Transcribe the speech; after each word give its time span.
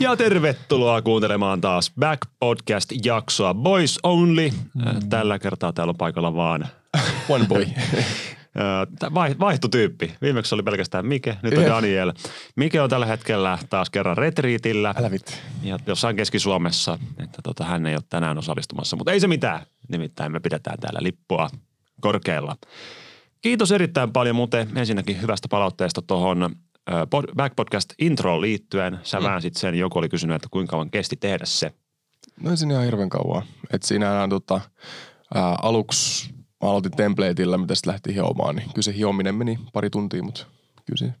Ja 0.00 0.16
tervetuloa 0.16 1.02
kuuntelemaan 1.02 1.60
taas 1.60 1.92
Back 2.00 2.22
Podcast-jaksoa 2.40 3.54
Boys 3.54 3.98
Only. 4.02 4.50
Mm. 4.50 5.08
Tällä 5.08 5.38
kertaa 5.38 5.72
täällä 5.72 5.90
on 5.90 5.96
paikalla 5.96 6.34
vaan 6.34 6.68
One 7.28 7.46
boy. 7.46 7.66
Vai, 9.14 9.34
vaihtu 9.40 9.68
tyyppi. 9.68 10.14
Viimeksi 10.22 10.54
oli 10.54 10.62
pelkästään 10.62 11.06
Mike, 11.06 11.36
nyt 11.42 11.58
on 11.58 11.64
Daniel. 11.64 12.12
Mike 12.56 12.80
on 12.80 12.90
tällä 12.90 13.06
hetkellä 13.06 13.58
taas 13.70 13.90
kerran 13.90 14.16
retriitillä. 14.16 14.94
Älä 14.96 15.10
vittu. 15.10 15.32
Ja 15.62 15.78
jossain 15.86 16.16
Keski-Suomessa, 16.16 16.98
että 17.18 17.42
tota, 17.42 17.64
hän 17.64 17.86
ei 17.86 17.94
ole 17.94 18.02
tänään 18.08 18.38
osallistumassa. 18.38 18.96
Mutta 18.96 19.12
ei 19.12 19.20
se 19.20 19.28
mitään. 19.28 19.66
Nimittäin 19.88 20.32
me 20.32 20.40
pidetään 20.40 20.78
täällä 20.80 20.98
lippua 21.02 21.50
korkealla. 22.00 22.56
Kiitos 23.42 23.72
erittäin 23.72 24.12
paljon 24.12 24.36
muuten 24.36 24.68
ensinnäkin 24.76 25.22
hyvästä 25.22 25.48
palautteesta 25.48 26.02
tuohon 26.02 26.56
Back 27.36 27.56
Podcast 27.56 27.92
introon 27.98 28.40
liittyen. 28.40 28.98
Sä 29.02 29.20
mm. 29.20 29.24
väänsit 29.24 29.56
sen, 29.56 29.74
joku 29.74 29.98
oli 29.98 30.08
kysynyt, 30.08 30.34
että 30.34 30.48
kuinka 30.50 30.70
kauan 30.70 30.90
kesti 30.90 31.16
tehdä 31.16 31.44
se. 31.44 31.72
No 32.40 32.56
siinä 32.56 32.74
ihan 32.74 32.84
hirveän 32.84 33.08
kauan. 33.08 33.42
Et 33.70 33.82
siinä 33.82 34.26
tota, 34.30 34.60
ää, 35.34 35.56
aluksi 35.62 36.34
mä 36.64 36.70
aloitin 36.70 36.96
templateilla, 36.96 37.58
mitä 37.58 37.74
sitten 37.74 37.92
lähti 37.92 38.14
hiomaan, 38.14 38.56
niin 38.56 38.68
kyllä 38.68 38.82
se 38.82 38.96
hiominen 38.96 39.34
meni 39.34 39.58
pari 39.72 39.90
tuntia, 39.90 40.22
mutta 40.22 40.46
kyllä 40.86 40.98
se 40.98 41.12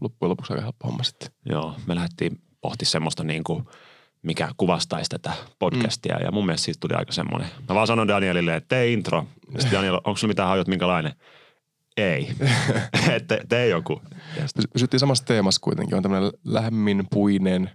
loppujen 0.00 0.30
lopuksi 0.30 0.52
aika 0.52 0.62
helppo 0.62 0.88
homma 0.88 1.02
sitten. 1.02 1.28
Joo, 1.46 1.74
me 1.86 1.94
lähdettiin 1.94 2.40
pohti 2.60 2.84
semmoista 2.84 3.24
niin 3.24 3.44
kuin, 3.44 3.64
mikä 4.22 4.48
kuvastaisi 4.56 5.10
tätä 5.10 5.32
podcastia 5.58 6.16
mm. 6.16 6.24
ja 6.24 6.32
mun 6.32 6.46
mielestä 6.46 6.64
siitä 6.64 6.80
tuli 6.80 6.94
aika 6.94 7.12
semmoinen. 7.12 7.48
Mä 7.68 7.74
vaan 7.74 7.86
sanoin 7.86 8.08
Danielille, 8.08 8.56
että 8.56 8.68
tee 8.68 8.92
intro. 8.92 9.26
Sitten 9.58 9.72
Daniel, 9.78 9.94
onko 9.94 10.16
sulla 10.16 10.30
mitään 10.30 10.48
hajot 10.48 10.68
minkälainen? 10.68 11.12
Ei. 12.00 12.32
te, 13.28 13.40
tee 13.48 13.68
joku. 13.68 14.02
Pysyttiin 14.72 15.00
samassa 15.00 15.24
teemassa 15.24 15.60
kuitenkin. 15.60 15.96
On 15.96 16.02
tämmöinen 16.02 16.32
lämmin, 16.44 17.06
puinen, 17.10 17.70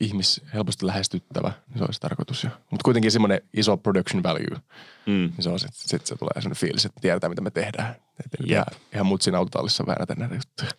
ihmis 0.00 0.40
helposti 0.54 0.86
lähestyttävä. 0.86 1.52
Niin 1.68 1.78
se 1.78 1.84
olisi 1.84 2.00
tarkoitus 2.00 2.44
jo. 2.44 2.50
Mutta 2.70 2.84
kuitenkin 2.84 3.10
semmoinen 3.10 3.40
iso 3.54 3.76
production 3.76 4.22
value. 4.22 4.60
Mm. 5.06 5.12
Niin 5.12 5.34
se 5.40 5.48
on 5.48 5.58
sitten 5.58 5.88
sit 5.88 6.06
se 6.06 6.16
tulee 6.16 6.32
semmoinen 6.34 6.60
fiilis, 6.60 6.84
että 6.84 7.00
tiedetään 7.00 7.30
mitä 7.30 7.42
me 7.42 7.50
tehdään. 7.50 7.96
Että 8.24 8.38
yep. 8.50 8.68
ihan 8.94 9.06
mutsin 9.06 9.34
autotallissa 9.34 9.86
väännätä 9.86 10.14
näitä 10.14 10.34
juttuja. 10.34 10.70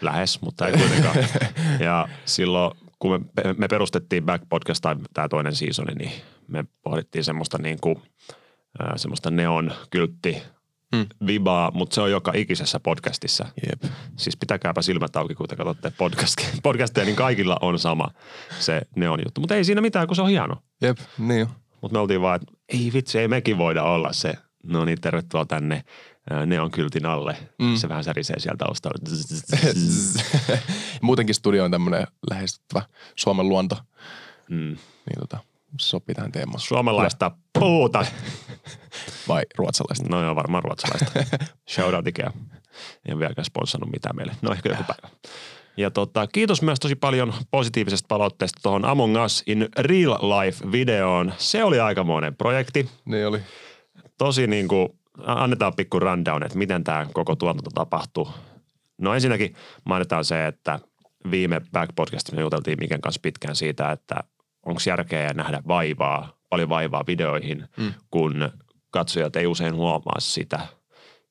Lähes, 0.00 0.40
mutta 0.40 0.66
ei 0.66 0.72
kuitenkaan. 0.72 1.16
ja 1.80 2.08
silloin 2.24 2.76
kun 2.98 3.10
me, 3.12 3.54
me 3.58 3.68
perustettiin 3.68 4.24
Back 4.24 4.44
Podcast 4.48 4.82
tai 4.82 4.96
tämä 5.14 5.28
toinen 5.28 5.54
seasoni, 5.54 5.94
niin 5.94 6.12
me 6.48 6.64
pohdittiin 6.82 7.24
semmoista 7.24 7.58
niin 7.58 7.78
kuin, 7.80 8.02
semmoista 8.96 9.30
neon 9.30 9.72
kyltti 9.90 10.42
mm. 10.94 11.26
vibaa, 11.26 11.70
mutta 11.70 11.94
se 11.94 12.00
on 12.00 12.10
joka 12.10 12.32
ikisessä 12.34 12.80
podcastissa. 12.80 13.46
Jep. 13.66 13.92
Siis 14.16 14.36
pitäkääpä 14.36 14.82
silmät 14.82 15.16
auki, 15.16 15.34
kun 15.34 15.46
te 15.48 15.56
katsotte 15.56 15.92
podcast, 15.98 16.36
podcasteja, 16.62 17.04
niin 17.04 17.16
kaikilla 17.16 17.56
on 17.60 17.78
sama 17.78 18.08
se 18.58 18.82
neon 18.96 19.20
juttu. 19.24 19.40
Mutta 19.40 19.54
ei 19.54 19.64
siinä 19.64 19.80
mitään, 19.80 20.06
kun 20.06 20.16
se 20.16 20.22
on 20.22 20.28
hieno. 20.28 20.56
Jep, 20.82 20.98
niin 21.18 21.40
jo. 21.40 21.46
Mutta 21.80 21.92
me 21.92 21.98
oltiin 21.98 22.20
vaan, 22.20 22.36
että 22.36 22.52
ei 22.68 22.90
vitsi, 22.94 23.18
ei 23.18 23.28
mekin 23.28 23.58
voida 23.58 23.82
olla 23.82 24.12
se. 24.12 24.34
No 24.62 24.84
niin, 24.84 25.00
tervetuloa 25.00 25.44
tänne 25.44 25.84
neon 26.46 26.70
kyltin 26.70 27.06
alle. 27.06 27.36
Mm. 27.58 27.76
Se 27.76 27.88
vähän 27.88 28.04
särisee 28.04 28.40
sieltä 28.40 28.64
taustalla. 28.64 28.98
Muutenkin 31.02 31.34
studio 31.34 31.64
on 31.64 31.70
tämmöinen 31.70 32.06
lähestyttävä 32.30 32.82
Suomen 33.16 33.48
luonto. 33.48 33.78
Mm. 34.50 34.76
Niin 35.06 35.20
tota, 35.20 35.38
sopii 35.80 36.14
tähän 36.14 36.32
teemaan. 36.32 36.60
Suomalaista 36.60 37.30
puuta. 37.58 38.06
Vai 39.28 39.42
ruotsalaista? 39.58 40.08
No 40.08 40.22
joo, 40.22 40.36
varmaan 40.36 40.64
ruotsalaista. 40.64 41.12
Shoutout 41.74 42.06
Ikea. 42.06 42.32
Ei 43.06 43.12
ole 43.12 43.18
vieläkään 43.18 43.44
sponssannut 43.44 43.90
mitään 43.92 44.16
meille. 44.16 44.36
No 44.42 44.52
ehkä 44.52 44.68
joku 44.68 44.82
päivä. 44.82 45.16
Ja 45.76 45.90
tota, 45.90 46.26
kiitos 46.26 46.62
myös 46.62 46.80
tosi 46.80 46.94
paljon 46.94 47.34
positiivisesta 47.50 48.06
palautteesta 48.08 48.60
tuohon 48.62 48.84
Among 48.84 49.24
Us 49.24 49.42
in 49.46 49.68
Real 49.78 50.12
Life-videoon. 50.12 51.32
Se 51.38 51.64
oli 51.64 51.80
aikamoinen 51.80 52.36
projekti. 52.36 52.88
Niin 53.04 53.26
oli. 53.26 53.40
Tosi 54.18 54.46
niin 54.46 54.68
kuin, 54.68 54.88
annetaan 55.26 55.72
pikku 55.76 55.98
rundown, 55.98 56.42
että 56.42 56.58
miten 56.58 56.84
tämä 56.84 57.06
koko 57.12 57.36
tuotanto 57.36 57.70
tapahtuu. 57.74 58.28
No 58.98 59.14
ensinnäkin 59.14 59.54
mainitaan 59.84 60.24
se, 60.24 60.46
että 60.46 60.80
viime 61.30 61.60
Back 61.72 61.94
Podcastissa 61.96 62.36
me 62.36 62.42
juteltiin 62.42 62.78
Miken 62.80 63.00
kanssa 63.00 63.20
pitkään 63.22 63.56
siitä, 63.56 63.92
että 63.92 64.14
onko 64.64 64.80
järkeä 64.86 65.32
nähdä 65.34 65.62
vaivaa, 65.68 66.38
paljon 66.50 66.68
vaivaa 66.68 67.04
videoihin, 67.06 67.68
mm. 67.76 67.94
kun 68.10 68.50
katsojat 68.90 69.36
ei 69.36 69.46
usein 69.46 69.74
huomaa 69.74 70.20
sitä. 70.20 70.60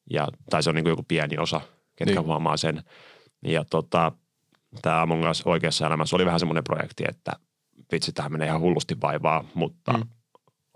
Ja, 0.09 0.27
tai 0.49 0.63
se 0.63 0.69
on 0.69 0.75
niin 0.75 0.83
kuin 0.83 0.91
joku 0.91 1.03
pieni 1.03 1.37
osa, 1.37 1.61
ketkä 1.95 2.15
niin. 2.15 2.25
huomaa 2.25 2.57
sen. 2.57 2.83
Ja 3.43 3.65
tota, 3.65 4.11
tämä 4.81 5.01
Among 5.01 5.29
Us 5.29 5.41
oikeassa 5.45 5.87
elämässä 5.87 6.15
oli 6.15 6.25
vähän 6.25 6.39
semmoinen 6.39 6.63
projekti, 6.63 7.03
että 7.07 7.31
vitsi, 7.91 8.11
tähän 8.11 8.31
menee 8.31 8.47
ihan 8.47 8.61
hullusti 8.61 9.01
vaivaa, 9.01 9.43
mutta 9.53 9.93
mm. 9.93 10.03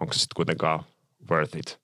onko 0.01 0.13
se 0.13 0.19
sitten 0.19 0.35
kuitenkaan 0.35 0.84
worth 1.29 1.57
it? 1.57 1.79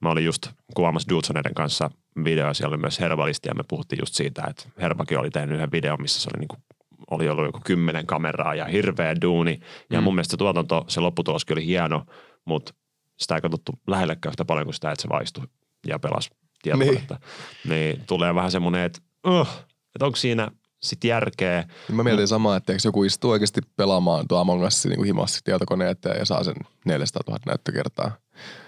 Mä 0.00 0.10
olin 0.10 0.24
just 0.24 0.48
kuvaamassa 0.74 1.08
Dudsoneiden 1.08 1.54
kanssa 1.54 1.90
video, 2.24 2.54
siellä 2.54 2.74
oli 2.74 2.80
myös 2.80 3.00
Herbalisti 3.00 3.48
ja 3.48 3.54
me 3.54 3.64
puhuttiin 3.68 4.00
just 4.02 4.14
siitä, 4.14 4.42
että 4.50 4.68
Herbakin 4.80 5.18
oli 5.18 5.30
tehnyt 5.30 5.56
yhden 5.56 5.72
videon, 5.72 6.02
missä 6.02 6.20
se 6.20 6.30
oli 6.34 6.40
niin 6.40 6.48
kuin 6.48 6.62
oli 7.10 7.28
ollut 7.28 7.44
joku 7.44 7.60
kymmenen 7.64 8.06
kameraa 8.06 8.54
ja 8.54 8.64
hirveä 8.64 9.20
duuni. 9.20 9.60
Ja 9.90 10.00
mm. 10.00 10.04
mun 10.04 10.14
mielestä 10.14 10.30
se 10.30 10.36
tuotanto, 10.36 10.84
se 10.88 11.00
lopputuloskin 11.00 11.54
oli 11.54 11.66
hieno, 11.66 12.06
mutta 12.44 12.74
sitä 13.16 13.34
ei 13.34 13.40
katsottu 13.40 13.72
lähellekään 13.86 14.30
yhtä 14.30 14.44
paljon 14.44 14.66
kuin 14.66 14.74
sitä, 14.74 14.90
että 14.90 15.02
se 15.02 15.08
vaistui 15.08 15.44
ja 15.86 15.98
pelasi 15.98 16.30
tietokonetta. 16.62 17.18
Niin. 17.64 17.70
niin 17.70 18.06
tulee 18.06 18.34
vähän 18.34 18.50
semmoinen, 18.50 18.84
että, 18.84 19.00
uh, 19.26 19.48
että 19.94 20.06
onko 20.06 20.16
siinä 20.16 20.50
sitten 20.82 21.08
järkeä. 21.08 21.64
Mä 21.92 22.02
mietin 22.02 22.24
mm. 22.24 22.28
samaa, 22.28 22.56
että 22.56 22.72
joku 22.84 23.04
istuu 23.04 23.30
oikeasti 23.30 23.60
pelaamaan 23.76 24.28
tuo 24.28 24.38
Among 24.38 24.64
Us 24.64 24.86
niin 24.86 25.04
himassa 25.04 25.40
tietokoneen 25.44 25.90
eteen 25.90 26.18
ja 26.18 26.24
saa 26.24 26.44
sen 26.44 26.54
400 26.84 27.22
000 27.26 27.40
näyttökertaa. 27.46 28.12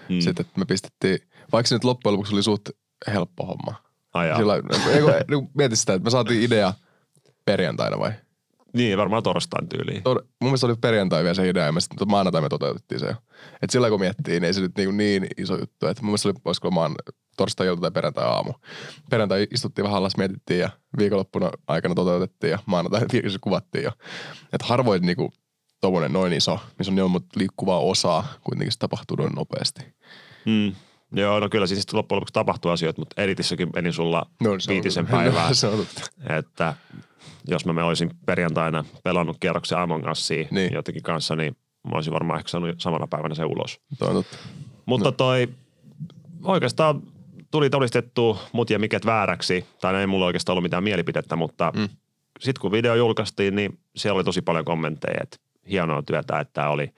Mm. 0.09 0.19
Sitten 0.19 0.45
että 0.45 0.59
me 0.59 0.65
pistettiin, 0.65 1.19
vaikka 1.51 1.67
se 1.67 1.75
nyt 1.75 1.83
loppujen 1.83 2.13
lopuksi 2.13 2.33
oli 2.33 2.43
suht 2.43 2.69
helppo 3.07 3.45
homma. 3.45 3.75
Ai 4.13 4.35
Sillä, 4.37 4.53
niin 5.29 5.49
mieti 5.53 5.75
sitä, 5.75 5.93
että 5.93 6.03
me 6.03 6.09
saatiin 6.09 6.43
idea 6.43 6.73
perjantaina 7.45 7.99
vai? 7.99 8.11
Niin, 8.73 8.97
varmaan 8.97 9.23
torstain 9.23 9.69
tyyliin. 9.69 10.03
Tor- 10.03 10.23
mun 10.41 10.49
mielestä 10.49 10.67
oli 10.67 10.75
perjantai 10.81 11.23
vielä 11.23 11.33
se 11.33 11.49
idea 11.49 11.65
ja 11.65 11.71
me 11.71 11.81
sitten 11.81 12.09
maanantai 12.09 12.41
me 12.41 12.49
toteutettiin 12.49 12.99
se 12.99 13.05
jo. 13.05 13.15
Et 13.61 13.69
sillä 13.69 13.89
kun 13.89 13.99
miettii, 13.99 14.33
niin 14.33 14.43
ei 14.43 14.53
se 14.53 14.61
nyt 14.61 14.77
niin, 14.77 14.97
niin 14.97 15.27
iso 15.37 15.57
juttu. 15.59 15.87
Et 15.87 16.01
mun 16.01 16.09
mielestä 16.09 16.29
oli, 16.29 16.35
olisiko 16.45 16.71
maan 16.71 16.95
torstai 17.37 17.67
ilta 17.67 17.81
tai 17.81 17.91
perjantai 17.91 18.25
aamu. 18.25 18.53
Perjantai 19.09 19.47
istuttiin 19.53 19.83
vähän 19.83 19.97
alas, 19.97 20.17
mietittiin 20.17 20.59
ja 20.59 20.69
viikonloppuna 20.97 21.51
aikana 21.67 21.95
toteutettiin 21.95 22.51
ja 22.51 22.59
maanantai 22.65 23.01
kuvattiin 23.41 23.83
jo. 23.83 23.91
Et 24.53 24.61
harvoin 24.61 25.01
niinku 25.01 25.31
tommonen 25.81 26.13
noin 26.13 26.33
iso, 26.33 26.59
missä 26.77 26.91
on 26.91 26.95
niin 26.95 27.25
liikkuvaa 27.35 27.79
osaa, 27.79 28.27
kuitenkin 28.43 28.71
se 28.71 28.79
tapahtuu 28.79 29.17
noin 29.17 29.33
nopeasti. 29.33 29.81
Mm. 30.45 30.75
Joo, 31.11 31.39
no 31.39 31.49
kyllä 31.49 31.67
siis 31.67 31.93
loppujen 31.93 32.17
lopuksi 32.17 32.33
tapahtuu 32.33 32.71
asioita, 32.71 33.01
mutta 33.01 33.21
editissäkin 33.21 33.69
meni 33.75 33.93
sulla 33.93 34.25
no, 34.41 34.49
viitisen 34.67 35.07
päivää. 35.07 35.49
No, 35.63 36.35
että 36.37 36.75
jos 37.47 37.65
mä 37.65 37.73
me 37.73 37.83
olisin 37.83 38.11
perjantaina 38.25 38.85
pelannut 39.03 39.37
kierroksen 39.39 39.77
Among 39.77 40.11
Usia 40.11 40.47
niin. 40.51 40.73
jotenkin 40.73 41.03
kanssa, 41.03 41.35
niin 41.35 41.55
mä 41.83 41.91
olisin 41.95 42.13
varmaan 42.13 42.39
ehkä 42.39 42.49
saanut 42.49 42.81
samana 42.81 43.07
päivänä 43.07 43.35
se 43.35 43.45
ulos. 43.45 43.79
Toi 43.99 44.13
totta. 44.13 44.37
Mutta 44.85 45.07
no. 45.07 45.11
toi 45.11 45.49
oikeastaan 46.43 47.01
tuli 47.51 47.69
todistettu 47.69 48.39
mut 48.51 48.69
ja 48.69 48.79
miket 48.79 49.05
vääräksi, 49.05 49.65
tai 49.81 49.95
ei 49.95 50.07
mulla 50.07 50.25
oikeastaan 50.25 50.53
ollut 50.53 50.63
mitään 50.63 50.83
mielipidettä, 50.83 51.35
mutta 51.35 51.71
mm. 51.75 51.89
sitten 52.39 52.61
kun 52.61 52.71
video 52.71 52.95
julkaistiin, 52.95 53.55
niin 53.55 53.79
siellä 53.95 54.17
oli 54.17 54.23
tosi 54.23 54.41
paljon 54.41 54.65
kommentteja, 54.65 55.19
että 55.23 55.37
hienoa 55.69 56.03
työtä, 56.03 56.39
että 56.39 56.53
tämä 56.53 56.69
oli 56.69 56.93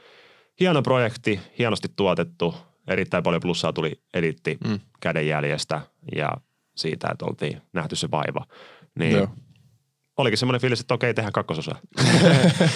hieno 0.59 0.81
projekti, 0.81 1.39
hienosti 1.57 1.87
tuotettu, 1.95 2.55
erittäin 2.91 3.23
paljon 3.23 3.41
plussaa 3.41 3.73
tuli 3.73 4.01
editti 4.13 4.57
mm. 4.67 4.79
kädenjäljestä 4.99 5.81
ja 6.15 6.31
siitä, 6.75 7.07
että 7.11 7.25
oltiin 7.25 7.61
nähty 7.73 7.95
se 7.95 8.11
vaiva. 8.11 8.45
Niin 8.99 9.11
Joo 9.11 9.27
olikin 10.17 10.37
semmoinen 10.37 10.61
fiilis, 10.61 10.79
että 10.79 10.93
okei, 10.93 11.13
tehdään 11.13 11.33
kakkososa. 11.33 11.75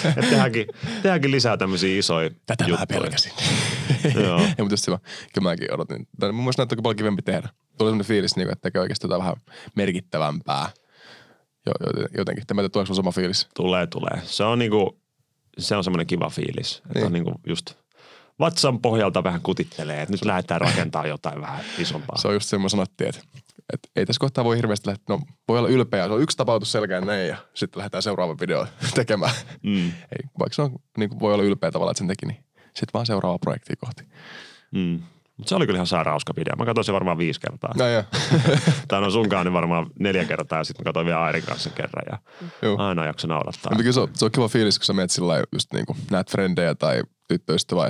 että 0.08 0.20
tehdäänkin, 0.20 0.66
tehdäänkin 1.02 1.30
lisää 1.30 1.56
tämmöisiä 1.56 1.98
isoja 1.98 2.30
Tätä 2.46 2.64
juttuja. 2.64 2.98
mä 2.98 3.00
pelkäsin. 3.00 3.32
Joo. 4.22 4.40
ja 4.40 4.64
mutta 4.64 4.72
just 4.72 4.86
kyllä 5.34 5.50
mäkin 5.50 5.74
odotin. 5.74 6.08
Tai 6.20 6.32
mun 6.32 6.44
mielestä 6.44 6.60
näyttää 6.60 6.78
paljon 6.82 6.96
kivempi 6.96 7.22
tehdä. 7.22 7.48
Tuli 7.78 7.90
semmoinen 7.90 8.06
fiilis, 8.06 8.36
niin 8.36 8.52
että 8.52 8.62
tekee 8.62 8.80
oikeasti 8.80 9.04
jotain 9.04 9.20
vähän 9.20 9.36
merkittävämpää. 9.74 10.68
Jotenkin. 12.16 12.46
Tämä 12.46 12.68
tuleeko 12.68 12.94
sama 12.94 13.12
fiilis? 13.12 13.48
Tulee, 13.54 13.86
tulee. 13.86 14.22
Se 14.24 14.44
on 14.44 14.58
niinku, 14.58 15.00
se 15.58 15.76
on 15.76 15.84
semmoinen 15.84 16.06
kiva 16.06 16.30
fiilis. 16.30 16.76
Että 16.76 16.98
niin. 16.98 17.06
on 17.06 17.12
niinku 17.12 17.32
just 17.46 17.74
vatsan 18.40 18.80
pohjalta 18.80 19.24
vähän 19.24 19.40
kutittelee, 19.42 20.02
että 20.02 20.12
nyt 20.12 20.24
lähdetään 20.24 20.60
rakentamaan 20.60 21.08
jotain 21.08 21.40
vähän 21.40 21.64
isompaa. 21.78 22.18
Se 22.18 22.28
on 22.28 22.34
just 22.34 22.48
semmoinen 22.48 22.70
sanottiin, 22.70 23.08
että 23.08 23.20
et 23.72 23.90
ei 23.96 24.06
tässä 24.06 24.20
kohtaa 24.20 24.44
voi 24.44 24.56
hirveästi 24.56 24.88
lähteä, 24.88 25.04
no 25.08 25.20
voi 25.48 25.58
olla 25.58 25.68
ylpeä, 25.68 26.06
se 26.06 26.12
on 26.12 26.22
yksi 26.22 26.36
tapautus 26.36 26.72
selkeän 26.72 27.06
näin 27.06 27.28
ja 27.28 27.36
sitten 27.54 27.78
lähdetään 27.78 28.02
seuraava 28.02 28.36
video 28.40 28.66
tekemään. 28.94 29.34
Mm. 29.62 29.86
Ei, 29.86 30.28
vaikka 30.38 30.54
se 30.54 30.62
on, 30.62 30.70
niin 30.98 31.20
voi 31.20 31.34
olla 31.34 31.44
ylpeä 31.44 31.70
tavalla, 31.70 31.90
että 31.90 31.98
sen 31.98 32.08
teki, 32.08 32.26
niin 32.26 32.44
sitten 32.66 32.92
vaan 32.94 33.06
seuraava 33.06 33.38
projekti 33.38 33.76
kohti. 33.76 34.04
Mm. 34.74 35.02
Mutta 35.36 35.48
se 35.48 35.54
oli 35.54 35.66
kyllä 35.66 35.76
ihan 35.76 35.86
sairaan 35.86 36.12
hauska 36.12 36.32
video. 36.36 36.56
Mä 36.56 36.64
katsoin 36.64 36.84
sen 36.84 36.92
varmaan 36.92 37.18
viisi 37.18 37.40
kertaa. 37.40 37.70
No, 37.76 37.88
joo. 37.88 38.02
Tai 38.88 39.00
no 39.00 39.10
sunkaan 39.10 39.46
niin 39.46 39.52
varmaan 39.52 39.86
neljä 39.98 40.24
kertaa 40.24 40.58
ja 40.58 40.64
sitten 40.64 40.82
mä 40.82 40.88
katsoin 40.88 41.06
vielä 41.06 41.22
Airin 41.22 41.42
kanssa 41.42 41.70
kerran 41.70 42.04
ja 42.10 42.18
Joo. 42.62 42.76
aina 42.78 43.06
jakso 43.06 43.28
naurattaa. 43.28 43.70
Mutta 43.70 43.82
kyllä 43.82 43.92
se 43.92 44.00
on, 44.00 44.08
se 44.12 44.24
on 44.24 44.30
kiva 44.30 44.48
fiilis, 44.48 44.78
kun 44.78 44.86
sä 44.86 44.92
menet 44.92 45.10
sillä 45.10 45.44
just 45.52 45.72
niinku, 45.72 45.96
näet 46.10 46.30
frendejä 46.30 46.74
tai 46.74 47.02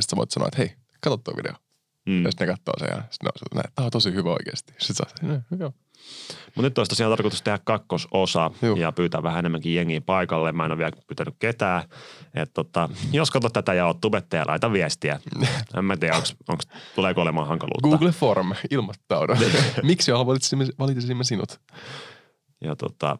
sä 0.00 0.16
voit 0.16 0.30
sanoa, 0.30 0.48
että 0.48 0.58
hei, 0.58 0.72
katso 1.00 1.16
tuo 1.16 1.34
video. 1.36 1.52
Mm. 2.06 2.24
Ja 2.24 2.30
sitten 2.30 2.48
ne 2.48 2.54
katsoo 2.54 2.74
sen 2.78 2.88
ja 2.96 3.02
sitten 3.10 3.30
on 3.52 3.58
että 3.58 3.72
tämä 3.74 3.84
on 3.84 3.90
tosi 3.90 4.14
hyvä 4.14 4.32
oikeasti. 4.32 4.74
Sitten 4.78 5.28
"No, 5.28 5.56
joo. 5.58 5.72
Mutta 6.46 6.62
nyt 6.62 6.78
olisi 6.78 6.88
tosiaan 6.88 7.12
tarkoitus 7.12 7.42
tehdä 7.42 7.58
kakkososa 7.64 8.50
Juu. 8.62 8.76
ja 8.76 8.92
pyytää 8.92 9.22
vähän 9.22 9.38
enemmänkin 9.38 9.74
jengiä 9.74 10.00
paikalle. 10.00 10.52
Mä 10.52 10.64
en 10.64 10.70
ole 10.70 10.78
vielä 10.78 10.92
pyytänyt 11.06 11.34
ketään. 11.38 11.82
Et 12.34 12.50
tota, 12.54 12.88
jos 13.12 13.30
katsot 13.30 13.52
tätä 13.52 13.74
ja 13.74 13.86
oot 13.86 14.00
tubettaja, 14.00 14.44
laita 14.48 14.72
viestiä. 14.72 15.20
En 15.78 15.84
mä 15.84 15.96
tiedä, 15.96 16.16
onks, 16.16 16.36
onks, 16.48 16.66
tuleeko 16.94 17.22
olemaan 17.22 17.48
hankaluutta. 17.48 17.88
Google 17.88 18.12
Form, 18.12 18.52
ilmoittaudu. 18.70 19.32
Miksi 19.82 20.12
valitsisimme, 20.12 20.66
valitsisimme 20.78 21.24
sinut? 21.24 21.60
Ja 22.60 22.76
tota, 22.76 23.18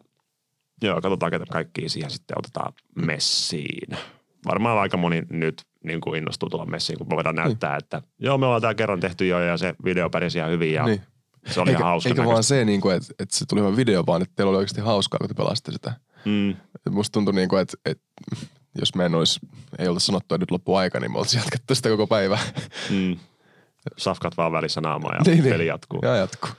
joo, 0.81 1.01
katsotaan 1.01 1.31
ketä 1.31 1.45
kaikki 1.51 1.89
siihen 1.89 2.11
sitten 2.11 2.39
otetaan 2.39 2.73
messiin. 2.95 3.97
Varmaan 4.47 4.77
aika 4.77 4.97
moni 4.97 5.23
nyt 5.29 5.65
niin 5.83 6.01
kuin 6.01 6.17
innostuu 6.17 6.49
tulla 6.49 6.65
messiin, 6.65 6.97
kun 6.97 7.07
me 7.09 7.15
voidaan 7.15 7.35
näyttää, 7.35 7.77
että 7.77 8.01
joo, 8.19 8.37
me 8.37 8.45
ollaan 8.45 8.61
tää 8.61 8.73
kerran 8.73 8.99
tehty 8.99 9.27
jo 9.27 9.39
ja 9.39 9.57
se 9.57 9.75
video 9.83 10.09
pärisi 10.09 10.37
ihan 10.37 10.51
hyvin 10.51 10.73
ja 10.73 10.85
Niin. 10.85 11.01
se 11.47 11.61
oli 11.61 11.69
eikä, 11.69 11.79
ihan 11.79 11.89
hauska 11.89 12.09
eikä 12.09 12.21
vaan 12.21 12.29
näköistä. 12.29 12.49
se, 12.55 12.65
niin 12.65 12.81
kuin, 12.81 12.95
että, 12.95 13.13
että 13.19 13.37
se 13.37 13.45
tuli 13.45 13.61
hyvä 13.61 13.75
video, 13.75 14.03
vaan 14.05 14.21
että 14.21 14.33
teillä 14.35 14.49
oli 14.49 14.57
oikeasti 14.57 14.81
hauskaa, 14.81 15.17
kun 15.17 15.27
te 15.27 15.33
pelasitte 15.33 15.71
sitä. 15.71 15.93
Mm, 16.25 16.55
musta 16.89 17.13
tuntui, 17.13 17.33
niin 17.33 17.49
kuin, 17.49 17.61
että, 17.61 17.77
että 17.85 18.03
jos 18.79 18.95
me 18.95 19.05
en 19.05 19.15
olisi, 19.15 19.39
ei 19.79 19.87
oltaisi 19.87 20.05
sanottu, 20.05 20.35
että 20.35 20.41
nyt 20.41 20.51
loppu 20.51 20.75
aika, 20.75 20.99
niin 20.99 21.11
me 21.11 21.17
oltaisiin 21.17 21.41
jatkettu 21.41 21.75
sitä 21.75 21.89
koko 21.89 22.07
päivä. 22.07 22.39
mm. 22.89 23.17
Safkat 23.97 24.37
vaan 24.37 24.51
välissä 24.51 24.81
naamaa 24.81 25.15
ja 25.15 25.19
Niin, 25.25 25.43
niin. 25.43 25.53
peli 25.53 25.67
jatkuu. 25.67 25.99
Ja 26.03 26.15
jatkuu. 26.15 26.49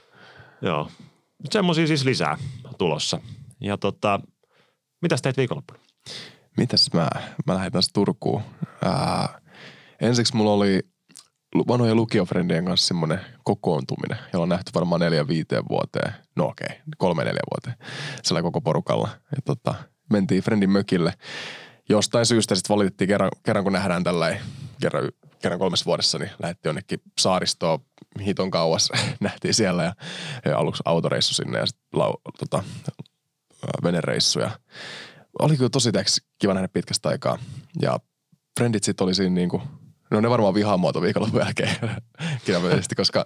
Joo. 0.61 0.89
Semmoisia 1.51 1.87
siis 1.87 2.05
lisää 2.05 2.37
tulossa. 2.77 3.19
Ja 3.61 3.77
tota, 3.77 4.19
mitäs 5.01 5.21
teit 5.21 5.37
viikonloppuna? 5.37 5.79
Mitäs 6.59 6.89
mä, 6.93 7.09
mä 7.47 7.55
lähdin 7.55 7.71
taas 7.71 7.89
Turkuun. 7.93 8.41
Ää, 8.85 9.41
ensiksi 10.01 10.35
mulla 10.35 10.53
oli 10.53 10.79
vanhojen 11.67 11.95
lukiofrendien 11.95 12.65
kanssa 12.65 12.87
semmoinen 12.87 13.19
kokoontuminen, 13.43 14.17
jolla 14.33 14.43
on 14.43 14.49
nähty 14.49 14.71
varmaan 14.75 15.01
neljä 15.01 15.27
viiteen 15.27 15.63
vuoteen. 15.69 16.13
No 16.35 16.45
okei, 16.45 16.65
okay, 16.65 16.79
kolme 16.97 17.23
neljä 17.23 17.41
vuoteen. 17.51 17.87
Sillä 18.23 18.41
koko 18.41 18.61
porukalla. 18.61 19.09
Ja 19.31 19.37
tota, 19.45 19.75
mentiin 20.09 20.43
friendin 20.43 20.69
mökille. 20.69 21.13
Jostain 21.89 22.25
syystä 22.25 22.55
sitten 22.55 22.75
valitettiin 22.75 23.07
kerran, 23.07 23.31
kerran 23.43 23.63
kun 23.63 23.73
nähdään 23.73 24.03
tällä 24.03 24.37
kerran, 24.81 25.09
kerran 25.41 25.59
kolmessa 25.59 25.85
vuodessa, 25.85 26.17
niin 26.17 26.31
lähdettiin 26.39 26.69
jonnekin 26.69 27.01
saaristoon 27.19 27.79
hiton 28.25 28.51
kauas. 28.51 28.89
Nähtiin 29.19 29.53
siellä 29.53 29.83
ja, 29.83 29.93
ja 30.45 30.57
aluksi 30.57 30.83
autoreissu 30.85 31.33
sinne 31.33 31.59
ja 31.59 31.65
sitten 31.65 31.99
lau, 31.99 32.13
tota, 32.39 32.63
venereissu. 33.83 34.39
Ja 34.39 34.51
oli 35.39 35.57
kyllä 35.57 35.69
tosi 35.69 35.91
kiva 36.39 36.53
nähdä 36.53 36.67
pitkästä 36.67 37.09
aikaa. 37.09 37.39
Ja 37.81 37.99
frendit 38.59 38.83
sitten 38.83 39.05
oli 39.05 39.15
siinä 39.15 39.35
niinku, 39.35 39.61
no 40.11 40.21
ne 40.21 40.29
varmaan 40.29 40.53
vihaa 40.53 40.77
muoto 40.77 41.01
viikonlopun 41.01 41.39
jälkeen 41.39 41.75
kirjaimellisesti, 42.45 42.95
koska 42.95 43.25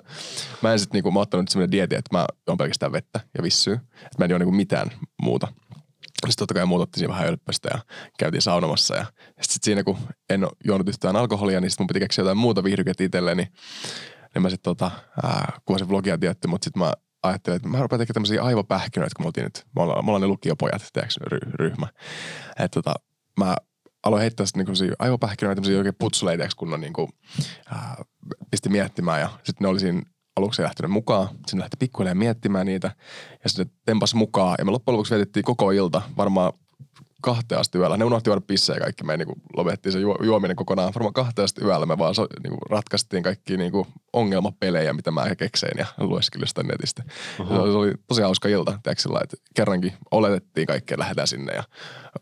mä 0.62 0.72
en 0.72 0.80
sitten 0.80 0.98
niinku, 0.98 1.12
mä 1.12 1.20
ottanut 1.20 1.50
semmoinen 1.50 1.72
dieti, 1.72 1.96
että 1.96 2.18
mä 2.18 2.26
oon 2.48 2.58
pelkästään 2.58 2.92
vettä 2.92 3.20
ja 3.38 3.44
vissyy. 3.44 3.74
Että 3.74 4.18
mä 4.18 4.26
en 4.26 4.32
juo 4.32 4.38
niinku 4.38 4.56
mitään 4.56 4.92
muuta. 5.22 5.48
Sitten 6.04 6.38
totta 6.38 6.54
kai 6.54 6.66
muutettiin 6.66 7.00
siinä 7.00 7.14
vähän 7.14 7.28
ölppöstä 7.28 7.70
ja 7.74 7.80
käytiin 8.20 8.42
saunomassa. 8.42 8.96
Ja 8.96 9.06
sitten 9.06 9.54
sit 9.54 9.64
siinä 9.64 9.84
kun 9.84 9.98
en 10.30 10.44
ole 10.44 10.52
juonut 10.66 10.90
yhtään 10.90 11.16
alkoholia, 11.16 11.62
niin 11.62 11.72
sitten 11.72 11.84
mun 11.84 11.88
piti 11.88 12.00
keksiä 12.00 12.22
jotain 12.22 12.38
muuta 12.38 12.64
viihdykettä 12.64 13.04
itselleni. 13.04 13.48
Niin 14.34 14.42
mä 14.42 14.50
sitten 14.50 14.76
tota, 14.76 14.92
ää, 15.24 15.60
kuvasin 15.66 15.90
vlogia 15.90 16.18
tietty, 16.18 16.48
mutta 16.48 16.66
sitten 16.66 16.84
mä 16.84 16.94
ajattelin, 17.24 17.56
että 17.56 17.68
mä 17.68 17.82
rupean 17.82 18.00
tekemään 18.00 18.14
tämmöisiä 18.14 18.44
aivopähkinöitä, 18.44 19.16
kun 19.18 19.26
me 19.26 19.28
oltiin 19.28 19.44
nyt, 19.44 19.66
me 19.76 19.82
ollaan, 19.82 20.06
me 20.06 20.10
ollaan 20.10 20.22
ne 20.22 20.28
lukiopojat, 20.28 20.90
tiedätkö, 20.94 21.26
ry, 21.28 21.40
ryhmä. 21.54 21.88
Että 22.60 22.82
tota, 22.82 22.94
mä 23.40 23.56
aloin 24.04 24.22
heittää 24.22 24.46
sitten 24.46 24.66
niinku 24.66 24.96
aivopähkinöitä, 25.00 25.56
tämmöisiä 25.56 25.78
oikein 25.78 25.96
putsuleita, 26.00 26.48
kun 26.58 26.74
on 26.74 26.82
niinku, 26.82 27.10
ää, 27.72 28.04
pisti 28.52 28.70
miettimään 28.70 29.22
ja 29.22 29.30
sitten 29.30 29.66
ne 29.66 29.68
oli 29.68 29.80
siinä 29.80 30.02
aluksi 30.36 30.64
lähtenyt 30.64 30.92
mukaan. 30.92 31.28
Sinne 31.48 31.62
lähti 31.62 31.78
pikkuhiljaa 31.78 32.16
miettimään 32.16 32.66
niitä 32.66 32.92
ja 33.44 33.50
sitten 33.50 33.72
tempas 33.86 34.14
mukaan. 34.14 34.56
Ja 34.60 34.66
me 34.66 34.72
loppujen 34.72 34.94
lopuksi 34.94 35.16
vietettiin 35.16 35.44
koko 35.44 35.72
ilta, 35.72 36.02
varmaan 36.18 36.54
kahteen 37.24 37.62
asti 37.62 37.78
yöllä. 37.78 37.98
Ne 37.98 38.06
unohti 38.06 38.30
juoda 38.30 38.42
pissejä 38.42 38.80
kaikki. 38.80 39.04
Me 39.04 39.18
niin 39.18 39.28
lopettiin 39.58 39.94
se 39.94 40.00
juo, 40.00 40.18
juominen 40.24 40.56
kokonaan. 40.56 40.94
Varmaan 40.96 41.14
kahteen 41.14 41.44
asti 41.44 41.62
yöllä 41.66 41.86
me 41.86 41.98
vaan 41.98 42.16
so, 42.16 42.28
niin 42.44 42.58
ratkaistiin 42.70 43.24
kaikki 43.24 43.58
niin 43.58 43.72
kuin 43.72 43.88
ongelmapelejä, 44.14 44.94
mitä 44.94 45.12
mä 45.12 45.36
keksein 45.36 45.78
ja 45.78 45.86
lueskelin 45.98 46.48
sitä 46.48 46.64
netistä. 46.64 47.04
Se 47.38 47.44
oli, 47.44 47.72
se 47.72 47.78
oli 47.78 47.94
tosi 48.08 48.22
hauska 48.22 48.50
ilta, 48.50 48.72
tiedätkö, 48.84 49.02
sillä 49.02 49.14
lailla, 49.14 49.24
että 49.34 49.38
kerrankin 49.56 49.94
oletettiin 50.12 50.68
kaikkea, 50.68 51.00
lähdetään 51.00 51.28
sinne 51.28 51.54
ja 51.54 51.64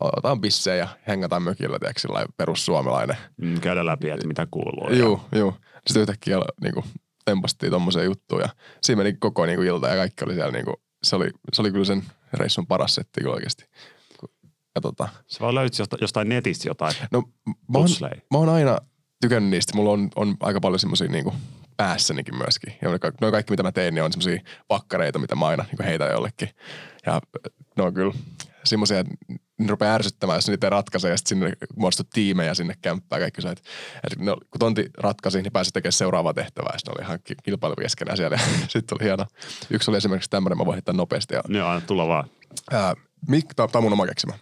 otetaan 0.00 0.40
pissejä 0.40 0.76
ja 0.76 0.88
hengataan 1.08 1.42
mökillä, 1.42 1.78
tiedätkö, 1.78 2.00
sillä 2.00 2.14
lailla 2.14 2.32
perussuomalainen. 2.36 3.16
Mm, 3.36 3.60
käydä 3.60 3.86
läpi, 3.86 4.10
että 4.10 4.26
mitä 4.26 4.46
kuuluu. 4.50 4.88
ja- 4.90 4.96
Joo, 4.98 5.20
joo. 5.32 5.54
Sitten 5.86 6.00
yhtäkkiä 6.00 6.36
niin 6.62 6.74
kuin, 6.74 6.84
tempastiin 7.24 7.72
tommoseen 7.72 8.04
juttuun 8.06 8.40
ja 8.40 8.48
siinä 8.82 9.02
meni 9.02 9.16
koko 9.20 9.46
niin 9.46 9.56
kuin, 9.56 9.68
ilta 9.68 9.88
ja 9.88 9.96
kaikki 9.96 10.24
oli 10.24 10.34
siellä 10.34 10.52
niin 10.52 10.64
kuin, 10.64 10.76
se 11.02 11.16
oli, 11.16 11.30
se 11.52 11.62
oli 11.62 11.70
kyllä 11.72 11.84
sen 11.84 12.02
reissun 12.32 12.66
paras 12.66 12.94
setti 12.94 13.20
kyllä 13.20 13.34
oikeasti. 13.34 13.64
Ja 14.74 14.80
tota, 14.80 15.08
Sä 15.26 15.40
vaan 15.40 15.54
löysit 15.54 15.86
jostain, 16.00 16.28
netistä 16.28 16.68
jotain. 16.68 16.94
no 17.10 17.22
mä 17.44 17.78
oon, 17.78 17.88
mä 18.30 18.38
oon 18.38 18.48
aina 18.48 18.78
tykännyt 19.20 19.50
niistä. 19.50 19.76
Mulla 19.76 19.90
on, 19.90 20.10
on 20.16 20.36
aika 20.40 20.60
paljon 20.60 20.78
semmosia 20.78 21.08
niinku 21.08 21.34
päässänikin 21.76 22.36
myöskin. 22.36 22.74
Ja 22.82 22.88
noin 23.20 23.32
kaikki, 23.32 23.50
mitä 23.50 23.62
mä 23.62 23.72
teen, 23.72 23.94
niin 23.94 24.04
on 24.04 24.12
semmosia 24.12 24.40
pakkareita, 24.68 25.18
mitä 25.18 25.34
mä 25.34 25.46
aina 25.46 25.64
niin 25.64 25.86
heitän 25.86 26.10
jollekin. 26.10 26.48
Ja 27.06 27.20
ne 27.76 27.82
on 27.82 27.94
kyllä 27.94 28.14
semmoisia, 28.64 28.98
että 28.98 29.14
ne 29.58 29.66
rupeaa 29.68 29.94
ärsyttämään, 29.94 30.36
jos 30.36 30.48
niitä 30.48 30.66
ei 30.66 30.70
ratkaise 30.70 31.08
ja 31.08 31.16
sitten 31.16 31.38
sinne 31.38 31.52
muodostuu 31.76 32.06
tiimejä 32.12 32.54
sinne 32.54 32.74
kämppään 32.82 33.22
kaikki 33.22 33.42
se, 33.42 33.48
että, 33.48 33.70
että 34.04 34.24
ne, 34.24 34.32
kun 34.50 34.58
tonti 34.58 34.90
ratkaisi, 34.98 35.42
niin 35.42 35.52
pääsi 35.52 35.70
tekemään 35.70 35.92
seuraavaa 35.92 36.34
tehtävää. 36.34 36.70
Ja 36.72 36.78
sitten 36.78 36.94
oli 36.98 37.04
ihan 37.04 37.18
ki- 37.24 37.34
kilpailevia 37.42 37.82
keskenään 37.82 38.16
siellä. 38.16 38.38
sitten 38.68 38.98
oli 39.00 39.04
hieno. 39.04 39.26
Yksi 39.70 39.90
oli 39.90 39.98
esimerkiksi 39.98 40.30
tämmöinen, 40.30 40.58
mä 40.58 40.66
voin 40.66 40.74
heittää 40.74 40.94
nopeasti. 40.94 41.34
Ja 41.34 41.42
Joo, 41.48 41.68
anna 41.68 41.86
tulla 41.86 42.08
vaan. 42.08 42.30
Ää, 42.72 42.94
Mik, 43.28 43.54
tämä 43.56 43.68
on 43.74 43.82
mun 43.82 43.92
oma 43.92 44.06
keksimä. 44.06 44.32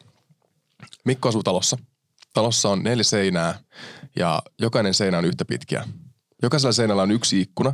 Mikko 1.04 1.28
asuu 1.28 1.42
talossa. 1.42 1.76
Talossa 2.34 2.68
on 2.68 2.82
neljä 2.82 3.04
seinää 3.04 3.58
ja 4.16 4.42
jokainen 4.60 4.94
seinä 4.94 5.18
on 5.18 5.24
yhtä 5.24 5.44
pitkiä. 5.44 5.84
Jokaisella 6.42 6.72
seinällä 6.72 7.02
on 7.02 7.10
yksi 7.10 7.40
ikkuna 7.40 7.72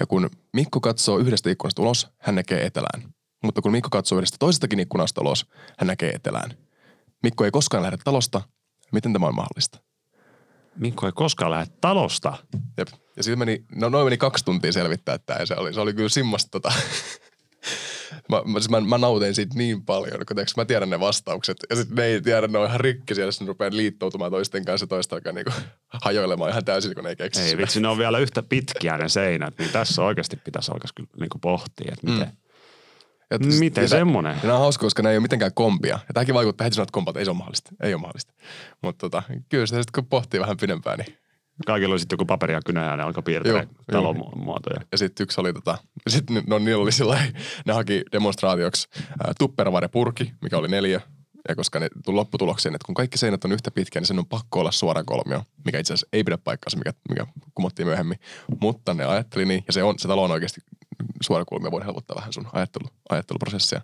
ja 0.00 0.06
kun 0.06 0.30
Mikko 0.52 0.80
katsoo 0.80 1.18
yhdestä 1.18 1.50
ikkunasta 1.50 1.82
ulos, 1.82 2.08
hän 2.18 2.34
näkee 2.34 2.66
etelään. 2.66 3.14
Mutta 3.44 3.62
kun 3.62 3.72
Mikko 3.72 3.88
katsoo 3.90 4.18
yhdestä 4.18 4.36
toisestakin 4.40 4.80
ikkunasta 4.80 5.20
ulos, 5.20 5.46
hän 5.78 5.86
näkee 5.86 6.10
etelään. 6.10 6.50
Mikko 7.22 7.44
ei 7.44 7.50
koskaan 7.50 7.82
lähde 7.82 7.96
talosta. 8.04 8.42
Miten 8.92 9.12
tämä 9.12 9.26
on 9.26 9.34
mahdollista? 9.34 9.78
Mikko 10.76 11.06
ei 11.06 11.12
koskaan 11.12 11.50
lähde 11.50 11.72
talosta. 11.80 12.36
Jep. 12.78 12.88
Ja 13.16 13.22
siitä 13.22 13.36
meni, 13.36 13.64
no 13.74 13.88
noin 13.88 14.06
meni 14.06 14.16
kaksi 14.16 14.44
tuntia 14.44 14.72
selvittää 14.72 15.18
tämä 15.18 15.40
ja 15.40 15.46
se 15.46 15.54
oli, 15.54 15.74
se 15.74 15.80
oli 15.80 15.94
kyllä 15.94 16.08
simmasta 16.08 16.48
tota. 16.50 16.72
Mä, 18.28 18.42
mä, 18.44 18.60
siis 18.60 18.70
mä, 18.70 18.80
mä 18.80 18.98
nautin 18.98 19.34
siitä 19.34 19.58
niin 19.58 19.84
paljon, 19.84 20.26
kun 20.26 20.36
teoks, 20.36 20.56
mä 20.56 20.64
tiedän 20.64 20.90
ne 20.90 21.00
vastaukset. 21.00 21.56
Ja 21.70 21.76
sitten 21.76 21.96
ne 21.96 22.04
ei 22.04 22.22
tiedä, 22.22 22.46
ne 22.46 22.58
on 22.58 22.66
ihan 22.66 22.80
rikki 22.80 23.14
siellä, 23.14 23.32
sitten 23.32 23.48
rupeaa 23.48 23.70
liittoutumaan 23.72 24.30
toisten 24.30 24.64
kanssa 24.64 24.84
ja 24.84 24.88
toista 24.88 25.16
alkaa 25.16 25.32
niinku 25.32 25.52
hajoilemaan 26.04 26.50
ihan 26.50 26.64
täysin, 26.64 26.94
kun 26.94 27.04
ne 27.04 27.10
ei 27.10 27.16
keksi. 27.16 27.40
Ei 27.40 27.48
sitä. 27.48 27.62
vitsi, 27.62 27.80
ne 27.80 27.88
on 27.88 27.98
vielä 27.98 28.18
yhtä 28.18 28.42
pitkiä 28.42 28.98
ne 28.98 29.08
seinät, 29.08 29.58
niin 29.58 29.70
tässä 29.70 30.02
oikeasti 30.04 30.36
pitäisi 30.36 30.72
alkaa 30.72 30.90
kyllä 30.94 31.10
niinku 31.20 31.38
pohtia, 31.38 31.92
että 31.92 32.06
miten, 32.10 32.32
Ja, 33.30 33.38
miten 33.38 33.82
ja, 33.82 33.88
semmonen? 33.88 34.34
Ja 34.36 34.42
nämä 34.42 34.54
on 34.54 34.60
hauska, 34.60 34.86
koska 34.86 35.02
ne 35.02 35.10
ei 35.10 35.16
ole 35.16 35.22
mitenkään 35.22 35.54
kompia. 35.54 35.98
Ja 36.08 36.14
tämäkin 36.14 36.34
vaikuttaa 36.34 36.64
heti 36.64 36.74
sanoa, 36.74 36.82
että 36.82 36.92
kompat 36.92 37.16
ei 37.16 37.24
se 37.24 37.30
ole 37.30 37.38
mahdollista. 37.38 37.70
Ei 37.82 37.94
ole 37.94 38.00
mahdollista. 38.00 38.32
Mutta 38.82 38.98
tota, 38.98 39.22
kyllä 39.48 39.66
sitä 39.66 39.82
sitten 39.82 40.02
kun 40.02 40.08
pohtii 40.08 40.40
vähän 40.40 40.56
pidempään, 40.56 40.98
niin 40.98 41.18
Kaikilla 41.66 41.92
oli 41.92 42.00
sitten 42.00 42.14
joku 42.14 42.24
paperi 42.24 42.52
ja 42.54 42.60
kynä 42.66 42.84
ja 42.84 42.96
ne 42.96 43.02
alkoi 43.02 43.22
piirtää 43.22 43.52
Joo, 43.52 43.64
talon 43.92 44.16
mu- 44.16 44.38
muotoja. 44.38 44.80
Ja 44.92 44.98
sitten 44.98 45.24
yksi 45.24 45.40
oli 45.40 45.52
tota, 45.52 45.78
sitten 46.08 46.42
no 46.46 46.58
niillä 46.58 46.82
oli 46.82 46.92
sillä 46.92 47.20
ne 47.66 47.72
haki 47.72 48.02
demonstraatioksi 48.12 48.88
ää, 49.24 49.32
tupperware 49.38 49.88
purki, 49.88 50.32
mikä 50.42 50.58
oli 50.58 50.68
neljä. 50.68 51.00
Ja 51.48 51.56
koska 51.56 51.80
ne 51.80 51.88
tuli 52.04 52.14
lopputulokseen, 52.14 52.74
että 52.74 52.86
kun 52.86 52.94
kaikki 52.94 53.18
seinät 53.18 53.44
on 53.44 53.52
yhtä 53.52 53.70
pitkiä, 53.70 54.00
niin 54.00 54.06
sen 54.06 54.18
on 54.18 54.26
pakko 54.26 54.60
olla 54.60 54.72
suora 54.72 55.04
kolmio, 55.04 55.42
mikä 55.64 55.78
itse 55.78 55.94
asiassa 55.94 56.08
ei 56.12 56.24
pidä 56.24 56.38
paikkaansa, 56.38 56.78
mikä, 56.78 56.92
mikä 57.08 57.26
kumottiin 57.54 57.86
myöhemmin. 57.88 58.18
Mutta 58.60 58.94
ne 58.94 59.04
ajatteli 59.04 59.44
niin, 59.44 59.64
ja 59.66 59.72
se, 59.72 59.82
on, 59.82 59.98
se 59.98 60.08
talo 60.08 60.22
on 60.24 60.30
oikeasti 60.30 60.60
suora 61.22 61.44
kolmio, 61.44 61.70
voin 61.70 61.84
helpottaa 61.84 62.16
vähän 62.16 62.32
sun 62.32 62.48
ajattelu, 62.52 62.88
ajatteluprosessia. 63.10 63.80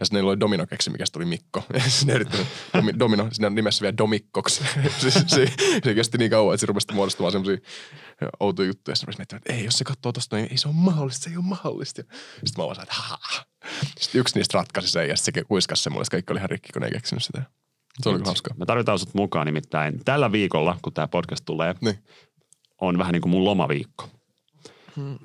Ja 0.00 0.06
sitten 0.06 0.24
oli 0.24 0.40
domino 0.40 0.66
keksi, 0.66 0.90
mikä 0.90 1.04
oli 1.16 1.24
Mikko. 1.24 1.64
Ja 1.74 1.80
sitten 1.80 2.06
ne 2.06 2.14
yrittänyt, 2.14 2.46
domi, 2.76 2.92
domino, 2.98 3.28
siinä 3.32 3.46
on 3.46 3.54
nimessä 3.54 3.82
vielä 3.82 3.96
domikkoksi. 3.98 4.64
se, 4.98 5.10
se, 5.10 5.24
se, 5.26 5.46
se, 5.84 5.94
kesti 5.94 6.18
niin 6.18 6.30
kauan, 6.30 6.54
että 6.54 6.60
se 6.60 6.66
rupesi 6.66 6.92
muodostumaan 6.94 7.32
semmoisia 7.32 7.58
outoja 8.40 8.66
juttuja. 8.66 8.92
Ja 8.92 8.96
sitten 8.96 9.14
miettimään, 9.18 9.42
että 9.46 9.52
ei, 9.52 9.64
jos 9.64 9.78
se 9.78 9.84
katsoo 9.84 10.12
tosta, 10.12 10.36
niin 10.36 10.48
ei 10.50 10.56
se 10.58 10.68
ole 10.68 10.76
mahdollista, 10.78 11.24
se 11.24 11.30
ei 11.30 11.36
ole 11.36 11.44
mahdollista. 11.44 12.00
Ja 12.00 12.06
sitten 12.44 12.62
mä 12.62 12.66
vaan 12.66 12.82
että 12.82 12.94
ha. 12.94 13.18
Sitten 13.98 14.20
yksi 14.20 14.38
niistä 14.38 14.58
ratkaisi 14.58 14.88
sen 14.88 15.08
ja 15.08 15.16
sitten 15.16 15.40
se 15.42 15.44
kuiskasi 15.44 15.82
se 15.82 15.90
mulle, 15.90 16.02
että 16.02 16.10
kaikki 16.10 16.32
oli 16.32 16.38
ihan 16.38 16.50
rikki, 16.50 16.72
kun 16.72 16.82
ne 16.82 16.86
ei 16.88 16.92
keksinyt 16.92 17.24
sitä. 17.24 17.42
Se 18.02 18.08
oli 18.08 18.20
hauskaa. 18.24 18.54
Me 18.58 18.66
tarvitaan 18.66 18.98
sut 18.98 19.14
mukaan 19.14 19.46
nimittäin 19.46 20.04
tällä 20.04 20.32
viikolla, 20.32 20.78
kun 20.82 20.92
tämä 20.92 21.08
podcast 21.08 21.44
tulee, 21.44 21.74
Niin. 21.80 21.98
on 22.80 22.98
vähän 22.98 23.12
niin 23.12 23.22
kuin 23.22 23.30
mun 23.30 23.44
lomaviikko. 23.44 24.08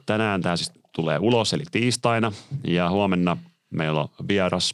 tänään 0.05 0.41
tämä 0.41 0.55
siis 0.57 0.71
tulee 0.95 1.19
ulos, 1.19 1.53
eli 1.53 1.63
tiistaina. 1.71 2.31
Ja 2.67 2.89
huomenna 2.89 3.37
meillä 3.69 4.01
on 4.01 4.09
vieras 4.27 4.73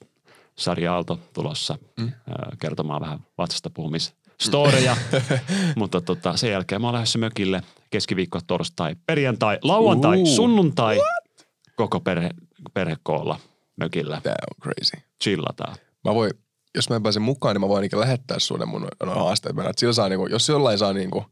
Sari 0.55 0.87
Aalto 0.87 1.19
tulossa 1.33 1.77
mm. 1.99 2.11
kertomaan 2.59 3.01
vähän 3.01 3.19
vatsasta 3.37 3.69
puhumisstoreja. 3.69 4.97
Mutta 5.75 6.01
tota, 6.01 6.37
sen 6.37 6.51
jälkeen 6.51 6.81
mä 6.81 6.87
oon 6.87 6.93
lähdössä 6.93 7.19
mökille 7.19 7.61
keskiviikko, 7.89 8.39
torstai, 8.47 8.95
perjantai, 9.05 9.59
lauantai, 9.61 10.21
uh, 10.21 10.27
sunnuntai. 10.27 10.95
What? 10.95 11.47
Koko 11.75 11.99
perhe, 11.99 12.29
perhekoolla 12.73 13.39
mökillä. 13.77 14.21
That 14.21 14.35
on 14.51 14.61
crazy. 14.61 15.07
Chillataan. 15.23 15.75
Mä 16.03 16.15
voin 16.15 16.31
jos 16.77 16.89
mä 16.89 16.95
en 16.95 17.03
pääse 17.03 17.19
mukaan, 17.19 17.55
niin 17.55 17.61
mä 17.61 17.67
voin 17.67 17.77
ainakin 17.77 17.99
lähettää 17.99 18.39
sulle 18.39 18.65
mun 18.65 18.87
haasteet. 19.07 19.55
Mä 19.55 19.71
sillä 19.77 19.93
saa, 19.93 20.09
niin 20.09 20.19
kuin, 20.19 20.31
jos 20.31 20.49
jollain 20.49 20.77
saa 20.77 20.93
niin 20.93 21.11
kuin, 21.11 21.25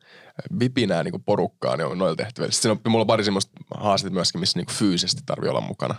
vipinää 0.59 1.03
niin 1.03 1.11
kuin 1.11 1.23
porukkaa, 1.23 1.77
niin 1.77 1.85
on 1.85 1.97
noilla 1.97 2.15
tehtävillä. 2.15 2.51
Sitten 2.51 2.71
on, 2.71 2.79
mulla 2.87 3.01
on 3.01 3.07
pari 3.07 3.23
semmoista 3.23 3.51
haasteet 3.77 4.13
myöskin, 4.13 4.39
missä 4.39 4.59
niin 4.59 4.65
kuin 4.65 4.75
fyysisesti 4.75 5.21
tarvii 5.25 5.49
olla 5.49 5.61
mukana. 5.61 5.95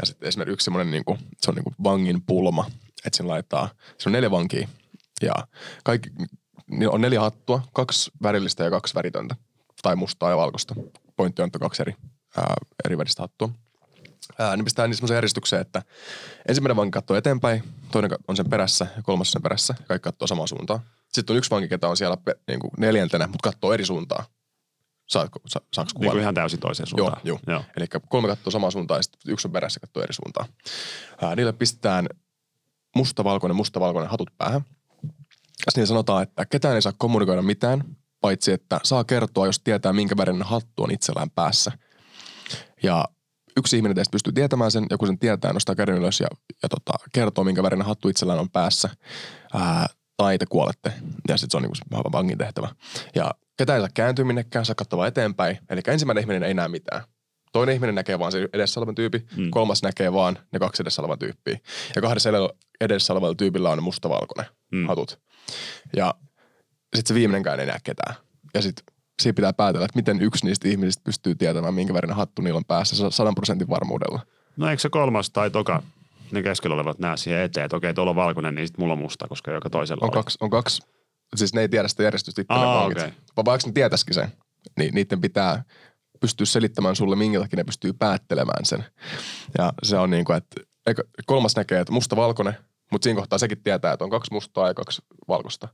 Ja 0.00 0.06
sitten 0.06 0.28
esimerkiksi 0.28 0.52
yksi 0.52 0.64
semmoinen, 0.64 0.90
niin 0.90 1.04
kuin, 1.04 1.18
se 1.40 1.50
on 1.50 1.54
niin 1.54 1.64
kuin 1.64 1.74
vangin 1.84 2.22
pulma, 2.22 2.64
että 3.04 3.16
sen 3.16 3.28
laittaa, 3.28 3.68
se 3.98 4.08
on 4.08 4.12
neljä 4.12 4.30
vankia 4.30 4.68
ja 5.22 5.32
kaikki, 5.84 6.10
niin 6.70 6.90
on 6.90 7.00
neljä 7.00 7.20
hattua, 7.20 7.62
kaksi 7.72 8.10
värillistä 8.22 8.64
ja 8.64 8.70
kaksi 8.70 8.94
väritöntä. 8.94 9.36
Tai 9.82 9.96
mustaa 9.96 10.30
ja 10.30 10.36
valkoista. 10.36 10.74
Pointti 11.16 11.42
on, 11.42 11.46
että 11.46 11.58
kaksi 11.58 11.82
eri, 11.82 11.94
ää, 12.36 12.54
eri 12.84 12.98
väristä 12.98 13.22
hattua 13.22 13.50
ää, 14.38 14.56
niin 14.56 14.64
pistää 14.64 14.86
niin 14.86 14.96
semmoisen 14.96 15.14
järjestykseen, 15.14 15.62
että 15.62 15.82
ensimmäinen 16.48 16.76
vanki 16.76 16.90
katsoo 16.90 17.16
eteenpäin, 17.16 17.62
toinen 17.92 18.10
on 18.28 18.36
sen 18.36 18.50
perässä 18.50 18.86
ja 18.96 19.02
kolmas 19.02 19.30
sen 19.30 19.42
perässä. 19.42 19.74
Kaikki 19.88 20.04
katsoo 20.04 20.26
samaan 20.26 20.48
suuntaan. 20.48 20.80
Sitten 21.12 21.34
on 21.34 21.38
yksi 21.38 21.50
vanki, 21.50 21.68
ketä 21.68 21.88
on 21.88 21.96
siellä 21.96 22.16
pe, 22.16 22.34
niin 22.48 22.60
kuin 22.60 22.70
neljäntenä, 22.78 23.26
mutta 23.26 23.50
katsoo 23.50 23.72
eri 23.72 23.86
suuntaan. 23.86 24.24
Saatko, 25.08 25.40
sa, 25.46 25.60
saaks 25.72 25.94
Niin 25.94 26.10
kuin 26.10 26.22
ihan 26.22 26.34
täysin 26.34 26.60
toiseen 26.60 26.86
suuntaan. 26.86 27.20
Joo, 27.24 27.38
joo. 27.46 27.54
joo. 27.54 27.64
Eli 27.76 27.86
kolme 28.08 28.28
katsoo 28.28 28.50
samaan 28.50 28.72
suuntaan 28.72 28.98
ja 28.98 29.02
sitten 29.02 29.32
yksi 29.32 29.48
on 29.48 29.52
perässä 29.52 29.80
katsoo 29.80 30.02
eri 30.02 30.14
suuntaan. 30.14 30.48
Ää, 31.22 31.36
niille 31.36 31.52
pistetään 31.52 32.06
mustavalkoinen, 32.96 33.56
mustavalkoinen 33.56 34.10
hatut 34.10 34.30
päähän. 34.38 34.60
Niin 35.76 35.86
sanotaan, 35.86 36.22
että 36.22 36.46
ketään 36.46 36.74
ei 36.74 36.82
saa 36.82 36.92
kommunikoida 36.98 37.42
mitään, 37.42 37.84
paitsi 38.20 38.52
että 38.52 38.80
saa 38.84 39.04
kertoa, 39.04 39.46
jos 39.46 39.60
tietää, 39.60 39.92
minkä 39.92 40.16
värinen 40.16 40.42
hattu 40.42 40.82
on 40.82 40.90
itsellään 40.90 41.30
päässä. 41.30 41.72
Ja 42.82 43.04
yksi 43.56 43.76
ihminen 43.76 43.94
teistä 43.94 44.12
pystyy 44.12 44.32
tietämään 44.32 44.70
sen, 44.70 44.86
joku 44.90 45.06
sen 45.06 45.18
tietää, 45.18 45.52
nostaa 45.52 45.74
käden 45.74 45.94
ylös 45.94 46.20
ja, 46.20 46.26
ja 46.62 46.68
tota, 46.68 46.92
kertoo, 47.12 47.44
minkä 47.44 47.62
värinen 47.62 47.86
hattu 47.86 48.08
itsellään 48.08 48.38
on 48.38 48.50
päässä. 48.50 48.88
Ää, 49.54 49.86
tai 50.16 50.38
te 50.38 50.46
kuolette. 50.46 50.92
Ja 51.28 51.36
sitten 51.36 51.50
se 51.50 51.56
on 51.56 51.62
niinku 51.62 52.12
vangin 52.12 52.38
tehtävä. 52.38 52.68
Ja 53.14 53.30
ketään 53.56 53.76
ei 53.76 53.80
saa 53.80 53.90
kääntyä 53.94 54.24
minnekään, 54.24 54.64
saa 54.64 54.74
katsoa 54.74 55.06
eteenpäin. 55.06 55.58
Eli 55.70 55.80
ensimmäinen 55.86 56.22
ihminen 56.22 56.42
ei 56.42 56.54
näe 56.54 56.68
mitään. 56.68 57.02
Toinen 57.52 57.74
ihminen 57.74 57.94
näkee 57.94 58.18
vaan 58.18 58.32
se 58.32 58.48
edessä 58.52 58.80
olevan 58.80 58.94
tyyppi, 58.94 59.26
mm. 59.36 59.50
kolmas 59.50 59.82
näkee 59.82 60.12
vaan 60.12 60.38
ne 60.52 60.58
kaksi 60.58 60.82
edessä 60.82 61.02
olevan 61.02 61.18
tyyppiä. 61.18 61.58
Ja 61.96 62.02
kahdessa 62.02 62.30
edessä 62.80 63.12
olevalla 63.12 63.34
tyypillä 63.34 63.70
on 63.70 63.82
mustavalkoinen 63.82 64.46
mm. 64.72 64.86
hatut. 64.86 65.20
Ja 65.96 66.14
sitten 66.96 67.08
se 67.08 67.14
viimeinenkään 67.14 67.60
ei 67.60 67.66
näe 67.66 67.78
ketään. 67.84 68.14
Ja 68.54 68.62
sitten 68.62 68.84
siinä 69.22 69.34
pitää 69.34 69.52
päätellä, 69.52 69.84
että 69.84 69.98
miten 69.98 70.20
yksi 70.20 70.46
niistä 70.46 70.68
ihmisistä 70.68 71.04
pystyy 71.04 71.34
tietämään, 71.34 71.74
minkä 71.74 71.94
värinen 71.94 72.16
hattu 72.16 72.42
niillä 72.42 72.58
on 72.58 72.64
päässä 72.64 73.10
sadan 73.10 73.34
prosentin 73.34 73.68
varmuudella. 73.68 74.20
No 74.56 74.70
eikö 74.70 74.80
se 74.80 74.88
kolmas 74.88 75.30
tai 75.30 75.50
toka, 75.50 75.82
ne 76.30 76.42
keskellä 76.42 76.74
olevat 76.74 76.98
näe 76.98 77.16
siihen 77.16 77.40
eteen, 77.40 77.64
että 77.64 77.76
okei, 77.76 77.94
tuolla 77.94 78.10
on 78.10 78.16
valkoinen, 78.16 78.54
niin 78.54 78.66
sitten 78.66 78.82
mulla 78.82 78.92
on 78.92 78.98
musta, 78.98 79.28
koska 79.28 79.50
joka 79.50 79.70
toisella 79.70 80.06
on. 80.06 80.10
Kaksi, 80.10 80.38
on 80.40 80.50
kaksi, 80.50 80.82
siis 81.34 81.54
ne 81.54 81.60
ei 81.60 81.68
tiedä 81.68 81.88
sitä 81.88 82.02
järjestystä 82.02 82.42
itse 82.42 82.54
okay. 82.54 83.10
Vaikka 83.44 83.68
ne 83.68 83.72
tietäisikin 83.72 84.14
sen, 84.14 84.32
niin 84.78 84.94
niiden 84.94 85.20
pitää 85.20 85.64
pystyä 86.20 86.46
selittämään 86.46 86.96
sulle, 86.96 87.16
minkä 87.16 87.40
takia 87.40 87.56
ne 87.56 87.64
pystyy 87.64 87.92
päättelemään 87.92 88.64
sen. 88.64 88.84
Ja 89.58 89.72
se 89.82 89.98
on 89.98 90.10
niin 90.10 90.24
kuin, 90.24 90.36
että 90.36 90.60
kolmas 91.26 91.56
näkee, 91.56 91.80
että 91.80 91.92
musta 91.92 92.16
valkoinen, 92.16 92.54
mutta 92.92 93.04
siinä 93.04 93.18
kohtaa 93.18 93.38
sekin 93.38 93.62
tietää, 93.62 93.92
että 93.92 94.04
on 94.04 94.10
kaksi 94.10 94.32
mustaa 94.32 94.68
ja 94.68 94.74
kaksi 94.74 95.02
valkoista. 95.28 95.68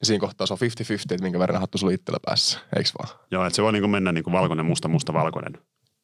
Ja 0.00 0.06
siinä 0.06 0.20
kohtaa 0.20 0.46
se 0.46 0.52
on 0.52 0.58
50-50, 0.58 0.62
että 1.10 1.22
minkä 1.22 1.38
verran 1.38 1.60
hattu 1.60 1.78
sulla 1.78 1.92
itsellä 1.92 2.18
päässä, 2.24 2.58
eikö 2.76 2.90
vaan? 2.98 3.18
Joo, 3.30 3.46
että 3.46 3.56
se 3.56 3.62
voi 3.62 3.72
niinku 3.72 3.88
mennä 3.88 4.12
niinku 4.12 4.32
valkoinen, 4.32 4.66
musta, 4.66 4.88
musta, 4.88 5.12
valkoinen. 5.12 5.52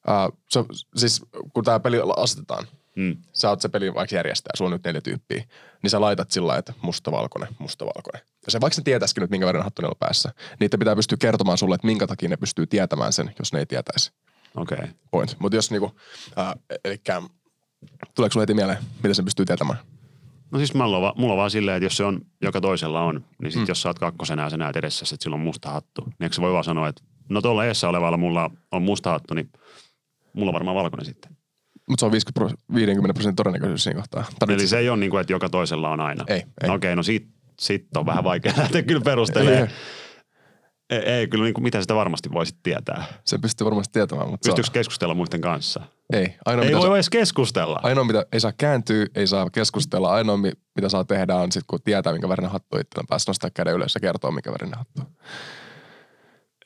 Uh, 0.08 0.38
se, 0.48 0.64
siis 0.96 1.22
kun 1.54 1.64
tämä 1.64 1.80
peli 1.80 1.96
asetetaan, 2.16 2.66
mm. 2.96 3.16
sä 3.32 3.50
oot 3.50 3.60
se 3.60 3.68
peli 3.68 3.94
vaikka 3.94 4.16
järjestää, 4.16 4.50
sulla 4.56 4.68
on 4.68 4.72
nyt 4.72 4.84
neljä 4.84 5.00
tyyppiä, 5.00 5.44
niin 5.82 5.90
sä 5.90 6.00
laitat 6.00 6.30
sillä 6.30 6.56
että 6.56 6.72
musta, 6.82 7.12
valkoinen, 7.12 7.48
musta, 7.58 7.84
valkoinen. 7.84 8.22
Ja 8.46 8.52
se 8.52 8.60
vaikka 8.60 8.74
se 8.74 8.82
tietäisikin 8.82 9.20
nyt, 9.20 9.30
minkä 9.30 9.46
verran 9.46 9.64
hattu 9.64 9.86
on 9.86 9.92
päässä, 9.98 10.32
niin 10.60 10.70
pitää 10.78 10.96
pystyä 10.96 11.18
kertomaan 11.20 11.58
sulle, 11.58 11.74
että 11.74 11.86
minkä 11.86 12.06
takia 12.06 12.28
ne 12.28 12.36
pystyy 12.36 12.66
tietämään 12.66 13.12
sen, 13.12 13.34
jos 13.38 13.52
ne 13.52 13.58
ei 13.58 13.66
tietäisi. 13.66 14.12
Okei. 14.56 14.78
Okay. 14.78 14.88
Point. 15.10 15.36
Mutta 15.38 15.56
jos 15.56 15.70
niinku, 15.70 15.86
uh, 15.86 16.76
eli 16.84 17.00
tuleeko 18.14 18.32
sulle 18.32 18.42
heti 18.42 18.54
mieleen, 18.54 18.78
miten 18.96 19.14
se 19.14 19.22
pystyy 19.22 19.44
tietämään? 19.44 19.78
No 20.50 20.58
siis 20.58 20.74
mulla 20.74 20.96
on, 20.96 21.02
va, 21.02 21.14
mulla 21.16 21.32
on 21.32 21.38
vaan 21.38 21.50
silleen, 21.50 21.76
että 21.76 21.84
jos 21.84 21.96
se 21.96 22.04
on, 22.04 22.20
joka 22.42 22.60
toisella 22.60 23.02
on, 23.02 23.24
niin 23.42 23.52
sitten 23.52 23.66
mm. 23.66 23.68
jos 23.68 23.82
sä 23.82 23.88
oot 23.88 23.98
kakkosena 23.98 24.42
ja 24.42 24.50
sä 24.50 24.56
näet 24.56 24.76
edessä, 24.76 25.14
että 25.14 25.24
sillä 25.24 25.34
on 25.34 25.40
musta 25.40 25.70
hattu, 25.70 26.02
niin 26.04 26.14
eikö 26.20 26.34
se 26.34 26.42
voi 26.42 26.52
vaan 26.52 26.64
sanoa, 26.64 26.88
että 26.88 27.02
no 27.28 27.42
tuolla 27.42 27.64
edessä 27.64 27.88
olevalla 27.88 28.16
mulla 28.16 28.50
on 28.72 28.82
musta 28.82 29.10
hattu, 29.10 29.34
niin 29.34 29.50
mulla 30.32 30.50
on 30.50 30.54
varmaan 30.54 30.76
valkoinen 30.76 31.06
sitten. 31.06 31.36
Mutta 31.88 32.00
se 32.00 32.06
on 32.06 32.12
50, 32.12 32.58
50 32.74 33.14
prosentin 33.14 33.36
todennäköisyys 33.36 33.84
siinä 33.84 33.96
kohtaa. 33.96 34.24
Tarvitsi... 34.38 34.62
Eli 34.62 34.68
se 34.68 34.78
ei 34.78 34.88
ole 34.88 34.96
niin 34.96 35.10
kuin, 35.10 35.20
että 35.20 35.32
joka 35.32 35.48
toisella 35.48 35.90
on 35.90 36.00
aina. 36.00 36.24
Ei. 36.28 36.36
ei. 36.36 36.44
No 36.68 36.74
okei, 36.74 36.88
okay, 36.88 36.96
no 36.96 37.02
siitä 37.02 37.26
sit 37.60 37.96
on 37.96 38.06
vähän 38.06 38.24
vaikea 38.24 38.52
lähteä 38.58 38.82
kyllä 38.82 39.00
perustelemaan. 39.00 39.68
Ei, 40.90 40.98
ei 40.98 41.28
kyllä 41.28 41.44
niin 41.44 41.54
kuin, 41.54 41.62
mitä 41.62 41.80
sitä 41.80 41.94
varmasti 41.94 42.32
voisit 42.32 42.56
tietää. 42.62 43.04
Se 43.24 43.38
pystyy 43.38 43.64
varmasti 43.64 43.92
tietämään. 43.92 44.28
Mutta 44.28 44.48
Pystyykö 44.48 44.68
on... 44.68 44.72
keskustella 44.72 45.14
muiden 45.14 45.40
kanssa? 45.40 45.80
Ei. 46.12 46.34
Ainoa, 46.44 46.64
ei 46.64 46.74
voi 46.74 46.82
saa, 46.82 46.96
edes 46.96 47.10
keskustella. 47.10 47.80
Ainoa, 47.82 48.04
mitä 48.04 48.26
ei 48.32 48.40
saa 48.40 48.52
kääntyä, 48.58 49.06
ei 49.14 49.26
saa 49.26 49.50
keskustella. 49.50 50.12
Ainoa, 50.12 50.36
mitä 50.76 50.88
saa 50.88 51.04
tehdä 51.04 51.36
on 51.36 51.52
sitten, 51.52 51.66
kun 51.66 51.78
tietää, 51.84 52.12
minkä 52.12 52.28
värinen 52.28 52.50
hattu 52.50 52.76
itsellä 52.76 53.06
päässä, 53.08 53.30
nostaa 53.30 53.50
käden 53.50 53.74
ylös 53.74 53.94
ja 53.94 54.00
kertoa, 54.00 54.30
minkä 54.30 54.52
värinen 54.52 54.78
hattu 54.78 55.02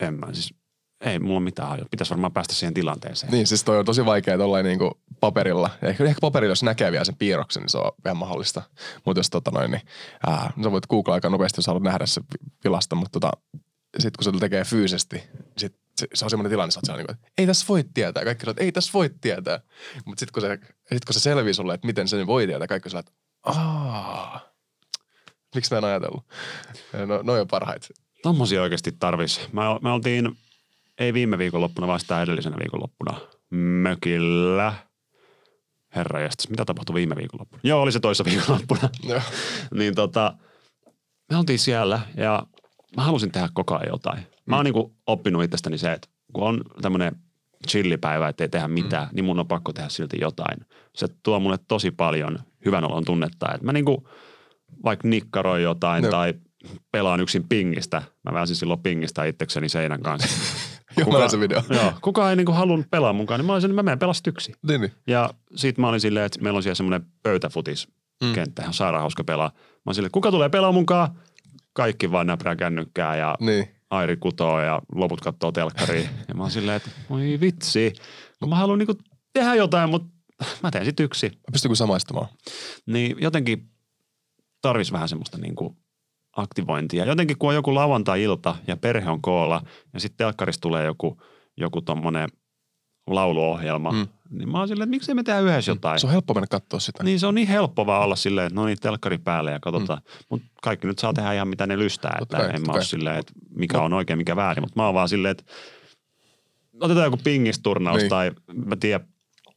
En 0.01 0.15
mä 0.15 0.27
siis, 0.33 0.55
ei 1.01 1.19
mulla 1.19 1.41
mitään 1.41 1.69
hajua. 1.69 1.87
Pitäisi 1.91 2.11
varmaan 2.11 2.33
päästä 2.33 2.55
siihen 2.55 2.75
tilanteeseen. 2.75 3.33
Niin, 3.33 3.47
siis 3.47 3.65
toi 3.65 3.79
on 3.79 3.85
tosi 3.85 4.05
vaikea 4.05 4.37
tuollain 4.37 4.67
niinku 4.67 5.01
paperilla. 5.21 5.71
Ehkä, 5.83 6.05
ehkä 6.05 6.21
paperilla, 6.21 6.53
jos 6.53 6.63
näkee 6.63 6.93
vielä 6.93 7.05
sen 7.05 7.17
piirroksen, 7.17 7.61
niin 7.61 7.71
se 7.71 7.79
on 7.79 7.93
vähän 8.05 8.17
mahdollista. 8.17 8.63
Mutta 9.05 9.19
jos 9.19 9.31
tota 9.31 9.51
noin, 9.51 9.71
niin 9.71 9.83
ää, 10.27 10.53
sä 10.65 10.73
voit 10.73 10.87
googlaa 10.87 11.15
aika 11.15 11.29
nopeasti, 11.29 11.59
jos 11.59 11.67
haluat 11.67 11.83
nähdä 11.83 12.07
se 12.07 12.21
vilasta, 12.65 12.97
mutta 12.97 13.21
tota, 13.21 13.33
sitten 13.99 14.25
kun 14.25 14.35
se 14.35 14.41
tekee 14.41 14.65
fyysisesti, 14.65 15.23
sit 15.57 15.81
se, 16.01 16.09
se 16.15 16.25
on 16.25 16.31
semmoinen 16.31 16.51
tilanne, 16.51 16.73
että, 16.77 16.93
niin 16.93 17.11
että 17.11 17.29
ei 17.39 17.47
tässä 17.47 17.67
voi 17.69 17.85
tietää. 17.95 18.25
Kaikki 18.25 18.45
sanoo, 18.45 18.51
että 18.51 18.65
ei 18.65 18.73
tässä 18.73 18.93
voi 18.93 19.11
tietää. 19.21 19.61
Mutta 20.05 20.21
sitten 20.21 20.33
kun, 20.33 20.43
se, 20.43 20.75
sit 20.93 21.05
kun 21.05 21.15
se 21.15 21.21
selvii 21.21 21.55
sulle, 21.55 21.75
että 21.75 21.87
miten 21.87 22.09
sen 22.09 22.27
voi 22.27 22.47
tietää, 22.47 22.67
kaikki 22.67 22.91
sanoo, 22.91 23.01
että 23.01 23.13
aah, 23.43 24.43
miksi 25.55 25.75
mä 25.75 25.79
en 25.79 25.85
ajatellut. 25.85 26.25
No, 27.07 27.23
noin 27.23 27.41
on 27.41 27.49
parhaita. 27.49 27.89
Tommosia 28.23 28.63
oikeasti 28.63 28.93
tarvis. 28.93 29.41
Me, 29.53 29.63
me 29.83 29.91
oltiin, 29.91 30.39
ei 30.99 31.15
viime 31.15 31.39
viikonloppuna, 31.39 31.87
vaan 31.87 32.01
sitä 32.01 32.23
edellisenä 32.23 32.57
viikonloppuna 32.59 33.21
mökillä. 33.51 34.75
Herra 35.95 36.21
jästäs, 36.21 36.49
mitä 36.49 36.65
tapahtui 36.65 36.95
viime 36.95 37.17
viikonloppuna? 37.17 37.61
Joo, 37.65 37.83
oli 37.83 37.93
se 37.93 38.01
toissa 38.01 38.25
viikonloppuna. 38.25 38.89
niin 39.75 39.95
tota, 39.95 40.35
me 41.31 41.37
oltiin 41.37 41.59
siellä 41.59 42.01
ja 42.17 42.47
mä 42.97 43.03
halusin 43.03 43.33
tehdä 43.33 43.49
koko 43.53 43.75
ajan 43.75 43.89
jotain. 43.89 44.27
Mä 44.47 44.57
oon 44.57 44.67
mm. 44.67 44.73
niin 44.73 44.93
oppinut 45.07 45.45
itsestäni 45.45 45.79
se, 45.79 45.93
että 45.93 46.09
kun 46.33 46.45
on 46.45 46.61
tämmöinen 46.83 47.17
chillipäivä, 47.69 48.29
ettei 48.29 48.49
tehdä 48.49 48.69
mm. 48.69 48.75
mitään, 48.75 49.09
mm. 49.09 49.15
niin 49.15 49.25
mun 49.25 49.39
on 49.39 49.49
pakko 49.49 49.73
tehdä 49.73 49.89
silti 49.89 50.21
jotain. 50.21 50.61
Se 50.95 51.07
tuo 51.23 51.41
mulle 51.41 51.59
tosi 51.69 51.91
paljon 51.91 52.39
hyvän 52.65 52.85
olon 52.85 53.05
tunnetta, 53.05 53.55
että 53.55 53.67
mä 53.67 53.73
niinku 53.73 54.09
vaikka 54.85 55.09
nikkaroin 55.09 55.63
jotain 55.63 56.05
no. 56.05 56.11
tai 56.11 56.35
pelaan 56.93 57.21
yksin 57.21 57.49
pingistä. 57.49 58.03
Mä 58.25 58.33
väänsin 58.33 58.57
silloin 58.57 58.81
pingistä 58.81 59.25
itsekseni 59.25 59.69
seinän 59.69 60.03
kanssa. 60.03 60.29
kuka, 61.05 61.29
se 61.29 61.41
video. 61.41 61.63
Joo, 61.71 61.93
kuka 62.03 62.31
ei 62.31 62.37
niinku 62.37 62.53
halunnut 62.53 62.91
pelaa 62.91 63.13
mukaan, 63.13 63.41
niin 63.41 63.47
mä 63.47 63.55
olin 63.55 63.75
mä 63.75 63.83
menen 63.83 63.99
pelasta 63.99 64.31
yksi. 64.31 64.53
Niin, 64.69 64.81
niin. 64.81 64.93
Ja 65.07 65.31
sit 65.57 65.79
mä 65.79 65.89
olin 65.89 66.01
silleen, 66.01 66.27
että 66.27 66.41
meillä 66.43 66.57
on 66.57 66.63
siellä 66.63 66.75
semmoinen 66.75 67.07
pöytäfutis 67.23 67.89
mm. 68.23 68.33
kenttä, 68.33 68.63
ihan 68.63 68.75
sairaan 68.75 69.01
hauska 69.01 69.25
pelaa. 69.25 69.49
Mä 69.49 69.83
olin 69.87 69.95
silleen, 69.95 70.13
kuka 70.13 70.31
tulee 70.31 70.49
pelaa 70.49 70.73
mukaan? 70.73 71.11
Kaikki 71.81 72.13
vaan 72.13 72.27
näprää 72.27 72.57
kännykkää 72.57 73.17
ja 73.17 73.37
niin. 73.41 73.69
Airi 73.91 74.17
kutoo 74.17 74.61
ja 74.61 74.83
loput 74.95 75.21
katsoo 75.21 75.53
telkkariin. 75.53 76.09
ja 76.29 76.35
mä 76.35 76.43
oon 76.43 76.51
silleen, 76.51 76.77
että 76.77 76.91
voi 77.11 77.39
vitsi, 77.41 77.93
kun 78.41 78.49
mä 78.49 78.57
haluan 78.57 78.79
niinku 78.79 78.95
tehdä 79.33 79.55
jotain, 79.55 79.91
mutta 79.91 80.09
mä 80.63 80.71
teen 80.71 80.85
sit 80.85 81.01
yksi. 81.01 81.31
Pystyykö 81.53 81.75
samaistumaan? 81.75 82.29
Niin 82.87 83.17
jotenkin 83.21 83.71
tarvis 84.63 84.93
vähän 84.93 85.09
semmoista 85.09 85.39
niinku 85.39 85.77
aktivointia. 86.37 87.05
Jotenkin 87.05 87.39
kun 87.39 87.49
on 87.49 87.55
joku 87.55 87.75
lauantai-ilta 87.75 88.57
ja 88.67 88.77
perhe 88.77 89.11
on 89.11 89.23
koolla 89.23 89.63
ja 89.95 90.01
sitten 90.01 90.17
telkkarissa 90.17 90.61
tulee 90.61 90.85
joku, 90.85 91.23
joku 91.57 91.81
tommonen 91.81 92.29
lauluohjelma, 93.15 93.93
mm. 93.93 94.09
niin 94.31 94.49
mä 94.53 94.59
oon 94.59 94.69
silleen, 94.69 94.87
että 94.87 94.91
miksei 94.91 95.15
me 95.15 95.23
tehdä 95.23 95.41
yhdessä 95.41 95.73
mm. 95.73 95.77
jotain. 95.77 96.01
Se 96.01 96.07
on 96.07 96.13
helppo 96.13 96.35
mennä 96.35 96.47
katsoa 96.51 96.81
sitä. 96.81 97.05
Niin 97.05 97.21
se 97.21 97.27
on 97.27 97.35
niin 97.35 97.49
helppo 97.49 97.87
vaan 97.87 98.03
olla 98.03 98.17
silleen, 98.17 98.47
että 98.47 98.61
no 98.61 98.67
niin, 98.67 98.79
telkkari 98.81 99.19
päälle 99.19 99.51
ja 99.51 99.61
katsotaan. 99.61 99.99
Mm. 99.99 100.25
Mutta 100.29 100.47
kaikki 100.63 100.87
nyt 100.87 100.99
saa 100.99 101.13
tehdä 101.13 101.33
ihan 101.33 101.49
mitä 101.49 101.67
ne 101.67 101.79
lystää. 101.79 102.19
Että 102.23 102.37
kai, 102.37 102.51
en 102.55 102.63
mä 102.67 102.73
ole 102.73 102.85
silleen, 102.85 103.17
että 103.19 103.33
mikä 103.57 103.81
on 103.81 103.93
oikein, 103.93 104.19
mikä 104.19 104.37
väärin. 104.37 104.63
Mutta 104.65 104.81
mä 104.81 104.87
oon 104.87 104.95
vaan 104.95 105.09
silleen, 105.09 105.33
että 105.33 105.45
otetaan 106.81 107.05
joku 107.05 107.19
pingisturnaus 107.25 107.99
Niin. 107.99 108.11
tai 108.11 108.31
mä 108.67 108.77
tiedän, 108.77 109.09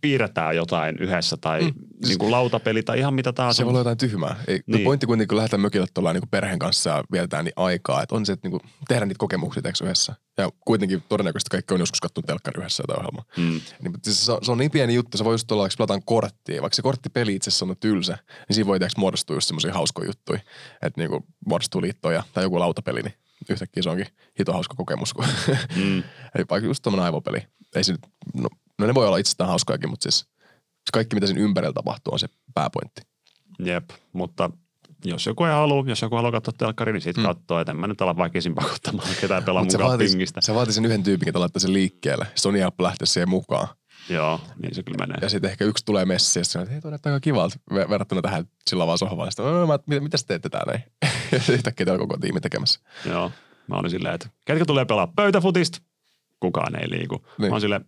piirretään 0.03 0.55
jotain 0.55 0.95
yhdessä 0.99 1.37
tai 1.37 1.61
mm. 1.61 1.73
niin 2.07 2.17
kuin 2.17 2.31
lautapeli 2.31 2.83
tai 2.83 2.99
ihan 2.99 3.13
mitä 3.13 3.33
tahansa. 3.33 3.57
Se 3.57 3.65
voi 3.65 3.69
olla 3.69 3.79
jotain 3.79 3.97
tyhmää. 3.97 4.35
Ei, 4.47 4.55
niin. 4.55 4.63
Niin. 4.67 4.83
Pointti 4.83 5.05
kuitenkin, 5.05 5.27
kun 5.27 5.37
lähdetään 5.37 5.61
mökille 5.61 5.87
tuolla 5.93 6.13
niin 6.13 6.23
perheen 6.31 6.59
kanssa 6.59 6.89
ja 6.89 7.03
vietetään 7.11 7.45
niin 7.45 7.53
aikaa, 7.55 8.03
että 8.03 8.15
on 8.15 8.25
se, 8.25 8.33
että 8.33 8.47
niin 8.47 8.59
kuin 8.59 8.71
tehdään 8.87 9.07
niitä 9.07 9.19
kokemuksia 9.19 9.63
teekö 9.63 9.83
yhdessä. 9.83 10.15
Ja 10.37 10.49
kuitenkin 10.65 11.03
todennäköisesti 11.09 11.49
kaikki 11.49 11.73
on 11.73 11.79
joskus 11.79 12.01
katsonut 12.01 12.25
telkkari 12.25 12.59
yhdessä 12.59 12.83
jotain 12.83 12.99
ohjelmaa. 12.99 13.23
Mm. 13.37 13.61
Niin, 13.83 13.93
siis 14.03 14.25
se, 14.25 14.31
on, 14.31 14.39
se, 14.41 14.51
on 14.51 14.57
niin 14.57 14.71
pieni 14.71 14.95
juttu, 14.95 15.17
se 15.17 15.23
voi 15.23 15.33
just 15.33 15.51
olla, 15.51 15.65
että 15.65 15.77
pelataan 15.77 16.03
korttia, 16.05 16.61
vaikka 16.61 16.75
se 16.75 16.81
korttipeli 16.81 17.35
itse 17.35 17.49
asiassa 17.49 17.65
on 17.65 17.75
tylsä, 17.79 18.17
niin 18.47 18.55
siinä 18.55 18.67
voi 18.67 18.79
tehdä 18.79 18.93
muodostua 18.97 19.35
just 19.35 19.47
semmoisia 19.47 19.73
hauskoja 19.73 20.07
juttuja, 20.07 20.39
että 20.81 21.01
niinku 21.01 21.25
muodostuu 21.45 21.81
liittoja 21.81 22.23
tai 22.33 22.43
joku 22.43 22.59
lautapeli, 22.59 23.01
niin 23.01 23.13
yhtäkkiä 23.49 23.83
se 23.83 23.89
onkin 23.89 24.07
hito 24.39 24.53
hauska 24.53 24.75
kokemus. 24.75 25.13
Kun 25.13 25.25
Mm. 25.75 26.03
Eli 26.35 26.45
vaikka 26.49 26.67
just 26.67 26.83
tommonen 26.83 27.05
aivopeli. 27.05 27.39
Ei 27.75 27.83
se 27.83 27.91
nyt, 27.91 28.01
no, 28.33 28.49
no, 28.79 28.87
ne 28.87 28.93
voi 28.93 29.07
olla 29.07 29.17
itsestään 29.17 29.49
hauskojakin, 29.49 29.89
mutta 29.89 30.03
siis 30.03 30.25
kaikki 30.93 31.15
mitä 31.15 31.27
siinä 31.27 31.41
ympärillä 31.41 31.73
tapahtuu 31.73 32.13
on 32.13 32.19
se 32.19 32.27
pääpointti. 32.53 33.01
Jep, 33.59 33.89
mutta 34.13 34.49
jos 35.05 35.25
joku 35.25 35.43
ei 35.43 35.51
halua, 35.51 35.83
jos 35.87 36.01
joku 36.01 36.15
haluaa 36.15 36.31
katsoa 36.31 36.53
telkkari, 36.57 36.93
niin 36.93 37.01
sit 37.01 37.17
mm. 37.17 37.23
katsoo, 37.23 37.59
että 37.59 37.71
en 37.71 37.77
mä 37.77 37.87
nyt 37.87 38.01
ala 38.01 38.17
väkisin 38.17 38.55
pakottamaan 38.55 39.07
ketään 39.21 39.43
pelaa 39.43 39.63
mukaan 39.63 39.89
vaatii, 39.89 40.07
pingistä. 40.07 40.41
se 40.41 40.53
vaatii 40.53 40.73
sen 40.73 40.85
yhden 40.85 41.03
tyypin, 41.03 41.27
joka 41.27 41.39
laittaa 41.39 41.59
sen 41.59 41.73
liikkeelle. 41.73 42.27
Niin 42.43 42.55
helppo 42.55 42.83
lähteä 42.83 43.05
siihen 43.05 43.29
mukaan. 43.29 43.67
Joo, 44.09 44.41
niin 44.61 44.75
se 44.75 44.83
kyllä 44.83 44.97
menee. 44.97 45.17
Ja 45.21 45.29
sitten 45.29 45.51
ehkä 45.51 45.65
yksi 45.65 45.85
tulee 45.85 46.05
messiin 46.05 46.41
ja 46.41 46.45
sitten 46.45 46.61
että 46.61 46.71
hei, 46.71 46.81
toi 46.81 46.91
näyttää 46.91 47.13
aika 47.13 47.23
kivalta 47.23 47.55
ver- 47.73 47.89
verrattuna 47.89 48.21
tähän 48.21 48.45
sillä 48.67 48.87
vaan 48.87 48.97
sohvaan. 48.97 49.31
Sitten 49.31 49.45
"No, 49.45 49.67
mä, 49.67 49.79
mitä, 49.87 50.01
mitä 50.01 50.17
teette 50.27 50.49
täällä? 50.49 50.71
näin?" 50.71 50.83
ja 51.31 51.37
sitten 51.37 51.55
yhtäkkiä 51.55 51.93
on 51.93 51.99
koko 51.99 52.17
tiimi 52.17 52.39
tekemässä. 52.39 52.79
Joo, 53.05 53.31
mä 53.67 53.75
olin 53.75 53.91
silleen, 53.91 54.15
että 54.15 54.29
ketkä 54.45 54.65
tulee 54.65 54.85
pelaa 54.85 55.07
pöytäfutista? 55.07 55.81
Kukaan 56.39 56.81
ei 56.81 56.89
liiku. 56.89 57.15
Niin. 57.15 57.49
Mä 57.49 57.53
olin 57.53 57.61
silleen, 57.61 57.85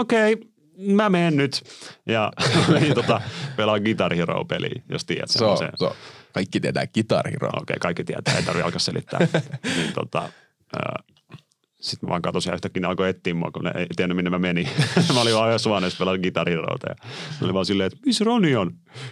okei, 0.00 0.32
okay, 0.32 0.48
mä 0.76 1.08
menen 1.08 1.36
nyt. 1.36 1.62
Ja 2.06 2.32
menin 2.68 2.94
tota, 3.00 3.20
pelaa 3.56 3.80
Guitar 3.80 4.14
Hero-peliä, 4.14 4.82
jos 4.88 5.04
tiedät 5.04 5.30
Se 5.30 5.44
on, 5.44 5.58
semmoisen. 5.58 5.78
se 5.78 5.84
on. 5.84 5.94
Kaikki 6.32 6.60
tietää 6.60 6.86
Guitar 6.86 7.30
Hero. 7.30 7.48
Okei, 7.48 7.60
okay, 7.62 7.76
kaikki 7.80 8.04
tietää, 8.04 8.36
ei 8.36 8.42
tarvitse 8.42 8.64
alkaa 8.64 8.78
selittää. 8.78 9.20
niin 9.76 9.92
tota, 9.92 10.28
sitten 11.84 12.06
mä 12.06 12.10
vaan 12.10 12.22
katsoin 12.22 12.42
ja 12.52 12.54
yhtäkkiä 12.54 12.80
ne 12.80 12.86
alkoi 12.88 13.08
etsiä 13.08 13.34
mua, 13.34 13.50
kun 13.50 13.64
ne 13.64 13.72
ei 13.76 13.86
tiennyt 13.96 14.16
minne 14.16 14.30
mä 14.30 14.38
menin. 14.38 14.68
mä 15.14 15.20
olin 15.20 15.34
vaan 15.34 15.48
yhdessä 15.48 15.70
huoneessa 15.70 15.98
pelata 15.98 16.18
Guitar 16.22 16.48
Heroota 16.50 16.86
ja 16.88 16.94
ne 17.40 17.44
oli 17.44 17.54
vaan 17.54 17.66
silleen, 17.66 17.86
että 17.86 17.98
missä 18.06 18.24
Roni 18.24 18.56
on? 18.56 18.70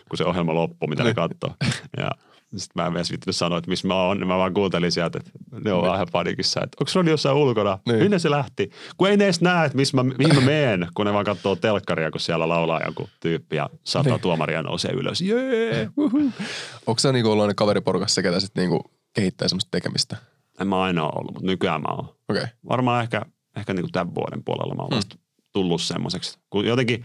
Kun 0.09 0.17
se 0.19 0.25
ohjelma 0.25 0.55
loppui, 0.55 0.89
mitä 0.89 1.05
ne 1.05 1.15
katsoo. 1.15 1.55
Ja 1.97 2.11
sitten 2.57 2.83
mä 2.83 2.87
en 2.87 2.97
edes 2.97 3.11
vittinyt 3.13 3.37
sanoa, 3.37 3.59
että 3.59 3.71
missä 3.71 3.89
mä 3.89 3.95
oon. 3.95 4.19
Niin 4.19 4.29
Mä 4.29 4.39
vaan 4.39 4.55
kuuntelin 4.55 4.93
sieltä, 4.93 5.19
että 5.19 5.31
ne 5.65 5.73
on 5.73 5.83
vähän 5.91 6.07
panikissa, 6.13 6.61
että 6.65 6.77
onko 6.81 6.91
Roni 6.95 7.11
jossain 7.11 7.37
ulkona? 7.37 7.79
Niin. 7.87 7.99
Minne 7.99 8.19
se 8.19 8.31
lähti? 8.31 8.71
Kun 8.97 9.09
ei 9.09 9.17
ne 9.17 9.25
edes 9.25 9.41
näe, 9.41 9.67
että 9.67 9.77
missä 9.77 9.97
mä, 9.97 10.03
mihin 10.03 10.35
mä 10.35 10.41
meen, 10.55 10.89
kun 10.95 11.07
ne 11.07 11.13
vaan 11.13 11.25
katsoo 11.25 11.57
telkkaria, 11.57 12.11
kun 12.11 12.21
siellä 12.21 12.49
laulaa 12.49 12.81
joku 12.87 13.09
tyyppi 13.21 13.57
ja 13.57 13.71
saattaa 13.85 14.15
Niin. 14.17 14.23
tuomaria 14.23 14.63
nousee 14.63 14.93
ylös. 14.93 15.21
Jee! 15.21 15.89
Onko 16.87 16.99
se 16.99 17.13
niinku 17.13 17.31
ollut 17.31 17.47
ne 17.47 17.55
kaveriporukassa, 17.55 18.23
ketä 18.23 18.41
sitten 18.41 18.63
niinku 18.63 18.91
kehittää 19.15 19.49
semmoista 19.49 19.71
tekemistä? 19.71 20.17
En 20.61 20.69
mä 20.69 20.83
aina 20.83 21.03
ole 21.05 21.13
ollut, 21.15 21.33
mutta 21.35 21.47
nykyään 21.47 21.81
mä 21.83 21.89
oon. 21.95 22.09
Okay. 22.29 22.47
varmaan 22.69 23.03
ehkä, 23.03 23.23
ehkä 23.57 23.75
niin 23.75 23.83
kuin 23.83 23.93
tämän 23.93 24.15
vuoden 24.15 24.45
puolella 24.45 24.75
mä 24.75 24.83
oon 24.83 24.91
vasta 24.91 25.17
tullut 25.53 25.83
semmoiseksi. 25.83 26.39
Kun 26.51 26.67
jotenkin 26.67 27.05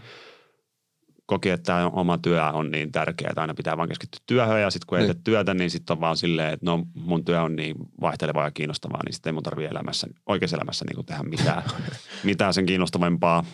koki, 1.26 1.50
että 1.50 1.64
tämä 1.64 1.86
oma 1.88 2.18
työ 2.18 2.44
on 2.44 2.70
niin 2.70 2.92
tärkeää, 2.92 3.30
että 3.30 3.40
aina 3.40 3.54
pitää 3.54 3.76
vaan 3.76 3.88
keskittyä 3.88 4.20
työhön 4.26 4.62
ja 4.62 4.70
sitten 4.70 4.86
kun 4.86 4.98
ei 4.98 5.04
Niin. 5.06 5.16
tee 5.16 5.22
työtä, 5.24 5.54
niin 5.54 5.70
sitten 5.70 5.94
on 5.94 6.00
vaan 6.00 6.16
silleen, 6.16 6.52
että 6.52 6.66
no 6.66 6.84
mun 6.94 7.24
työ 7.24 7.42
on 7.42 7.56
niin 7.56 7.74
vaihtelevaa 8.00 8.44
ja 8.44 8.50
kiinnostavaa, 8.50 9.00
niin 9.04 9.12
sitten 9.12 9.30
ei 9.30 9.34
mun 9.34 9.42
tarvitse 9.42 9.70
elämässä, 9.70 10.06
oikeassa 10.26 10.56
elämässä 10.56 10.84
niin 10.84 10.94
kuin 10.94 11.06
tehdä 11.06 11.22
mitään, 11.22 11.62
mitään 12.24 12.54
sen 12.54 12.66
kiinnostavampaa. 12.66 13.44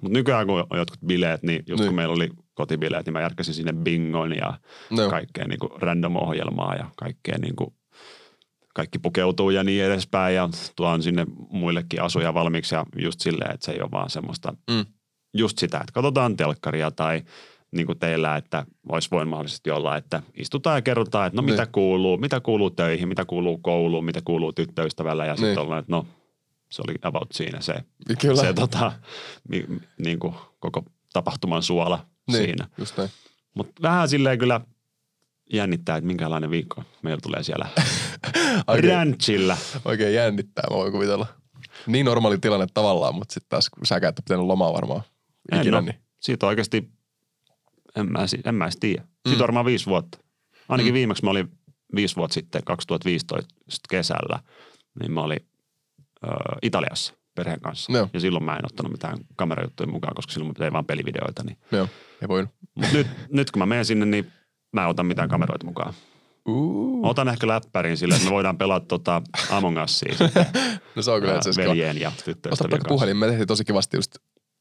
Mutta 0.00 0.18
nykyään 0.18 0.46
kun 0.46 0.66
on 0.70 0.78
jotkut 0.78 1.00
bileet, 1.06 1.42
niin 1.42 1.62
just 1.68 1.80
Niin. 1.80 1.88
kun 1.88 1.96
meillä 1.96 2.14
oli 2.14 2.28
kotibileet, 2.54 3.06
niin 3.06 3.12
mä 3.12 3.20
järkkäsin 3.20 3.54
sinne 3.54 3.72
bingon 3.72 4.36
ja 4.36 4.58
No. 4.90 5.10
kaikkea 5.10 5.48
niin 5.48 5.58
kuin 5.58 5.82
random-ohjelmaa 5.82 6.74
ja 6.74 6.86
kaikkea 6.96 7.38
niin 7.38 7.56
kuin 7.56 7.74
kaikki 8.78 8.98
pukeutuu 8.98 9.50
ja 9.50 9.64
niin 9.64 9.84
edespäin 9.84 10.34
ja 10.36 10.48
tuon 10.76 11.02
sinne 11.02 11.26
muillekin 11.50 12.02
asuja 12.02 12.34
valmiiksi 12.34 12.74
ja 12.74 12.84
just 12.98 13.20
silleen, 13.20 13.54
että 13.54 13.66
se 13.66 13.72
ei 13.72 13.80
ole 13.80 13.90
vaan 13.90 14.10
semmoista, 14.10 14.54
Mm. 14.70 14.86
just 15.34 15.58
sitä, 15.58 15.78
että 15.78 15.92
katsotaan 15.92 16.36
telkkaria 16.36 16.90
tai 16.90 17.22
niin 17.72 17.86
kuin 17.86 17.98
teillä, 17.98 18.36
että 18.36 18.66
olisi 18.88 19.08
voin 19.10 19.28
mahdollisesti 19.28 19.70
olla, 19.70 19.96
että 19.96 20.22
istutaan 20.34 20.78
ja 20.78 20.82
kerrotaan, 20.82 21.26
että 21.26 21.36
no 21.36 21.42
mitä 21.42 21.62
Niin. 21.62 21.72
kuuluu, 21.72 22.16
mitä 22.18 22.40
kuuluu 22.40 22.70
töihin, 22.70 23.08
mitä 23.08 23.24
kuuluu 23.24 23.58
kouluun, 23.58 24.04
mitä 24.04 24.20
kuuluu 24.24 24.52
tyttöystävällä 24.52 25.26
ja 25.26 25.36
sitten 25.36 25.48
Niin. 25.50 25.58
ollaan, 25.58 25.80
että 25.80 25.92
no 25.92 26.06
se 26.70 26.82
oli 26.88 26.94
about 27.02 27.28
siinä 27.32 27.60
se, 27.60 27.74
Kyllä. 28.20 28.42
se 28.42 28.52
tota, 28.52 28.92
niin 29.98 30.18
kuin 30.18 30.34
koko 30.60 30.84
tapahtuman 31.12 31.62
suola 31.62 32.06
niin, 32.28 32.36
siinä. 32.44 32.68
Mutta 33.54 33.82
vähän 33.82 34.08
silleen 34.08 34.38
kyllä 34.38 34.60
jännittää, 35.52 35.96
että 35.96 36.06
minkälainen 36.06 36.50
viikko 36.50 36.82
meillä 37.02 37.20
tulee 37.22 37.42
siellä 37.42 37.68
ranchilla. 38.88 39.56
oikein 39.84 40.14
jännittää, 40.14 40.64
mä 40.70 40.76
voin 40.76 40.92
kuvitella. 40.92 41.26
Niin 41.86 42.06
normaali 42.06 42.38
tilanne 42.38 42.66
tavallaan, 42.74 43.14
mutta 43.14 43.32
sitten 43.34 43.48
taas 43.48 43.70
et 43.96 44.02
ole 44.04 44.12
pitänyt 44.24 44.46
lomaa 44.46 44.72
varmaan 44.72 45.02
En 45.52 45.60
ikinä, 45.60 45.76
oo. 45.76 45.80
niin 45.80 45.94
Siitä 46.20 46.46
on 46.46 46.48
oikeasti, 46.48 46.90
en 47.96 48.12
mä, 48.12 48.18
en 48.44 48.54
mä 48.54 48.64
edes 48.64 48.76
tiedä. 48.80 49.02
Siitä 49.02 49.28
Mm. 49.28 49.32
on 49.34 49.38
varmaan 49.38 49.66
viisi 49.66 49.86
vuotta. 49.86 50.18
Ainakin 50.68 50.92
Mm. 50.92 50.94
viimeksi 50.94 51.24
mä 51.24 51.30
olin 51.30 51.48
viisi 51.94 52.16
vuotta 52.16 52.34
sitten, 52.34 52.64
2015 52.64 53.54
kesällä, 53.90 54.38
niin 55.00 55.12
mä 55.12 55.20
olin 55.22 55.40
ö, 56.24 56.28
Italiassa 56.62 57.14
perheen 57.34 57.60
kanssa. 57.60 57.92
Joo. 57.92 58.10
Ja 58.12 58.20
silloin 58.20 58.44
mä 58.44 58.56
en 58.56 58.64
ottanut 58.66 58.92
mitään 58.92 59.18
kamerajuttuja 59.36 59.86
mukaan, 59.90 60.14
koska 60.14 60.32
silloin 60.32 60.48
mä 60.48 60.54
tein 60.58 60.72
vaan 60.72 60.84
pelivideoita. 60.86 61.42
Niin. 61.44 61.58
joo, 61.72 61.88
ei 62.22 62.28
voinut. 62.28 62.50
Mut 62.74 62.92
nyt, 62.92 63.06
nyt 63.32 63.50
kun 63.50 63.58
mä 63.60 63.66
menen 63.66 63.84
sinne, 63.84 64.06
niin 64.06 64.32
mä 64.72 64.82
en 64.82 64.88
ota 64.88 65.02
mitään 65.02 65.28
kameroita 65.28 65.66
mukaan. 65.66 65.94
Uh. 66.48 67.00
Mä 67.00 67.08
otan 67.08 67.28
ehkä 67.28 67.48
läppärin 67.48 67.96
sille, 67.96 68.14
että 68.14 68.26
me 68.26 68.32
voidaan 68.32 68.58
pelata 68.58 68.86
tota 68.86 69.22
Among 69.50 69.82
Usia 69.84 70.14
No 70.96 71.02
se 71.02 71.10
on 71.10 71.20
kyllä 71.20 71.36
itse 71.36 71.50
asiassa 71.50 71.70
veljen 71.70 72.00
ja 72.00 72.12
tyttöystävien 72.24 72.70
kanssa. 72.70 72.88
puhelin. 72.88 73.16
Me 73.16 73.26
tehtiin 73.26 73.46
tosi 73.46 73.64
kivasti 73.64 73.96
just, 73.96 74.16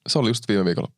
se 0.07 0.19
oli 0.19 0.29
just 0.29 0.47
viime 0.47 0.65
viikolla 0.65 0.91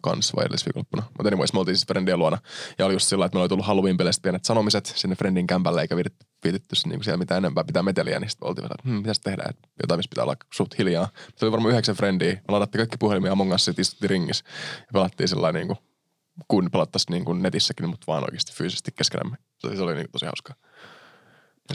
kanssa 0.00 0.36
vai 0.36 0.44
edellisviikonloppuna. 0.44 1.02
Mutta 1.18 1.28
anyways, 1.28 1.52
me 1.52 1.58
oltiin 1.58 1.76
siis 1.76 1.86
Friendien 1.86 2.18
luona. 2.18 2.38
Ja 2.78 2.86
oli 2.86 2.94
just 2.94 3.06
sillä, 3.08 3.24
että 3.24 3.36
meillä 3.36 3.42
oli 3.42 3.48
tullut 3.48 3.66
Halloween-peleistä 3.66 4.22
pienet 4.22 4.44
sanomiset 4.44 4.86
sinne 4.86 5.16
Friendin 5.16 5.46
kämpälle, 5.46 5.80
eikä 5.80 5.96
viitetty, 5.96 6.26
viitetty 6.44 6.76
niin 6.86 7.04
siellä 7.04 7.18
mitään 7.18 7.38
enempää 7.38 7.64
pitää 7.64 7.82
meteliä. 7.82 8.20
Niin 8.20 8.30
sitten 8.30 8.48
oltiin 8.48 8.64
että 8.64 8.76
hmm, 8.84 8.94
mitäs 8.94 9.20
tehdään, 9.20 9.50
että 9.50 9.68
jotain, 9.82 9.98
missä 9.98 10.08
pitää 10.10 10.24
olla 10.24 10.36
suht 10.54 10.78
hiljaa. 10.78 11.08
Se 11.36 11.44
oli 11.44 11.52
varmaan 11.52 11.70
yhdeksän 11.70 11.96
Friendiä. 11.96 12.32
Me 12.32 12.42
ladattiin 12.48 12.80
kaikki 12.80 12.96
puhelimia 12.96 13.32
Among 13.32 13.54
Us, 13.54 13.68
istuttiin 13.68 14.10
ringissä. 14.10 14.44
Ja 14.78 14.92
pelattiin 14.92 15.28
sellainen 15.28 15.60
niin 15.60 15.76
kuin, 15.76 15.87
kun 16.48 16.70
pelattaisiin 16.72 17.12
niin 17.12 17.24
kuin 17.24 17.42
netissäkin, 17.42 17.88
mutta 17.88 18.04
vaan 18.06 18.24
oikeasti 18.24 18.52
fyysisesti 18.52 18.90
keskenämme. 18.96 19.36
Se, 19.58 19.76
se 19.76 19.82
oli 19.82 19.94
niin 19.94 20.10
tosi 20.12 20.26
hauskaa. 20.26 20.56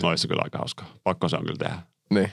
Olisi 0.03 0.21
se 0.21 0.27
kyllä 0.27 0.41
aika 0.43 0.57
hauskaa. 0.57 0.87
Pakko 1.03 1.29
se 1.29 1.35
on 1.35 1.43
kyllä 1.43 1.57
tehdä. 1.57 1.81
Niin. 2.09 2.31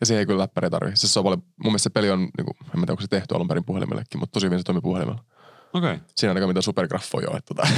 Ja 0.00 0.06
siihen 0.06 0.18
ei 0.20 0.26
kyllä 0.26 0.42
läppäriä 0.42 0.70
tarvitse. 0.70 1.00
Se, 1.06 1.12
se 1.12 1.18
on 1.18 1.24
paljon, 1.24 1.42
mun 1.42 1.72
mielestä 1.72 1.82
se 1.82 1.90
peli 1.90 2.10
on, 2.10 2.20
niin 2.20 2.44
kuin, 2.44 2.56
en 2.60 2.70
tiedä, 2.72 2.92
onko 2.92 3.00
se 3.00 3.08
tehty 3.08 3.34
alun 3.34 3.48
perin 3.48 3.64
puhelimellekin, 3.64 4.20
mutta 4.20 4.32
tosi 4.32 4.46
hyvin 4.46 4.58
se 4.58 4.64
toimii 4.64 4.80
puhelimella. 4.80 5.24
Okei. 5.72 5.92
Okay. 5.94 6.06
Siinä 6.16 6.30
ainakaan 6.30 6.50
mitään 6.50 6.62
supergraffoja 6.62 7.30
ole. 7.30 7.40
Tota. 7.40 7.68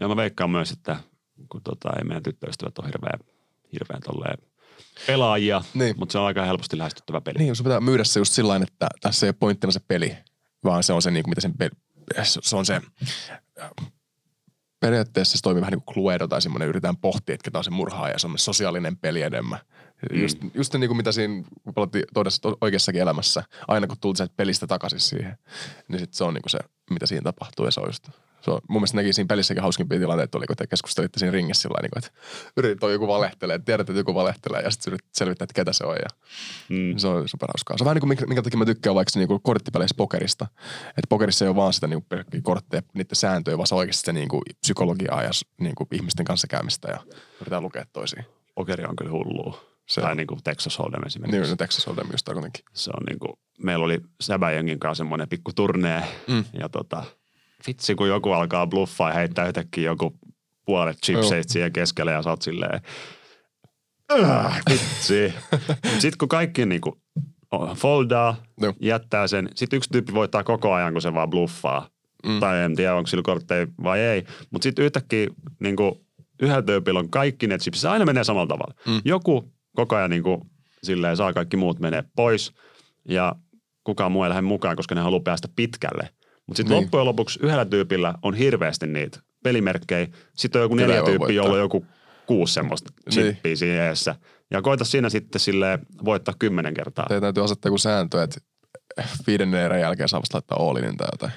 Ja 0.00 0.08
mä 0.08 0.16
veikkaan 0.16 0.50
myös, 0.50 0.70
että 0.70 0.96
kun 1.48 1.62
tota, 1.62 1.90
ei 1.98 2.04
meidän 2.04 2.22
tyttöystävät 2.22 2.78
ole 2.78 2.86
hirveän, 2.86 3.20
hirveän 3.72 4.02
tolleen 4.02 4.38
pelaajia, 5.06 5.62
Niin. 5.74 5.94
mutta 5.98 6.12
se 6.12 6.18
on 6.18 6.26
aika 6.26 6.44
helposti 6.44 6.78
lähestyttävä 6.78 7.20
peli. 7.20 7.38
niin, 7.38 7.56
sun 7.56 7.64
pitää 7.64 7.80
myydä 7.80 8.04
se 8.04 8.20
just 8.20 8.32
sillä 8.32 8.48
tavalla, 8.48 8.66
että 8.72 8.88
tässä 9.00 9.26
ei 9.26 9.28
ole 9.28 9.36
pointtina 9.40 9.70
se 9.70 9.80
peli, 9.88 10.16
vaan 10.64 10.82
se 10.82 10.92
on 10.92 11.02
se, 11.02 11.10
niin 11.10 11.22
kuin, 11.22 11.30
mitä 11.30 11.40
sen 11.40 11.54
peli, 11.58 11.70
se 12.22 12.56
on 12.56 12.66
se, 12.66 12.80
äh, 13.60 13.70
periaatteessa 14.80 15.38
se 15.38 15.42
toimii 15.42 15.60
vähän 15.60 15.72
niin 15.72 15.82
kuin 15.82 15.94
Cluedo 15.94 16.28
tai 16.28 16.42
semmoinen, 16.42 16.68
yritetään 16.68 16.96
pohtia, 16.96 17.34
että 17.34 17.44
ketä 17.44 17.58
on 17.58 17.64
se 17.64 17.70
murhaaja 17.70 18.12
ja 18.12 18.18
se 18.18 18.26
on 18.26 18.38
sosiaalinen 18.38 18.96
peli 18.96 19.22
enemmän. 19.22 19.58
Mm. 20.12 20.20
Just, 20.20 20.38
just 20.54 20.74
niin 20.74 20.88
kuin 20.88 20.96
mitä 20.96 21.12
siinä 21.12 21.44
kun 21.64 21.74
pelattiin 21.74 22.04
todessa 22.14 22.42
to- 22.42 22.58
oikeassakin 22.60 23.02
elämässä, 23.02 23.42
aina 23.68 23.86
kun 23.86 23.96
tultiin 24.00 24.16
sieltä 24.16 24.34
pelistä 24.36 24.66
takaisin 24.66 25.00
siihen, 25.00 25.38
niin 25.88 25.98
sit 25.98 26.14
se 26.14 26.24
on 26.24 26.34
niin 26.34 26.42
kuin 26.42 26.50
se, 26.50 26.58
mitä 26.90 27.06
siinä 27.06 27.22
tapahtuu 27.22 27.64
ja 27.64 27.70
se 27.70 27.80
on 27.80 27.88
just, 27.88 28.08
se 28.46 28.50
on, 28.50 28.60
mun 28.68 28.80
mielestä 28.80 28.96
näki 28.96 29.12
siinä 29.12 29.26
pelissäkin 29.28 29.62
hauskimpia 29.62 29.98
tilanteita, 29.98 30.38
oli 30.38 30.46
kun 30.46 30.56
te 30.56 30.66
keskustelitte 30.66 31.18
siinä 31.18 31.32
ringissä 31.32 31.62
sillä 31.62 31.78
niin 31.82 31.90
kuin, 31.92 32.04
että 32.04 32.18
yritit 32.56 32.90
joku 32.92 33.08
valehtelee, 33.08 33.58
tiedät, 33.58 33.90
että 33.90 34.00
joku 34.00 34.14
valehtelee 34.14 34.62
ja 34.62 34.70
sitten 34.70 34.90
yritit 34.90 35.14
selvittää, 35.14 35.44
että 35.44 35.54
ketä 35.54 35.72
se 35.72 35.84
on 35.84 35.94
ja 35.96 36.08
Mm. 36.68 36.96
se 36.98 37.08
on 37.08 37.28
superhauskaa. 37.28 37.76
Se 37.78 37.82
on 37.82 37.84
vähän 37.84 37.94
niin 37.94 38.18
kuin 38.18 38.28
minkä, 38.28 38.42
takia 38.42 38.58
mä 38.58 38.64
tykkään 38.64 38.94
vaikka 38.94 39.10
se 39.10 39.18
niinku 39.18 39.38
korttipeleissä 39.38 39.94
pokerista. 39.96 40.46
Että 40.88 41.06
pokerissa 41.08 41.44
ei 41.44 41.48
ole 41.48 41.56
vaan 41.56 41.72
sitä 41.72 41.86
niinku 41.86 42.06
pelkkiä 42.08 42.40
kortteja, 42.42 42.82
niiden 42.94 43.16
sääntöjä, 43.16 43.58
vaan 43.58 43.66
se 43.66 43.74
oikeasti 43.74 44.00
sitä 44.00 44.12
niinku 44.12 44.42
psykologiaa 44.60 45.22
ja 45.22 45.32
s- 45.32 45.44
niinku 45.60 45.86
ihmisten 45.92 46.24
kanssa 46.26 46.46
käymistä 46.46 46.88
ja 46.90 46.98
yritetään 47.40 47.62
lukea 47.62 47.84
toisiin. 47.92 48.24
Pokeri 48.54 48.84
on 48.84 48.96
kyllä 48.96 49.10
hullua. 49.10 49.60
Se 49.86 50.00
tai 50.00 50.10
on. 50.10 50.16
niin 50.16 50.26
kuin 50.26 50.40
Texas 50.44 50.78
Hold'em 50.78 51.06
esimerkiksi. 51.06 51.40
Niin, 51.40 51.50
no 51.50 51.56
Texas 51.56 51.86
Hold'em 51.86 52.12
just 52.12 52.26
kuitenkin. 52.32 52.64
Se 52.72 52.90
on 52.96 53.02
niin 53.08 53.18
kuin, 53.18 53.32
meillä 53.58 53.84
oli 53.84 54.00
Säbäjengin 54.20 54.78
kanssa 54.80 55.00
semmoinen 55.00 55.28
pikku 55.28 55.52
turnee. 55.52 56.02
Mm. 56.28 56.44
Ja 56.60 56.68
tota, 56.68 57.04
vitsi 57.66 57.94
kun 57.94 58.08
joku 58.08 58.32
alkaa 58.32 58.66
bluffaa 58.66 59.08
ja 59.08 59.14
heittää 59.14 59.46
yhtäkkiä 59.46 59.84
joku 59.84 60.18
puolet 60.66 60.98
chipseit 61.06 61.48
siihen 61.48 61.72
keskelle 61.72 62.12
ja 62.12 62.22
sä 62.22 62.30
oot 62.30 62.42
silleen, 62.42 62.80
"Äh, 64.12 64.60
vitsi. 64.70 65.34
Sitten 65.98 66.18
kun 66.18 66.28
kaikki 66.28 66.66
niin 66.66 66.80
kuin 66.80 66.94
foldaa, 67.74 68.36
Joo. 68.60 68.72
jättää 68.80 69.26
sen. 69.26 69.48
Sitten 69.54 69.76
yksi 69.76 69.90
tyyppi 69.90 70.14
voittaa 70.14 70.44
koko 70.44 70.72
ajan, 70.72 70.92
kun 70.92 71.02
se 71.02 71.14
vaan 71.14 71.30
bluffaa. 71.30 71.88
Mm. 72.26 72.40
Tai 72.40 72.62
en 72.62 72.76
tiedä, 72.76 72.94
onko 72.94 73.06
sillä 73.06 73.22
kortteja 73.22 73.66
vai 73.82 74.00
ei. 74.00 74.24
Mutta 74.50 74.62
sitten 74.62 74.84
yhtäkkiä 74.84 75.26
niin 75.60 75.76
kuin 75.76 75.92
yhdellä 76.42 76.62
tyypillä 76.62 77.00
on 77.00 77.10
kaikki 77.10 77.46
ne 77.46 77.58
chipsit. 77.58 77.80
Se 77.80 77.88
aina 77.88 78.04
menee 78.04 78.24
samalla 78.24 78.46
tavalla. 78.46 78.74
Mm. 78.86 79.00
Joku 79.04 79.52
koko 79.76 79.96
ajan 79.96 80.10
niin 80.10 80.22
kuin, 80.22 80.40
silleen 80.82 81.16
saa 81.16 81.32
kaikki 81.32 81.56
muut 81.56 81.80
menee 81.80 82.04
pois 82.16 82.52
ja 83.08 83.34
kukaan 83.84 84.12
muu 84.12 84.22
ei 84.22 84.28
lähde 84.28 84.42
mukaan, 84.42 84.76
koska 84.76 84.94
ne 84.94 85.00
haluaa 85.00 85.20
päästä 85.20 85.48
pitkälle. 85.56 86.08
Mutta 86.46 86.56
sitten 86.56 86.74
Niin. 86.76 86.82
loppujen 86.84 87.06
lopuksi 87.06 87.38
yhdellä 87.42 87.64
tyypillä 87.64 88.14
on 88.22 88.34
hirveästi 88.34 88.86
niitä 88.86 89.20
pelimerkkejä. 89.42 90.08
Sitten 90.36 90.58
on 90.60 90.64
joku 90.64 90.74
neljä 90.74 90.96
ei 90.96 91.02
tyyppiä, 91.04 91.36
jolla 91.36 91.52
on 91.52 91.58
joku 91.58 91.86
kuusi 92.26 92.54
semmoista 92.54 92.92
chippiä 93.10 93.56
siinä 93.56 93.86
eessä. 93.86 94.14
Ja 94.50 94.62
koita 94.62 94.84
siinä 94.84 95.10
sitten 95.10 95.40
sille 95.40 95.78
voittaa 96.04 96.34
kymmenen 96.38 96.74
kertaa. 96.74 97.04
Teidän 97.08 97.22
täytyy 97.22 97.44
asettaa 97.44 97.68
joku 97.68 97.78
sääntö, 97.78 98.22
että 98.22 98.40
viidennen 99.26 99.60
erän 99.60 99.80
jälkeen 99.80 100.08
saa 100.08 100.20
vasta 100.20 100.36
laittaa 100.36 100.58
all-inin 100.60 100.96
tai 100.96 101.08
jotain. 101.12 101.32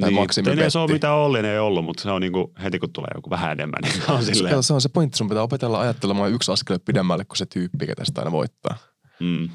Tai 0.00 0.10
Niin, 0.10 0.20
maksimibetti. 0.20 0.70
se 0.70 0.78
on 0.78 0.90
mitään 0.92 1.14
Ollin 1.14 1.44
ei 1.44 1.58
ollut, 1.58 1.84
mutta 1.84 2.02
se 2.02 2.10
on 2.10 2.20
niinku, 2.20 2.52
heti 2.62 2.78
kun 2.78 2.92
tulee 2.92 3.10
joku 3.14 3.30
vähän 3.30 3.52
enemmän, 3.52 3.78
niin 3.82 4.02
on 4.10 4.24
silleen. 4.24 4.62
Se 4.62 4.72
on 4.72 4.80
se 4.80 4.88
pointti, 4.88 5.18
sun 5.18 5.28
pitää 5.28 5.42
opetella 5.42 5.80
ajattelemaan 5.80 6.32
yksi 6.32 6.52
askel 6.52 6.78
pidemmälle 6.84 7.24
kuin 7.24 7.36
se 7.36 7.46
tyyppi, 7.46 7.86
ketä 7.86 8.04
sitä 8.04 8.20
aina 8.20 8.32
voittaa. 8.32 8.76
Mm. 9.20 9.48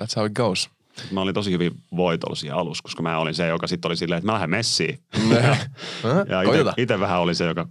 That's 0.00 0.16
how 0.16 0.26
it 0.26 0.32
goes. 0.32 0.70
Mä 1.10 1.20
olin 1.20 1.34
tosi 1.34 1.50
hyvin 1.52 1.72
voitollisia 1.96 2.56
alussa, 2.56 2.82
koska 2.82 3.02
mä 3.02 3.18
olin 3.18 3.34
se, 3.34 3.46
joka 3.48 3.66
sitten 3.66 3.88
oli 3.88 3.96
silleen, 3.96 4.16
että 4.18 4.26
mä 4.26 4.32
lähden 4.32 4.50
messiin. 4.50 4.98
Äh, 5.36 5.70
ja 6.28 6.44
Koiteta. 6.44 6.74
itse 6.76 7.00
vähän 7.00 7.20
oli 7.20 7.34
se, 7.34 7.46
joka 7.46 7.66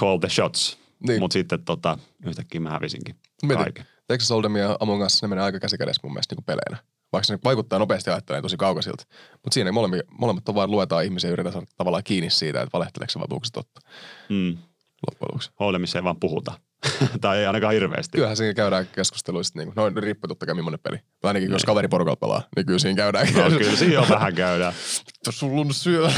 call 0.00 0.18
the 0.18 0.28
shots. 0.28 0.78
Niin. 1.08 1.20
Mutta 1.20 1.32
sitten 1.32 1.64
tota, 1.64 1.98
yhtäkkiä 2.26 2.60
mä 2.60 2.70
hävisinkin 2.70 3.16
Mieti, 3.42 3.62
kaiken. 3.62 3.86
Texas 4.08 4.30
Hold'em 4.30 4.58
ja 4.58 4.76
Among 4.80 5.04
Us, 5.04 5.22
ne 5.22 5.28
menee 5.28 5.44
aika 5.44 5.58
käsikädessä 5.60 6.00
mun 6.04 6.12
mielestä 6.12 6.34
niin 6.34 6.44
peleinä. 6.44 6.78
Vaikka 7.12 7.32
ne 7.34 7.38
vaikuttaa 7.44 7.78
nopeasti 7.78 8.10
ajattelemaan 8.10 8.42
tosi 8.42 8.56
kaukaisilta. 8.56 9.04
Mutta 9.32 9.54
siinä 9.54 9.72
molemmat, 9.72 10.00
molemmat 10.18 10.48
on 10.48 10.54
vaan 10.54 10.70
luetaan 10.70 11.04
ihmisiä 11.04 11.28
ja 11.28 11.32
yritetään 11.32 11.52
saada 11.52 11.66
tavallaan 11.76 12.04
kiinni 12.04 12.30
siitä, 12.30 12.60
että 12.62 12.72
valehteleeko 12.72 13.10
se 13.10 13.18
se 13.44 13.52
totta 13.52 13.80
Mm. 14.28 14.58
loppujen 15.06 15.28
lopuksi. 15.32 15.50
Holdemissa 15.60 15.98
ei 15.98 16.04
vaan 16.04 16.20
puhuta. 16.20 16.52
tai 17.20 17.38
ei 17.38 17.46
ainakaan 17.46 17.74
hirveästi. 17.74 18.18
Kyllähän 18.18 18.36
siinä 18.36 18.54
käydään 18.54 18.86
keskusteluista, 18.92 19.58
niin 19.58 19.74
kuin, 19.74 19.94
no 19.94 20.00
riippuu 20.00 20.28
totta 20.28 20.46
kai 20.46 20.54
millainen 20.54 20.80
peli. 20.80 20.96
Tai 20.96 21.28
ainakin 21.28 21.50
jos 21.50 21.64
kaveriporukalla 21.64 22.16
pelaa, 22.16 22.42
niin 22.56 22.66
kyllä 22.66 22.78
siinä 22.78 22.96
käydään. 22.96 23.26
No, 23.34 23.58
kyllä 23.58 23.76
siinä 23.76 24.00
on 24.00 24.08
vähän 24.08 24.34
käydään. 24.34 24.72
Sulla 25.30 25.60
on 25.60 25.74
syö. 25.74 26.08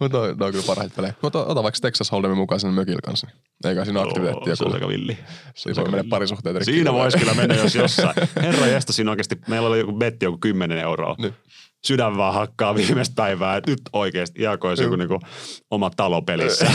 Mutta 0.00 0.18
ne 0.38 0.44
on 0.44 0.52
kyllä 0.52 0.64
parhaita 0.66 0.94
pelejä. 0.96 1.14
Mutta 1.22 1.44
ota 1.44 1.62
vaikka 1.62 1.78
Texas 1.82 2.12
Hold'emin 2.12 2.34
mukaan 2.34 2.60
sen 2.60 2.70
mökillä 2.70 3.00
kanssa. 3.04 3.26
niin 3.26 3.68
Eikä 3.70 3.84
siinä 3.84 4.00
aktiviteettia 4.00 4.56
se 4.56 4.64
on 4.64 4.74
aika 4.74 4.88
villi. 4.88 5.18
Siinä 5.54 5.82
voi 5.82 5.90
mennä 5.90 6.10
parisuhteet. 6.10 6.56
Siinä 6.64 6.92
voisi 6.92 7.18
kyllä 7.18 7.34
mennä, 7.34 7.54
jos 7.54 7.74
jossain. 7.84 8.14
Herra 8.36 8.66
jästä, 8.66 8.92
siinä 8.92 9.10
oikeasti, 9.10 9.40
meillä 9.48 9.68
oli 9.68 9.78
joku 9.78 9.92
betti 9.92 10.26
joku 10.26 10.38
10 10.38 10.78
euroa. 10.78 11.14
Niin. 11.18 11.34
Sydän 11.86 12.16
vaan 12.16 12.34
hakkaa 12.34 12.74
viimeistä 12.74 13.14
päivää, 13.14 13.56
että 13.56 13.70
nyt 13.70 13.80
oikeasti 13.92 14.42
iako 14.42 14.68
olisi 14.68 14.82
joku 14.82 14.96
niinku 14.96 15.20
oma 15.70 15.90
talo 15.96 16.22
pelissä. 16.22 16.66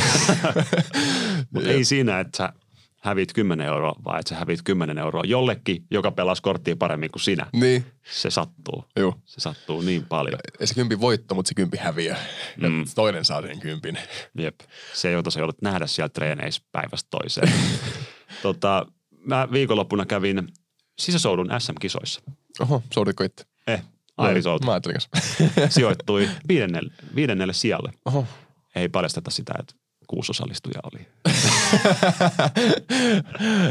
Mutta 1.53 1.69
ei 1.69 1.83
siinä, 1.85 2.19
että 2.19 2.37
sä 2.37 2.53
hävit 3.01 3.33
10 3.33 3.67
euroa, 3.67 3.95
vaan 4.05 4.19
että 4.19 4.29
sä 4.29 4.35
hävit 4.35 4.59
10 4.63 4.97
euroa 4.97 5.23
jollekin, 5.25 5.85
joka 5.91 6.11
pelasi 6.11 6.41
korttia 6.41 6.75
paremmin 6.75 7.11
kuin 7.11 7.21
sinä. 7.21 7.47
Niin, 7.53 7.85
Se 8.11 8.29
sattuu. 8.29 8.85
juu. 8.99 9.15
Se 9.25 9.39
sattuu 9.39 9.81
niin 9.81 10.05
paljon. 10.05 10.39
Ei 10.59 10.67
se 10.67 10.73
kympi 10.73 10.99
voitto, 10.99 11.35
mutta 11.35 11.49
se 11.49 11.53
kympi 11.55 11.77
häviö. 11.77 12.15
Ja 12.61 12.69
Mm. 12.69 12.85
toinen 12.95 13.25
saa 13.25 13.41
sen 13.41 13.59
kympin. 13.59 13.97
Jep. 14.37 14.59
Se, 14.93 15.11
jota 15.11 15.31
sä 15.31 15.39
joudut 15.39 15.61
nähdä 15.61 15.87
siellä 15.87 16.09
treeneissä 16.09 16.61
päivästä 16.71 17.07
toiseen. 17.09 17.53
tota, 18.43 18.85
mä 19.25 19.47
viikonloppuna 19.51 20.05
kävin 20.05 20.47
sisäsoudun 20.99 21.49
SM-kisoissa. 21.59 22.21
Oho, 22.59 22.83
souditko 22.93 23.23
itse? 23.23 23.45
Eh, 23.67 23.83
Soutu 24.43 24.65
Mä 24.65 24.71
ajattelin 24.71 24.97
sijoittui 25.69 26.29
viidennelle, 26.47 26.93
viidennelle 27.15 27.53
sijalle. 27.53 27.91
Oho. 28.05 28.27
Ei 28.75 28.89
paljasteta 28.89 29.31
sitä, 29.31 29.53
että 29.59 29.73
kuusi 30.07 30.31
osallistujaa 30.31 30.81
oli. 30.93 31.07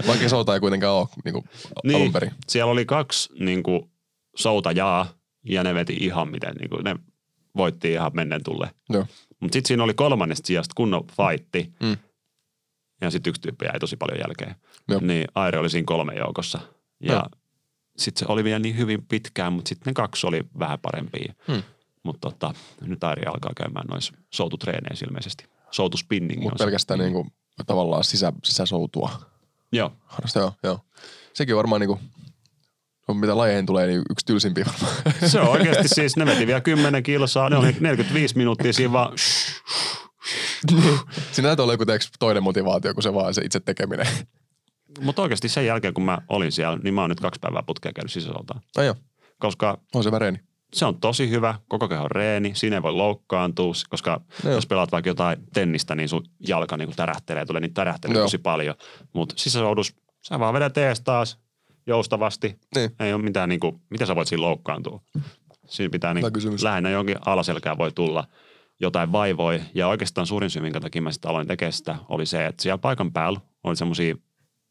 Vaikka 0.07 0.29
souta 0.29 0.55
ei 0.55 0.61
kuitenkaan 0.61 0.95
ole 0.95 1.09
niin 1.25 1.33
kuin 1.33 1.45
Niin, 1.85 1.97
alun 1.97 2.13
perin. 2.13 2.31
siellä 2.49 2.73
oli 2.73 2.85
kaksi 2.85 3.33
niin 3.45 3.63
kuin, 3.63 3.91
soutajaa 4.37 5.07
ja 5.45 5.65
ne 5.65 5.75
veti 5.75 5.97
ihan 6.01 6.31
miten, 6.31 6.55
niin 6.55 6.71
kuin, 6.71 6.85
ne 6.85 6.97
voitti 7.57 7.93
ihan 7.93 8.11
mennen 8.15 8.45
tulle. 8.45 8.71
Mutta 9.41 9.57
sitten 9.57 9.69
siinä 9.69 9.85
oli 9.85 9.95
kolmannesta 9.95 10.47
sijasta 10.47 10.73
kunnon 10.77 11.05
fightti. 11.07 11.73
Mm. 11.83 11.97
Ja 13.01 13.11
sitten 13.11 13.31
yksi 13.31 13.43
tyyppi 13.43 13.65
jäi 13.65 13.79
tosi 13.81 13.97
paljon 13.97 14.19
jälkeen. 14.19 14.55
Joo. 14.89 15.01
Niin 15.03 15.25
Aire 15.35 15.59
oli 15.59 15.71
siinä 15.71 15.85
kolmen 15.87 16.17
joukossa. 16.17 16.59
Ja. 17.01 17.27
Sitten 18.01 18.27
se 18.27 18.33
oli 18.33 18.45
vielä 18.45 18.59
niin 18.59 18.77
hyvin 18.77 19.05
pitkään, 19.09 19.53
mutta 19.53 19.69
sitten 19.69 19.91
ne 19.91 19.95
kaksi 19.95 20.27
oli 20.27 20.41
vähän 20.59 20.79
parempia. 20.79 21.35
Hmm. 21.49 21.63
Mutta 22.03 22.31
tota, 22.31 22.55
nyt 22.81 23.05
Airi 23.05 23.27
alkaa 23.27 23.53
käymään 23.57 23.87
noissa 23.87 24.13
soututreeneissä 24.31 25.07
ilmeisesti. 25.07 25.45
Soutuspinningi 25.71 26.45
Mutta 26.45 26.65
pelkästään 26.65 27.01
niin 27.01 27.13
kuin, 27.13 27.33
tavallaan 27.67 28.05
sisä, 28.05 28.33
sisäsoutua. 28.45 29.11
Joo. 29.73 29.93
Harrasta, 30.05 30.39
joo, 30.39 30.53
joo. 30.63 30.81
Sekin 31.33 31.57
varmaan 31.57 31.81
niin 31.81 31.89
kuin, 31.89 32.01
no, 33.09 33.15
mitä 33.15 33.37
lajeihin 33.37 33.67
tulee, 33.67 33.87
niin 33.87 34.03
yksi 34.11 34.27
tylsimpiä 34.27 34.65
varmaan. 34.67 35.15
Se 35.31 35.41
on 35.41 35.49
oikeasti 35.49 35.89
siis, 35.89 36.17
ne 36.17 36.27
veti 36.27 36.47
vielä 36.47 36.61
10 36.61 37.03
kilsaa, 37.03 37.51
ne 37.51 37.57
oli 37.57 37.77
45 37.81 38.37
minuuttia 38.37 38.73
siinä 38.73 38.93
vaan 38.93 39.13
Siinä 41.33 41.49
täytyy 41.49 41.63
olla 41.63 41.73
joku 41.73 41.85
toinen 42.19 42.43
motivaatio 42.43 42.95
kuin 42.95 43.03
se 43.03 43.15
vaan 43.15 43.35
se 43.35 43.43
itse 43.45 43.61
tekeminen. 43.61 44.07
Mutta 45.01 45.23
oikeasti 45.23 45.49
sen 45.49 45.67
jälkeen, 45.67 45.95
kun 45.95 46.05
mä 46.05 46.19
olin 46.29 46.53
siellä, 46.53 46.79
niin 46.83 46.95
mä 46.95 47.01
oon 47.01 47.11
nyt 47.11 47.21
kaksi 47.21 47.41
päivää 47.41 47.63
putkea 47.67 47.93
käynyt 47.93 48.13
sisäsoltaan. 48.13 48.61
Ai 48.77 48.87
joo, 48.87 48.95
Koska 49.39 49.79
on 49.95 50.05
se 50.05 50.11
väreeni. 50.13 50.39
se 50.75 50.85
on 50.85 51.01
tosi 51.01 51.31
hyvä, 51.31 51.55
koko 51.69 51.89
kehon 51.89 52.11
reeni, 52.11 52.53
siinä 52.55 52.77
ei 52.77 52.83
voi 52.83 52.93
loukkaantua, 52.93 53.73
koska 53.91 54.21
Joo. 54.45 54.55
jos 54.55 54.67
pelaat 54.67 54.93
vaikka 54.93 55.11
jotain 55.11 55.39
tennistä, 55.53 55.95
niin 55.95 56.09
sun 56.09 56.25
jalka 56.49 56.77
niin 56.77 56.97
tärähtelee, 56.97 57.47
tulee 57.47 57.61
niitä 57.61 57.75
tärähtelee 57.75 58.17
Joo. 58.17 58.25
tosi 58.25 58.39
paljon. 58.39 58.75
Mutta 59.13 59.35
sisäsoudus, 59.39 59.97
sä 60.23 60.39
vaan 60.39 60.55
vedät 60.55 60.79
ees 60.79 61.01
taas 61.01 61.39
joustavasti. 61.87 62.59
Niin. 62.75 62.91
Ei 63.01 63.13
ole 63.13 63.23
mitään, 63.23 63.49
niin 63.49 63.61
kuin, 63.61 63.81
miten 63.91 64.07
sä 64.07 64.17
voit 64.17 64.29
siinä 64.29 64.43
loukkaantua? 64.43 65.01
Siinä 65.67 65.91
pitää 65.91 66.15
niin, 66.15 66.27
lähinnä 66.63 66.91
jonkin 66.91 67.17
alaselkään 67.27 67.79
voi 67.79 67.93
tulla 67.93 68.25
jotain 68.81 69.13
vaivoja. 69.13 69.61
Ja 69.75 69.89
oikeastaan 69.89 70.27
suurin 70.27 70.51
syy, 70.51 70.63
minkä 70.63 70.81
takia 70.81 71.03
mä 71.03 71.13
sitten 71.13 71.31
aloin 71.31 71.47
tekemään 71.47 71.73
sitä, 71.73 71.97
oli 72.09 72.27
se, 72.27 72.47
että 72.47 72.63
siellä 72.63 72.79
paikan 72.79 73.13
päällä 73.13 73.41
oli 73.65 73.77
semmoisia 73.77 74.15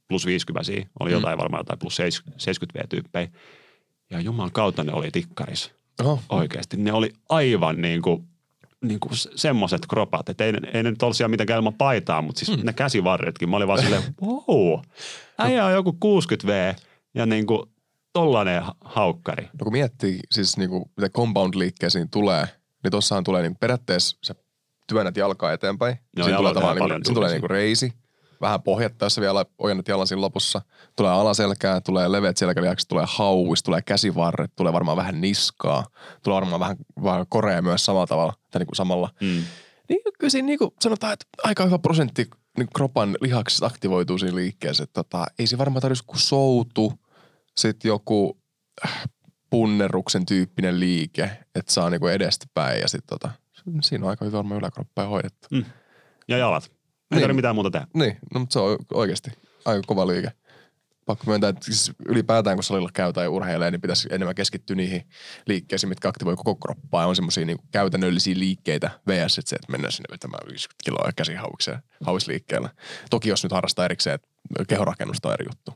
plus 0.10 0.26
50 0.26 0.72
oli 1.00 1.10
Mm. 1.10 1.14
jotain 1.14 1.38
varmaan 1.38 1.60
jotain 1.62 1.80
plus 1.80 1.96
70 2.38 2.80
V-tyyppejä. 2.80 3.28
Ja 4.10 4.20
juman 4.20 4.52
kautta 4.52 4.84
ne 4.84 4.94
oli 4.94 5.12
tikkaris. 5.12 5.72
Oho, 6.02 6.20
Oikeasti. 6.30 6.78
Ne 6.78 6.94
oli 6.94 7.14
aivan 7.30 7.82
niin 7.82 8.02
kuin, 8.02 8.28
niin 8.82 9.00
kuin 9.00 9.12
semmoiset 9.36 9.82
kropat, 9.90 10.30
että 10.30 10.44
ei, 10.46 10.54
ei 10.74 10.84
ne 10.84 10.90
nyt 10.92 11.04
ollut 11.04 11.18
siellä 11.18 11.30
mitenkään 11.30 11.58
ilman 11.58 11.74
paitaa, 11.74 12.22
mutta 12.22 12.46
siis 12.46 12.58
mm. 12.58 12.66
ne 12.66 12.74
käsivarretkin. 12.74 13.50
Mä 13.50 13.56
olin 13.58 13.68
vaan 13.68 13.82
silleen, 13.82 14.04
wow, 14.22 14.80
äijä 15.38 15.66
on 15.66 15.74
joku 15.74 15.98
60 16.00 16.48
V 16.48 16.74
ja 17.16 17.26
niin 17.26 17.46
kuin 17.46 17.70
tollanen 18.14 18.64
ha- 18.64 18.76
haukkari. 18.86 19.44
no 19.44 19.64
kun 19.64 19.72
miettii 19.74 20.20
siis 20.32 20.58
niin 20.58 20.70
kuin, 20.70 20.86
mitä 20.98 21.10
compound-liikkeisiin 21.10 22.10
tulee, 22.12 22.46
niin 22.84 22.92
tossahan 22.92 23.24
tulee 23.24 23.42
niin 23.42 23.56
periaatteessa 23.56 24.18
sä 24.24 24.36
työnnät 24.88 25.18
jalkaa 25.18 25.54
eteenpäin. 25.54 25.98
Joo, 26.18 26.26
siinä 26.26 26.38
tulee, 26.38 26.54
tavallaan, 26.54 26.90
niin, 26.90 27.06
siinä 27.06 27.16
tulee 27.16 27.30
niin 27.32 27.42
kuin 27.42 27.50
reisi, 27.50 27.94
vähän 28.42 28.62
pohjatta, 28.62 29.06
jos 29.06 29.16
sä 29.16 29.22
vielä 29.22 29.46
ojennat 29.58 29.88
jalan 29.88 30.08
siinä 30.08 30.22
lopussa. 30.22 30.62
Tulee 30.96 31.12
alaselkää, 31.12 31.82
tulee 31.82 32.12
leveät 32.12 32.38
selkälihakset, 32.38 32.88
tulee 32.88 33.06
hauis, 33.08 33.64
tulee 33.64 33.82
käsivarret, 33.82 34.52
tulee 34.56 34.74
varmaan 34.74 34.98
vähän 34.98 35.22
niskaa. 35.22 35.86
Tulee 36.24 36.36
varmaan 36.36 36.60
vähän, 36.60 36.78
vähän 37.04 37.26
korea 37.30 37.62
myös 37.62 37.86
samalla 37.86 38.08
tavalla, 38.08 38.34
tai 38.52 38.60
niin 38.60 38.68
kuin 38.68 38.76
samalla. 38.76 39.10
Mm. 39.22 39.44
Niin 39.90 40.02
kyllä 40.20 40.30
siinä 40.30 40.46
niin 40.46 40.60
kuin 40.60 40.72
sanotaan, 40.82 41.14
että 41.14 41.26
aika 41.44 41.66
hyvä 41.66 41.80
prosentti 41.80 42.30
niin 42.58 42.68
kropan 42.76 43.18
lihaksista 43.22 43.66
aktivoituu 43.66 44.18
siinä 44.18 44.36
liikkeessä. 44.36 44.84
Että 44.84 45.04
tota, 45.04 45.26
ei 45.40 45.48
se 45.48 45.58
varmaan 45.58 45.82
tarvitsisi 45.82 46.08
kuin 46.08 46.20
soutu, 46.20 46.94
sitten 47.58 47.90
joku 47.90 48.38
äh, 48.86 49.04
punnerruksen 49.50 50.26
tyyppinen 50.26 50.80
liike, 50.80 51.32
että 51.56 51.74
saa 51.74 51.90
niin 51.90 52.00
kuin 52.00 52.14
edestä 52.14 52.46
päin 52.54 52.82
ja 52.82 52.88
sitten 52.88 53.20
tota, 53.20 53.32
siinä 53.82 54.06
on 54.06 54.10
aika 54.10 54.26
hyvä 54.26 54.38
varmaan 54.38 54.60
yläkroppa 54.60 55.02
ja 55.02 55.08
hoidettu. 55.08 55.48
Mm. 55.52 55.66
Ja 56.28 56.38
jalat. 56.38 56.72
Ei 57.12 57.16
Niin. 57.16 57.22
tarvitse 57.22 57.34
mitään 57.36 57.56
muuta 57.56 57.72
tehdä. 57.72 57.88
Niin, 57.94 58.18
no 58.34 58.40
mutta 58.40 58.54
se 58.54 58.60
on 58.60 58.78
oikeasti 58.94 59.32
aika 59.66 59.82
kova 59.88 60.08
liike. 60.08 60.32
Pakko 61.06 61.24
myöntää, 61.28 61.50
että 61.50 61.66
siis 61.66 61.92
ylipäätään 62.10 62.58
kun 62.58 62.64
salilla 62.64 62.90
käy 62.94 63.14
tai 63.14 63.28
urheilee, 63.28 63.72
niin 63.72 63.82
pitäisi 63.82 64.08
enemmän 64.12 64.36
keskittyä 64.36 64.76
niihin 64.76 65.04
liikkeisiin, 65.48 65.90
mitkä 65.90 66.08
aktivoi 66.10 66.36
koko 66.36 66.56
kroppaa. 66.56 67.02
Ja 67.04 67.08
on 67.08 67.16
semmoisia 67.16 67.46
niin 67.46 67.58
käytännöllisiä 67.72 68.36
liikkeitä 68.40 68.90
VS, 69.08 69.38
että 69.38 69.50
se, 69.50 69.56
että 69.56 69.72
mennään 69.72 69.92
sinne 69.92 70.08
vetämään 70.12 70.48
50 70.48 70.84
kiloa 70.84 71.08
ja 71.08 71.12
käsihauikseen 71.16 71.80
hauisliikkeellä. 72.04 72.70
Toki 73.10 73.30
jos 73.30 73.44
nyt 73.44 73.52
harrastaa 73.52 73.86
erikseen, 73.86 74.16
että 74.16 74.28
kehorakennusta 74.68 75.28
on 75.28 75.34
eri 75.34 75.46
juttu. 75.50 75.74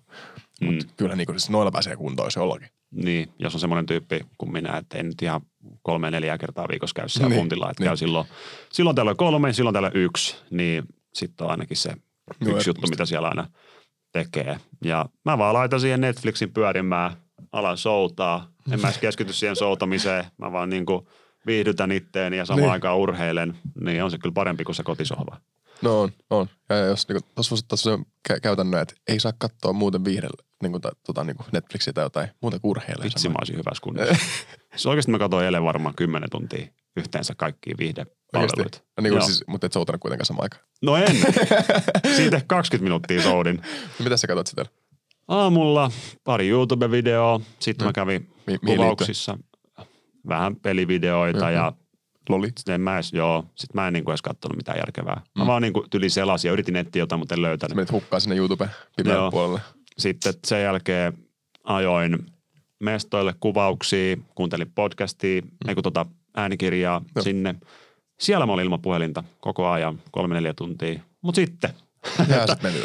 Mm. 0.62 0.67
Mutta 0.67 0.86
kyllä 0.98 1.15
niin 1.15 1.26
kuin, 1.26 1.39
siis 1.39 1.50
noilla 1.50 1.72
pääsee 1.72 1.96
kuntoon, 1.96 2.28
jos 2.28 2.36
jollakin. 2.36 2.69
Niin, 2.91 3.34
jos 3.39 3.54
on 3.54 3.60
semmoinen 3.60 3.86
tyyppi 3.86 4.19
kuin 4.38 4.52
minä, 4.52 4.78
että 4.78 4.98
ei 4.98 5.04
nyt 5.04 5.22
ihan 5.22 5.41
kolme 5.82 6.12
neljä 6.12 6.38
kertaa 6.38 6.67
viikossa 6.72 6.93
käy 6.96 7.10
siellä 7.10 7.30
Niin, 7.30 7.39
puntilla, 7.39 7.69
että 7.72 7.84
niin. 7.84 7.89
käy 7.89 7.98
silloin, 7.98 8.28
silloin 8.72 8.96
täällä 8.96 9.10
on 9.10 9.17
kolme, 9.17 9.54
silloin 9.54 9.74
täällä 9.74 9.91
yksi, 9.93 10.36
niin 10.50 10.84
sitten 11.15 11.45
on 11.45 11.52
ainakin 11.52 11.78
se 11.78 11.89
yksi 11.89 11.99
juttu, 12.41 12.49
ehdottomasti. 12.52 12.89
mitä 12.89 13.06
siellä 13.06 13.28
aina 13.28 13.47
tekee. 14.12 14.58
Ja 14.86 15.06
mä 15.26 15.38
vaan 15.38 15.54
laitan 15.54 15.80
siihen 15.80 16.02
Netflixin 16.02 16.54
pyörimään 16.54 17.12
ala 17.52 17.76
soutaa. 17.76 18.47
En 18.71 18.82
mä 18.82 18.91
keskity 19.02 19.34
siihen 19.34 19.56
soutamiseen. 19.56 20.26
Mä 20.38 20.52
vaan 20.52 20.69
niin 20.69 20.86
kuin 20.86 21.08
viihdytän 21.45 21.91
itteeni 21.91 22.38
ja 22.38 22.45
samaan 22.45 22.62
Niin. 22.62 22.71
aikaan 22.71 22.97
urheilen. 22.97 23.58
Niin 23.84 24.04
on 24.04 24.12
se 24.12 24.17
kyllä 24.17 24.34
parempi 24.34 24.63
kuin 24.63 24.76
se 24.76 24.84
kotisohva. 24.84 25.38
No 25.82 26.02
on, 26.02 26.12
on. 26.30 26.47
Ja 26.69 26.78
jos 26.78 27.08
niinku, 27.08 27.28
tuossa 27.36 27.52
voisi 27.52 27.65
ottaa 27.93 28.39
käytännön, 28.41 28.82
että 28.82 28.95
ei 29.08 29.19
saa 29.19 29.34
katsoa 29.38 29.73
muuten 29.73 30.06
viihdellä 30.06 30.43
niinku, 30.62 30.80
ta, 30.80 30.91
tota, 31.06 31.23
niinku 31.23 31.43
Netflixiä 31.52 31.93
tai 31.93 32.06
jotain 32.06 32.30
muuta 32.41 32.60
kuin 32.60 32.69
urheilee. 32.69 33.04
Vitsi 33.04 33.30
mä 33.30 33.36
olisin 33.39 33.56
hyvässä 33.58 33.82
kunnossa. 33.84 34.15
Se 34.76 34.89
oikeasti 34.89 35.12
mä 35.12 35.19
katsoin 35.19 35.45
eilen 35.45 35.63
varmaan 35.63 35.95
10 35.95 36.30
tuntia 36.30 36.67
yhteensä 36.97 37.34
kaikkia 37.38 37.76
viihdepalveluita. 37.80 38.23
No, 38.34 39.02
niinku, 39.02 39.17
Joo. 39.17 39.26
siis, 39.26 39.43
mutta 39.48 39.65
et 39.67 39.74
soutanut 39.74 40.02
kuitenkaan 40.02 40.26
samaan 40.26 40.43
aikaan. 40.46 40.63
No 40.82 40.96
en. 40.96 41.15
Siitä 42.15 42.41
20 42.48 42.84
minuuttia 42.84 43.22
soudin. 43.22 43.56
No, 44.00 44.04
mitä 44.04 44.17
sä 44.17 44.28
katsot 44.28 44.48
sitä? 44.48 44.65
Aamulla 45.28 45.91
pari 46.24 46.50
YouTube-videoa, 46.50 47.39
sitten 47.60 47.86
No. 47.86 47.89
mä 47.89 47.93
kävin 47.93 48.30
Mi- 48.48 48.58
kuvauksissa 48.58 49.38
vähän 50.28 50.56
pelivideoita 50.56 51.46
Mhm. 51.46 51.54
ja 51.54 51.74
Loli? 52.30 52.48
sitten 52.58 52.76
en 52.76 52.82
mä 52.82 52.96
edes, 52.96 53.13
joo, 53.13 53.46
sit 53.56 53.74
mä 53.74 53.88
en 53.88 53.93
niinku 53.93 54.12
edes 54.12 54.22
kattonut 54.22 54.58
mitään 54.58 54.78
järkevää. 54.78 55.22
Mä 55.38 55.43
Mm. 55.43 55.48
vaan 55.48 55.62
niinku 55.62 55.86
tyli 55.89 56.10
selasin 56.10 56.50
ja 56.50 56.54
yritin 56.54 56.76
etsiä 56.76 57.02
jotain, 57.02 57.19
mutta 57.19 57.36
en 57.36 57.38
Sä 57.38 57.41
löytänyt. 57.41 57.76
menit 57.76 57.91
hukkaan 57.91 58.22
sinne 58.22 58.36
YouTube 58.36 58.69
Joo. 59.06 59.32
puolelle. 59.32 59.62
Sitten 59.98 60.34
sen 60.46 60.62
jälkeen 60.63 61.13
ajoin 61.63 62.26
mestoille 62.80 63.34
kuvauksia, 63.39 64.17
kuuntelin 64.36 64.72
podcastia, 64.76 65.41
mm. 65.41 65.69
ei 65.69 65.74
kun 65.76 65.84
tota 65.84 66.06
äänikirjaa 66.36 67.02
Joo. 67.15 67.24
sinne. 67.24 67.56
Siellä 68.19 68.45
mä 68.45 68.54
olin 68.54 68.63
ilman 68.63 68.82
puhelinta 68.82 69.23
koko 69.39 69.67
ajan, 69.69 70.02
kolme 70.12 70.36
neljä 70.36 70.54
tuntia. 70.54 70.99
Mutta 71.21 71.36
sitten 71.36 71.69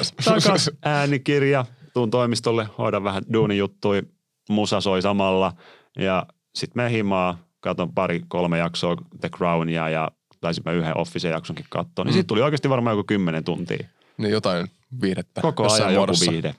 sit 0.03 0.25
takas 0.25 0.71
äänikirja, 0.83 1.65
tuun 1.95 2.11
toimistolle, 2.11 2.69
hoidan 2.79 3.05
vähän 3.05 3.23
duunijuttui, 3.33 4.03
musa 4.49 4.81
soi 4.81 5.03
samalla 5.03 5.53
ja 5.99 6.27
sitten 6.55 6.83
me 6.83 6.91
himaa, 6.91 7.39
katon 7.61 7.93
pari, 7.95 8.23
kolme 8.29 8.59
jaksoa 8.59 8.97
The 9.21 9.29
Crownia 9.29 9.89
ja 9.89 10.11
taisin 10.41 10.63
mä 10.67 10.73
yhden 10.73 10.97
Office-jaksonkin 10.99 11.67
katsoa. 11.71 12.05
Niin 12.05 12.13
Mm. 12.13 12.15
siitä 12.15 12.27
tuli 12.27 12.43
oikeasti 12.43 12.69
varmaan 12.71 12.97
joku 12.97 13.07
kymmenen 13.07 13.45
tuntia. 13.45 13.89
niin 14.19 14.33
jotain 14.33 14.71
viihdettä. 15.03 15.41
Koko 15.41 15.73
ajan 15.73 15.89
joku 15.95 15.97
muodossa. 16.01 16.31
viihde 16.33 16.55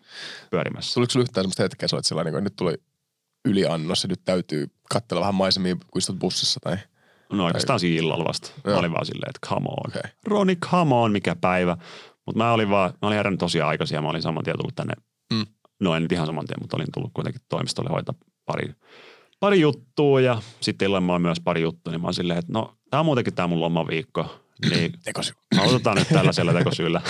pyörimässä. 0.49 0.93
Tuliko 0.93 1.09
sulla 1.11 1.23
yhtään 1.23 1.43
semmoista 1.43 1.63
hetkeä, 1.63 1.87
sä 1.87 1.95
olet 1.95 2.05
sellainen, 2.05 2.33
että 2.33 2.41
nyt 2.41 2.55
tuli 2.55 2.73
yliannos 3.45 4.03
ja 4.03 4.07
nyt 4.07 4.21
täytyy 4.25 4.67
katsella 4.89 5.21
vähän 5.21 5.35
maisemia, 5.35 5.75
kun 5.75 5.99
istut 5.99 6.19
bussissa 6.19 6.59
tai... 6.63 6.77
No 7.31 7.45
oikeastaan 7.45 7.79
siinä 7.79 7.97
illalla 7.99 8.25
vasta. 8.25 8.51
Mä 8.65 8.71
Joo. 8.71 8.79
olin 8.79 8.91
vaan 8.93 9.05
silleen, 9.05 9.29
että 9.29 9.47
come 9.47 9.67
on. 9.69 9.87
Okei. 9.99 10.11
Roni, 10.25 10.55
come 10.55 10.95
on, 10.95 11.11
mikä 11.11 11.35
päivä. 11.35 11.77
Mutta 12.25 12.37
mä 12.37 12.53
olin 12.53 12.69
vaan, 12.69 12.93
mä 13.01 13.07
olin 13.07 13.17
herännyt 13.17 13.39
tosi 13.39 13.61
aikaisin 13.61 13.95
ja 13.95 14.01
mä 14.01 14.09
olin 14.09 14.21
saman 14.21 14.43
tien 14.43 14.57
tullut 14.57 14.75
tänne. 14.75 14.93
Mm. 15.33 15.45
No 15.79 15.95
en 15.95 16.01
nyt 16.03 16.11
ihan 16.11 16.27
saman 16.27 16.45
tien, 16.45 16.57
mutta 16.61 16.77
olin 16.77 16.87
tullut 16.93 17.11
kuitenkin 17.13 17.41
toimistolle 17.49 17.89
hoitaa 17.89 18.15
pari, 18.45 18.73
pari 19.39 19.59
juttua 19.59 20.21
ja 20.21 20.41
sitten 20.61 20.85
illalla 20.85 21.01
mä 21.01 21.11
olin 21.13 21.21
myös 21.21 21.39
pari 21.39 21.61
juttua, 21.61 21.91
niin 21.91 22.01
mä 22.01 22.07
olin 22.07 22.13
silleen, 22.13 22.39
että 22.39 22.53
no 22.53 22.75
tää 22.89 22.99
on 22.99 23.05
muutenkin 23.05 23.33
tää 23.33 23.47
mun 23.47 23.59
lomaviikko. 23.59 24.39
Niin 24.69 24.93
Tekosy. 25.03 25.33
aloitetaan 25.59 25.97
nyt 25.97 26.07
tällaisella 26.07 26.53
tekosyllä. 26.53 27.01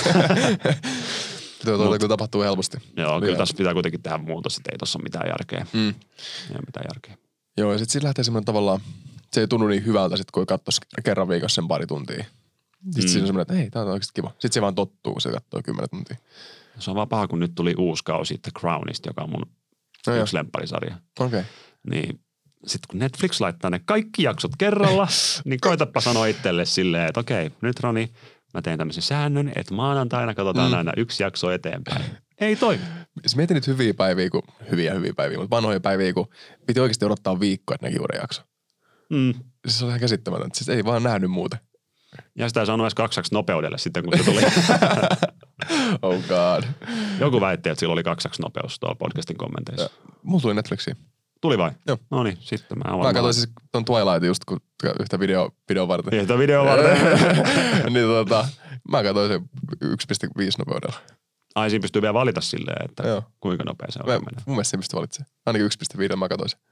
Tuo, 1.65 1.97
Mut- 1.97 2.07
tapahtuu 2.07 2.41
helposti. 2.41 2.77
Joo, 2.97 3.19
kyllä 3.21 3.37
tässä 3.37 3.57
pitää 3.57 3.73
kuitenkin 3.73 4.01
tehdä 4.01 4.17
muutos, 4.17 4.57
että 4.57 4.71
ei 4.71 4.77
tossa 4.77 4.99
ole 4.99 5.03
mitään 5.03 5.27
järkeä. 5.29 5.65
Mm. 5.73 5.87
Ei 5.89 5.93
ole 6.51 6.59
mitään 6.65 6.85
järkeä. 6.93 7.17
Joo, 7.57 7.71
ja 7.71 7.77
sitten 7.77 7.91
siinä 7.91 8.05
lähtee 8.05 8.23
semmoinen 8.23 8.45
tavallaan, 8.45 8.81
se 9.33 9.41
ei 9.41 9.47
tunnu 9.47 9.67
niin 9.67 9.85
hyvältä 9.85 10.17
sit, 10.17 10.31
kun 10.31 10.45
katsoisi 10.45 10.81
kerran 11.03 11.27
viikossa 11.29 11.55
sen 11.55 11.67
pari 11.67 11.87
tuntia. 11.87 12.23
Sitten 12.23 13.03
Mm. 13.03 13.07
siinä 13.07 13.21
on 13.23 13.27
semmoinen, 13.27 13.41
että 13.41 13.53
hei, 13.53 13.69
tää 13.69 13.81
on 13.81 13.87
oikeasti 13.87 14.11
kiva. 14.15 14.29
Sitten 14.29 14.51
se 14.51 14.61
vaan 14.61 14.75
tottuu, 14.75 15.13
kun 15.13 15.21
se 15.21 15.31
katsoo 15.31 15.61
kymmenen 15.63 15.89
tuntia. 15.89 16.17
Se 16.79 16.91
on 16.91 16.95
vaan 16.95 17.09
paha, 17.09 17.27
kun 17.27 17.39
nyt 17.39 17.51
tuli 17.55 17.75
uusi 17.77 18.03
kausi 18.03 18.37
The 18.37 18.51
Crownista, 18.59 19.09
joka 19.09 19.21
on 19.21 19.29
mun 19.29 19.45
No 20.07 20.15
yksi 20.15 20.35
lempparisarja. 20.35 20.95
okei. 21.19 21.39
Okay. 21.39 21.43
Niin 21.89 22.19
sitten 22.67 22.87
kun 22.89 22.99
Netflix 22.99 23.41
laittaa 23.41 23.69
ne 23.71 23.79
kaikki 23.85 24.23
jaksot 24.23 24.51
kerralla, 24.57 25.07
niin 25.45 25.59
koitapa 25.61 26.01
sanoa 26.01 26.25
itselle 26.25 26.65
silleen, 26.65 27.07
että 27.07 27.19
okei, 27.19 27.51
nyt 27.61 27.79
Roni, 27.79 28.11
mä 28.53 28.61
teen 28.61 28.77
tämmöisen 28.77 29.03
säännön, 29.03 29.51
että 29.55 29.73
maanantaina 29.73 30.33
katsotaan 30.35 30.67
Mm. 30.67 30.71
mm. 30.73 30.77
aina 30.77 30.93
yksi 30.97 31.23
jakso 31.23 31.51
eteenpäin. 31.51 32.05
Ei 32.41 32.55
toimi. 32.55 32.83
Siis 33.21 33.35
mietin 33.35 33.55
nyt 33.55 33.67
hyviä 33.67 33.93
päiviä, 33.93 34.29
kun, 34.29 34.41
hyviä 34.71 34.93
hyviä 34.93 35.13
päiviä, 35.13 35.37
mutta 35.37 35.55
vanhoja 35.55 35.79
päiviä, 35.79 36.13
kun 36.13 36.27
piti 36.67 36.79
oikeasti 36.79 37.05
odottaa 37.05 37.39
viikkoa, 37.39 37.75
että 37.75 37.87
näki 37.87 37.99
uuden 37.99 38.19
jakso. 38.21 38.41
Mm. 39.09 39.33
Siis 39.67 39.79
se 39.79 39.85
on 39.85 39.89
ihan 39.89 39.99
käsittämätöntä. 39.99 40.57
Siis 40.57 40.69
ei 40.69 40.85
vaan 40.85 41.03
nähnyt 41.03 41.31
muuten. 41.31 41.59
Ja 42.35 42.47
sitä 42.47 42.59
ei 42.59 42.65
saanut 42.65 42.85
edes 42.85 42.93
kaksaksi 42.95 43.33
nopeudelle 43.33 43.77
sitten, 43.77 44.03
kun 44.03 44.17
se 44.17 44.23
tuli. 44.23 44.41
Oh 46.01 46.15
god. 46.27 46.63
Joku 47.19 47.41
väitti, 47.41 47.69
että 47.69 47.79
sillä 47.79 47.93
oli 47.93 48.03
kaksaksi 48.03 48.41
nopeus 48.41 48.79
tuolla 48.79 48.95
podcastin 48.95 49.37
kommenteissa. 49.37 49.89
Mulla 50.23 50.41
tuli 50.41 50.53
Netflixiin. 50.53 50.97
Tuli 51.41 51.57
vai? 51.57 51.71
Joo. 51.87 51.97
No 52.11 52.23
niin, 52.23 52.37
sitten 52.41 52.77
mä 52.77 52.83
Mä 52.87 52.95
avaan. 52.95 53.13
katsoin 53.13 53.33
siis 53.33 53.49
ton 53.71 53.85
Twilight 53.85 54.23
just 54.23 54.45
kun, 54.45 54.59
yhtä 54.99 55.19
video, 55.19 55.51
video 55.69 55.87
varten. 55.87 56.19
Yhtä 56.19 56.37
video 56.37 56.65
varten. 56.65 56.97
niin 57.93 58.05
tota, 58.05 58.47
mä 58.91 59.03
katsoin 59.03 59.29
se 59.31 59.37
1.5 59.85 60.43
nopeudella. 60.59 60.99
Ai 61.55 61.69
siinä 61.69 61.81
pystyy 61.81 62.01
vielä 62.01 62.13
valita 62.13 62.41
silleen, 62.41 62.85
että 62.89 63.07
Joo. 63.07 63.23
kuinka 63.39 63.63
nopea 63.63 63.87
se 63.91 63.99
Mä, 63.99 64.03
oikein 64.03 64.25
menee. 64.25 64.43
mun 64.45 64.55
mielestä 64.55 64.71
se 64.71 64.77
pystyy 64.77 64.97
valitsemaan. 64.97 65.31
Ainakin 65.45 65.69
1.5 66.11 66.15
mä 66.15 66.29
katsoin 66.29 66.49
sen. 66.49 66.59
Mun 66.59 66.67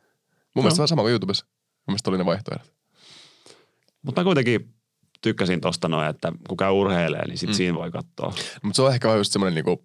Joo. 0.55 0.61
mielestä 0.63 0.77
vähän 0.79 0.87
sama 0.87 1.01
kuin 1.01 1.11
YouTubessa. 1.11 1.45
Mielestä 1.87 2.09
oli 2.09 2.17
ne 2.17 2.25
vaihtoehdot. 2.25 2.73
Mutta 4.01 4.21
mä 4.21 4.25
kuitenkin 4.25 4.73
tykkäsin 5.21 5.61
tosta 5.61 5.87
noin, 5.87 6.07
että 6.07 6.31
kun 6.47 6.57
käy 6.57 6.71
urheilee, 6.71 7.27
niin 7.27 7.37
sit 7.37 7.49
Mm. 7.49 7.53
siinä 7.53 7.77
voi 7.77 7.91
katsoa. 7.91 8.33
Mutta 8.63 8.75
se 8.75 8.81
on 8.81 8.93
ehkä 8.93 9.15
just 9.15 9.31
semmoinen 9.31 9.55
niinku, 9.55 9.83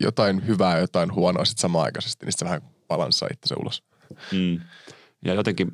jotain 0.00 0.46
hyvää 0.46 0.74
ja 0.74 0.80
jotain 0.80 1.14
huonoa 1.14 1.44
sitten 1.44 1.60
samaan 1.62 1.84
aikaisesti, 1.84 2.26
niin 2.26 2.32
se 2.38 2.44
vähän 2.44 2.62
balanssaa 2.88 3.28
itse 3.32 3.54
ulos. 3.54 3.82
Mm. 4.32 4.60
Ja 5.24 5.34
jotenkin 5.34 5.72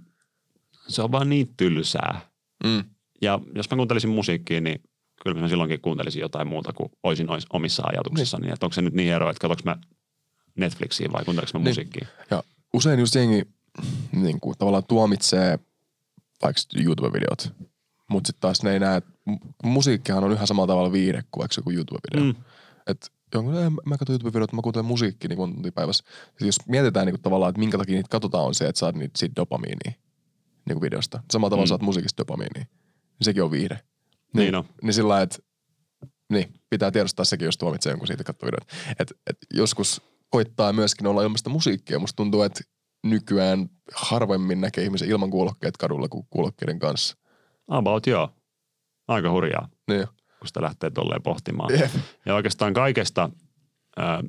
se 0.89 1.03
on 1.03 1.13
vaan 1.13 1.29
niin 1.29 1.49
tylsää. 1.57 2.21
Mm. 2.65 2.85
Ja 3.23 3.41
jos 3.55 3.71
mä 3.71 3.77
kuuntelisin 3.77 4.11
musiikkia, 4.11 4.61
niin 4.61 4.81
kyllä 5.23 5.41
mä 5.41 5.49
silloinkin 5.49 5.81
kuuntelisin 5.81 6.21
jotain 6.21 6.49
muuta 6.49 6.73
kuin 6.73 6.93
olisin 7.03 7.27
omissa 7.53 7.83
ajatuksissani. 7.87 8.43
Niin. 8.43 8.53
Että 8.53 8.67
onko 8.67 8.75
se 8.75 8.83
nyt 8.83 8.95
niin 8.95 9.13
ero, 9.13 9.31
että 9.31 9.49
katsoinko 9.49 9.63
mä 9.65 9.77
Netflixiin 10.57 11.13
vai 11.13 11.25
kuuntelenko 11.25 11.59
mä 11.59 11.65
Niin. 11.65 11.71
musiikkia. 11.71 12.07
Ja 12.31 12.43
usein 12.73 13.01
just 13.01 13.15
jengi 13.15 13.43
niin 14.13 14.41
kuin, 14.41 14.59
tavallaan 14.59 14.85
tuomitsee 14.89 15.59
vaikka 16.43 16.63
YouTube-videot, 16.81 17.53
mutta 18.11 18.27
sitten 18.27 18.41
taas 18.41 18.63
ne 18.63 18.73
ei 18.73 18.81
näe, 18.81 19.03
musiikkihan 19.65 20.25
on 20.25 20.33
ihan 20.33 20.47
samalla 20.47 20.67
tavalla 20.67 20.93
viihde 20.93 21.23
kuin 21.31 21.41
vaikka 21.41 21.55
joku 21.59 21.71
YouTube-video. 21.71 22.25
Mm. 22.25 22.35
Että 22.87 23.07
jonkun, 23.35 23.55
"Ei, 23.57 23.71
mä 23.71 23.99
katson 23.99 24.15
YouTube-videota, 24.15 24.57
mä 24.57 24.63
kuuntelen 24.63 24.85
musiikkia 24.85 25.29
niin 25.29 25.37
tuntia 25.39 25.73
päivässä. 25.73 26.05
Siis 26.39 26.47
jos 26.47 26.67
mietitään 26.69 27.07
niin 27.07 27.13
kuin, 27.13 27.23
tavallaan, 27.23 27.51
että 27.51 27.59
minkä 27.61 27.79
takia 27.79 27.95
niitä 27.95 28.09
katsotaan 28.09 28.45
on 28.45 28.55
se, 28.55 28.69
että 28.69 28.79
saat 28.79 28.95
niitä 28.95 29.19
siitä 29.19 29.37
dopamiinia 29.37 29.93
niin 30.67 30.75
kuin 30.75 30.81
videosta. 30.81 31.23
Samalla 31.33 31.51
tavalla 31.51 31.67
Mm. 31.67 31.69
saat 31.69 31.83
musiikista 31.83 32.21
dopamiinia. 32.21 32.65
Niin 33.19 33.25
sekin 33.25 33.43
on 33.43 33.51
viihde. 33.51 33.79
Niin 34.35 34.55
on. 34.55 34.65
Niin 34.83 34.95
sillä 34.95 35.09
lailla, 35.09 35.23
että 35.23 35.39
niin, 36.33 36.55
pitää 36.71 36.91
tiedostaa 36.91 37.25
sekin, 37.25 37.45
jos 37.47 37.59
tuomitsee 37.59 37.93
jonkun 37.93 38.07
siitä 38.07 38.25
katsoo 38.25 38.47
videoita. 38.47 38.75
Et, 38.99 39.13
et 39.27 39.37
joskus 39.55 40.03
koittaa 40.31 40.73
myöskin 40.73 41.07
olla 41.07 41.23
ilmasta 41.23 41.51
musiikkia. 41.51 41.99
Musta 41.99 42.17
tuntuu, 42.17 42.43
että 42.43 42.61
nykyään 43.11 43.69
harvemmin 43.95 44.61
näkee 44.61 44.85
ihmisen 44.85 45.09
ilman 45.09 45.31
kuulokkeet 45.31 45.77
kadulla 45.77 46.09
kuin 46.09 46.27
kuulokkeiden 46.31 46.79
kanssa. 46.79 47.17
About 47.69 48.07
joo. 48.07 48.31
Aika 49.09 49.31
hurjaa, 49.31 49.69
Niin. 49.89 50.07
kun 50.39 50.47
sitä 50.49 50.63
lähtee 50.63 50.91
tolleen 50.91 51.23
pohtimaan. 51.23 51.79
Jep. 51.81 51.91
Ja 52.27 52.35
oikeastaan 52.35 52.75
kaikesta 52.75 53.31
ää, 53.97 54.23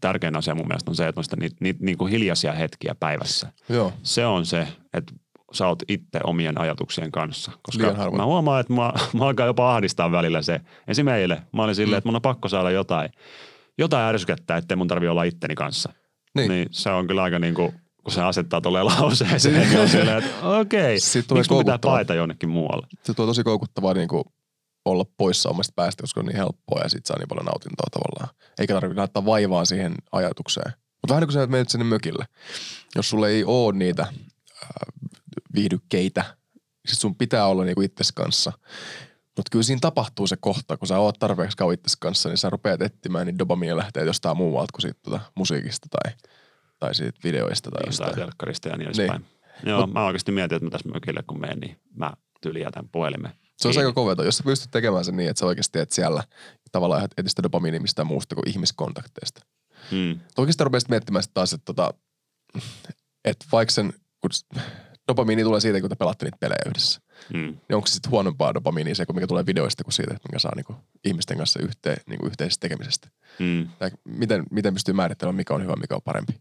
tärkein 0.00 0.36
asia 0.36 0.54
mun 0.54 0.68
mielestä 0.68 0.90
on 0.90 0.96
se, 0.96 1.08
että 1.08 1.20
on 1.20 1.24
sitä 1.24 1.36
niitä 1.36 1.56
niit, 1.60 1.80
niinku 1.80 2.06
hiljaisia 2.06 2.52
hetkiä 2.52 2.94
päivässä. 3.00 3.52
Joo. 3.68 3.92
Se 4.02 4.26
on 4.26 4.46
se, 4.46 4.68
että 4.94 5.12
sä 5.52 5.68
oot 5.68 5.82
itse 5.88 6.20
omien 6.24 6.60
ajatuksien 6.60 7.10
kanssa. 7.12 7.52
Koska 7.62 8.10
mä 8.16 8.24
huomaan, 8.26 8.60
että 8.60 8.72
mä, 8.72 8.92
mä 9.18 9.24
alkaa 9.26 9.46
jopa 9.46 9.74
ahdistaa 9.74 10.12
välillä 10.12 10.42
se. 10.42 10.60
Esimerkiksi 10.88 11.20
eilen 11.22 11.42
mä 11.52 11.62
olin 11.64 11.74
silleen, 11.74 11.96
Mm. 11.96 11.98
että 11.98 12.08
mun 12.08 12.16
on 12.16 12.22
pakko 12.22 12.48
saada 12.48 12.70
jotain, 12.70 13.10
jotain 13.78 14.04
ärsykettä, 14.14 14.56
ettei 14.56 14.76
mun 14.76 14.88
tarvi 14.88 15.08
olla 15.08 15.24
itteni 15.24 15.54
kanssa. 15.54 15.92
Niin. 16.34 16.48
niin 16.48 16.68
se 16.70 16.90
on 16.90 17.06
kyllä 17.06 17.22
aika 17.22 17.38
niin 17.38 17.54
kuin, 17.54 17.72
kun 18.04 18.12
se 18.12 18.22
asettaa 18.22 18.60
tolleen 18.60 18.86
lauseeseen, 18.86 19.54
niin 19.68 19.80
on 19.80 19.88
silleen, 19.88 20.18
että 20.18 20.46
okei, 20.46 20.98
tulee 21.28 21.40
miksi 21.40 21.54
pitää 21.58 21.78
paeta 21.78 22.14
jonnekin 22.14 22.48
muualle? 22.48 22.86
Se 23.02 23.14
tuo 23.14 23.26
tosi 23.26 23.44
koukuttavaa 23.44 23.94
niin 23.94 24.08
kuin 24.08 24.24
olla 24.84 25.04
poissa 25.16 25.48
omasta 25.48 25.72
päästä, 25.76 26.02
koska 26.02 26.20
on 26.20 26.26
niin 26.26 26.36
helppoa 26.36 26.80
ja 26.82 26.88
siitä 26.88 27.08
saa 27.08 27.18
niin 27.18 27.28
paljon 27.28 27.46
nautintoa 27.46 27.86
tavallaan. 27.92 28.36
Eikä 28.58 28.74
tarvitse 28.74 29.00
laittaa 29.00 29.26
vaivaa 29.26 29.64
siihen 29.64 29.94
ajatukseen. 30.12 30.72
Mutta 30.72 31.08
vähän 31.08 31.20
niin 31.20 31.28
kuin 31.28 31.34
sä 31.34 31.46
menet 31.46 31.68
sinne 31.68 31.84
mökille. 31.84 32.24
Jos 32.96 33.10
sulle 33.10 33.28
ei 33.28 33.44
ole 33.44 33.78
niitä 33.78 34.02
äh, 34.02 34.10
viihdykkeitä, 35.54 36.24
sit 36.86 36.98
sun 36.98 37.16
pitää 37.16 37.46
olla 37.46 37.64
niinku 37.64 37.80
itses 37.80 38.12
kanssa. 38.12 38.52
Mutta 39.36 39.50
kyllä 39.50 39.62
siinä 39.62 39.80
tapahtuu 39.80 40.26
se 40.26 40.36
kohta, 40.40 40.76
kun 40.76 40.88
sä 40.88 40.98
oot 40.98 41.18
tarpeeksi 41.18 41.56
kauan 41.56 41.74
itses 41.74 41.96
kanssa, 41.96 42.28
niin 42.28 42.38
sä 42.38 42.50
rupeat 42.50 42.82
etsimään, 42.82 43.26
niin 43.26 43.38
dopamiini 43.38 43.76
lähtee 43.76 44.04
jostain 44.04 44.36
muualta 44.36 44.72
kuin 44.72 44.82
siitä 44.82 45.00
tota, 45.02 45.20
musiikista 45.34 45.88
tai, 45.90 46.12
tai 46.78 46.94
siitä 46.94 47.18
videoista 47.24 47.70
tai 47.70 47.82
Niin, 47.82 47.84
tai 47.98 48.06
jostain. 48.06 48.14
telkkarista 48.14 48.68
ja 48.68 48.76
niin 48.76 48.88
Niin. 48.90 49.00
edespäin. 49.00 49.26
Joo, 49.66 49.80
Mut- 49.86 49.92
mä 49.92 50.04
oikeasti 50.04 50.32
mietin, 50.32 50.56
että 50.56 50.64
mä 50.66 50.70
tässä 50.70 50.88
mökille 50.88 51.22
kun 51.26 51.40
menen, 51.40 51.58
niin 51.58 51.80
mä 51.96 52.12
tyyli 52.40 52.60
jätän 52.60 52.88
puhelimen. 52.92 53.30
Se 53.58 53.68
on 53.68 53.72
kiinni. 53.72 53.86
aika 53.86 53.94
koveta, 53.94 54.24
jos 54.24 54.36
sä 54.36 54.44
pystyt 54.44 54.70
tekemään 54.70 55.04
sen 55.04 55.16
niin, 55.16 55.30
että 55.30 55.40
sä 55.40 55.46
oikeasti 55.46 55.72
teet 55.72 55.92
siellä 55.92 56.22
tavallaan 56.72 57.04
etit 57.04 57.28
sitä 57.30 57.42
dopamiinia 57.42 57.80
mistään 57.80 58.06
muusta 58.06 58.34
kuin 58.34 58.48
ihmiskontakteista. 58.48 59.40
Mm. 59.90 59.98
Mutta 60.08 60.42
Oikeastaan 60.42 60.66
rupesit 60.66 60.88
miettimään 60.88 61.22
sit 61.22 61.34
taas, 61.34 61.52
että 61.52 61.64
tota, 61.64 61.94
että 63.24 63.46
vaikka 63.52 63.72
sen, 63.72 63.92
kun 64.20 64.30
dopamiini 65.08 65.42
tulee 65.42 65.60
siitä, 65.60 65.80
kun 65.80 65.90
te 65.90 65.96
pelaatte 65.96 66.24
niitä 66.24 66.36
pelejä 66.40 66.58
yhdessä. 66.66 67.00
Mm. 67.32 67.38
Niin 67.40 67.74
onko 67.74 67.86
se 67.86 67.92
sitten 67.94 68.10
huonompaa 68.10 68.54
dopamiinia 68.54 68.94
se, 68.94 69.04
mikä 69.12 69.26
tulee 69.26 69.46
videoista 69.46 69.84
kuin 69.84 69.92
siitä, 69.92 70.14
että 70.14 70.28
mikä 70.28 70.38
saa 70.38 70.52
niinku 70.56 70.76
ihmisten 71.04 71.36
kanssa 71.36 71.60
yhteen, 71.62 71.96
niinku 72.06 72.26
yhteisestä 72.26 72.60
tekemisestä? 72.60 73.08
Mm. 73.38 73.68
Tai 73.78 73.90
miten, 74.04 74.44
miten 74.50 74.74
pystyy 74.74 74.94
määrittelemään, 74.94 75.36
mikä 75.36 75.54
on 75.54 75.62
hyvä, 75.62 75.76
mikä 75.76 75.94
on 75.94 76.02
parempi? 76.04 76.32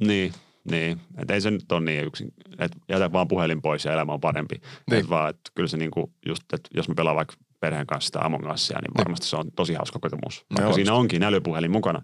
Niin, 0.00 0.32
niin. 0.70 1.00
Et 1.18 1.30
ei 1.30 1.40
se 1.40 1.50
nyt 1.50 1.72
ole 1.72 1.80
niin 1.80 2.04
yksin, 2.04 2.32
että 2.58 2.78
jätä 2.88 3.12
vaan 3.12 3.28
puhelin 3.28 3.62
pois 3.62 3.84
ja 3.84 3.92
elämä 3.92 4.12
on 4.12 4.20
parempi. 4.20 4.54
Niin. 4.54 4.70
Niin. 4.90 5.00
Et 5.00 5.10
vaan, 5.10 5.30
että 5.30 5.50
kyllä 5.54 5.68
se 5.68 5.76
niinku 5.76 6.12
just, 6.26 6.42
että 6.52 6.68
jos 6.74 6.88
me 6.88 6.94
pelaa 6.94 7.14
vaikka 7.14 7.34
perheen 7.60 7.86
kanssa 7.86 8.06
sitä 8.06 8.20
Among 8.20 8.52
Usia, 8.52 8.78
niin 8.80 8.94
varmasti 8.98 9.26
se 9.26 9.36
on 9.36 9.52
tosi 9.56 9.74
hauska 9.74 9.98
kokemus. 9.98 10.38
Vaikka 10.38 10.54
varmasti. 10.56 10.74
siinä 10.84 10.94
onkin 10.94 11.22
älypuhelin 11.22 11.70
mukana, 11.70 12.02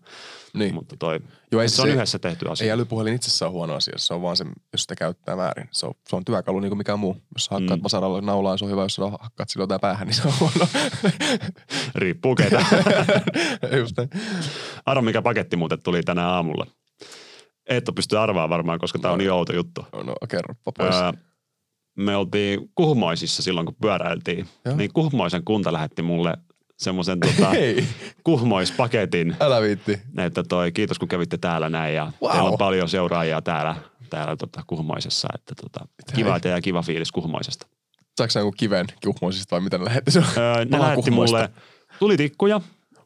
Niin. 0.54 0.74
mutta 0.74 0.96
toi, 0.98 1.20
Joo, 1.52 1.62
ei 1.62 1.68
se, 1.68 1.82
on 1.82 1.88
yhdessä 1.88 2.18
tehty 2.18 2.48
asia. 2.48 2.64
Ei 2.64 2.70
älypuhelin 2.70 3.14
itsessään 3.14 3.46
ole 3.48 3.52
huono 3.52 3.74
asia, 3.74 3.94
se 3.96 4.14
on 4.14 4.22
vaan 4.22 4.36
se, 4.36 4.44
jos 4.72 4.82
sitä 4.82 4.94
käyttää 4.96 5.36
väärin. 5.36 5.68
Se 5.70 5.86
on, 5.86 5.94
se 6.08 6.16
on 6.16 6.24
työkalu 6.24 6.60
niin 6.60 6.70
kuin 6.70 6.78
mikään 6.78 6.98
muu. 6.98 7.16
Jos 7.34 7.44
sä 7.44 7.54
hakkaat 7.54 7.80
Mm. 7.80 7.84
vasaralla 7.84 8.20
naulaan, 8.20 8.58
se 8.58 8.64
on 8.64 8.70
hyvä. 8.70 8.82
Jos 8.82 8.94
sä 8.94 9.02
hakkaat 9.20 9.48
sillä 9.48 9.62
jotain 9.62 9.80
päähän, 9.80 10.06
niin 10.06 10.14
se 10.14 10.28
on 10.28 10.34
huono. 10.40 10.66
Riippuu 11.94 12.34
ketä. 12.34 12.64
Just 13.78 13.96
näin. 13.96 14.10
Arvo, 14.86 15.02
mikä 15.02 15.22
paketti 15.22 15.56
muuten 15.56 15.82
tuli 15.82 16.02
tänä 16.02 16.28
aamulla. 16.28 16.66
Et 17.66 17.88
ole 17.88 17.94
pysty 17.94 18.18
arvaamaan 18.18 18.50
varmaan, 18.50 18.78
koska 18.78 18.98
tämä 18.98 19.12
on 19.12 19.18
niin 19.18 19.32
outo 19.32 19.54
juttu. 19.54 19.86
No, 19.92 20.02
no 20.02 20.14
kerropa 20.28 20.72
pois. 20.78 20.94
Öö, 20.94 21.12
me 21.96 22.16
oltiin 22.16 22.70
Kuhmoisissa 22.74 23.42
silloin, 23.42 23.66
kun 23.66 23.76
pyöräiltiin. 23.80 24.48
Joo. 24.64 24.76
Niin 24.76 24.92
Kuhmoisen 24.92 25.44
kunta 25.44 25.72
lähetti 25.72 26.02
mulle 26.02 26.34
semmoisen 26.78 27.20
tota, 27.20 27.50
Hei, 27.50 27.84
Kuhmoispaketin, 28.24 29.36
älä 29.40 29.60
viitti. 29.62 30.00
että 30.18 30.42
toi 30.42 30.72
kiitos 30.72 30.98
kun 30.98 31.08
kävitte 31.08 31.38
täällä 31.38 31.68
näin 31.68 31.94
ja 31.94 32.12
Wow. 32.22 32.32
teillä 32.32 32.50
on 32.50 32.58
paljon 32.58 32.88
seuraajia 32.88 33.42
täällä, 33.42 33.76
täällä 34.10 34.36
tota, 34.36 34.62
Kuhmoisessa, 34.66 35.28
että 35.34 35.54
tota, 35.62 35.88
kiva 36.14 36.40
tehdä 36.40 36.56
ja 36.56 36.62
kiva 36.62 36.82
fiilis 36.82 37.12
Kuhmoisesta. 37.12 37.66
Saatko 38.18 38.38
joku 38.38 38.52
kiven 38.56 38.86
kuhmoisista 39.04 39.50
vai 39.56 39.60
mitä 39.60 39.78
ne 39.78 39.84
lähetti 39.84 40.10
sun? 40.10 40.24
Öö, 40.36 40.64
ne 40.64 40.78
lähetti 40.78 41.10
mulle 41.10 41.50
tulitikkuja, 41.98 42.60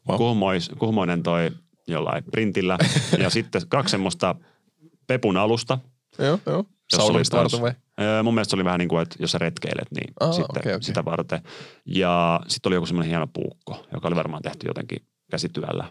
Wow. 0.07 0.17
Kuhmois, 0.17 0.71
Kuhmoinen 0.79 1.23
toi 1.23 1.51
jollain 1.87 2.23
printillä 2.23 2.77
ja 3.23 3.29
sitten 3.29 3.61
kaksi 3.69 3.91
semmoista 3.91 4.35
pepun 5.07 5.37
alusta, 5.37 5.77
Joo, 6.19 6.39
joo. 6.45 6.65
Varten 7.31 7.61
vai? 7.61 7.71
Öö, 8.01 8.23
mun 8.23 8.33
mielestä 8.33 8.49
se 8.49 8.55
oli 8.55 8.65
vähän 8.65 8.79
niin 8.79 8.89
kuin, 8.89 9.01
että 9.01 9.15
jos 9.19 9.31
sä 9.31 9.37
retkeilet, 9.37 9.91
niin 9.91 10.13
Aa, 10.19 10.31
sitten 10.31 10.59
okei, 10.59 10.73
okei. 10.73 10.83
sitä 10.83 11.05
varten. 11.05 11.41
Ja 11.85 12.39
sitten 12.47 12.69
oli 12.69 12.75
joku 12.75 12.85
semmoinen 12.85 13.09
hieno 13.09 13.27
puukko, 13.27 13.85
joka 13.93 14.07
oli 14.07 14.15
varmaan 14.15 14.41
tehty 14.43 14.67
jotenkin 14.67 14.99
käsityöllä. 15.31 15.85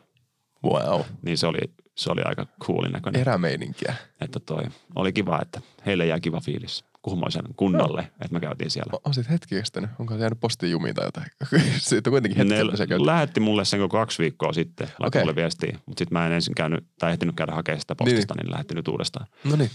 Wow. 0.65 1.01
Niin 1.23 1.39
se 1.39 1.47
oli, 1.47 1.59
se 1.97 2.11
oli 2.11 2.23
aika 2.25 2.47
coolin 2.65 2.93
näköinen. 2.93 3.21
Erämeininkiä. 3.21 3.95
Että 4.21 4.41
toi 4.41 4.65
oli 4.97 5.13
kiva, 5.13 5.39
että 5.43 5.61
heille 5.87 6.07
jäi 6.07 6.21
kiva 6.21 6.41
fiilis 6.41 6.85
Kuhmoisen 7.03 7.43
kunnalle, 7.57 8.01
että 8.01 8.29
me 8.33 8.41
käytiin 8.41 8.71
siellä. 8.71 8.93
On 9.05 9.15
sit 9.15 9.29
hetki 9.31 9.55
kestänyt. 9.55 9.91
Onko 9.99 10.15
se 10.15 10.21
jäänyt 10.21 10.41
postiin 10.41 10.71
jumiin 10.71 10.95
tai 10.95 11.07
jotain? 11.07 11.27
Siitä 11.79 12.11
on 12.11 12.13
kuitenkin 12.13 12.39
hetki, 12.39 12.55
Ne 12.55 12.77
käytiin. 12.77 13.07
lähetti 13.07 13.41
mulle 13.41 13.65
sen 13.65 13.81
koko 13.81 13.99
kaksi 13.99 14.23
viikkoa 14.23 14.53
sitten, 14.53 14.87
laittoi 14.87 15.07
Okei. 15.07 15.23
mulle 15.23 15.35
viestiä, 15.37 15.79
mutta 15.87 16.01
sitten 16.01 16.19
mä 16.19 16.27
en 16.27 16.33
ensin 16.33 16.55
käynyt, 16.55 16.85
tai 16.99 17.13
ehtinyt 17.13 17.37
käydä 17.37 17.53
hakemaan 17.53 17.81
sitä 17.81 17.95
postista, 17.95 18.35
niin, 18.35 18.45
niin 18.45 18.53
lähetti 18.53 18.75
nyt 18.75 18.89
uudestaan. 18.89 19.27
No 19.45 19.57
niin. 19.57 19.71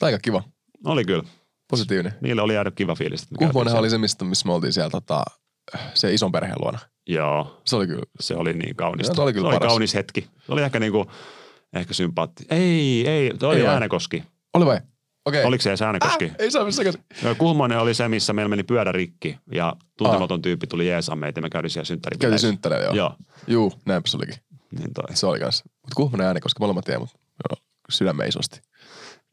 Aika 0.00 0.18
kiva. 0.18 0.42
Oli 0.84 1.04
kyllä. 1.04 1.22
Positiivinen. 1.70 2.12
Niille 2.20 2.42
oli 2.42 2.54
jäänyt 2.54 2.74
kiva 2.74 2.94
fiilis. 2.94 3.20
käytiin 3.20 3.38
Kuhmoinenhan 3.38 3.80
oli 3.80 3.90
se, 3.90 3.98
mistä, 3.98 4.24
missä 4.24 4.46
me 4.48 4.52
oltiin 4.54 4.72
siellä 4.72 4.90
tota, 4.90 5.22
se 5.94 6.14
ison 6.14 6.32
perheen 6.32 6.56
luona. 6.60 6.78
Joo, 7.08 7.60
Se 7.66 7.76
oli 7.76 7.86
kyllä. 7.86 8.02
se 8.20 8.34
oli 8.34 8.52
niin 8.52 8.76
kaunista. 8.76 9.10
Joo, 9.10 9.14
se 9.14 9.22
oli 9.22 9.32
kyllä 9.32 9.50
se 9.50 9.56
oli 9.56 9.66
kaunis 9.68 9.94
hetki. 9.94 10.20
Se 10.46 10.52
oli 10.52 10.62
ehkä 10.62 10.80
niinku, 10.80 11.06
ehkä 11.72 11.94
sympaatti. 11.94 12.44
Ei, 12.50 13.08
ei, 13.08 13.32
toi 13.38 13.54
Ei 13.56 13.62
oli? 13.62 13.68
Äänekoski. 13.68 14.24
Oli 14.54 14.66
vai? 14.66 14.80
Okei. 15.26 15.44
Oliko 15.44 15.62
se 15.62 15.70
edes 15.70 15.82
Äänekoski? 15.82 16.24
Ah, 16.24 16.30
ei 16.38 16.50
saa 16.50 16.64
missään 16.64 16.92
sekaisin. 16.92 17.24
Joo, 17.24 17.34
Kuhmoinen 17.34 17.78
oli 17.78 17.94
se, 17.94 18.08
missä 18.08 18.32
meillä 18.32 18.48
meni 18.48 18.62
pyörä 18.62 18.92
rikki 18.92 19.38
ja 19.52 19.76
tuntematon 19.98 20.42
tyyppi 20.42 20.66
tuli 20.66 20.88
jeesaa 20.88 21.16
meitä 21.16 21.38
ja 21.38 21.42
me 21.42 21.50
käytiin 21.50 21.70
siellä 21.70 21.82
Käytiin 21.86 21.96
synttäribileissä. 22.10 22.46
synttäreillä, 22.48 22.86
joo. 22.86 22.94
Joo, 22.94 23.14
Juu, 23.46 23.72
näinpä 23.84 24.08
se 24.10 24.16
olikin. 24.16 24.34
niin 24.78 24.94
toi. 24.94 25.16
Se 25.16 25.26
oli 25.26 25.40
kanssa. 25.40 25.64
Mutta 25.66 25.94
Kuhmonen 25.96 26.26
ääni, 26.26 26.40
koska 26.40 26.58
molemmat 26.60 26.88
jäi, 26.88 26.98
mutta 26.98 27.18
joo, 27.50 27.56
sydämme 27.90 28.26
isosti. 28.26 28.60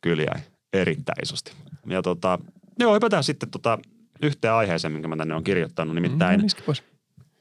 Kyllä 0.02 0.24
jäi 0.24 0.42
erittäin 0.74 1.24
isosti. 1.24 1.54
Ja 1.86 2.02
tota, 2.02 2.40
joo, 2.80 2.94
hypätään 2.94 3.24
sitten 3.24 3.50
tota 3.50 3.80
yhteen 4.22 4.54
aiheeseen, 4.54 4.92
minkä 4.92 5.08
mä 5.08 5.18
tänne 5.18 5.36
on 5.36 5.44
kirjoittanut, 5.44 5.96
nimittäin 5.96 6.42
Mm. 6.42 6.74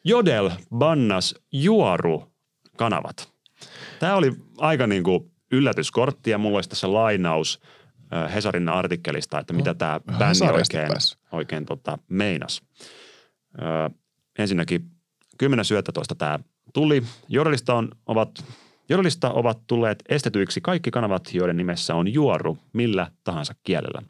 Jodel 0.04 0.50
bannas 0.74 1.34
juoru-kanavat. 1.52 3.32
Tämä 3.98 4.16
oli 4.16 4.32
aika 4.58 4.86
niinku 4.86 5.30
yllätyskortti 5.52 6.30
ja 6.30 6.38
mulla 6.38 6.56
olisi 6.56 6.68
tässä 6.68 6.92
lainaus 6.92 7.60
Hesarin 8.34 8.68
artikkelista, 8.68 9.38
että 9.38 9.52
mitä 9.52 9.74
tämä 9.74 10.00
vähän 10.06 10.18
bändi 10.18 10.52
oikein, 10.52 10.88
päässä. 10.88 11.18
oikein 11.32 11.66
tota, 11.66 11.98
meinas. 12.08 12.62
Ö, 13.58 13.90
ensinnäkin 14.38 14.90
10.11. 15.42 16.14
tämä 16.18 16.38
tuli. 16.74 17.02
Jodelista, 17.28 17.74
on, 17.74 17.88
ovat, 18.06 18.44
Jodelista 18.88 19.30
ovat 19.30 19.58
tulleet 19.66 20.02
estetyiksi 20.08 20.60
kaikki 20.60 20.90
kanavat, 20.90 21.34
joiden 21.34 21.56
nimessä 21.56 21.94
on 21.94 22.14
juoru 22.14 22.58
millä 22.72 23.10
tahansa 23.24 23.54
kielellä. 23.62 24.02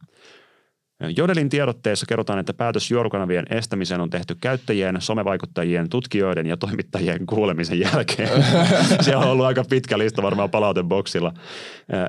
Jodelin 1.17 1.49
tiedotteessa 1.49 2.07
kerrotaan, 2.07 2.39
että 2.39 2.55
päätös 2.55 2.91
juorukanavien 2.91 3.45
estämiseen 3.51 4.01
on 4.01 4.11
tehty 4.11 4.37
käyttäjien, 4.41 5.01
somevaikuttajien, 5.01 5.89
tutkijoiden 5.89 6.47
ja 6.47 6.57
toimittajien 6.57 7.27
kuulemisen 7.27 7.81
jälkeen. 7.81 8.45
Siellä 9.01 9.25
on 9.25 9.31
ollut 9.31 9.47
aika 9.47 9.65
pitkä 9.71 9.99
lista 9.99 10.23
varmaan 10.23 10.51
palauteboksilla. 10.51 11.33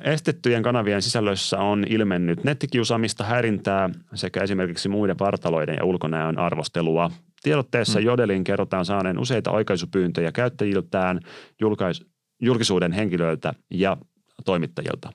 Estettyjen 0.04 0.64
kanavien 0.64 1.02
sisällössä 1.02 1.58
on 1.58 1.86
ilmennyt 1.90 2.44
nettikiusaamista, 2.44 3.24
häirintää 3.24 3.90
sekä 4.14 4.44
esimerkiksi 4.44 4.90
muiden 4.90 5.20
vartaloiden 5.20 5.76
ja 5.76 5.86
ulkonäön 5.86 6.38
arvostelua. 6.38 7.12
Tiedotteessa 7.44 8.00
Jodelin 8.00 8.44
kerrotaan 8.44 8.86
saaneen 8.86 9.20
useita 9.20 9.52
oikaisupyyntöjä 9.52 10.32
käyttäjiltään, 10.32 11.20
julkais, 11.62 12.06
julkisuuden 12.42 12.92
henkilöiltä 12.92 13.54
ja 13.72 13.98
toimittajilta. 14.46 15.12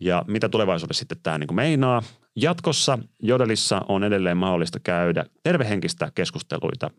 Ja 0.00 0.24
mitä 0.26 0.48
tulevaisuudessa 0.48 0.98
sitten 0.98 1.18
tämä 1.22 1.38
niin 1.38 1.54
meinaa? 1.54 2.02
Jatkossa 2.36 2.98
Jodelissa 3.22 3.82
on 3.88 4.04
edelleen 4.04 4.36
mahdollista 4.36 4.80
käydä 4.80 5.24
tervehenkistä 5.42 6.12
keskusteluita 6.14 6.90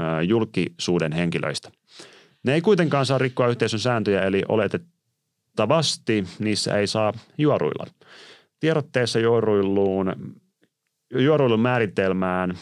ö, 0.00 0.22
julkisuuden 0.22 1.12
henkilöistä. 1.12 1.70
Ne 2.44 2.54
ei 2.54 2.60
kuitenkaan 2.60 3.06
saa 3.06 3.18
rikkoa 3.18 3.48
yhteisön 3.48 3.80
sääntöjä, 3.80 4.22
eli 4.22 4.42
oletettavasti 4.48 6.24
niissä 6.38 6.78
ei 6.78 6.86
saa 6.86 7.12
juoruilla. 7.38 7.86
Tiedotteessa 8.60 9.18
juoruiluun, 9.18 10.34
juoruilun 11.14 11.60
määritelmään 11.60 12.58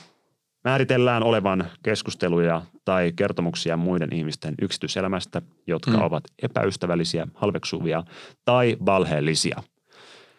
määritellään 0.64 1.23
olevan 1.23 1.70
keskusteluja 1.83 2.62
tai 2.85 3.12
kertomuksia 3.16 3.77
muiden 3.77 4.12
ihmisten 4.12 4.55
yksityiselämästä, 4.62 5.42
jotka 5.66 5.90
Mm. 5.90 6.03
ovat 6.03 6.25
epäystävällisiä, 6.42 7.27
halveksuvia 7.35 8.03
tai 8.44 8.77
valheellisia. 8.87 9.62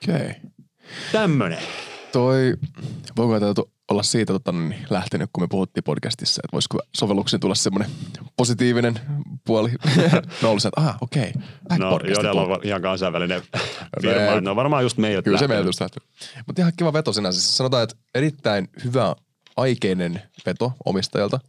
Okei. 0.04 0.16
Okay. 0.30 0.34
Tämmönen. 1.12 1.60
Toi, 2.12 2.54
voiko 3.18 3.40
tämä 3.40 3.54
olla 3.92 4.04
siitä 4.04 4.34
tota, 4.34 4.52
niin 4.52 4.76
lähtenyt, 4.90 5.30
kun 5.34 5.44
me 5.44 5.48
puhuttiin 5.48 5.84
podcastissa, 5.84 6.42
että 6.46 6.54
voisiko 6.54 6.80
sovelluksiin 6.98 7.40
tulla 7.40 7.56
semmoinen 7.56 7.92
positiivinen 8.38 9.00
puoli? 9.46 9.72
no 10.44 10.60
se, 10.60 10.68
että 10.68 10.82
aha, 10.82 10.98
okei. 11.02 11.34
Okay. 11.66 11.78
No 11.80 12.00
Jodella 12.16 12.42
on 12.42 12.60
ihan 12.64 12.82
kansainvälinen 12.82 13.42
firma. 14.02 14.42
No 14.42 14.56
varmaan 14.56 14.84
just 14.84 14.98
meidät 14.98 15.24
Kyllä 15.24 15.38
se 15.38 15.44
lähtenyt. 15.44 15.56
meiltä 15.58 15.68
just 15.68 15.80
lähti. 15.82 16.00
Mutta 16.48 16.62
ihan 16.62 16.72
kiva 16.78 16.94
veto 16.94 17.14
sinänsä. 17.14 17.42
Siis 17.42 17.58
sanotaan, 17.58 17.84
että 17.84 17.96
erittäin 18.16 18.68
hyvä 18.84 19.16
aikeinen 19.58 20.22
veto 20.46 20.74
omistajalta, 20.86 21.40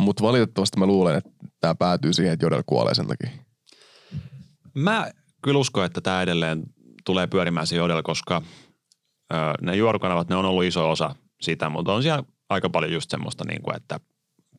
mutta 0.00 0.22
valitettavasti 0.22 0.78
mä 0.78 0.86
luulen, 0.86 1.16
että 1.16 1.30
tämä 1.60 1.74
päätyy 1.74 2.12
siihen, 2.12 2.32
että 2.32 2.46
Jodel 2.46 2.62
kuolee 2.66 2.94
sen 2.94 3.06
takia. 3.06 3.30
Mä 4.74 5.10
kyllä 5.42 5.58
uskon, 5.58 5.84
että 5.84 6.00
tämä 6.00 6.22
edelleen 6.22 6.62
tulee 7.04 7.26
pyörimään 7.26 7.66
se 7.66 7.76
Jodel, 7.76 8.02
koska 8.02 8.42
ö, 9.32 9.36
ne 9.62 9.76
juorukanavat, 9.76 10.28
ne 10.28 10.36
on 10.36 10.44
ollut 10.44 10.64
iso 10.64 10.90
osa 10.90 11.14
sitä, 11.40 11.68
mutta 11.68 11.92
on 11.92 12.02
siellä 12.02 12.22
aika 12.48 12.70
paljon 12.70 12.92
just 12.92 13.10
semmoista, 13.10 13.44
niin 13.44 13.62
kuin, 13.62 13.76
että 13.76 14.00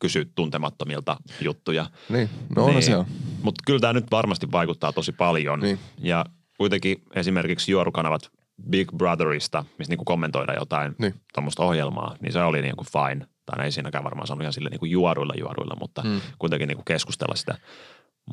kysyt 0.02 0.32
tuntemattomilta 0.36 1.18
juttuja. 1.42 1.90
Niin, 2.10 2.30
no 2.56 2.66
onhan 2.66 2.84
se 2.84 2.98
on. 2.98 3.06
Mutta 3.42 3.64
kyllä 3.66 3.80
tämä 3.80 3.94
nyt 3.94 4.12
varmasti 4.12 4.52
vaikuttaa 4.52 4.94
tosi 4.94 5.12
paljon. 5.12 5.60
Niin. 5.60 5.80
Ja 6.00 6.26
kuitenkin 6.58 7.04
esimerkiksi 7.16 7.72
juorukanavat 7.72 8.32
Big 8.70 8.92
Brotherista, 8.98 9.66
missä 9.78 9.92
niinku 9.92 10.06
kommentoidaan 10.06 10.58
jotain 10.60 10.96
Niin. 11.00 11.14
tuommoista 11.34 11.64
ohjelmaa, 11.64 12.16
niin 12.22 12.34
se 12.34 12.42
oli 12.44 12.62
niinku 12.62 12.84
fine. 12.84 13.28
Tai 13.46 13.66
ei 13.66 13.72
siinäkään 13.72 14.04
varmaan 14.04 14.28
saanut 14.28 14.42
ihan 14.42 14.54
sille 14.54 14.70
niinku 14.70 14.86
juoruilla 14.86 15.34
juoruilla, 15.40 15.76
mutta 15.80 16.02
Mm. 16.04 16.22
kuitenkin 16.40 16.68
niinku 16.68 16.84
keskustella 16.84 17.36
sitä. 17.36 17.58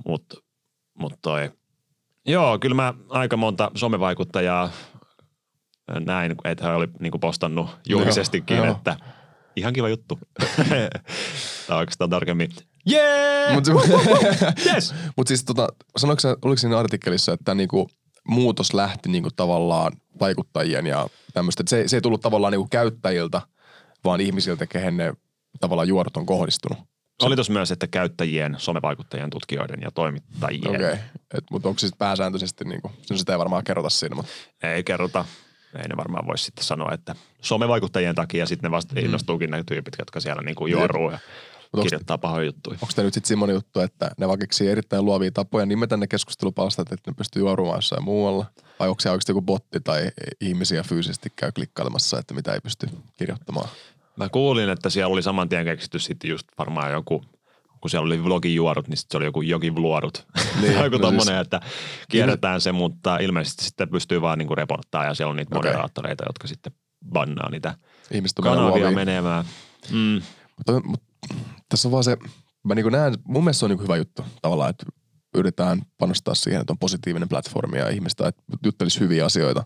Mutta 0.09 0.37
mut 0.99 1.13
toi, 1.23 1.51
joo, 2.27 2.59
kyllä 2.59 2.75
mä 2.77 2.95
aika 3.09 3.37
monta 3.37 3.71
somevaikuttajaa 3.75 4.71
näin, 6.07 6.35
että 6.45 6.65
he 6.69 6.75
oli 6.75 6.89
niinku 7.01 7.19
postannut 7.19 7.71
julkisestikin, 7.89 8.57
joo. 8.57 8.67
että 8.71 8.97
ihan 9.57 9.73
kiva 9.73 9.89
juttu. 9.89 10.19
tai 11.67 11.79
oikeastaan 11.79 12.11
tarkemmin, 12.11 12.51
jee! 12.87 13.55
Mutta 13.55 13.71
Yes! 14.67 14.95
mut 15.17 15.27
siis 15.29 15.45
tota, 15.45 15.69
sanoiko 15.97 16.21
sä, 16.21 16.37
oliko 16.43 16.57
siinä 16.57 16.79
artikkelissa, 16.79 17.33
että 17.33 17.55
niinku 17.55 17.89
muutos 18.29 18.75
lähti 18.75 19.09
niinku 19.09 19.31
tavallaan 19.37 19.93
vaikuttajien 20.21 20.87
ja 20.87 21.09
tämmöistä. 21.35 21.63
Se, 21.69 21.89
se 21.89 21.97
ei 21.97 22.01
tullut 22.01 22.21
tavallaan 22.21 22.51
niinku 22.51 22.69
käyttäjiltä, 22.71 23.41
vaan 24.05 24.21
ihmisiltä, 24.21 24.67
kehen 24.67 24.97
ne 24.97 25.15
tavallaan 25.61 25.89
juorot 25.89 26.17
on 26.17 26.27
kohdistunut. 26.27 26.79
Oli 27.23 27.35
tuossa 27.35 27.53
myös, 27.53 27.71
että 27.71 27.87
käyttäjien, 27.87 28.55
somevaikuttajien, 28.59 29.31
tutkijoiden 29.31 29.81
ja 29.83 29.91
toimittajien. 29.91 30.69
Okei, 30.69 30.93
okay. 30.93 31.41
mutta 31.51 31.69
onko 31.69 31.79
se 31.79 31.87
sitten 31.87 31.99
pääsääntöisesti, 31.99 32.65
niinku, 32.65 32.93
no 33.11 33.17
sitä 33.17 33.33
ei 33.33 33.39
varmaan 33.39 33.65
kerrota 33.65 33.91
siinä, 33.91 34.17
mutta 34.17 34.33
Ei 34.63 34.85
kerrota. 34.85 35.25
Ei 35.79 35.89
ne 35.89 35.97
varmaan 35.97 36.27
voisi 36.27 36.45
sitten 36.45 36.65
sanoa, 36.65 36.93
että 36.93 37.15
somevaikuttajien 37.43 38.15
takia 38.15 38.47
sitten 38.47 38.69
ne 38.69 38.77
vasta 38.77 39.01
innostuukin 39.01 39.51
ne 39.51 39.65
tyypit, 39.67 39.95
jotka 39.99 40.21
siellä 40.21 40.43
niinku 40.43 40.67
juoruu 40.67 41.11
ja 41.11 41.19
onks- 41.77 41.83
kirjoittaa 41.83 42.19
pahoja 42.19 42.45
juttuja. 42.47 42.79
onko 42.83 42.93
tämä 42.97 43.05
nyt 43.05 43.15
sitten 43.15 43.29
semmoinen 43.29 43.55
juttu, 43.55 43.81
että 43.81 44.11
ne 44.19 44.27
keksii 44.41 44.69
erittäin 44.69 45.05
luovia 45.05 45.31
tapoja 45.33 45.67
nimetä 45.67 45.97
ne 45.97 46.07
keskustelupalstat, 46.07 46.93
että 46.93 47.11
ne 47.11 47.15
pystyy 47.17 47.41
juorumaan 47.43 47.79
jossain 47.79 48.05
muualla? 48.05 48.47
Vai 48.81 48.89
onko 48.89 49.01
se 49.01 49.11
oikeasti 49.11 49.31
joku 49.33 49.43
botti 49.43 49.81
tai 49.81 50.11
ihmisiä 50.41 50.83
fyysisesti 50.83 51.33
käy 51.37 51.53
klikkailemassa, 51.53 52.19
että 52.19 52.35
mitä 52.35 52.53
ei 52.53 52.61
pysty 52.61 52.89
kirjoittamaan? 53.19 53.69
Mä 54.17 54.29
kuulin, 54.29 54.69
että 54.69 54.91
siellä 54.91 55.13
oli 55.13 55.23
saman 55.23 55.49
tien 55.49 55.65
keksitty 55.65 55.99
sitten 55.99 56.31
just 56.31 56.47
varmaan 56.59 56.93
joku, 56.93 57.25
kun 57.81 57.91
siellä 57.91 58.07
oli 58.07 58.25
vlogijuorut, 58.25 58.89
niin 58.89 58.97
se 58.99 59.17
oli 59.17 59.25
joku 59.25 59.43
jogivluorut. 59.43 60.27
Niin, 60.37 60.47
Niin, 60.63 60.85
joku 60.85 60.97
no 60.97 60.99
tommonen, 60.99 61.27
siis- 61.35 61.41
että 61.41 61.61
kierretään 62.09 62.61
se, 62.61 62.73
mutta 62.73 63.17
ilmeisesti 63.19 63.65
sitten 63.65 63.89
pystyy 63.91 64.21
vaan 64.21 64.39
niinku 64.39 64.55
reporttaa 64.55 65.05
ja 65.05 65.15
siellä 65.15 65.31
on 65.31 65.37
niitä 65.37 65.59
Okei. 65.59 65.69
moderaattoreita, 65.71 66.25
jotka 66.29 66.49
sitten 66.49 66.73
bannaa 67.13 67.51
niitä 67.51 67.75
Ihmiset 68.11 68.37
kanavia 68.43 68.69
luovia. 68.69 68.91
menemään. 68.91 69.45
Mm. 69.91 70.23
Mutta, 70.57 70.89
mutta 70.89 71.07
tässä 71.75 71.89
on 71.89 71.93
vaan 71.93 72.05
se, 72.05 72.17
mä 72.65 72.75
niin 72.75 72.93
näen, 72.93 73.15
mun 73.25 73.45
mielestä 73.45 73.59
se 73.59 73.65
on 73.65 73.71
niin 73.71 73.83
hyvä 73.83 73.97
juttu 73.97 74.25
tavallaan, 74.43 74.71
että 74.71 74.87
yritetään 75.35 75.83
panostaa 75.99 76.35
siihen, 76.35 76.61
että 76.61 76.73
on 76.73 76.79
positiivinen 76.79 77.29
platformi 77.29 77.79
ja 77.79 77.89
ihmistä, 77.89 78.29
että 78.29 78.43
juttelisi 78.65 79.01
hyviä 79.01 79.25
asioita. 79.25 79.65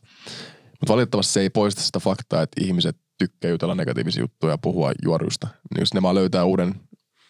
Mutta 0.80 0.92
valitettavasti 0.92 1.32
se 1.32 1.40
ei 1.40 1.50
poista 1.50 1.82
sitä 1.82 2.00
faktaa, 2.00 2.42
että 2.42 2.64
ihmiset 2.64 2.96
tykkää 3.18 3.50
jutella 3.50 3.74
negatiivisia 3.74 4.22
juttuja 4.22 4.52
ja 4.52 4.58
puhua 4.58 4.92
juoruista. 5.04 5.48
Niin 5.70 5.80
jos 5.80 5.94
ne 5.94 6.02
vaan 6.02 6.14
löytää 6.14 6.44
uuden, 6.44 6.74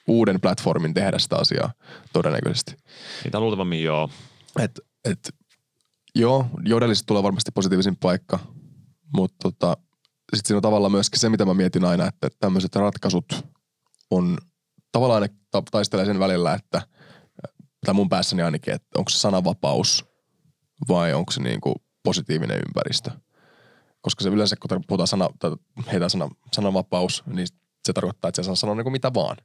uuden 0.08 0.40
platformin 0.40 0.94
tehdä 0.94 1.18
sitä 1.18 1.36
asiaa 1.36 1.72
todennäköisesti. 2.12 2.76
Niitä 3.24 3.40
luultavammin 3.40 3.82
joo. 3.82 4.10
Et, 4.60 4.80
et, 5.04 5.34
joo, 6.14 6.46
jodelliset 6.64 7.06
tulee 7.06 7.22
varmasti 7.22 7.50
positiivisin 7.50 7.96
paikka, 7.96 8.38
mutta 9.16 9.36
tota, 9.42 9.76
sitten 10.36 10.48
siinä 10.48 10.56
on 10.56 10.62
tavallaan 10.62 10.92
myöskin 10.92 11.20
se, 11.20 11.28
mitä 11.28 11.44
mä 11.44 11.54
mietin 11.54 11.84
aina, 11.84 12.06
että 12.06 12.28
tämmöiset 12.40 12.76
ratkaisut 12.76 13.26
on 14.10 14.38
tavallaan 14.92 15.22
ne 15.22 15.28
ta- 15.50 15.62
taistelee 15.70 16.04
sen 16.04 16.18
välillä, 16.18 16.54
että 16.54 16.82
tai 17.86 17.94
mun 17.94 18.08
päässäni 18.08 18.42
ainakin, 18.42 18.74
että 18.74 18.98
onko 18.98 19.10
se 19.10 19.18
sananvapaus 19.18 20.04
vai 20.88 21.14
onko 21.14 21.32
se 21.32 21.42
niinku 21.42 21.74
positiivinen 22.02 22.60
ympäristö. 22.66 23.10
Koska 24.00 24.24
se 24.24 24.28
yleensä, 24.28 24.56
kun 24.56 24.84
puhutaan 24.86 25.06
sana, 25.06 25.28
tai 25.38 25.50
heitä 25.92 26.08
sana, 26.08 26.28
sananvapaus, 26.52 27.22
niin 27.26 27.46
se 27.84 27.92
tarkoittaa, 27.92 28.28
että 28.28 28.42
se 28.42 28.46
saa 28.46 28.54
sanoa 28.54 28.74
niinku 28.74 28.90
mitä 28.90 29.14
vaan. 29.14 29.36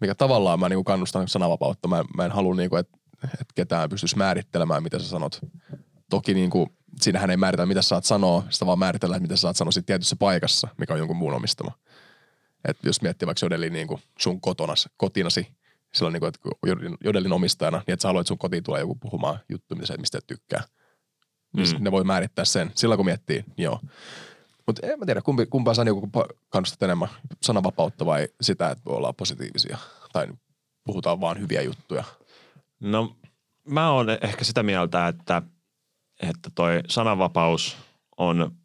Mikä 0.00 0.14
tavallaan 0.14 0.60
mä 0.60 0.68
niinku 0.68 0.84
kannustan 0.84 1.28
sananvapautta. 1.28 1.88
Mä, 1.88 2.04
mä 2.16 2.24
en 2.24 2.32
halua, 2.32 2.54
niinku, 2.54 2.76
että, 2.76 2.98
että 3.24 3.54
ketään 3.54 3.88
pystyisi 3.88 4.16
määrittelemään, 4.16 4.82
mitä 4.82 4.98
sä 4.98 5.08
sanot. 5.08 5.40
Toki 6.10 6.34
niinku, 6.34 6.68
siinähän 7.00 7.30
ei 7.30 7.36
määritä, 7.36 7.66
mitä 7.66 7.82
sä 7.82 7.88
saat 7.88 8.04
sanoa, 8.04 8.44
sitä 8.50 8.66
vaan 8.66 8.78
määritellään, 8.78 9.22
mitä 9.22 9.36
sä 9.36 9.40
saat 9.40 9.56
sanoa 9.56 9.72
tietyssä 9.86 10.16
paikassa, 10.16 10.68
mikä 10.78 10.92
on 10.92 10.98
jonkun 10.98 11.16
muun 11.16 11.34
omistama. 11.34 11.72
Et 12.64 12.78
jos 12.82 13.02
miettii 13.02 13.26
vaikka 13.26 13.46
Jodelin 13.46 13.72
niinku 13.72 14.00
sun 14.18 14.40
kotonas, 14.40 14.88
kotinasi, 14.96 15.46
silloin 15.94 16.12
niinku, 16.12 16.26
että 16.26 16.40
Jodelin- 17.04 17.32
omistajana, 17.32 17.78
niin 17.78 17.92
että 17.92 18.02
sä 18.02 18.08
haluat, 18.08 18.20
että 18.20 18.28
sun 18.28 18.38
kotiin 18.38 18.62
tulee 18.62 18.80
joku 18.80 18.94
puhumaan 18.94 19.38
juttu, 19.48 19.74
mistä 19.74 20.18
et 20.18 20.26
tykkää. 20.26 20.62
Mm. 21.56 21.62
Mm. 21.62 21.84
Ne 21.84 21.90
voi 21.92 22.04
määrittää 22.04 22.44
sen. 22.44 22.72
Silloin 22.74 22.98
kun 22.98 23.06
miettii, 23.06 23.44
niin 23.56 23.64
joo. 23.64 23.80
Mutta 24.66 24.86
en 24.86 24.98
mä 24.98 25.06
tiedä, 25.06 25.22
kumpi, 25.22 25.46
kumpaa 25.46 25.74
sä 25.74 25.82
pa- 25.84 26.36
kannustat 26.48 26.82
enemmän, 26.82 27.08
sananvapautta 27.42 28.06
vai 28.06 28.28
sitä, 28.40 28.70
että 28.70 28.90
ollaan 28.90 29.14
positiivisia 29.14 29.78
tai 30.12 30.26
puhutaan 30.84 31.20
vaan 31.20 31.40
hyviä 31.40 31.62
juttuja. 31.62 32.04
No 32.80 33.16
mä 33.64 33.90
oon 33.90 34.06
ehkä 34.10 34.44
sitä 34.44 34.62
mieltä, 34.62 35.08
että, 35.08 35.42
että 36.22 36.50
toi 36.54 36.80
sananvapaus 36.88 37.76
on 38.16 38.56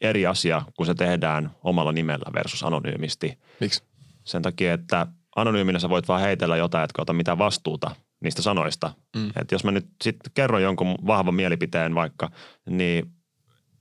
eri 0.00 0.26
asia, 0.26 0.62
kun 0.76 0.86
se 0.86 0.94
tehdään 0.94 1.50
omalla 1.64 1.92
nimellä 1.92 2.32
versus 2.34 2.62
anonyymisti. 2.62 3.38
Miksi? 3.60 3.82
Sen 4.24 4.42
takia, 4.42 4.72
että 4.72 5.06
anonyyminä 5.36 5.78
sä 5.78 5.88
voit 5.88 6.08
vaan 6.08 6.20
heitellä 6.20 6.56
jotain, 6.56 6.84
etkä 6.84 7.02
ota 7.02 7.12
mitään 7.12 7.38
vastuuta 7.38 7.96
niistä 8.20 8.42
sanoista. 8.42 8.92
Mm. 9.16 9.30
Et 9.36 9.52
jos 9.52 9.64
mä 9.64 9.70
nyt 9.70 9.86
sitten 10.04 10.32
kerron 10.34 10.62
jonkun 10.62 10.94
vahvan 11.06 11.34
mielipiteen 11.34 11.94
vaikka, 11.94 12.30
niin 12.70 13.12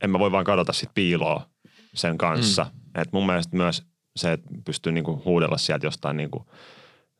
en 0.03 0.09
mä 0.09 0.19
voi 0.19 0.31
vaan 0.31 0.45
kadota 0.45 0.73
sit 0.73 0.89
piiloa 0.93 1.49
sen 1.93 2.17
kanssa. 2.17 2.63
Mm. 2.63 3.01
Et 3.01 3.11
mun 3.11 3.25
mielestä 3.25 3.57
myös 3.57 3.83
se, 4.15 4.31
että 4.31 4.49
pystyy 4.65 4.91
niinku 4.91 5.21
huudella 5.25 5.57
sieltä 5.57 5.85
jostain 5.85 6.17
niinku, 6.17 6.45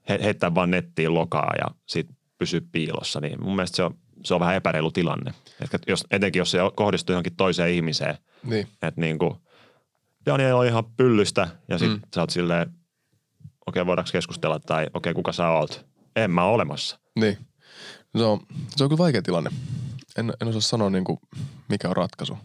he, 0.10 0.20
heittää 0.24 0.56
vaan 0.56 0.72
nettiin 0.72 1.14
lokaa 1.14 1.52
ja 1.58 1.66
sit 1.88 2.08
pysyä 2.38 2.62
piilossa, 2.72 3.22
niin 3.22 3.44
mun 3.44 3.56
mielestä 3.56 3.76
se 3.76 3.84
on, 3.84 3.96
se 4.24 4.34
on 4.34 4.40
vähän 4.40 4.56
epäreilu 4.56 4.92
tilanne. 4.92 5.34
Et 5.62 5.82
jos, 5.88 6.06
etenkin 6.12 6.40
jos 6.40 6.52
se 6.52 6.58
kohdistuu 6.76 7.14
johonkin 7.14 7.36
toiseen 7.36 7.74
ihmiseen, 7.74 8.18
Niin. 8.44 8.68
että 8.82 9.02
niinku, 9.02 9.42
Daniel 10.26 10.56
on 10.58 10.66
ihan 10.66 10.86
pyllystä 10.86 11.48
ja 11.68 11.78
sit 11.78 11.90
Mm. 11.92 12.02
sä 12.16 12.22
oot 12.22 12.30
silleen, 12.30 12.62
okei 12.62 12.76
okay, 13.68 13.86
voidaanko 13.86 14.10
keskustella 14.12 14.60
tai 14.60 14.84
okei 14.84 14.94
okay, 14.94 15.14
kuka 15.14 15.32
sä 15.32 15.50
oot? 15.50 15.86
En 16.16 16.32
mä 16.32 16.44
ole 16.44 16.54
olemassa. 16.54 17.00
Niin. 17.20 17.38
Se 18.18 18.24
on, 18.24 18.40
se 18.76 18.84
on 18.84 18.90
kyllä 18.90 19.00
vaikea 19.00 19.22
tilanne. 19.22 19.50
En, 20.18 20.34
en 20.42 20.48
osaa 20.48 20.62
sanoa, 20.62 20.90
niin 20.90 21.04
kuin, 21.04 21.18
mikä 21.70 21.90
on 21.90 21.96
ratkaisu. 21.98 22.38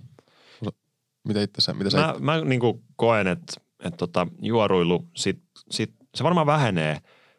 Mitä 1.24 1.42
itse 1.42 1.60
sä, 1.60 1.74
mitä 1.74 1.90
sä 1.90 1.98
Mä, 1.98 2.14
mä 2.20 2.40
niinku 2.40 2.84
koen, 2.96 3.26
että 3.26 3.52
et 3.84 3.96
tota, 3.96 4.26
juoruilu, 4.42 5.08
sit, 5.16 5.42
sit, 5.70 5.94
se 6.14 6.24
varmaan 6.24 6.46
vähenee 6.46 6.98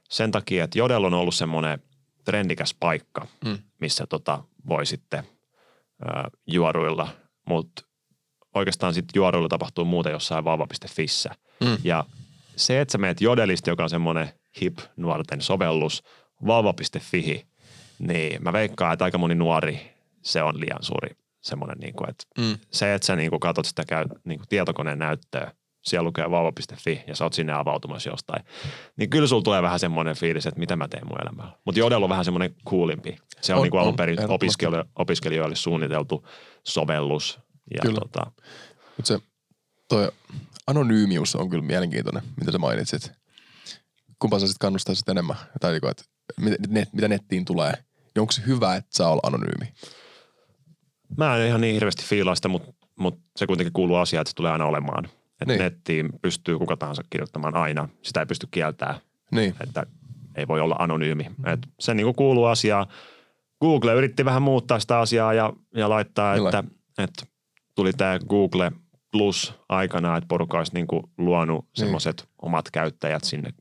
sen 0.09 0.31
takia, 0.31 0.63
että 0.63 0.79
Jodel 0.79 1.03
on 1.03 1.13
ollut 1.13 1.35
semmoinen 1.35 1.79
trendikäs 2.23 2.75
paikka, 2.79 3.27
Mm. 3.45 3.57
missä 3.81 4.07
tota, 4.07 4.43
voi 4.67 4.85
sitten 4.85 5.23
ö, 6.03 6.29
juoruilla, 6.47 7.07
mutta 7.47 7.83
oikeastaan 8.55 8.93
sitten 8.93 9.11
juoruilu 9.19 9.49
tapahtuu 9.49 9.85
muuten 9.85 10.11
jossain 10.11 10.45
vauva.fissä. 10.45 11.29
Mm. 11.59 11.77
Ja 11.83 12.03
se, 12.55 12.81
että 12.81 12.91
sä 12.91 12.97
meet 12.97 13.21
Jodelista, 13.21 13.69
joka 13.69 13.83
on 13.83 13.89
semmoinen 13.89 14.29
hip 14.61 14.77
nuorten 14.97 15.41
sovellus, 15.41 16.03
vauva.fihi, 16.47 17.47
niin 17.99 18.43
mä 18.43 18.53
veikkaan, 18.53 18.93
että 18.93 19.05
aika 19.05 19.17
moni 19.17 19.35
nuori, 19.35 19.93
se 20.21 20.43
on 20.43 20.59
liian 20.59 20.83
suuri 20.83 21.09
semmoinen, 21.41 21.77
niin 21.77 21.93
kuin, 21.93 22.09
että 22.09 22.23
Mm. 22.37 22.57
se, 22.71 22.93
että 22.93 23.05
sä 23.05 23.15
niin 23.15 23.29
kuin 23.29 23.39
katsot 23.39 23.65
sitä 23.65 23.83
käy, 23.87 24.05
niin 24.23 24.39
kuin 24.39 24.47
tietokoneen 24.49 24.99
näyttöä, 24.99 25.51
siellä 25.83 26.03
lukee 26.03 26.31
vauva.fi 26.31 27.03
ja 27.07 27.15
sä 27.15 27.23
oot 27.23 27.33
sinne 27.33 27.53
avautumassa 27.53 28.09
jostain, 28.09 28.45
niin 28.97 29.09
kyllä 29.09 29.27
sulla 29.27 29.43
tulee 29.43 29.61
vähän 29.61 29.79
semmoinen 29.79 30.15
fiilis, 30.15 30.45
että 30.45 30.59
mitä 30.59 30.75
mä 30.75 30.87
teen 30.87 31.07
mun 31.07 31.21
elämällä. 31.21 31.51
Mutta 31.65 31.79
Jodel 31.79 32.03
on 32.03 32.09
vähän 32.09 32.25
semmoinen 32.25 32.55
coolimpi. 32.69 33.17
Se 33.41 33.53
on, 33.53 33.59
On, 33.59 33.63
niin 33.63 33.71
kuin 33.71 33.81
alun 33.81 33.95
perin 33.95 34.31
opiskelijoille, 34.31 34.89
opiskelijoille 34.95 35.55
suunniteltu 35.55 36.27
sovellus. 36.63 37.39
Ja 37.73 37.81
Kyllä. 37.81 37.99
tota, 37.99 38.31
Mutta 38.97 39.07
se 39.07 39.19
toi 39.89 40.11
anonyymius 40.67 41.35
on 41.35 41.49
kyllä 41.49 41.63
mielenkiintoinen, 41.63 42.23
mitä 42.39 42.51
sä 42.51 42.57
mainitsit. 42.57 43.11
Kumpaa 44.19 44.39
sä 44.39 44.47
sitten 44.47 44.65
kannustaisit 44.65 45.09
enemmän? 45.09 45.35
Tai 45.61 45.71
niinku, 45.71 45.87
että 45.87 46.03
mitä, 46.39 46.57
net, 46.67 46.93
mitä 46.93 47.07
nettiin 47.07 47.45
tulee? 47.45 47.73
Niin 48.15 48.21
onko 48.21 48.31
se 48.31 48.41
hyvä, 48.47 48.75
että 48.75 48.89
saa 48.91 49.09
olla 49.11 49.21
anonyymi? 49.23 49.73
Mä 51.17 51.37
en 51.37 51.47
ihan 51.47 51.61
niin 51.61 51.73
hirveästi 51.73 52.05
fiilaa 52.05 52.35
sitä, 52.35 52.47
mutta, 52.47 52.71
mutta 52.99 53.21
se 53.35 53.47
kuitenkin 53.47 53.73
kuuluu 53.73 53.95
asiaan, 53.95 54.21
että 54.21 54.29
se 54.29 54.35
tulee 54.35 54.51
aina 54.51 54.65
olemaan. 54.65 55.09
Että 55.43 55.53
Niin. 55.53 55.59
niin. 55.59 55.63
nettiin 55.73 56.09
pystyy 56.21 56.57
kuka 56.57 56.77
tahansa 56.77 57.03
kirjoittamaan 57.09 57.55
aina. 57.55 57.89
Sitä 58.01 58.19
ei 58.19 58.25
pysty 58.25 58.47
kieltämään, 58.51 58.99
Niin. 59.31 59.55
että 59.67 59.85
ei 60.35 60.47
voi 60.47 60.61
olla 60.61 60.75
anonyymi. 60.79 61.25
Et 61.45 61.59
se 61.79 61.93
niin 61.93 62.05
kuin 62.05 62.15
kuuluu 62.15 62.45
asiaan. 62.45 62.87
Google 63.61 63.93
yritti 63.93 64.25
vähän 64.25 64.41
muuttaa 64.41 64.79
sitä 64.79 64.99
asiaa 64.99 65.33
ja, 65.33 65.53
ja 65.75 65.89
laittaa, 65.89 66.33
Millä? 66.35 66.49
että, 66.49 66.63
että 66.97 67.25
tuli 67.75 67.93
tämä 67.93 68.19
Google 68.29 68.71
Plus 69.11 69.53
aikana, 69.69 70.17
että 70.17 70.27
porukka 70.27 70.57
olisi 70.57 70.73
niin 70.73 70.87
kuin 70.87 71.03
luonut 71.17 71.65
semmoiset 71.75 72.29
omat 72.41 72.71
käyttäjät 72.71 73.23
sinne 73.23 73.53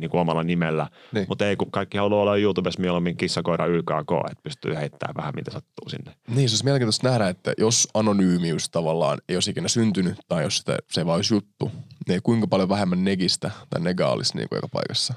niin 0.00 0.10
kuin 0.10 0.20
omalla 0.20 0.42
nimellä. 0.42 0.88
Niin. 1.12 1.26
Mutta 1.28 1.46
ei, 1.46 1.56
kun 1.56 1.70
kaikki 1.70 1.98
haluaa 1.98 2.22
olla 2.22 2.36
YouTubessa 2.36 2.80
mieluummin 2.80 3.16
kissakoira 3.16 3.66
YKK, 3.66 4.12
että 4.30 4.42
pystyy 4.42 4.74
heittämään 4.74 5.14
vähän 5.16 5.32
mitä 5.34 5.50
sattuu 5.50 5.88
sinne. 5.88 6.14
Niin, 6.28 6.48
se 6.48 6.52
olisi 6.52 6.64
mielenkiintoista 6.64 7.08
nähdä, 7.08 7.28
että 7.28 7.52
jos 7.58 7.88
anonyymius 7.94 8.70
tavallaan 8.70 9.18
ei 9.28 9.36
olisi 9.36 9.50
ikinä 9.50 9.68
syntynyt, 9.68 10.18
tai 10.28 10.42
jos 10.42 10.56
sitä, 10.56 10.78
se 10.90 11.00
ei 11.00 11.06
vaan 11.06 11.16
olisi 11.16 11.34
juttu, 11.34 11.72
niin 12.08 12.22
kuinka 12.22 12.46
paljon 12.46 12.68
vähemmän 12.68 13.04
negistä 13.04 13.50
tai 13.70 13.80
negaa 13.80 14.12
olisi 14.12 14.36
niin 14.36 14.48
kuin 14.48 14.56
joka 14.56 14.68
paikassa. 14.68 15.14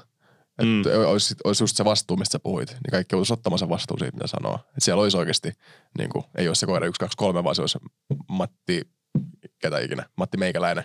Mm. 0.62 0.80
Että 0.80 1.08
olisi, 1.08 1.34
olisi 1.44 1.62
just 1.62 1.76
se 1.76 1.84
vastuu, 1.84 2.16
mistä 2.16 2.32
sä 2.32 2.38
puhuit, 2.38 2.70
niin 2.70 2.90
kaikki 2.90 3.16
olisi 3.16 3.32
ottamaan 3.32 3.58
sen 3.58 3.68
vastuun 3.68 3.98
siitä, 3.98 4.16
mitä 4.16 4.26
sanoo. 4.26 4.54
Että 4.54 4.80
siellä 4.80 5.02
olisi 5.02 5.16
oikeasti, 5.16 5.52
niin 5.98 6.10
kuin, 6.10 6.24
ei 6.38 6.48
olisi 6.48 6.60
se 6.60 6.66
koira 6.66 6.86
1, 6.86 7.00
2, 7.00 7.16
3, 7.16 7.44
vaan 7.44 7.54
se 7.54 7.62
olisi 7.62 7.78
Matti, 8.28 8.82
ketä 9.60 9.78
ikinä, 9.78 10.06
Matti 10.16 10.36
Meikäläinen. 10.36 10.84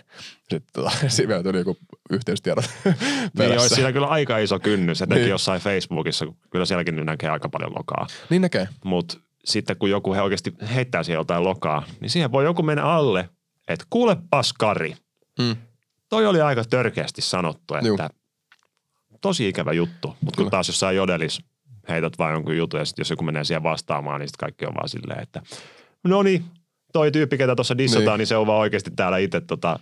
Sitten 0.50 0.62
tota, 0.72 0.90
tuli 1.42 1.58
joku 1.58 1.76
yhteystiedot 2.10 2.64
Niin 3.38 3.52
olisi 3.52 3.74
siinä 3.74 3.92
kyllä 3.92 4.06
aika 4.06 4.38
iso 4.38 4.58
kynnys, 4.60 5.02
etenkin 5.02 5.22
Niin. 5.22 5.30
jossain 5.30 5.60
Facebookissa, 5.60 6.26
kun 6.26 6.36
kyllä 6.50 6.64
sielläkin 6.66 6.96
nyt 6.96 7.06
näkee 7.06 7.30
aika 7.30 7.48
paljon 7.48 7.72
lokaa. 7.78 8.06
Niin 8.30 8.42
näkee. 8.42 8.68
Mutta 8.84 9.18
sitten 9.44 9.76
kun 9.76 9.90
joku 9.90 10.14
he 10.14 10.22
oikeasti 10.22 10.54
heittää 10.74 11.02
siihen 11.02 11.20
jotain 11.20 11.44
lokaa, 11.44 11.82
niin 12.00 12.10
siihen 12.10 12.32
voi 12.32 12.44
joku 12.44 12.62
mennä 12.62 12.84
alle, 12.84 13.28
että 13.68 13.86
kuule 13.90 14.16
paskari, 14.30 14.96
Mm. 15.38 15.56
toi 16.08 16.26
oli 16.26 16.40
aika 16.40 16.64
törkeästi 16.64 17.22
sanottu, 17.22 17.74
että 17.74 17.86
Juu. 17.88 17.98
tosi 19.20 19.48
ikävä 19.48 19.72
juttu. 19.72 20.16
Mutta 20.20 20.42
kun 20.42 20.50
taas 20.50 20.68
jossain 20.68 20.96
jodelis 20.96 21.42
heität 21.88 22.18
vaan 22.18 22.32
jonkun 22.32 22.56
jutun 22.56 22.80
ja 22.80 22.84
sit 22.84 22.98
jos 22.98 23.10
joku 23.10 23.24
menee 23.24 23.44
siihen 23.44 23.62
vastaamaan, 23.62 24.20
niin 24.20 24.28
sitten 24.28 24.46
kaikki 24.46 24.66
on 24.66 24.74
vaan 24.74 24.88
silleen, 24.88 25.22
että 25.22 25.42
no 26.04 26.22
niin, 26.22 26.44
toi 26.96 27.12
tyyppi, 27.12 27.38
ketä 27.38 27.56
tuossa 27.56 27.78
dissataan, 27.78 28.04
niin. 28.04 28.10
Niin. 28.10 28.18
niin 28.18 28.26
se 28.26 28.36
on 28.36 28.46
vaan 28.46 28.60
oikeasti 28.60 28.90
täällä 28.90 29.18
itse 29.18 29.40
tota, 29.40 29.78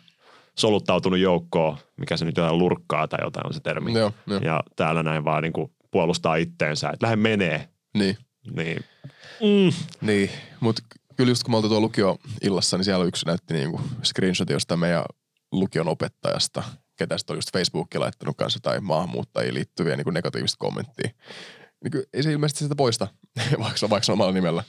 soluttautunut 0.58 1.18
joukkoon, 1.18 1.78
mikä 1.96 2.16
se 2.16 2.24
nyt 2.24 2.36
jotain 2.36 2.58
lurkkaa 2.58 3.08
tai 3.08 3.18
jotain 3.22 3.46
on 3.46 3.54
se 3.54 3.60
termi. 3.60 3.92
Joo, 3.92 4.12
joo. 4.26 4.40
Ja 4.40 4.62
täällä 4.76 5.02
näin 5.02 5.24
vaan 5.24 5.42
niin 5.42 5.52
kuin 5.52 5.72
puolustaa 5.90 6.36
itteensä, 6.36 6.90
että 6.90 7.06
lähde 7.06 7.16
menee. 7.16 7.68
Niin. 7.94 8.18
Niin. 8.56 8.84
Mm. 9.40 9.72
Niin, 10.06 10.30
mutta 10.60 10.82
kyllä 11.16 11.30
just 11.30 11.42
kun 11.42 11.52
me 11.52 11.56
oltiin 11.56 11.70
tuolla 11.70 11.84
lukioillassa, 11.84 12.76
niin 12.76 12.84
siellä 12.84 13.04
yksi 13.04 13.26
näytti 13.26 13.54
niinku 13.54 13.80
screenshot 14.02 14.50
jostain 14.50 14.80
meidän 14.80 15.04
lukion 15.52 15.88
opettajasta, 15.88 16.62
ketä 16.96 17.18
sitten 17.18 17.34
oli 17.34 17.38
just 17.38 17.52
Facebookiin 17.52 18.00
laittanut 18.00 18.36
kanssa 18.36 18.60
tai 18.62 18.80
maahanmuuttajiin 18.80 19.54
liittyviä 19.54 19.96
niinku 19.96 20.10
negatiivista 20.10 20.56
kommenttia. 20.58 21.10
Niin 21.84 21.90
kyllä 21.90 22.04
ei 22.12 22.22
se 22.22 22.32
ilmeisesti 22.32 22.64
sitä 22.64 22.74
poista, 22.74 23.08
vaikka, 23.62 23.90
vaikka 23.90 24.12
omalla 24.12 24.32
nimellä. 24.32 24.64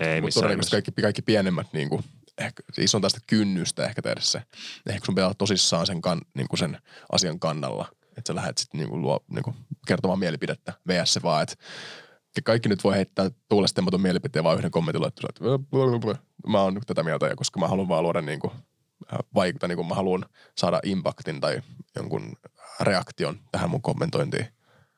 Ei 0.00 0.20
Mutta 0.20 0.24
missään 0.24 0.42
todennäköisesti 0.42 0.76
kaikki, 0.76 1.02
kaikki 1.02 1.22
pienemmät, 1.22 1.66
niinku, 1.72 2.00
ehkä, 2.38 2.62
siis 2.72 2.94
on 2.94 3.02
tästä 3.02 3.20
kynnystä 3.26 3.84
ehkä 3.84 4.02
tehdä 4.02 4.20
se. 4.20 4.42
Ehkä 4.86 5.06
sun 5.06 5.14
pitää 5.14 5.26
olla 5.26 5.34
tosissaan 5.34 5.86
sen, 5.86 6.00
kan, 6.00 6.20
niinku 6.34 6.56
sen 6.56 6.78
asian 7.12 7.40
kannalla. 7.40 7.88
Että 8.18 8.32
sä 8.32 8.34
lähdet 8.34 8.58
sitten 8.58 8.78
niinku 8.78 9.00
luo, 9.00 9.20
niinku 9.28 9.54
kertomaan 9.86 10.18
mielipidettä. 10.18 10.72
VS 10.88 11.12
se 11.12 11.22
vaan, 11.22 11.42
että 11.42 11.56
kaikki 12.44 12.68
nyt 12.68 12.84
voi 12.84 12.94
heittää 12.94 13.30
tuulesta 13.48 13.74
temmatun 13.74 14.00
mielipiteen 14.00 14.44
vaan 14.44 14.58
yhden 14.58 14.70
kommentin 14.70 15.06
että 15.06 15.22
mä 16.46 16.60
oon 16.60 16.74
nyt 16.74 16.82
tätä 16.86 17.02
mieltä 17.02 17.26
ja 17.26 17.36
koska 17.36 17.60
mä 17.60 17.68
haluan 17.68 17.88
vaan 17.88 18.02
luoda 18.02 18.20
niinku, 18.20 18.52
äh, 19.12 19.18
vaikuttaa, 19.34 19.68
niinku 19.68 19.84
mä 19.84 19.94
haluan 19.94 20.24
saada 20.58 20.80
impactin 20.84 21.40
tai 21.40 21.60
jonkun 21.96 22.36
reaktion 22.80 23.40
tähän 23.52 23.70
mun 23.70 23.82
kommentointiin. 23.82 24.46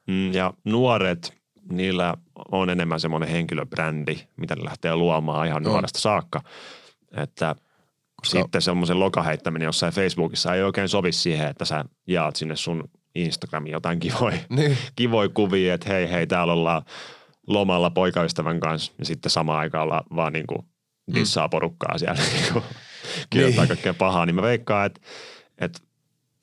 Mm, 0.07 0.33
ja 0.33 0.55
nuoret, 0.65 1.42
niillä 1.71 2.15
on 2.53 2.71
enemmän 2.71 3.01
semmoinen 3.01 3.29
henkilöbrändi, 3.29 4.17
mitä 4.37 4.57
ne 4.57 4.65
lähtee 4.65 4.97
luomaan 4.97 5.47
ihan 5.47 5.63
nuoresta 5.63 5.99
saakka. 5.99 6.43
Että 7.17 7.55
Koska- 8.17 8.39
sitten 8.43 8.63
semmoisen 8.63 9.01
lokaheittäminen 9.01 9.67
jossain 9.67 9.93
Facebookissa 9.93 10.55
ei 10.55 10.63
oikein 10.63 10.89
sovi 10.89 11.13
siihen, 11.13 11.49
että 11.49 11.65
sä 11.65 11.85
jaat 12.07 12.37
sinne 12.37 12.57
sun 12.57 12.91
Instagramiin 13.15 13.73
jotain 13.73 14.01
kivoja, 14.01 14.39
Niin. 14.57 14.79
kivoja 14.97 15.29
kuvia, 15.29 15.75
että 15.75 15.89
hei 15.93 16.11
hei 16.11 16.27
täällä 16.27 16.53
ollaan 16.53 16.83
lomalla 17.47 17.91
poikaystävän 17.91 18.61
kanssa 18.61 18.93
ja 18.99 19.05
sitten 19.05 19.31
samaan 19.31 19.59
aikaan 19.59 19.85
ollaan 19.85 20.05
vaan 20.17 20.33
niin 20.33 20.47
kuin 20.47 20.63
dissaa 21.15 21.49
porukkaa 21.49 21.99
siellä 21.99 22.21
niin 22.33 22.53
kuin 22.53 22.65
kirjoittaa 23.31 23.63
Niin. 23.65 23.69
kaikkea 23.69 23.95
pahaa, 23.95 24.27
niin 24.27 24.35
mä 24.37 24.43
veikkaan, 24.43 24.87
että, 24.87 25.01
että, 25.59 25.79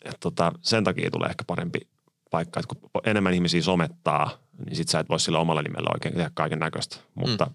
että 0.06 0.18
tota, 0.20 0.52
sen 0.62 0.84
takia 0.84 1.12
tulee 1.12 1.30
ehkä 1.30 1.44
parempi 1.48 1.80
paikka, 2.30 2.60
että 2.60 2.76
kun 2.76 2.90
enemmän 3.06 3.34
ihmisiä 3.34 3.62
somettaa, 3.62 4.38
niin 4.66 4.76
sit 4.76 4.88
sä 4.90 5.00
et 5.00 5.10
voi 5.10 5.20
sillä 5.20 5.40
omalla 5.40 5.62
nimellä 5.62 5.90
oikein 5.94 6.16
tehdä 6.16 6.32
kaiken 6.34 6.60
näköistä. 6.60 6.98
Mutta 7.16 7.46
mm. 7.46 7.52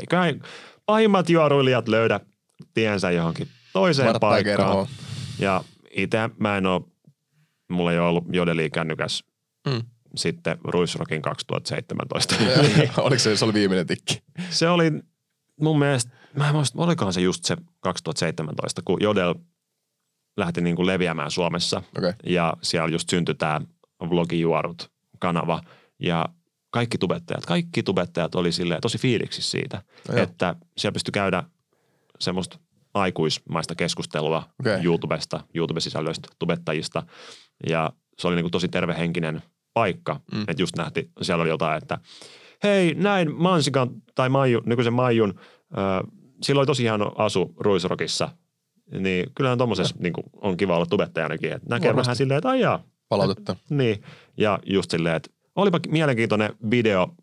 eiköhän 0.00 0.40
pahimmat 0.86 1.30
juoruilijat 1.30 1.88
löydä 1.88 2.20
tiensä 2.74 3.10
johonkin 3.10 3.48
toiseen 3.72 4.06
Vartta 4.06 4.26
ja 4.26 4.30
paikkaan. 4.30 4.56
kerhoa. 4.56 4.86
Ja 5.38 5.64
itse 5.90 6.18
mä 6.38 6.56
en 6.56 6.66
ole, 6.66 6.82
mulla 7.70 7.92
ei 7.92 7.98
ole 7.98 8.08
ollut 8.08 8.24
jodeli-kännykäs 8.32 9.24
Mm. 9.68 9.82
sitten 10.16 10.58
Ruisrokin 10.64 11.22
2017. 11.22 12.34
Oliko 13.02 13.18
se, 13.18 13.36
se 13.36 13.44
oli 13.44 13.52
viimeinen 13.54 13.86
tikki? 13.86 14.22
se 14.50 14.68
oli 14.68 14.90
mun 15.60 15.78
mielestä, 15.78 16.12
mä 16.34 16.48
en 16.48 16.54
muista, 16.54 16.82
olikohan 16.82 17.12
se 17.12 17.20
just 17.20 17.44
se 17.44 17.56
2017, 17.80 18.82
kun 18.84 18.98
Jodel 19.00 19.34
lähti 20.36 20.60
niin 20.60 20.76
kuin 20.76 20.86
leviämään 20.86 21.30
Suomessa. 21.30 21.82
Okay. 21.98 22.12
Ja 22.26 22.54
siellä 22.62 22.88
just 22.88 23.10
syntyi 23.10 23.34
tämä 23.34 23.60
Vlogijuorut 24.10 24.90
kanava. 25.18 25.60
Ja 25.98 26.26
kaikki 26.70 26.98
tubettajat, 26.98 27.46
kaikki 27.46 27.82
tubettajat 27.82 28.34
oli 28.34 28.52
silleen 28.52 28.80
tosi 28.80 28.98
fiiliksissä 28.98 29.50
siitä, 29.50 29.82
No 30.08 30.14
joo. 30.14 30.22
että 30.22 30.54
siellä 30.78 30.92
pystyi 30.92 31.12
käydä 31.12 31.42
semmoista 32.20 32.58
aikuismaista 32.94 33.74
keskustelua 33.74 34.42
Okei. 34.60 34.84
YouTubesta, 34.84 35.40
YouTube-sisällöistä, 35.54 36.28
tubettajista. 36.38 37.02
Ja 37.68 37.92
se 38.18 38.28
oli 38.28 38.36
niin 38.36 38.44
kuin 38.44 38.52
tosi 38.52 38.68
tervehenkinen 38.68 39.42
paikka. 39.74 40.20
Mm. 40.34 40.40
Että 40.48 40.62
just 40.62 40.76
nähti, 40.76 41.10
siellä 41.22 41.42
oli 41.42 41.50
jotain, 41.50 41.78
että 41.78 41.98
hei 42.62 42.94
näin 42.94 43.34
Mansikan 43.34 43.90
tai 44.14 44.28
Maijun, 44.28 44.62
nykyisen 44.66 44.92
Maijun, 44.92 45.34
äh, 45.78 46.12
sillä 46.42 46.58
oli 46.58 46.66
tosi 46.66 46.82
hieno 46.82 47.12
asu 47.16 47.54
Ruisrokissa. 47.60 48.28
Niin 49.00 49.26
kyllähän 49.34 49.58
tuommoisessa 49.58 49.96
niin 49.98 50.12
on 50.36 50.56
kiva 50.56 50.76
olla 50.76 50.86
tubettajanakin, 50.86 51.52
että 51.52 51.68
näkee 51.70 51.88
Varmasti. 51.88 52.06
vähän 52.06 52.16
silleen, 52.16 52.38
että 52.38 52.48
aijaa, 52.48 52.82
Palautetta. 53.08 53.56
niin. 53.70 54.02
Ja 54.36 54.58
just 54.66 54.90
silleen, 54.90 55.14
että 55.16 55.30
olipa 55.56 55.80
mielenkiintoinen 55.88 56.54
video 56.70 57.14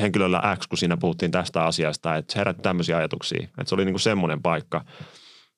henkilöllä 0.00 0.56
X, 0.60 0.66
kun 0.66 0.78
siinä 0.78 0.96
puhuttiin 0.96 1.30
tästä 1.30 1.64
asiasta, 1.64 2.16
että 2.16 2.32
se 2.32 2.38
herätti 2.38 2.62
tämmöisiä 2.62 2.96
ajatuksia. 2.96 3.42
Että 3.42 3.64
se 3.64 3.74
oli 3.74 3.84
niinku 3.84 3.98
semmoinen 3.98 4.42
paikka. 4.42 4.84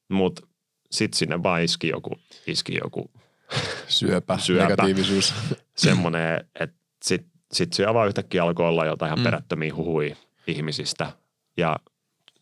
Mutta 0.09 0.47
sitten 0.91 1.19
sinne 1.19 1.43
vaan 1.43 1.63
iski 1.63 1.89
joku, 1.89 2.17
iski 2.47 2.79
joku 2.85 3.11
Syöpä, 3.89 4.39
Syöpä. 4.47 4.69
negatiivisuus. 4.69 5.35
semmoinen, 5.77 6.45
että 6.61 6.77
sitten 7.05 7.31
sit 7.53 7.73
se 7.73 7.95
vaan 7.95 8.09
yhtäkkiä 8.09 8.43
alkoi 8.43 8.69
olla 8.69 8.87
jotain 8.87 9.09
ihan 9.09 9.19
Mm. 9.19 9.25
perättömiä 9.25 9.75
huhui 9.75 10.17
ihmisistä. 10.47 11.13
Ja 11.57 11.77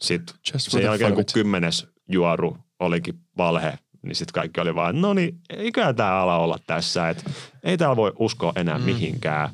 sitten 0.01 0.36
sen 0.45 0.82
jälkeen, 0.82 1.14
kun 1.14 1.24
kymmenes 1.34 1.86
juoru 2.09 2.57
olikin 2.78 3.20
valhe, 3.36 3.78
niin 4.03 4.14
sitten 4.14 4.32
kaikki 4.32 4.61
oli 4.61 4.74
vaan, 4.74 5.01
no 5.01 5.14
niin, 5.14 5.38
eiköhän 5.51 5.96
tämä 5.96 6.20
ala 6.20 6.38
olla 6.38 6.59
tässä, 6.66 7.09
että 7.09 7.30
ei 7.62 7.78
täällä 7.78 7.96
voi 7.96 8.12
uskoa 8.18 8.53
enää 8.57 8.78
Mm. 8.78 8.84
mihinkään. 8.84 9.51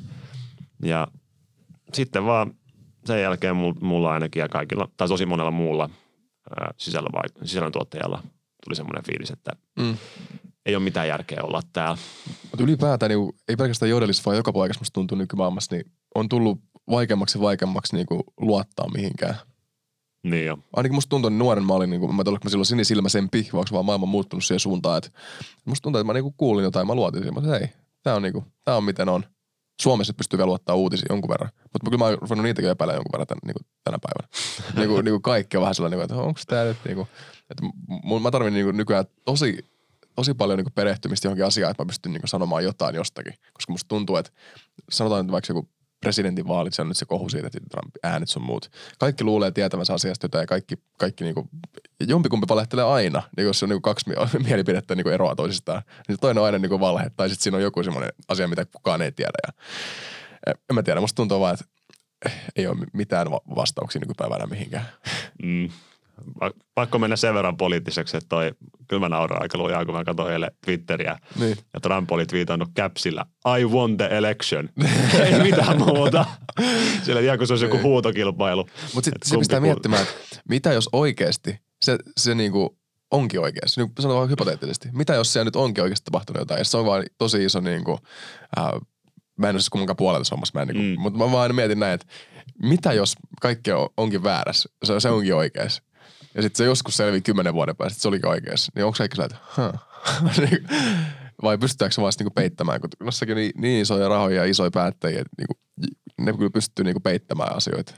Ja 0.83 1.07
sitten 1.93 2.25
vaan 2.25 2.53
sen 3.05 3.21
jälkeen 3.21 3.55
mul- 3.55 3.79
mulla 3.85 4.11
ainakin 4.11 4.39
ja 4.39 4.49
kaikilla, 4.49 4.87
tai 4.97 5.07
tosi 5.07 5.25
monella 5.25 5.51
muulla 5.51 5.89
ää, 6.59 6.71
sisällövai- 6.77 7.45
sisällöntuottajalla 7.47 8.23
tuli 8.65 8.75
semmoinen 8.75 9.03
fiilis, 9.03 9.31
että 9.31 9.51
Mm. 9.79 9.97
ei 10.65 10.75
ole 10.75 10.83
mitään 10.83 11.07
järkeä 11.07 11.39
olla 11.43 11.61
täällä. 11.73 11.97
Mutta 12.51 12.63
ylipäätään 12.63 13.09
niin 13.09 13.33
ei 13.47 13.55
pelkästään 13.55 13.89
jodelissa, 13.89 14.23
vaan 14.25 14.37
joka 14.37 14.53
paikassa 14.53 14.81
musta 14.81 14.93
tuntuu 14.93 15.17
nykymaailmassa, 15.17 15.75
niin 15.75 15.91
on 16.15 16.29
tullut 16.29 16.59
vaikeammaksi 16.91 17.37
ja 17.37 17.41
vaikeammaksi 17.41 17.95
niin 17.95 18.05
kuin 18.05 18.23
luottaa 18.39 18.89
mihinkään. 18.93 19.35
Niin 20.25 20.45
jo. 20.45 20.57
Ainakin 20.75 20.95
musta 20.95 21.09
tuntuu, 21.09 21.27
että 21.27 21.37
nuoren 21.37 21.65
mä 21.65 21.73
olin, 21.73 21.89
niin 21.89 21.99
kuin, 21.99 22.15
mä 22.15 22.23
oliko 22.27 22.43
mä 22.43 22.49
silloin 22.49 22.65
sinisilmäisempi, 22.65 23.49
vai 23.53 23.59
onko 23.59 23.69
vaan 23.71 23.85
maailma 23.85 24.05
muuttunut 24.05 24.43
siihen 24.43 24.59
suuntaan, 24.59 24.97
että 24.97 25.09
musta 25.65 25.83
tuntuu, 25.83 25.99
että 25.99 26.13
mä 26.13 26.13
niin 26.13 26.33
kuulin 26.37 26.63
jotain, 26.63 26.87
mä 26.87 26.95
luotin 26.95 27.21
siihen, 27.21 27.33
mä 27.33 27.41
sanoin, 27.41 27.59
hei, 27.59 27.69
tää 28.03 28.15
on, 28.15 28.21
niin 28.21 28.33
kuin, 28.33 28.45
tää 28.63 28.77
on 28.77 28.83
miten 28.83 29.09
on. 29.09 29.23
Suomessa 29.81 30.13
pystyy 30.13 30.37
vielä 30.37 30.47
luottaa 30.47 30.75
uutisia 30.75 31.05
jonkun 31.09 31.29
verran. 31.29 31.49
Mutta 31.73 31.89
kyllä 31.89 31.97
mä 31.97 32.05
oon 32.05 32.17
ruvennut 32.21 32.43
niitäkin 32.43 32.71
epäilemään 32.71 32.97
jonkun 32.97 33.11
verran 33.11 33.27
tän, 33.27 33.37
niin 33.45 33.53
kuin 33.53 33.67
tänä 33.83 33.97
päivänä. 34.01 34.27
niin 34.79 34.89
kuin, 34.89 35.05
niin 35.05 35.13
kuin 35.13 35.21
kaikki 35.21 35.57
on 35.57 35.61
vähän 35.61 35.75
sellainen, 35.75 35.99
niin 35.99 36.07
kuin, 36.07 36.17
että 36.17 36.27
onko 36.27 36.39
tämä 36.47 36.63
nyt 36.63 36.77
niin 36.85 36.95
kuin, 36.95 37.07
että 37.49 37.63
mun, 38.03 38.21
mä 38.21 38.31
tarvin 38.31 38.53
niin 38.53 38.65
kuin 38.65 38.77
nykyään 38.77 39.05
tosi, 39.25 39.69
tosi 40.15 40.33
paljon 40.33 40.57
niin 40.57 40.65
kuin 40.65 40.73
perehtymistä 40.73 41.27
johonkin 41.27 41.45
asiaan, 41.45 41.71
että 41.71 41.83
mä 41.83 41.87
pystyn 41.87 42.11
niin 42.11 42.21
kuin 42.21 42.29
sanomaan 42.29 42.63
jotain 42.63 42.95
jostakin. 42.95 43.33
Koska 43.53 43.73
musta 43.73 43.87
tuntuu, 43.87 44.15
että 44.15 44.31
sanotaan 44.89 45.25
nyt 45.25 45.31
vaikka 45.31 45.53
joku 45.53 45.69
presidentin 46.05 46.47
vaalit, 46.47 46.73
se 46.73 46.81
on 46.81 46.87
nyt 46.87 46.97
se 46.97 47.05
kohu 47.05 47.29
siitä, 47.29 47.47
että 47.47 47.59
Trump 47.69 47.95
äänet 48.03 48.29
sun 48.29 48.43
muut. 48.43 48.71
Kaikki 48.99 49.23
luulee 49.23 49.51
tietävänsä 49.51 49.93
asiasta 49.93 50.25
jotain 50.25 50.43
ja 50.43 50.47
kaikki, 50.47 50.75
kaikki 50.97 51.23
niinku, 51.23 51.49
jompikumpi 52.07 52.47
valehtelee 52.49 52.85
aina. 52.85 53.23
Niin 53.37 53.45
jos 53.45 53.63
on 53.63 53.69
niinku 53.69 53.81
kaksi 53.81 54.09
mie- 54.09 54.43
mielipidettä 54.47 54.95
niinku 54.95 55.09
eroa 55.09 55.35
toisistaan, 55.35 55.81
niin 56.07 56.17
toinen 56.21 56.41
on 56.41 56.45
aina 56.45 56.57
niinku 56.57 56.79
valhe. 56.79 57.11
Tai 57.17 57.29
sitten 57.29 57.43
siinä 57.43 57.57
on 57.57 57.63
joku 57.63 57.83
semmoinen 57.83 58.13
asia, 58.27 58.47
mitä 58.47 58.65
kukaan 58.65 59.01
ei 59.01 59.11
tiedä. 59.11 59.37
Ja, 59.47 59.53
en 60.69 60.75
mä 60.75 60.83
tiedä, 60.83 61.01
musta 61.01 61.15
tuntuu 61.15 61.39
vaan, 61.39 61.53
että 61.53 61.65
ei 62.55 62.67
ole 62.67 62.77
mitään 62.93 63.31
va- 63.31 63.55
vastauksia 63.55 63.99
nykypäivänä 63.99 64.45
mihinkään. 64.45 64.85
Mm. 65.43 65.69
Pa- 66.39 66.53
Pakko 66.75 66.99
mennä 66.99 67.15
sen 67.15 67.33
verran 67.33 67.57
poliittiseksi, 67.57 68.17
että 68.17 68.29
toi, 68.29 68.51
kyllä 68.87 68.99
mä 68.99 69.09
nauran 69.09 69.41
aika 69.41 69.57
lujaa, 69.57 69.85
kun 69.85 69.95
mä 69.95 70.03
katsoin 70.03 70.33
eilen 70.33 70.51
Twitteriä. 70.65 71.19
Niin. 71.39 71.57
Ja 71.73 71.79
Trump 71.79 72.11
oli 72.11 72.25
twiitannut 72.25 72.69
capsillä, 72.79 73.25
I 73.59 73.65
won 73.65 73.97
the 73.97 74.07
election. 74.11 74.69
Ei 75.25 75.39
mitään 75.43 75.77
muuta. 75.77 76.25
Siellä 77.03 77.21
ihan 77.21 77.37
kun 77.37 77.47
se 77.47 77.53
olisi 77.53 77.65
joku 77.65 77.75
Niin. 77.75 77.83
huutokilpailu. 77.83 78.69
Mutta 78.93 79.05
sitten 79.05 79.29
se 79.29 79.37
pistää 79.37 79.59
puol- 79.59 79.61
miettimään, 79.61 80.01
että 80.03 80.15
mitä 80.49 80.73
jos 80.73 80.89
oikeasti 80.91 81.59
se, 81.81 81.97
se 82.17 82.35
niinku 82.35 82.77
onkin 83.11 83.39
oikeasti, 83.39 83.81
niin 83.81 83.91
sanotaan 83.99 84.17
vaan 84.19 84.29
hypoteettisesti. 84.29 84.89
Mitä 84.93 85.13
jos 85.13 85.33
siellä 85.33 85.45
nyt 85.45 85.55
onkin 85.55 85.83
oikeasti 85.83 86.05
tapahtunut 86.05 86.39
jotain, 86.41 86.57
ja 86.57 86.65
se 86.65 86.77
on 86.77 86.85
vaan 86.85 87.03
tosi 87.17 87.45
iso 87.45 87.59
niinku, 87.59 87.99
äh, 88.57 88.65
mä 89.37 89.49
en 89.49 89.55
ole 89.55 89.59
siis 89.61 89.69
kummankaan 89.69 89.97
puolella 89.97 90.19
tässä 90.19 90.35
hommassa, 90.35 90.51
mä 90.55 90.61
en, 90.61 90.67
niinku, 90.67 90.83
mm. 90.99 91.01
Mutta 91.01 91.19
mä 91.19 91.31
vaan 91.31 91.55
mietin 91.55 91.79
näin, 91.79 91.93
että 91.93 92.07
mitä 92.63 92.93
jos 92.93 93.15
kaikki 93.41 93.71
on, 93.71 93.89
onkin 93.97 94.23
väärässä, 94.23 94.69
se, 94.83 94.99
se 94.99 95.09
onkin 95.09 95.35
oikeassa. 95.35 95.83
Ja 96.35 96.41
sitten 96.41 96.57
se 96.57 96.65
joskus 96.65 96.97
selvii 96.97 97.21
kymmenen 97.21 97.53
vuoden 97.53 97.75
päästä, 97.75 97.93
että 97.93 98.01
se 98.01 98.07
olikin 98.07 98.29
oikeassa. 98.29 98.71
Niin 98.75 98.85
onko 98.85 98.95
kaikki 98.97 99.15
sellainen, 99.15 99.37
että 99.37 99.61
huh. 99.61 99.79
Niinku, 100.49 100.67
vai 101.43 101.57
pystytäänkö 101.57 101.93
se 101.95 102.01
vaan 102.01 102.13
niinku 102.19 102.31
peittämään, 102.33 102.81
kun 102.81 102.89
nossakin 103.03 103.31
on 103.33 103.37
niin, 103.37 103.51
niin 103.57 103.81
isoja 103.81 104.09
rahoja 104.09 104.35
ja 104.43 104.49
isoja 104.49 104.71
päättäjiä, 104.71 105.21
että 105.21 105.35
niinku, 105.37 105.53
ne 106.19 106.33
kyllä 106.33 106.49
pystyy 106.49 106.85
niinku 106.85 106.99
peittämään 106.99 107.55
asioita. 107.55 107.93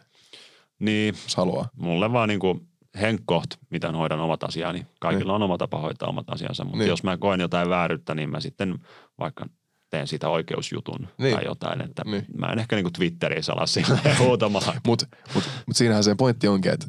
Niin, 0.80 1.16
jos 1.24 1.36
haluaa. 1.36 1.70
mulle 1.76 2.12
vaan 2.14 2.30
niinku 2.30 2.68
henkkoht, 3.02 3.50
miten 3.70 3.96
hoidan 3.96 4.20
omat 4.20 4.44
asiani. 4.44 4.86
Kaikilla 5.00 5.34
on 5.34 5.44
oma 5.44 5.58
tapa 5.58 5.80
hoitaa 5.80 6.10
omat 6.10 6.30
asiansa, 6.30 6.64
mutta 6.64 6.78
Niin. 6.78 6.90
jos 6.90 7.04
mä 7.04 7.18
koen 7.18 7.40
jotain 7.40 7.70
vääryyttä, 7.70 8.16
niin 8.16 8.30
mä 8.30 8.40
sitten 8.40 8.80
vaikka 9.20 9.46
teen 9.90 10.08
siitä 10.08 10.30
oikeusjutun 10.30 11.08
Niin. 11.18 11.36
tai 11.36 11.46
jotain. 11.46 11.82
Että 11.82 12.02
Niin. 12.06 12.26
Mä 12.38 12.48
en 12.48 12.60
ehkä 12.60 12.76
niinku 12.76 12.92
Twitterissä 12.92 13.54
ala 13.54 13.66
silleen 13.66 14.18
huutamaan. 14.28 14.82
Mutta 14.88 15.06
mut, 15.34 15.44
mut 15.68 15.76
siinähän 15.78 16.04
se 16.04 16.16
pointti 16.16 16.48
onkin, 16.48 16.72
että 16.72 16.88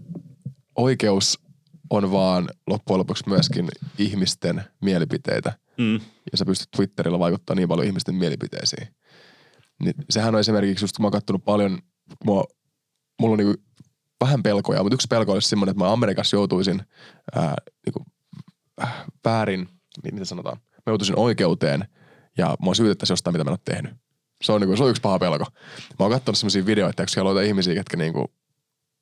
oikeus 0.78 1.40
on 1.90 2.12
vaan 2.12 2.48
loppujen 2.66 2.98
lopuksi 2.98 3.24
myöskin 3.26 3.68
ihmisten 3.98 4.64
mielipiteitä. 4.80 5.52
Mm. 5.78 5.94
Ja 6.32 6.38
sä 6.38 6.44
pystyt 6.44 6.68
Twitterillä 6.76 7.18
vaikuttaa 7.18 7.56
niin 7.56 7.68
paljon 7.68 7.86
ihmisten 7.86 8.14
mielipiteisiin. 8.14 8.88
Niin 9.84 9.94
sehän 10.10 10.34
on 10.34 10.40
esimerkiksi 10.40 10.84
just, 10.84 10.96
kun 10.96 11.02
mä 11.02 11.06
oon 11.06 11.12
kattonut 11.12 11.44
paljon, 11.44 11.72
mä, 12.24 12.32
mulla 13.20 13.32
on 13.32 13.38
niinku 13.38 13.62
vähän 14.20 14.42
pelkoja, 14.42 14.82
mutta 14.82 14.94
yksi 14.94 15.08
pelko 15.08 15.32
olisi 15.32 15.48
semmoinen, 15.48 15.70
että 15.70 15.84
mä 15.84 15.92
Amerikassa 15.92 16.36
joutuisin 16.36 16.82
ää, 17.34 17.54
niinku, 17.86 18.04
äh, 18.82 19.04
väärin, 19.24 19.68
mi- 20.04 20.10
mitä 20.12 20.24
sanotaan, 20.24 20.56
mä 20.56 20.82
joutuisin 20.86 21.18
oikeuteen 21.18 21.88
ja 22.38 22.56
mua 22.60 22.74
syytettäisiin 22.74 23.12
jostain, 23.12 23.34
mitä 23.34 23.44
mä 23.44 23.48
en 23.48 23.52
ole 23.52 23.74
tehnyt. 23.74 23.94
Se 24.44 24.52
on, 24.52 24.60
niinku, 24.60 24.76
se 24.76 24.82
on 24.82 24.90
yksi 24.90 25.02
paha 25.02 25.18
pelko. 25.18 25.44
Mä 25.98 26.04
oon 26.04 26.10
katsonut 26.10 26.38
semmoisia 26.38 26.66
videoita, 26.66 27.02
kun 27.02 27.08
siellä 27.08 27.30
on 27.30 27.44
ihmisiä, 27.44 27.74
ketkä 27.74 27.96
niinku, 27.96 28.32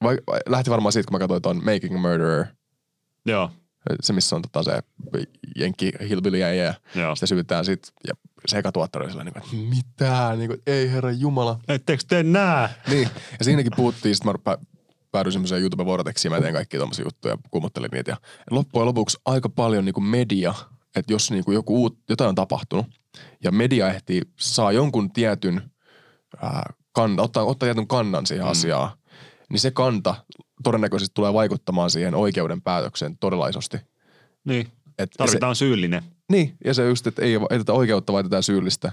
vai, 0.02 0.18
vai, 0.26 0.40
lähti 0.48 0.70
varmaan 0.70 0.92
siitä, 0.92 1.06
kun 1.06 1.14
mä 1.14 1.18
katsoin 1.18 1.42
ton 1.42 1.64
Making 1.64 1.94
a 1.94 1.98
Murderer, 1.98 2.44
Joo, 3.26 3.50
se 4.00 4.12
missä 4.12 4.36
on 4.36 4.42
tota 4.42 4.62
se 4.62 4.82
Jenkki 5.56 5.92
Hillbilly 6.08 6.38
ja, 6.38 6.74
sitä 7.14 7.26
syytetään 7.26 7.64
sit, 7.64 7.92
ja 8.06 8.14
se 8.46 8.58
eka 8.58 8.72
tuottaja 8.72 9.02
oli 9.02 9.10
sellainen, 9.10 9.34
että 9.36 9.56
mitä, 9.56 10.36
niin 10.36 10.48
kuin, 10.48 10.62
ei 10.66 10.92
herra 10.92 11.10
jumala. 11.10 11.60
Etteikö 11.68 12.02
te 12.08 12.22
nää? 12.22 12.68
Niin, 12.88 13.08
ja 13.38 13.44
siinäkin 13.44 13.72
puhuttiin, 13.76 14.14
sit 14.14 14.24
mä 14.24 14.34
pä, 14.44 14.58
päädyin 15.12 15.32
semmoiseen 15.32 15.60
YouTube 15.60 15.84
Vortexiin, 15.84 16.32
mä 16.32 16.40
teen 16.40 16.54
kaikkia 16.54 16.80
tommosia 16.80 17.04
juttuja 17.04 17.34
ja 17.34 17.38
kummottelin 17.50 17.90
niitä. 17.92 18.10
Ja 18.10 18.16
loppujen 18.50 18.86
lopuksi 18.86 19.18
aika 19.24 19.48
paljon 19.48 19.84
niin 19.84 19.94
kuin 19.94 20.04
media, 20.04 20.54
että 20.96 21.12
jos 21.12 21.30
niin 21.30 21.44
kuin 21.44 21.54
joku 21.54 21.82
uut, 21.82 21.98
jotain 22.08 22.28
on 22.28 22.34
tapahtunut, 22.34 22.86
ja 23.44 23.52
media 23.52 23.90
ehtii, 23.90 24.22
saa 24.38 24.72
jonkun 24.72 25.12
tietyn, 25.12 25.70
ää, 26.42 26.72
kan, 26.92 27.20
ottaa, 27.20 27.44
ottaa 27.44 27.66
tietyn 27.66 27.86
kannan 27.86 28.26
siihen 28.26 28.44
mm. 28.44 28.50
asiaan, 28.50 28.90
niin 29.48 29.60
se 29.60 29.70
kanta 29.70 30.14
todennäköisesti 30.62 31.14
tulee 31.14 31.32
vaikuttamaan 31.32 31.90
siihen 31.90 32.14
oikeuden 32.14 32.62
päätökseen 32.62 33.18
todella 33.18 33.48
isosti. 33.48 33.76
Niin, 34.44 34.68
Et 34.98 35.12
se, 35.12 35.16
tarvitaan 35.18 35.56
syyllinen. 35.56 36.02
niin, 36.32 36.56
ja 36.64 36.74
se 36.74 36.88
just, 36.88 37.06
että 37.06 37.22
ei, 37.22 37.34
ei 37.50 37.58
tätä 37.58 37.72
oikeutta 37.72 38.12
vai 38.12 38.22
tätä 38.22 38.42
syyllistä. 38.42 38.92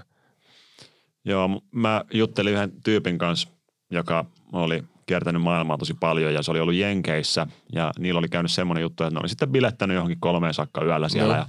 Joo, 1.25 1.49
mä 1.71 2.03
juttelin 2.13 2.53
yhden 2.53 2.71
tyypin 2.83 3.17
kanssa, 3.17 3.49
joka 3.91 4.25
oli 4.51 4.83
kiertänyt 5.05 5.41
maailmaa 5.41 5.77
tosi 5.77 5.93
paljon 5.93 6.33
ja 6.33 6.43
se 6.43 6.51
oli 6.51 6.59
ollut 6.59 6.75
Jenkeissä 6.75 7.47
ja 7.73 7.91
niillä 7.99 8.17
oli 8.17 8.29
käynyt 8.29 8.51
semmoinen 8.51 8.81
juttu, 8.81 9.03
että 9.03 9.13
ne 9.13 9.19
oli 9.19 9.29
sitten 9.29 9.51
bilettänyt 9.51 9.95
johonkin 9.95 10.19
kolmeen 10.19 10.53
saakka 10.53 10.85
yöllä 10.85 11.09
siellä 11.09 11.33
Joo. 11.33 11.41
ja 11.41 11.47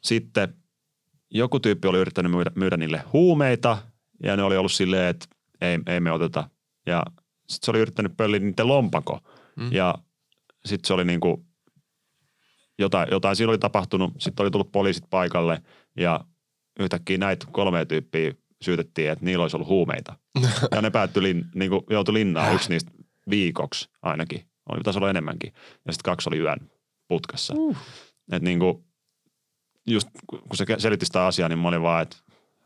sitten 0.00 0.54
joku 1.30 1.60
tyyppi 1.60 1.88
oli 1.88 1.98
yrittänyt 1.98 2.32
myydä, 2.32 2.50
myydä 2.54 2.76
niille 2.76 3.04
huumeita 3.12 3.78
ja 4.22 4.36
ne 4.36 4.42
oli 4.42 4.56
ollut 4.56 4.72
silleen, 4.72 5.06
että 5.06 5.26
ei, 5.60 5.78
ei 5.86 6.00
me 6.00 6.12
oteta 6.12 6.48
ja 6.86 7.02
sitten 7.48 7.66
se 7.66 7.70
oli 7.70 7.78
yrittänyt 7.78 8.16
pölliä 8.16 8.40
niiden 8.40 8.68
lompako 8.68 9.20
Mm. 9.56 9.72
ja 9.72 9.94
sitten 10.64 10.86
se 10.86 10.94
oli 10.94 11.04
niinku, 11.04 11.46
jotain, 12.78 13.08
jotain 13.10 13.36
siinä 13.36 13.50
oli 13.50 13.58
tapahtunut, 13.58 14.12
sitten 14.18 14.44
oli 14.44 14.50
tullut 14.50 14.72
poliisit 14.72 15.04
paikalle 15.10 15.62
ja 15.96 16.20
yhtäkkiä 16.80 17.18
näitä 17.18 17.46
kolme 17.52 17.84
tyyppiä 17.84 18.34
syytettiin, 18.62 19.10
että 19.10 19.24
niillä 19.24 19.42
olisi 19.42 19.56
ollut 19.56 19.68
huumeita. 19.68 20.18
Ja 20.74 20.82
ne 20.82 20.90
päättyi, 20.90 21.22
lin, 21.22 21.44
niin 21.54 21.70
kuin, 21.70 21.82
joutui 21.90 22.14
linnaan 22.14 22.54
yksi 22.54 22.68
niistä 22.68 22.90
viikoksi 23.30 23.88
ainakin. 24.02 24.46
Oli, 24.68 24.82
taisi 24.82 24.98
olla 24.98 25.10
enemmänkin. 25.10 25.52
Ja 25.86 25.92
sitten 25.92 26.10
kaksi 26.10 26.28
oli 26.28 26.38
yön 26.38 26.70
putkassa. 27.08 27.54
Uh. 27.56 27.76
Että 28.32 28.44
niin 28.44 28.58
kuin, 28.58 28.84
just 29.86 30.08
kun 30.30 30.56
se 30.56 30.64
selitti 30.78 31.06
sitä 31.06 31.26
asiaa, 31.26 31.48
niin 31.48 31.58
mä 31.58 31.68
olin 31.68 31.82
vaan, 31.82 32.02
että 32.02 32.16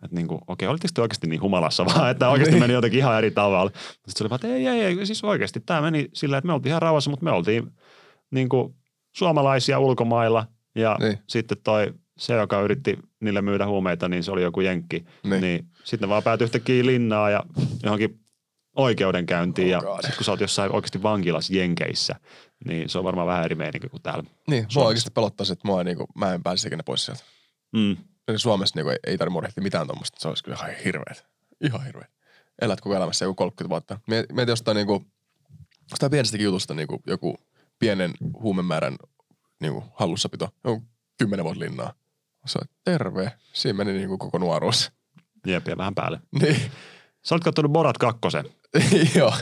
että 0.04 0.16
niin 0.16 0.28
kuin, 0.28 0.40
okei, 0.46 0.68
olitteko 0.68 0.92
te 0.94 1.00
oikeasti 1.02 1.26
niin 1.26 1.42
humalassa 1.42 1.84
vaan, 1.86 2.10
että 2.10 2.28
oikeasti 2.28 2.54
Niin. 2.54 2.62
meni 2.62 2.72
jotenkin 2.72 2.98
ihan 2.98 3.18
eri 3.18 3.30
tavalla. 3.30 3.70
Sitten 3.74 3.98
se 4.06 4.24
oli 4.24 4.30
vaan, 4.30 4.36
että 4.36 4.48
ei, 4.48 4.66
ei, 4.66 4.98
ei, 4.98 5.06
siis 5.06 5.24
oikeasti 5.24 5.60
tämä 5.60 5.80
meni 5.80 6.08
sillä, 6.14 6.38
että 6.38 6.46
me 6.46 6.52
oltiin 6.52 6.70
ihan 6.70 6.82
rauhassa, 6.82 7.10
mutta 7.10 7.24
me 7.24 7.30
oltiin 7.30 7.70
niin 8.30 8.48
kuin 8.48 8.74
suomalaisia 9.16 9.78
ulkomailla 9.78 10.46
ja 10.74 10.96
Niin. 11.00 11.18
sitten 11.28 11.58
toi 11.64 11.94
se, 12.18 12.34
joka 12.34 12.60
yritti 12.60 12.98
niille 13.20 13.42
myydä 13.42 13.66
huumeita, 13.66 14.08
niin 14.08 14.22
se 14.22 14.30
oli 14.32 14.42
joku 14.42 14.60
jenkki. 14.60 14.98
Niin. 14.98 15.30
Niin, 15.30 15.40
niin 15.40 15.66
sitten 15.84 16.06
ne 16.08 16.10
vaan 16.10 16.22
päätyi 16.22 16.44
yhtäkkiä 16.44 16.86
linnaan 16.86 17.32
ja 17.32 17.44
johonkin 17.82 18.20
oikeudenkäyntiin. 18.76 19.76
Oh 19.76 19.82
ja 19.84 19.92
sitten 19.96 20.16
kun 20.16 20.24
sä 20.24 20.32
oot 20.32 20.40
jossain 20.40 20.72
oikeasti 20.72 21.02
vankilassa 21.02 21.54
Jenkeissä, 21.54 22.14
niin 22.64 22.88
se 22.88 22.98
on 22.98 23.04
varmaan 23.04 23.26
vähän 23.26 23.44
eri 23.44 23.54
meininki 23.54 23.88
kuin 23.88 24.02
täällä. 24.02 24.24
Niin, 24.48 24.66
mua 24.74 24.84
oikeasti 24.84 25.10
pelottaisi, 25.10 25.52
että 25.52 25.68
mua, 25.68 25.84
niinku, 25.84 26.06
mä 26.14 26.34
en 26.34 26.42
pääsisi 26.42 26.68
ikinä 26.68 26.82
pois 26.82 27.04
sieltä. 27.04 27.22
Mm. 27.72 27.96
Eli 28.28 28.38
Suomessa 28.38 28.76
niinku, 28.76 28.90
ei, 28.90 28.98
ei 29.06 29.18
tarvitse 29.18 29.32
murehtia 29.32 29.62
mitään 29.62 29.86
tuommoista. 29.86 30.20
Se 30.20 30.28
olisi 30.28 30.44
kyllä 30.44 30.56
ihan 30.56 30.70
hirveet. 30.84 31.26
Ihan 31.60 31.84
hirveet. 31.84 32.10
Elät 32.62 32.80
koko 32.80 32.96
elämässä 32.96 33.24
joku 33.24 33.34
30 33.34 33.68
vuotta. 33.70 33.98
Mieti, 34.32 34.50
jostain, 34.50 34.74
niinku, 34.76 35.06
jostain 35.90 36.10
pienestäkin 36.10 36.44
jutusta 36.44 36.74
niinku, 36.74 37.02
joku 37.06 37.36
pienen 37.78 38.12
huumemäärän 38.42 38.96
niinku, 39.60 39.84
hallussapito. 39.94 40.48
Joku 40.64 40.82
kymmenen 41.18 41.44
vuotta 41.44 41.60
linnaa. 41.60 41.92
Se 42.46 42.58
on 42.62 42.68
terve. 42.84 43.32
Siinä 43.52 43.76
meni 43.76 43.92
niinku 43.92 44.18
koko 44.18 44.38
nuoruus. 44.38 44.92
Jep, 45.46 45.68
ja 45.68 45.76
vähän 45.76 45.94
päälle. 45.94 46.20
niin, 46.40 46.60
Sä 47.24 47.34
olet 47.34 47.44
katsonut 47.44 47.72
Borat 47.72 47.98
2. 47.98 48.20
joo, 49.18 49.34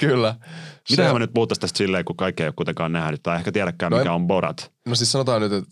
kyllä. 0.00 0.34
Mitä 0.90 1.12
me 1.12 1.18
nyt 1.18 1.32
puhuttaisiin 1.34 1.60
tästä 1.60 1.78
silleen, 1.78 2.04
kun 2.04 2.16
kaikki 2.16 2.42
ei 2.42 2.46
ole 2.48 2.54
kuitenkaan 2.56 2.92
nähnyt, 2.92 3.22
tai 3.22 3.36
ehkä 3.36 3.52
tiedäkään, 3.52 3.92
No 3.92 3.98
mikä 3.98 4.08
en- 4.10 4.14
on 4.14 4.26
Borat. 4.26 4.72
No 4.86 4.94
siis 4.94 5.12
sanotaan 5.12 5.42
nyt, 5.42 5.52
että 5.52 5.70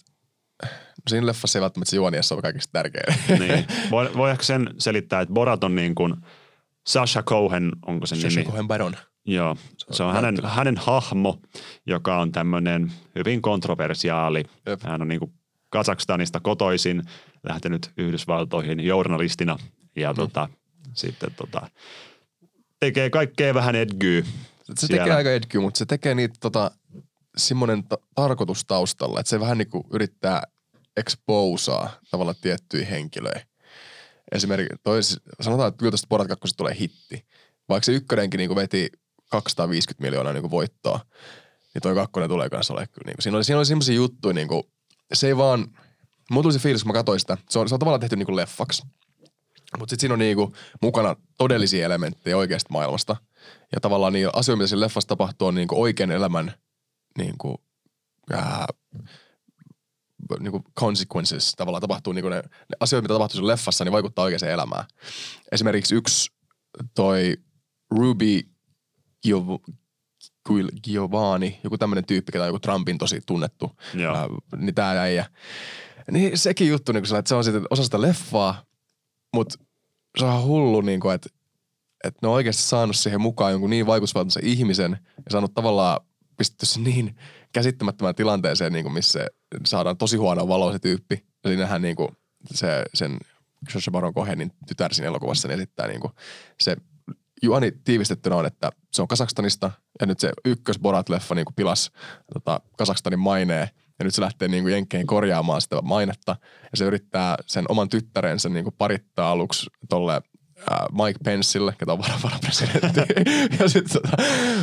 siinä 1.08 1.26
leffassa 1.26 1.58
ei 1.58 1.60
välttämättä 1.60 1.90
se 1.90 1.96
juoniessa 1.96 2.34
ole 2.34 2.42
kaikista 2.42 2.72
tärkein. 2.72 3.14
Niin. 3.38 3.66
Voi, 3.90 4.10
voi 4.16 4.30
ehkä 4.30 4.42
sen 4.44 4.70
selittää, 4.78 5.20
että 5.20 5.34
Borat 5.34 5.64
on 5.64 5.74
niin 5.74 5.94
kuin 5.94 6.14
Sasha 6.86 7.22
Cohen, 7.22 7.72
onko 7.86 8.06
se 8.06 8.16
nimi? 8.16 8.44
Cohen 8.44 8.68
Baron. 8.68 8.96
Joo, 9.26 9.56
se 9.90 10.02
on 10.02 10.08
hänen, 10.14 10.22
näyttelijä. 10.34 10.54
hänen 10.54 10.76
hahmo, 10.76 11.38
joka 11.86 12.18
on 12.20 12.32
tämmöinen 12.32 12.92
hyvin 13.14 13.42
kontroversiaali. 13.42 14.44
Jep. 14.66 14.82
Hän 14.82 15.02
on 15.02 15.08
niin 15.08 15.18
kuin 15.20 15.32
Kazakstanista 15.70 16.40
kotoisin, 16.40 17.02
lähtenyt 17.48 17.90
Yhdysvaltoihin 17.96 18.80
journalistina 18.80 19.58
ja 19.96 20.12
Mm. 20.12 20.16
tota, 20.16 20.48
sitten 20.94 21.30
tota, 21.36 21.70
tekee 22.80 23.10
kaikkea 23.10 23.54
vähän 23.54 23.74
edgyy. 23.74 24.22
Se 24.22 24.86
siellä. 24.86 25.04
tekee 25.04 25.16
aika 25.16 25.30
edgy, 25.30 25.58
mutta 25.58 25.78
se 25.78 25.86
tekee 25.86 26.14
niitä 26.14 26.34
tota, 26.40 26.70
semmoinen 27.36 27.84
ta- 27.84 27.98
tarkoitus 28.14 28.64
taustalla, 28.64 29.20
että 29.20 29.30
se 29.30 29.40
vähän 29.40 29.58
niinku 29.58 29.86
yrittää 29.92 30.42
exposaa 30.96 31.90
tavallaan 32.10 32.36
tiettyjä 32.40 32.86
henkilöjä. 32.86 33.46
Esimerkiksi, 34.32 34.76
toi, 34.82 35.02
siis- 35.02 35.20
sanotaan, 35.40 35.68
että 35.68 35.78
kyllä 35.78 35.90
tästä 35.90 36.06
Borat 36.08 36.28
2 36.28 36.56
tulee 36.56 36.76
hitti. 36.80 37.26
Vaikka 37.68 37.84
se 37.84 37.92
ykkönenkin 37.92 38.38
niinku 38.38 38.56
veti 38.56 38.90
250 39.30 40.02
miljoonaa 40.02 40.32
niinku 40.32 40.50
voittoa, 40.50 41.00
niin 41.74 41.82
toi 41.82 41.94
kakkonen 41.94 42.28
tulee 42.28 42.50
kanssa 42.50 42.72
olemaan 42.72 42.88
kyllä. 42.92 43.06
Niinku. 43.06 43.22
Siinä 43.22 43.36
oli, 43.36 43.44
siinä 43.44 43.58
oli 43.58 43.66
semmoisia 43.66 43.94
juttuja, 43.94 44.34
niinku, 44.34 44.70
se 45.12 45.26
ei 45.26 45.36
vaan, 45.36 45.66
mulla 46.30 46.42
tuli 46.42 46.52
se 46.52 46.58
fiilis, 46.58 46.82
kun 46.82 46.88
mä 46.88 46.98
katsoin 46.98 47.20
sitä, 47.20 47.38
se 47.50 47.58
on, 47.58 47.68
se 47.68 47.74
on 47.74 47.78
tavallaan 47.78 48.00
tehty 48.00 48.16
niinku 48.16 48.36
leffaksi. 48.36 48.82
Mutta 49.78 49.90
sitten 49.92 50.00
siinä 50.00 50.12
on 50.12 50.18
niinku 50.18 50.52
mukana 50.82 51.16
todellisia 51.38 51.86
elementtejä 51.86 52.36
oikeasta 52.36 52.72
maailmasta. 52.72 53.16
Ja 53.74 53.80
tavallaan 53.80 54.12
niillä 54.12 54.32
asioilla, 54.34 54.58
mitä 54.58 54.68
siinä 54.68 54.80
leffassa 54.80 55.08
tapahtuu, 55.08 55.48
on 55.48 55.54
niinku 55.54 55.82
oikean 55.82 56.10
elämän 56.10 56.54
niinku, 57.18 57.64
ää, 58.32 58.66
niinku 60.40 60.62
consequences. 60.78 61.54
Tavallaan 61.56 61.80
tapahtuu 61.80 62.12
niinku 62.12 62.28
ne, 62.28 62.36
ne 62.36 62.76
asioita, 62.80 63.04
mitä 63.04 63.14
tapahtuu 63.14 63.36
siinä 63.36 63.46
leffassa, 63.46 63.84
niin 63.84 63.92
vaikuttaa 63.92 64.24
oikeaan 64.24 64.52
elämään. 64.52 64.84
Esimerkiksi 65.52 65.94
yksi 65.94 66.30
toi 66.94 67.36
Ruby 67.90 68.40
Giov- 69.28 69.72
Giovanni, 70.84 71.60
joku 71.64 71.78
tämmöinen 71.78 72.04
tyyppi, 72.04 72.32
ketä 72.32 72.42
on 72.42 72.48
joku 72.48 72.58
Trumpin 72.58 72.98
tosi 72.98 73.20
tunnettu, 73.26 73.70
Joo. 73.94 74.16
ää, 74.16 74.28
niin 74.56 74.74
tää 74.74 75.00
äijä. 75.00 75.26
Niin 76.10 76.38
sekin 76.38 76.68
juttu, 76.68 76.92
niin 76.92 77.16
että 77.18 77.28
se 77.28 77.34
on 77.34 77.44
sitten 77.44 77.66
osa 77.70 77.84
sitä 77.84 78.00
leffaa, 78.00 78.64
mutta 79.34 79.58
se 80.18 80.24
on 80.24 80.42
hullu, 80.42 80.80
niin 80.80 81.00
kuin, 81.00 81.14
että, 81.14 81.28
että 82.04 82.18
ne 82.22 82.28
on 82.28 82.34
oikeasti 82.34 82.62
saanut 82.62 82.96
siihen 82.96 83.20
mukaan 83.20 83.52
jonkun 83.52 83.70
niin 83.70 83.86
vaikutusvaltaisen 83.86 84.44
ihmisen 84.44 84.98
ja 85.16 85.30
saanut 85.30 85.54
tavallaan 85.54 86.00
pistetty 86.36 86.66
se 86.66 86.80
niin 86.80 87.16
käsittämättömään 87.52 88.14
tilanteeseen, 88.14 88.72
niin 88.72 88.84
kuin 88.84 88.92
missä 88.92 89.26
saadaan 89.66 89.96
tosi 89.96 90.16
huono 90.16 90.48
valo 90.48 90.72
se 90.72 90.78
tyyppi. 90.78 91.24
Ja 91.44 91.50
siinähän 91.50 91.82
niin 91.82 91.96
kuin 91.96 92.08
se, 92.54 92.84
sen 92.94 93.18
Sacha 93.68 93.90
Baron 93.90 94.14
Cohenin 94.14 94.52
tytär 94.68 94.94
siinä 94.94 95.08
elokuvassa 95.08 95.48
niin 95.48 95.58
esittää 95.58 95.86
niin 95.86 96.00
kuin 96.00 96.12
se 96.60 96.76
juoni 97.42 97.72
tiivistettynä 97.84 98.36
on, 98.36 98.46
että 98.46 98.70
se 98.92 99.02
on 99.02 99.08
Kasakstanista 99.08 99.70
ja 100.00 100.06
nyt 100.06 100.20
se 100.20 100.32
ykkös 100.44 100.78
Borat-leffa 100.78 101.34
niin 101.34 101.44
kuin 101.44 101.54
pilas 101.54 101.90
tota, 102.34 102.60
Kasakstanin 102.78 103.18
maineen 103.18 103.68
ja 103.98 104.04
nyt 104.04 104.14
se 104.14 104.22
lähtee 104.22 104.48
niin 104.48 104.64
kuin 104.64 104.72
Jenkkeihin 104.72 105.06
korjaamaan 105.06 105.60
sitä 105.60 105.82
mainetta 105.82 106.36
ja 106.42 106.76
se 106.76 106.84
yrittää 106.84 107.36
sen 107.46 107.64
oman 107.68 107.88
tyttärensä 107.88 108.48
niin 108.48 108.64
kuin 108.64 108.74
parittaa 108.78 109.30
aluksi 109.30 109.70
tolle 109.88 110.22
Mike 110.92 111.18
Penceille, 111.24 111.74
ketä 111.78 111.92
on 111.92 111.98
varapresidentti. 112.22 113.00
ja 113.58 113.68
sit, 113.68 113.84
tota, 113.92 114.08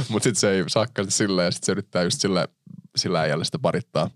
mut 0.09 0.23
sit 0.23 0.37
se 0.37 0.51
ei 0.51 0.63
saakka 0.67 1.05
silleen 1.09 1.45
ja 1.45 1.51
sit 1.51 1.63
se 1.63 1.71
yrittää 1.71 2.03
just 2.03 2.21
sille, 2.21 2.47
sillä 2.95 3.21
äijälle 3.21 3.45
sitä 3.45 3.59
parittaa. 3.59 4.09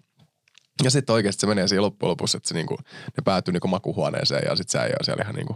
Ja 0.84 0.90
sitten 0.90 1.14
oikeasti 1.14 1.42
se 1.42 1.48
menee 1.48 1.68
siihen 1.68 1.84
loppujen 1.84 2.10
lopussa, 2.10 2.38
että 2.38 2.50
se 2.50 2.56
niinku, 2.56 2.78
ne 3.18 3.24
päätyy 3.26 3.52
niinku 3.52 3.68
makuhuoneeseen 3.68 4.44
ja 4.50 4.56
sitten 4.56 4.72
se 4.72 4.80
äijä 4.80 4.96
on 5.00 5.06
siellä 5.06 5.24
ihan 5.24 5.36
niinku 5.36 5.56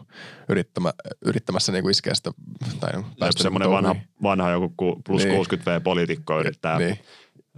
yrittämä, 0.49 0.93
yrittämässä 1.25 1.71
niinku 1.71 1.89
iskeä 1.89 2.13
sitä. 2.13 2.31
Tai 2.79 2.91
niinku 2.91 3.09
päästä 3.19 3.43
semmoinen 3.43 3.69
vanha, 3.69 3.95
vanha 4.23 4.49
joku 4.49 5.01
plus 5.05 5.23
niin. 5.23 5.45
60V-poliitikko 5.45 6.39
yrittää 6.39 6.77
niin. 6.77 6.99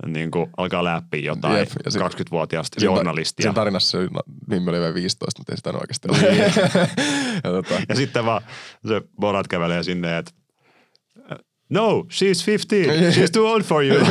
Niin 0.06 0.32
kuin 0.32 0.50
alkaa 0.58 0.84
läpi 0.84 1.24
jotain 1.24 1.60
Jep, 1.60 1.70
ja 1.86 1.92
sit, 1.92 2.02
20-vuotiaasta 2.02 2.86
journalistia. 2.86 3.44
Sen 3.44 3.54
tarinassa 3.54 3.98
se 3.98 4.08
nimi 4.50 4.70
oli 4.70 4.80
vielä 4.80 4.94
15, 4.94 5.40
mutta 5.40 5.54
ei 5.54 5.58
sitä 5.58 5.70
oikeasti 5.70 6.08
ole. 6.12 6.18
Niin. 6.18 6.44
ja, 7.44 7.52
tota. 7.52 7.74
ja 7.90 7.96
sitten 7.96 8.26
vaan 8.26 8.42
se 8.88 9.02
Borat 9.20 9.48
kävelee 9.48 9.84
sinne, 9.84 10.18
että 10.18 10.32
no, 11.70 12.06
she's 12.10 12.48
15, 12.48 12.94
she's 12.94 13.32
too 13.32 13.52
old 13.52 13.64
for 13.64 13.84
you. 13.84 14.06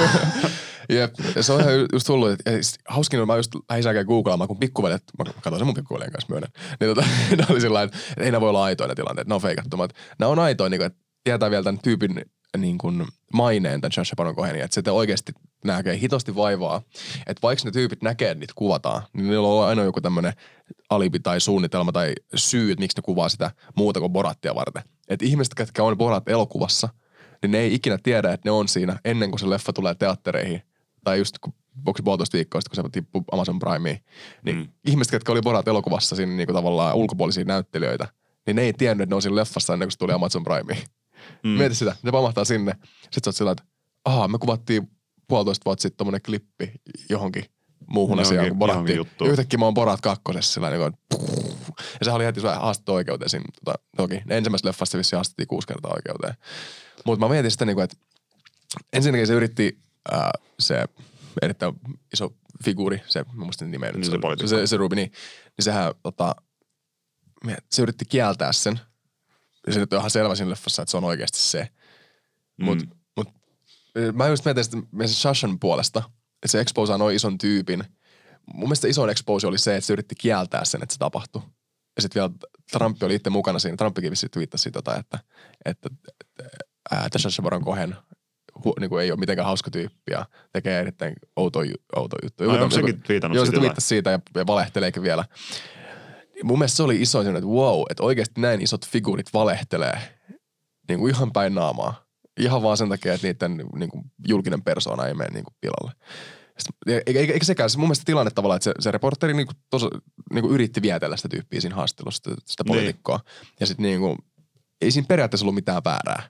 Jep, 0.88 1.14
ja 1.36 1.42
se 1.42 1.52
on 1.52 1.60
ihan 1.60 1.72
just 1.92 2.06
tullut, 2.06 2.30
että 2.30 2.50
hauskin 2.88 3.26
mä 3.26 3.36
just 3.36 3.52
lähisäkään 3.70 4.06
googlaamaan, 4.06 4.48
kun 4.48 4.58
pikkuvelet, 4.58 5.02
mä 5.18 5.24
katsoin 5.24 5.58
sen 5.58 5.66
mun 5.66 5.74
pikkuveljen 5.74 6.12
kanssa 6.12 6.30
myönnän, 6.30 6.50
niin 6.80 6.94
tota, 6.94 7.08
ne 7.36 7.46
oli 7.50 7.60
sillä 7.60 7.82
että 7.82 7.98
ei 8.16 8.30
nämä 8.30 8.40
voi 8.40 8.48
olla 8.48 8.64
aitoja 8.64 8.88
ne 8.88 8.94
tilanteet, 8.94 9.28
ne 9.28 9.34
on 9.34 9.40
feikattu. 9.40 9.76
Nämä 10.18 10.32
on 10.32 10.38
aitoja, 10.38 10.70
niin 10.70 10.78
kuin, 10.78 10.86
että 10.86 10.98
tietää 11.24 11.50
vielä 11.50 11.62
tämän 11.62 11.80
tyypin 11.82 12.24
niin 12.56 12.78
kuin 12.78 13.06
maineen 13.32 13.80
tämän 13.80 13.92
Josh 13.96 14.16
Baron 14.16 14.36
Cohenin, 14.36 14.62
että 14.62 14.82
se 14.82 14.90
oikeasti 14.90 15.32
näkee 15.64 15.98
hitosti 15.98 16.36
vaivaa, 16.36 16.82
että 17.26 17.42
vaikka 17.42 17.64
ne 17.64 17.70
tyypit 17.70 18.02
näkee, 18.02 18.30
että 18.30 18.40
niitä 18.40 18.52
kuvataan, 18.56 19.02
niin 19.12 19.28
niillä 19.28 19.48
on 19.48 19.66
aina 19.66 19.82
joku 19.82 20.00
tämmöinen 20.00 20.32
alibi 20.90 21.20
tai 21.20 21.40
suunnitelma 21.40 21.92
tai 21.92 22.14
syy, 22.34 22.72
että 22.72 22.80
miksi 22.80 22.98
ne 22.98 23.02
kuvaa 23.02 23.28
sitä 23.28 23.50
muuta 23.76 24.00
kuin 24.00 24.12
Borattia 24.12 24.54
varten. 24.54 24.82
Että 25.08 25.26
ihmiset, 25.26 25.54
ketkä 25.54 25.82
on 25.84 25.98
Borat 25.98 26.28
elokuvassa, 26.28 26.88
niin 27.42 27.50
ne 27.50 27.58
ei 27.58 27.74
ikinä 27.74 27.98
tiedä, 28.02 28.32
että 28.32 28.48
ne 28.48 28.50
on 28.50 28.68
siinä 28.68 28.98
ennen 29.04 29.30
kuin 29.30 29.40
se 29.40 29.50
leffa 29.50 29.72
tulee 29.72 29.94
teattereihin 29.94 30.62
tai 31.04 31.18
just 31.18 31.38
onko 31.86 32.00
puolitoista 32.04 32.36
viikkoa 32.36 32.60
sitten, 32.60 32.82
kun 32.82 32.90
se 32.90 32.92
tippui 32.92 33.22
Amazon 33.32 33.58
Primeen, 33.58 33.98
niin 34.42 34.56
mm. 34.56 34.68
ihmiset, 34.86 35.12
jotka 35.12 35.32
oli 35.32 35.42
Borat 35.42 35.68
elokuvassa 35.68 36.16
siinä 36.16 36.32
niin 36.32 36.46
kuin 36.46 36.56
tavallaan 36.56 36.96
ulkopuolisia 36.96 37.44
näyttelijöitä, 37.44 38.08
niin 38.46 38.56
ne 38.56 38.62
ei 38.62 38.72
tiennyt, 38.72 39.02
että 39.02 39.12
ne 39.12 39.16
on 39.16 39.22
siinä 39.22 39.36
leffassa 39.36 39.72
ennen 39.72 39.86
kuin 39.86 39.92
se 39.92 39.98
tuli 39.98 40.12
Amazon 40.12 40.44
Primeen. 40.44 40.82
Mm. 41.42 41.50
Mieti 41.50 41.74
sitä, 41.74 41.96
ne 42.02 42.12
pamahtaa 42.12 42.44
sinne. 42.44 42.72
Sitten 43.02 43.20
sä 43.24 43.28
oot 43.28 43.36
sillä, 43.36 43.50
että 43.50 43.64
ahaa, 44.04 44.28
me 44.28 44.38
kuvattiin 44.38 44.90
puolitoista 45.28 45.64
vuotta 45.64 45.82
sitten 45.82 45.96
tommonen 45.96 46.22
klippi 46.22 46.72
johonkin 47.10 47.44
muuhun 47.86 48.20
asiaan 48.20 48.48
kuin 48.48 48.58
Boratti. 48.58 48.92
Yhtäkkiä 49.24 49.58
mä 49.58 49.64
oon 49.64 49.74
Borat 49.74 50.00
kakkosessa 50.00 50.52
sillä 50.52 50.70
niin 50.70 50.80
kuin, 50.80 50.92
ja 52.00 52.04
se 52.04 52.10
oli 52.10 52.24
heti 52.24 52.40
haastettu 52.40 52.92
oikeuteen 52.92 53.28
siinä. 53.28 53.44
Tota, 53.64 53.78
toki 53.96 54.22
ensimmäisessä 54.28 54.68
leffassa 54.68 54.92
se 54.92 54.98
vissiin 54.98 55.18
haastettiin 55.18 55.46
kuusi 55.46 55.66
kertaa 55.66 55.92
oikeuteen. 55.94 56.34
Mutta 57.04 57.26
mä 57.26 57.32
mietin 57.32 57.50
sitä 57.50 57.64
niin 57.64 57.76
kuin, 57.76 57.84
että 57.84 57.96
ensinnäkin 58.92 59.26
se 59.26 59.32
yritti 59.32 59.78
ää, 60.12 60.30
se 60.60 60.84
erittäin 61.42 61.74
iso 62.12 62.34
figuuri, 62.64 63.02
se, 63.06 63.24
mä 63.32 63.44
muistin 63.44 63.70
nimeä 63.70 63.92
nyt. 63.92 64.04
Se, 64.38 64.46
se, 64.46 64.66
se 64.66 64.76
Ruby, 64.76 64.96
niin, 64.96 65.10
niin 65.56 65.64
sehän 65.64 65.94
tota, 66.02 66.34
se 67.70 67.82
yritti 67.82 68.04
kieltää 68.04 68.52
sen. 68.52 68.80
Ja 69.66 69.72
se 69.72 69.80
nyt 69.80 69.92
on 69.92 69.98
ihan 69.98 70.10
selvä 70.10 70.34
siinä 70.34 70.50
leffassa, 70.50 70.82
että 70.82 70.90
se 70.90 70.96
on 70.96 71.04
oikeasti 71.04 71.38
se. 71.38 71.68
Mut, 72.60 72.78
mm. 72.78 72.97
Mut 74.06 74.14
mä 74.14 74.28
just 74.28 74.44
mietin 74.44 74.64
sitä 74.64 74.76
Shashan 75.06 75.58
puolesta, 75.58 75.98
että 76.18 76.48
se 76.48 76.60
exposaa 76.60 76.98
noin 76.98 77.16
ison 77.16 77.38
tyypin. 77.38 77.84
Mun 78.54 78.68
mielestä 78.68 78.88
isoin 78.88 79.10
expose 79.10 79.46
oli 79.46 79.58
se, 79.58 79.76
että 79.76 79.86
se 79.86 79.92
yritti 79.92 80.14
kieltää 80.14 80.64
sen, 80.64 80.82
että 80.82 80.92
se 80.92 80.98
tapahtui. 80.98 81.42
Ja 81.96 82.02
sitten 82.02 82.20
vielä 82.20 82.34
Trump 82.72 83.02
oli 83.02 83.14
itse 83.14 83.30
mukana 83.30 83.58
siinä. 83.58 83.76
Trumpikin 83.76 84.10
vissiin 84.10 84.30
twiittasi 84.30 84.62
sitä, 84.62 84.78
että, 84.78 84.94
että, 84.98 85.18
että, 85.64 85.88
että 87.06 87.18
Shashan 87.18 87.42
Baron 87.42 87.64
Cohen 87.64 87.96
hu, 88.64 88.74
niin 88.80 88.90
kuin 88.90 89.02
ei 89.02 89.10
ole 89.12 89.20
mitenkään 89.20 89.46
hauska 89.46 89.70
tyyppi 89.70 90.12
ja 90.12 90.26
tekee 90.52 90.80
erittäin 90.80 91.14
outo, 91.36 91.60
outo 91.96 92.16
juttu. 92.22 92.50
Ai, 92.50 92.58
onko 92.58 92.74
sekin 92.74 93.02
twiitannut 93.02 93.36
Joo, 93.36 93.46
se 93.46 93.52
twiittasi 93.52 93.86
siitä 93.86 94.10
ja, 94.10 94.18
ja 94.34 94.46
valehteleekin 94.46 95.02
vielä. 95.02 95.24
Mun 96.42 96.58
mielestä 96.58 96.76
se 96.76 96.82
oli 96.82 97.02
iso 97.02 97.20
että 97.20 97.40
wow, 97.40 97.82
että 97.90 98.02
oikeasti 98.02 98.40
näin 98.40 98.62
isot 98.62 98.86
figuurit 98.86 99.32
valehtelee 99.32 100.18
niin 100.88 100.98
kuin 100.98 101.14
ihan 101.14 101.32
päin 101.32 101.54
naamaa. 101.54 102.07
Ihan 102.38 102.62
vaan 102.62 102.76
sen 102.76 102.88
takia, 102.88 103.14
että 103.14 103.26
niiden 103.26 103.56
niin 103.74 103.90
kuin, 103.90 104.04
julkinen 104.28 104.62
persoona 104.62 105.06
ei 105.06 105.14
mene 105.14 105.30
niin 105.30 105.44
kuin, 105.44 105.54
pilalle. 105.60 105.92
Eikä, 107.06 107.20
eikä 107.20 107.44
sekään, 107.44 107.70
se 107.70 107.78
mun 107.78 107.86
mielestä 107.86 108.04
tilanne 108.06 108.30
tavallaan, 108.30 108.56
että 108.56 108.64
se, 108.64 108.72
se 108.80 108.90
reporteri 108.90 109.34
niin 109.34 109.46
kuin, 109.46 109.56
tos, 109.70 109.86
niin 110.32 110.42
kuin 110.42 110.54
yritti 110.54 110.82
vietellä 110.82 111.16
sitä 111.16 111.28
tyyppiä 111.28 111.60
siinä 111.60 111.76
haastattelussa, 111.76 112.30
sitä, 112.30 112.42
sitä 112.46 112.62
niin. 112.62 112.68
poliitikkoa. 112.68 113.20
Ja 113.60 113.66
sitten 113.66 113.82
niin 113.82 114.00
kuin, 114.00 114.18
ei 114.80 114.90
siinä 114.90 115.06
periaatteessa 115.06 115.44
ollut 115.44 115.54
mitään 115.54 115.82
väärää. 115.84 116.28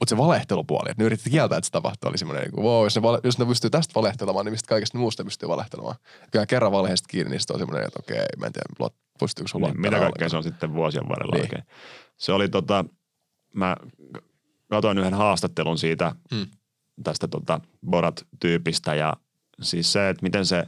Mutta 0.00 0.10
se 0.10 0.16
valehtelupuoli, 0.16 0.90
että 0.90 1.02
ne 1.02 1.06
yritti 1.06 1.30
kieltää, 1.30 1.58
että 1.58 1.66
se 1.66 1.72
tapahtuu, 1.72 2.08
oli 2.08 2.18
semmoinen, 2.18 2.44
niin 2.44 2.64
wow, 2.64 2.84
jos 2.84 2.96
ne, 2.96 3.02
vale, 3.02 3.20
jos 3.24 3.38
ne 3.38 3.46
pystyy 3.46 3.70
tästä 3.70 3.94
valehtelemaan, 3.94 4.44
niin 4.44 4.52
mistä 4.52 4.68
kaikesta 4.68 4.98
muusta 4.98 5.24
pystyy 5.24 5.48
valehtelemaan. 5.48 5.96
Kyllä 6.30 6.46
kerran 6.46 6.72
valheesta 6.72 7.06
kiinni, 7.10 7.30
niin 7.30 7.40
on 7.50 7.58
semmoinen, 7.58 7.86
että 7.86 7.98
okei, 7.98 8.26
mä 8.38 8.46
en 8.46 8.52
tiedä, 8.52 8.90
pystyykö 9.20 9.48
sulla 9.48 9.66
niin, 9.66 9.80
Mitä 9.80 9.98
kaikkea 9.98 10.28
se 10.28 10.36
on 10.36 10.42
sitten 10.42 10.74
vuosien 10.74 11.08
varrella 11.08 11.34
niin. 11.34 11.42
oikein. 11.42 11.64
Se 12.16 12.32
oli 12.32 12.48
tota, 12.48 12.84
mä 13.54 13.76
katsoin 14.74 14.98
yhden 14.98 15.14
haastattelun 15.14 15.78
siitä, 15.78 16.14
hmm. 16.34 16.46
tästä 17.04 17.28
tota 17.28 17.60
Borat-tyypistä 17.90 18.94
ja 18.94 19.12
siis 19.62 19.92
se, 19.92 20.08
että 20.08 20.22
miten 20.22 20.46
se 20.46 20.64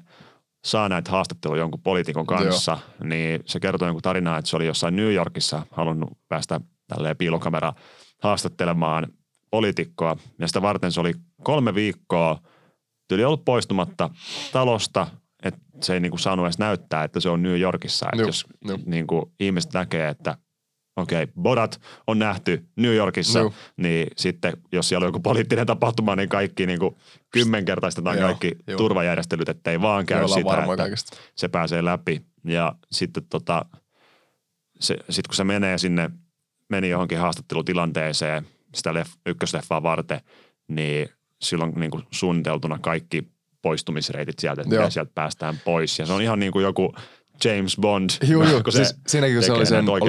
saa 0.65 0.89
näitä 0.89 1.11
haastatteluja 1.11 1.61
jonkun 1.61 1.83
poliitikon 1.83 2.27
kanssa, 2.27 2.73
Joo. 2.73 3.09
niin 3.09 3.41
se 3.47 3.61
kertoo 3.61 3.89
jonkun 3.89 4.03
tarinaa, 4.03 4.39
että 4.39 4.51
se 4.51 4.57
oli 4.57 4.67
jossain 4.67 4.97
New 4.97 5.13
Yorkissa 5.13 5.67
halunnut 5.71 6.19
päästä 6.29 6.61
tälleen 6.89 7.17
piilokamera 7.17 7.73
haastattelemaan 8.23 9.07
poliitikkoa. 9.51 10.17
Ja 10.39 10.47
sitä 10.47 10.63
varten 10.63 10.93
se 10.93 11.01
oli 11.01 11.15
kolme 11.43 11.75
viikkoa 11.75 12.41
tyyli 13.09 13.25
ollut 13.25 13.45
poistumatta 13.45 14.11
talosta, 14.53 15.07
että 15.43 15.61
se 15.83 15.95
ei 15.95 16.01
niinku 16.01 16.19
saanut 16.19 16.47
edes 16.47 16.59
näyttää, 16.59 17.05
että 17.05 17.21
se 17.21 17.29
on 17.29 17.43
New 17.43 17.61
Yorkissa. 17.61 18.07
Että 18.13 18.23
jos 18.23 18.47
niinku 18.87 19.33
ihmiset 19.41 19.73
näkee, 19.73 20.09
että 20.09 20.39
okei, 20.97 21.23
okay, 21.23 21.33
Borat 21.43 21.81
on 22.07 22.19
nähty 22.19 22.67
New 22.77 22.95
Yorkissa, 22.95 23.39
Joo. 23.39 23.53
niin 23.77 24.07
sitten 24.17 24.57
jos 24.73 24.89
siellä 24.89 25.05
on 25.05 25.09
joku 25.09 25.21
poliittinen 25.21 25.67
tapahtuma, 25.67 26.17
niin 26.17 26.29
kaikki 26.29 26.67
niin 26.67 26.79
kuin 26.79 26.97
kymmenkertaistetaan 27.33 28.19
Joo, 28.19 28.27
kaikki 28.27 28.53
jo. 28.67 28.77
turvajärjestelyt, 28.77 29.49
ettei 29.49 29.81
vaan 29.81 30.07
käy 30.07 30.29
sitä, 30.29 30.59
että 30.59 30.77
kaikista. 30.77 31.17
se 31.35 31.49
pääsee 31.49 31.85
läpi. 31.85 32.23
Ja 32.45 32.75
sitten 32.93 33.23
tota, 33.31 33.65
se, 34.81 34.97
sit 35.11 35.27
kun 35.27 35.37
se 35.37 35.45
menee 35.45 35.79
sinne 35.79 36.11
meni 36.69 36.89
johonkin 36.89 37.19
haastattelutilanteeseen 37.19 38.47
sitä 38.75 38.95
leff, 38.95 39.13
ykkösleffaa 39.27 39.83
varten, 39.83 40.21
niin 40.69 41.09
silloin 41.41 41.73
niin 41.77 41.91
kuin 41.91 42.03
suunniteltuna 42.11 42.79
kaikki 42.79 43.29
poistumisreitit 43.63 44.39
sieltä, 44.39 44.63
että 44.63 44.91
sieltä 44.91 45.13
päästään 45.15 45.61
pois. 45.65 45.99
Ja 45.99 46.07
se 46.07 46.13
on 46.13 46.23
ihan 46.23 46.39
niin 46.39 46.53
kuin 46.53 46.63
joku 46.63 46.95
James 47.45 47.77
Bond. 47.81 48.11
Joo, 48.29 48.45
joo. 48.45 48.63
Kun 48.65 48.73
siis 48.73 48.95
siinäkin 49.07 49.37
kun 49.37 49.45
se 49.45 49.53
oli 49.53 49.67
sen, 49.67 49.89
oli, 49.89 50.01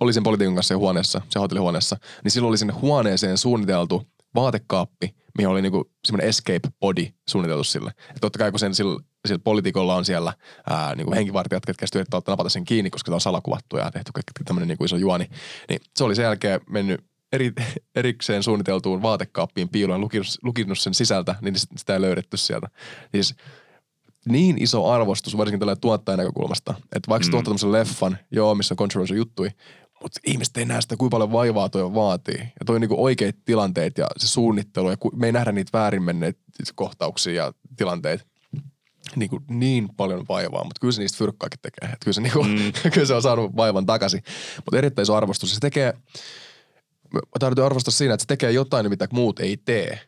oli 0.00 0.12
sen 0.12 0.22
politiikan 0.22 0.54
kanssa 0.54 0.76
huoneessa, 0.76 1.20
se 1.28 1.38
hotellihuoneessa, 1.38 1.96
niin 2.24 2.32
silloin 2.32 2.48
oli 2.48 2.58
sinne 2.58 2.72
huoneeseen 2.72 3.38
suunniteltu 3.38 4.02
vaatekaappi, 4.34 5.14
mihin 5.38 5.48
oli 5.48 5.62
niinku 5.62 5.90
semmoinen 6.04 6.28
escape 6.28 6.68
body 6.80 7.06
suunniteltu 7.28 7.64
sille. 7.64 7.92
Et 8.10 8.20
totta 8.20 8.38
kai 8.38 8.50
kun 8.50 8.60
sen 8.60 8.74
sillä, 8.74 9.00
sillä 9.28 9.40
poliitikolla 9.44 9.94
on 9.94 10.04
siellä 10.04 10.34
ää, 10.70 10.94
niinku 10.94 11.14
henkivartijat, 11.14 11.66
ketkä 11.66 11.86
sitten 11.86 12.00
yrittää 12.00 12.20
napata 12.26 12.48
sen 12.48 12.64
kiinni, 12.64 12.90
koska 12.90 13.10
se 13.10 13.14
on 13.14 13.20
salakuvattu 13.20 13.76
ja 13.76 13.90
tehty 13.90 14.12
tämmöinen 14.44 14.68
niinku 14.68 14.84
iso 14.84 14.96
juoni, 14.96 15.26
niin 15.68 15.80
se 15.96 16.04
oli 16.04 16.14
sen 16.14 16.22
jälkeen 16.22 16.60
mennyt 16.70 17.00
eri, 17.32 17.52
erikseen 17.94 18.42
suunniteltuun 18.42 19.02
vaatekaappiin 19.02 19.68
piiloon, 19.68 20.00
lukinut, 20.00 20.26
lukinut 20.42 20.78
sen 20.78 20.94
sisältä, 20.94 21.34
niin 21.40 21.54
sitä 21.76 21.94
ei 21.94 22.00
löydetty 22.00 22.36
sieltä. 22.36 22.68
Siis 23.14 23.34
niin 24.28 24.62
iso 24.62 24.90
arvostus, 24.90 25.36
varsinkin 25.36 25.60
tällä 25.60 25.76
tuottajan 25.76 26.18
näkökulmasta, 26.18 26.74
että 26.80 27.08
vaikka 27.08 27.26
mm. 27.26 27.30
tuottaa 27.30 27.50
tämmöisen 27.50 27.72
leffan, 27.72 28.18
joo, 28.30 28.54
missä 28.54 28.74
on 28.74 28.76
controversial 28.76 29.16
juttui, 29.16 29.50
mutta 30.02 30.20
ihmiset 30.26 30.56
ei 30.56 30.64
näe 30.64 30.80
sitä, 30.80 30.96
kuinka 30.96 31.14
paljon 31.14 31.32
vaivaa 31.32 31.68
toi 31.68 31.94
vaatii. 31.94 32.38
Ja 32.38 32.64
toi 32.66 32.74
on 32.74 32.80
niinku 32.80 33.04
oikeat 33.04 33.36
tilanteet 33.44 33.98
ja 33.98 34.06
se 34.16 34.28
suunnittelu 34.28 34.90
ja 34.90 34.96
me 35.16 35.26
ei 35.26 35.32
nähdä 35.32 35.52
niitä 35.52 35.78
väärin 35.78 36.02
menneitä 36.02 36.40
kohtauksia 36.74 37.44
ja 37.44 37.52
tilanteita. 37.76 38.24
Niin, 39.16 39.30
kuin 39.30 39.44
niin 39.48 39.88
paljon 39.96 40.24
vaivaa, 40.28 40.64
mutta 40.64 40.80
kyllä 40.80 40.92
se 40.92 41.00
niistä 41.00 41.18
fyrkkaakin 41.18 41.60
tekee. 41.62 41.88
Et 41.92 41.98
kyllä, 42.04 42.14
se 42.14 42.20
niinku, 42.20 42.44
mm. 42.44 42.72
kyllä 42.94 43.06
se 43.06 43.14
on 43.14 43.22
saanut 43.22 43.56
vaivan 43.56 43.86
takaisin. 43.86 44.22
Mutta 44.56 44.78
erittäin 44.78 45.02
iso 45.02 45.14
arvostus. 45.14 45.54
Se 45.54 45.60
tekee, 45.60 45.94
tarvitsen 47.40 47.64
arvostaa 47.64 47.92
siinä, 47.92 48.14
että 48.14 48.22
se 48.22 48.28
tekee 48.28 48.52
jotain, 48.52 48.88
mitä 48.88 49.08
muut 49.12 49.40
ei 49.40 49.56
tee. 49.56 50.00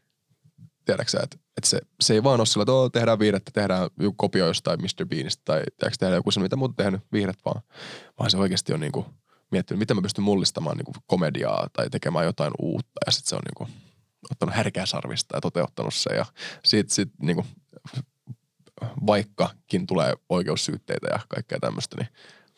Tiedätkö 0.89 1.23
että, 1.23 1.37
että 1.57 1.71
se, 1.71 1.81
se, 2.01 2.15
ei 2.15 2.23
vaan 2.23 2.41
ole 2.41 2.47
sillä, 2.47 2.63
että 2.63 2.73
oh, 2.73 2.91
tehdään 2.93 3.19
viihdettä, 3.19 3.51
tehdään 3.55 3.91
joku 4.01 4.15
kopio 4.17 4.47
jostain 4.47 4.81
Mr. 4.81 5.07
Beanista 5.07 5.43
tai 5.45 5.63
tehdään 5.99 6.17
joku 6.17 6.31
se, 6.31 6.41
mitä 6.41 6.57
muut 6.57 6.77
tehnyt, 6.77 7.01
viihdet 7.13 7.39
vaan. 7.45 7.63
Vaan 8.19 8.31
se 8.31 8.37
oikeasti 8.37 8.73
on 8.73 8.81
niinku– 8.81 9.07
miettinyt, 9.51 9.79
miten 9.79 9.97
mä 9.97 10.03
pystyn 10.03 10.25
mullistamaan 10.25 10.77
niin 10.77 10.85
kuin 10.85 10.95
komediaa 11.07 11.67
tai 11.73 11.91
tekemään 11.91 12.25
jotain 12.25 12.53
uutta. 12.59 13.01
Ja 13.07 13.13
sitten 13.13 13.29
se 13.29 13.37
on 13.37 13.43
niin 13.45 13.55
kuin, 13.55 13.71
ottanut 14.31 14.55
härkää 14.55 14.87
sarvista 14.87 15.37
ja 15.37 15.41
toteuttanut 15.41 15.95
se. 15.95 16.15
Ja 16.15 16.27
sitten 16.65 16.95
sit, 16.95 17.09
niin 17.23 17.37
kuin, 17.37 17.47
vaikkakin 19.07 19.87
tulee 19.87 20.15
oikeussyytteitä 20.29 21.09
ja 21.13 21.21
kaikkea 21.29 21.59
tämmöistä, 21.61 21.97
niin 21.97 22.09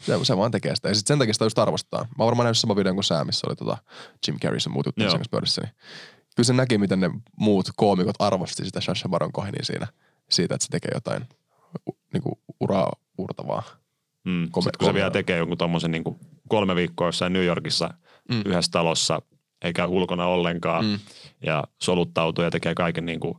Se, 0.01 0.18
se 0.22 0.37
vaan 0.37 0.51
tekee 0.51 0.76
sitä. 0.76 0.89
Ja 0.89 0.95
sit 0.95 1.07
sen 1.07 1.18
takia 1.18 1.33
sitä 1.33 1.45
just 1.45 1.59
arvostaa. 1.59 2.01
Mä 2.01 2.24
oon 2.24 2.26
varmaan 2.26 2.45
nähnyt 2.45 2.59
sama 2.59 2.76
videon 2.76 2.97
kuin 2.97 3.05
sä, 3.05 3.24
missä 3.24 3.47
oli 3.47 3.57
tota 3.57 3.78
Jim 4.26 4.39
Carrey 4.41 4.59
ja 4.64 4.70
muut 4.70 4.87
sen 4.87 5.07
kanssa 5.07 5.31
pöydässä. 5.31 5.62
Niin 5.62 5.74
kyllä 6.37 6.47
se 6.47 6.53
näki, 6.53 6.78
miten 6.78 7.01
ne 7.01 7.11
muut 7.37 7.66
koomikot 7.76 8.16
arvosti 8.18 8.64
sitä 8.64 8.81
Sacha 8.81 9.09
Baron 9.09 9.33
Cohenia 9.33 9.64
siinä. 9.64 9.87
Siitä, 10.31 10.55
että 10.55 10.64
se 10.64 10.70
tekee 10.70 10.91
jotain 10.95 11.22
u- 11.91 11.99
niinku 12.12 12.41
uraa 12.61 12.93
uurtavaa. 13.18 13.62
Mm. 14.24 14.45
Sitten 14.45 14.72
kun 14.78 14.89
se 14.89 14.95
vielä 14.95 15.11
tekee 15.11 15.39
jonkun 15.39 15.59
tommosen 15.59 15.91
niin 15.91 16.05
kolme 16.49 16.74
viikkoa 16.76 17.09
jossain 17.09 17.33
New 17.33 17.45
Yorkissa 17.45 17.95
Mm. 18.31 18.43
yhdessä 18.47 18.70
talossa, 18.72 19.22
eikä 19.64 19.87
ulkona 19.87 20.26
ollenkaan, 20.26 20.85
Mm. 20.85 20.99
ja 21.47 21.64
soluttautuu 21.83 22.45
ja 22.45 22.51
tekee 22.51 22.74
kaiken 22.74 23.07
niin 23.07 23.20
kuin, 23.20 23.35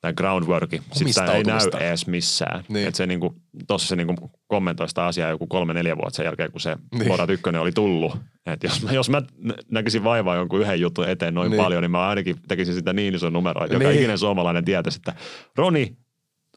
tämän 0.00 0.14
groundworkin. 0.16 0.82
Sitten 0.92 1.12
sitä 1.14 1.32
ei 1.32 1.44
näy 1.44 1.58
edes 1.80 2.06
missään. 2.06 2.64
Niin. 2.68 2.88
Et 2.88 2.94
se 2.94 3.06
niin 3.06 3.20
kuin, 3.20 3.34
tossa 3.66 3.88
se 3.88 3.96
niin 3.96 4.06
kuin 4.06 4.18
kommentoi 4.46 4.88
sitä 4.88 5.04
asiaa 5.06 5.30
joku 5.30 5.46
kolme-neljä 5.46 5.96
vuotta 5.96 6.16
sen 6.16 6.24
jälkeen, 6.24 6.52
kun 6.52 6.60
se 6.60 6.74
Niin. 6.74 6.98
niin. 6.98 7.08
Borat 7.08 7.30
1 7.30 7.50
oli 7.60 7.72
tullut. 7.72 8.16
Et 8.46 8.62
jos, 8.62 8.82
mä, 8.82 8.92
jos 8.92 9.10
mä 9.10 9.22
nä- 9.38 9.54
näkisin 9.70 10.04
vaivaa 10.04 10.36
jonkun 10.36 10.60
yhden 10.60 10.80
jutun 10.80 11.08
eteen 11.08 11.34
noin 11.34 11.50
Niin. 11.50 11.62
paljon, 11.62 11.82
niin 11.82 11.90
mä 11.90 12.08
ainakin 12.08 12.36
tekisin 12.48 12.74
sitä 12.74 12.92
niin 12.92 13.14
ison 13.14 13.32
numeroa, 13.32 13.64
että 13.64 13.74
joka 13.76 13.88
Niin. 13.88 13.98
ikinen 13.98 14.18
suomalainen 14.18 14.64
tietäisi, 14.64 14.98
että 14.98 15.14
Roni 15.56 15.96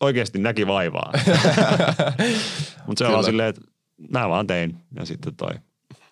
oikeasti 0.01 0.39
näki 0.39 0.67
vaivaa. 0.67 1.11
Mutta 2.87 2.97
se 2.97 3.05
on 3.05 3.11
Kyllä. 3.11 3.23
silleen, 3.23 3.49
että 3.49 3.61
mä 4.11 4.29
vaan 4.29 4.47
tein 4.47 4.75
ja 4.99 5.05
sitten 5.05 5.35
toi 5.35 5.51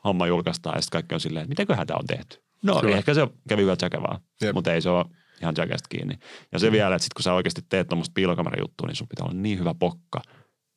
homma 0.04 0.28
julkaistaan 0.28 0.78
ja 0.78 0.82
sitten 0.82 0.98
kaikki 0.98 1.14
on 1.16 1.20
silleen, 1.22 1.44
että 1.44 1.52
mitäköhän 1.52 1.88
tämä 1.88 1.98
on 1.98 2.06
tehty. 2.08 2.42
No 2.64 2.80
Kyllä. 2.82 2.98
Ehkä 2.98 3.14
se 3.14 3.28
kävi 3.50 3.62
hyvä 3.62 3.76
tsäkävää, 3.76 4.20
mutta 4.54 4.74
ei 4.74 4.82
se 4.82 4.90
ole 4.90 5.06
ihan 5.42 5.54
tsäkästä 5.54 5.88
kiinni. 5.90 6.16
Ja 6.52 6.60
se 6.60 6.72
vielä, 6.72 6.96
että 6.96 7.04
sit 7.04 7.14
kun 7.14 7.24
sä 7.24 7.34
oikeasti 7.34 7.62
teet 7.70 7.88
tuommoista 7.88 8.14
piilokamerajuttua, 8.16 8.88
niin 8.88 8.96
sun 8.96 9.08
pitää 9.08 9.26
olla 9.26 9.34
niin 9.42 9.60
hyvä 9.60 9.74
pokka, 9.80 10.22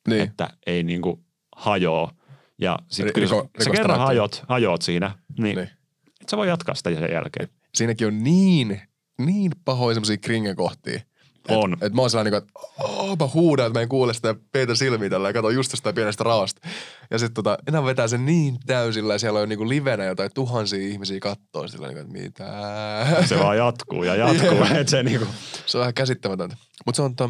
Niin. 0.07 0.21
että 0.21 0.49
ei 0.67 0.83
niinku 0.83 1.23
hajoa. 1.55 2.11
Ja 2.61 2.79
sitten 2.87 3.13
kun 3.13 3.23
riko- 3.23 3.63
sä, 3.63 3.69
kerran 3.69 3.87
näyttää. 3.87 4.05
hajot, 4.05 4.43
hajoat 4.47 4.81
siinä, 4.81 5.11
niin, 5.39 5.55
Niin. 5.57 5.69
et 6.21 6.29
sä 6.29 6.37
voi 6.37 6.47
jatkaa 6.47 6.75
sitä 6.75 6.89
sen 6.89 7.11
jälkeen. 7.13 7.49
Siinäkin 7.75 8.07
on 8.07 8.23
niin, 8.23 8.81
niin 9.17 9.51
pahoja 9.65 9.93
semmosia 9.93 10.17
kringekohtia. 10.17 11.01
On. 11.49 11.73
Et, 11.73 11.83
et 11.83 11.93
mä 11.93 12.01
oon 12.01 12.09
sellainen, 12.09 12.33
että 12.33 12.49
oh, 12.83 13.17
mä 13.19 13.27
huudan, 13.33 13.67
että 13.67 13.79
mä 13.79 13.83
en 13.83 13.89
kuule 13.89 14.13
sitä 14.13 14.35
peitä 14.51 14.75
silmiä 14.75 15.09
tällä 15.09 15.29
ja 15.29 15.33
katon 15.33 15.55
just 15.55 15.71
sitä 15.77 15.93
pienestä 15.93 16.23
raosta. 16.23 16.67
Ja 17.11 17.17
sitten 17.19 17.33
tota, 17.33 17.57
enää 17.67 17.85
vetää 17.85 18.07
sen 18.07 18.25
niin 18.25 18.57
täysillä 18.65 19.13
ja 19.13 19.19
siellä 19.19 19.39
on 19.39 19.49
niinku 19.49 19.69
livenä 19.69 20.05
jotain 20.05 20.31
tuhansia 20.33 20.87
ihmisiä 20.87 21.19
kattoo 21.19 21.67
sillä 21.67 21.87
niin 21.87 21.95
kuin, 22.07 22.17
että 22.17 22.23
mitä. 22.23 22.45
Se 23.25 23.39
vaan 23.39 23.57
jatkuu 23.57 24.03
ja 24.03 24.15
jatkuu. 24.15 24.63
et 24.79 24.87
se 24.87 25.03
niinku, 25.03 25.25
se 25.65 25.77
on 25.77 25.79
vähän 25.79 25.93
käsittämätöntä. 25.93 26.55
Mutta 26.85 26.95
se 26.97 27.01
on 27.01 27.15
to, 27.15 27.29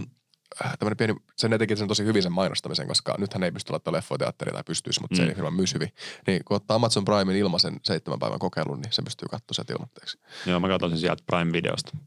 äh, 0.65 0.77
tämmönen 0.77 0.97
pieni, 0.97 1.15
sen 1.37 1.51
ne 1.51 1.57
teki 1.57 1.75
sen 1.75 1.87
tosi 1.87 2.05
hyvin 2.05 2.23
sen 2.23 2.31
mainostamisen, 2.31 2.87
koska 2.87 3.15
nythän 3.17 3.43
ei 3.43 3.51
pysty 3.51 3.71
laittamaan 3.71 3.97
leffoja 3.97 4.17
teatteriin 4.17 4.53
tai 4.53 4.63
pystyisi, 4.63 5.01
mutta 5.01 5.15
mm. 5.15 5.17
se 5.17 5.29
ei 5.29 5.35
firma 5.35 5.51
myös 5.51 5.73
hyvin. 5.73 5.89
Niin 6.27 6.41
kun 6.45 6.55
ottaa 6.55 6.75
Amazon 6.75 7.05
Primein 7.05 7.37
ilmaisen 7.37 7.79
seitsemän 7.83 8.19
päivän 8.19 8.39
kokeilun, 8.39 8.81
niin 8.81 8.93
se 8.93 9.01
pystyy 9.01 9.27
katsoa 9.31 9.53
sieltä 9.53 9.73
ilmoitteeksi. 9.73 10.19
joo, 10.45 10.59
mä 10.59 10.67
katson 10.67 10.89
sen 10.89 10.99
sieltä 10.99 11.23
Prime-videosta. 11.31 11.97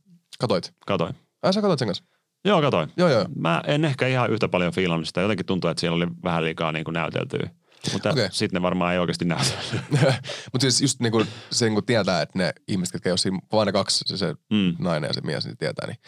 Katoit? 0.40 0.74
Katoin. 0.86 1.14
Ai 1.42 1.52
sä 1.52 1.60
katoit 1.60 1.78
sen 1.78 1.88
kanssa? 1.88 2.04
Joo, 2.44 2.60
katoin. 2.60 2.92
Joo, 2.96 3.08
joo. 3.08 3.26
Mä 3.36 3.62
en 3.66 3.84
ehkä 3.84 4.06
ihan 4.06 4.30
yhtä 4.30 4.48
paljon 4.48 4.72
fiilannut 4.72 5.06
sitä. 5.06 5.20
Jotenkin 5.20 5.46
tuntuu, 5.46 5.70
että 5.70 5.80
siellä 5.80 5.96
oli 5.96 6.06
vähän 6.24 6.44
liikaa 6.44 6.72
niin 6.72 6.84
kuin 6.84 6.92
näyteltyä. 6.92 7.50
Mutta 7.92 8.10
okay. 8.10 8.28
sitten 8.32 8.58
ne 8.58 8.62
varmaan 8.62 8.92
ei 8.92 8.98
oikeasti 8.98 9.24
näytellyt. 9.24 9.82
Mutta 10.52 10.60
siis 10.60 10.82
just 10.82 11.00
niinku 11.00 11.24
sen 11.50 11.74
kun 11.74 11.86
tietää, 11.86 12.22
että 12.22 12.38
ne 12.38 12.52
ihmiset, 12.68 12.94
jotka 12.94 13.08
ei 13.08 13.12
ole 13.12 13.18
siinä, 13.18 13.38
vaan 13.52 13.66
ne 13.66 13.72
kaksi, 13.72 14.04
se, 14.06 14.16
se 14.16 14.34
Mm. 14.50 14.76
nainen 14.78 15.08
ja 15.08 15.14
se 15.14 15.20
mies, 15.20 15.46
niin 15.46 15.56
tietää, 15.56 15.86
niin 15.86 15.98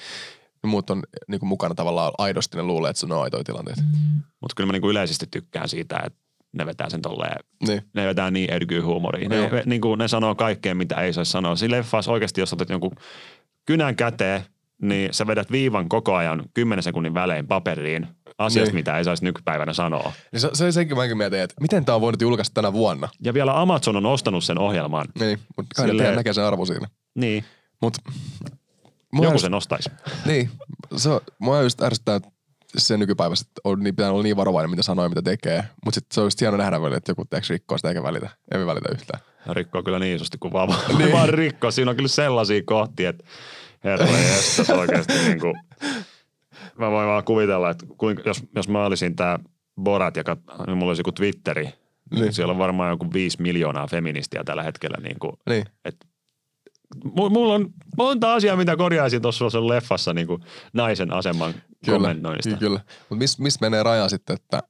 ne 0.62 0.68
muut 0.70 0.90
on 0.90 1.02
niinku 1.28 1.46
mukana 1.46 1.74
tavallaan 1.74 2.12
aidosti, 2.18 2.56
ne 2.56 2.62
luulee, 2.62 2.90
että 2.90 3.00
se 3.00 3.06
on 3.06 3.22
aitoja 3.22 3.44
tilanteita. 3.44 3.82
Mutta 4.40 4.54
kyllä 4.56 4.66
mä 4.66 4.72
niin 4.72 4.80
kuin 4.82 4.90
yleisesti 4.90 5.26
tykkään 5.30 5.68
siitä, 5.68 6.00
että 6.04 6.18
ne 6.52 6.66
vetää 6.66 6.90
sen 6.90 7.02
tolleen, 7.02 7.36
Niin. 7.66 7.82
ne 7.94 8.06
vetää 8.06 8.30
niin 8.30 8.50
ergyy 8.50 8.80
huumoriin. 8.80 9.32
Joo. 9.32 9.48
Ne, 9.50 9.62
niin 9.66 9.80
kuin 9.80 9.98
ne 9.98 10.08
sanoo 10.08 10.34
kaikkea, 10.34 10.74
mitä 10.74 10.94
ei 10.94 11.12
saisi 11.12 11.30
sanoa. 11.30 11.56
Siinä 11.56 11.76
leffassa 11.76 12.12
oikeasti, 12.12 12.40
jos 12.40 12.52
otat 12.52 12.70
jonkun 12.70 12.92
kynän 13.66 13.96
käteen, 13.96 14.42
niin 14.82 15.14
sä 15.14 15.26
vedät 15.26 15.50
viivan 15.52 15.88
koko 15.88 16.14
ajan 16.14 16.42
10 16.54 16.82
sekunnin 16.82 17.14
välein 17.14 17.46
paperiin 17.46 18.06
asiasta, 18.38 18.58
Niin. 18.60 18.66
niin. 18.66 18.74
mitä 18.74 18.98
ei 18.98 19.04
saisi 19.04 19.24
nykypäivänä 19.24 19.72
sanoa. 19.72 20.12
Niin 20.32 20.40
se, 20.40 20.50
se 20.52 20.72
senkin 20.72 20.96
mäkin 20.96 21.16
mietin, 21.16 21.40
että 21.40 21.54
miten 21.60 21.84
tämä 21.84 21.94
on 21.96 22.00
voinut 22.02 22.22
julkaista 22.22 22.54
tänä 22.54 22.72
vuonna. 22.72 23.08
Ja 23.22 23.34
vielä 23.34 23.60
Amazon 23.60 23.96
on 23.96 24.06
ostanut 24.06 24.44
sen 24.44 24.58
ohjelman. 24.58 25.06
Niin, 25.20 25.38
mutta 25.56 25.74
kai 25.76 25.86
Silleen- 25.88 26.10
ne 26.10 26.16
näkee 26.16 26.32
sen 26.32 26.44
arvo 26.44 26.66
siinä. 26.66 26.86
Niin, 27.14 27.44
Mutta 27.82 28.00
joku 29.24 29.38
sen 29.38 29.54
ostaisi. 29.54 29.90
Niin, 30.26 30.50
se 30.96 31.10
mua 31.38 31.62
just 31.62 31.82
ärsyttää 31.82 32.20
se 32.76 32.96
nykypäivässä, 32.96 33.46
että 33.48 33.60
on, 33.64 33.80
niin 33.80 33.96
pitää 33.96 34.10
olla 34.12 34.22
niin 34.22 34.36
varovainen, 34.36 34.70
mitä 34.70 34.82
sanoo 34.82 35.04
ja 35.04 35.08
mitä 35.08 35.22
tekee. 35.22 35.64
Mutta 35.84 35.94
sitten 36.00 36.14
se 36.14 36.20
on 36.20 36.26
just 36.26 36.40
hieno 36.40 36.56
nähdä 36.56 36.80
välillä, 36.80 36.96
että 36.96 37.10
joku 37.10 37.24
teeksi 37.24 37.52
rikkoo 37.52 37.78
sitä 37.78 37.88
eikä 37.88 38.02
välitä. 38.02 38.30
Ei 38.54 38.66
välitä 38.66 38.88
yhtään. 38.92 39.20
Ja 39.46 39.54
rikkoo 39.54 39.82
kyllä 39.82 39.98
niin 39.98 40.16
isosti 40.16 40.38
kuin 40.38 40.52
vaan, 40.52 40.68
niin. 40.98 41.12
vaan 41.16 41.28
rikkoo. 41.28 41.70
Siinä 41.70 41.90
on 41.90 41.96
kyllä 41.96 42.08
sellaisia 42.08 42.62
kohtia, 42.66 43.10
että 43.10 43.24
herra 43.84 44.06
jestas 44.06 44.70
oikeasti 44.70 45.12
niin 45.12 45.40
kuin, 45.40 45.54
mä 46.78 46.90
voin 46.90 47.08
vaan 47.08 47.24
kuvitella, 47.24 47.70
että 47.70 47.86
kuinka, 47.98 48.22
jos, 48.26 48.42
jos 48.54 48.68
mä 48.68 48.84
olisin 48.84 49.16
tää 49.16 49.38
Borat 49.82 50.16
ja 50.16 50.24
kat, 50.24 50.38
niin 50.66 50.76
mulla 50.76 50.90
olisi 50.90 51.00
joku 51.00 51.12
Twitteri, 51.12 51.68
niin. 52.10 52.32
Siellä 52.32 52.50
on 52.52 52.58
varmaan 52.58 52.90
joku 52.90 53.12
viisi 53.12 53.42
miljoonaa 53.42 53.86
feministiä 53.86 54.44
tällä 54.44 54.62
hetkellä. 54.62 54.96
Niin 55.02 55.18
kuin, 55.18 55.32
Niin. 55.48 55.64
et, 55.84 55.96
mu- 56.04 56.08
mulla 57.14 57.54
on 57.54 57.70
monta 57.96 58.34
asiaa, 58.34 58.56
mitä 58.56 58.76
korjaisin 58.76 59.22
tuossa 59.22 59.50
sun 59.50 59.68
leffassa 59.68 60.14
niin 60.14 60.26
kuin 60.26 60.42
naisen 60.72 61.12
aseman 61.12 61.54
kommentoinnista. 61.86 62.48
Kyllä, 62.48 62.60
kyllä. 62.60 62.80
Mutta 62.98 63.16
missä 63.16 63.42
mis 63.42 63.60
menee 63.60 63.82
raja 63.82 64.08
sitten, 64.08 64.36
että 64.36 64.62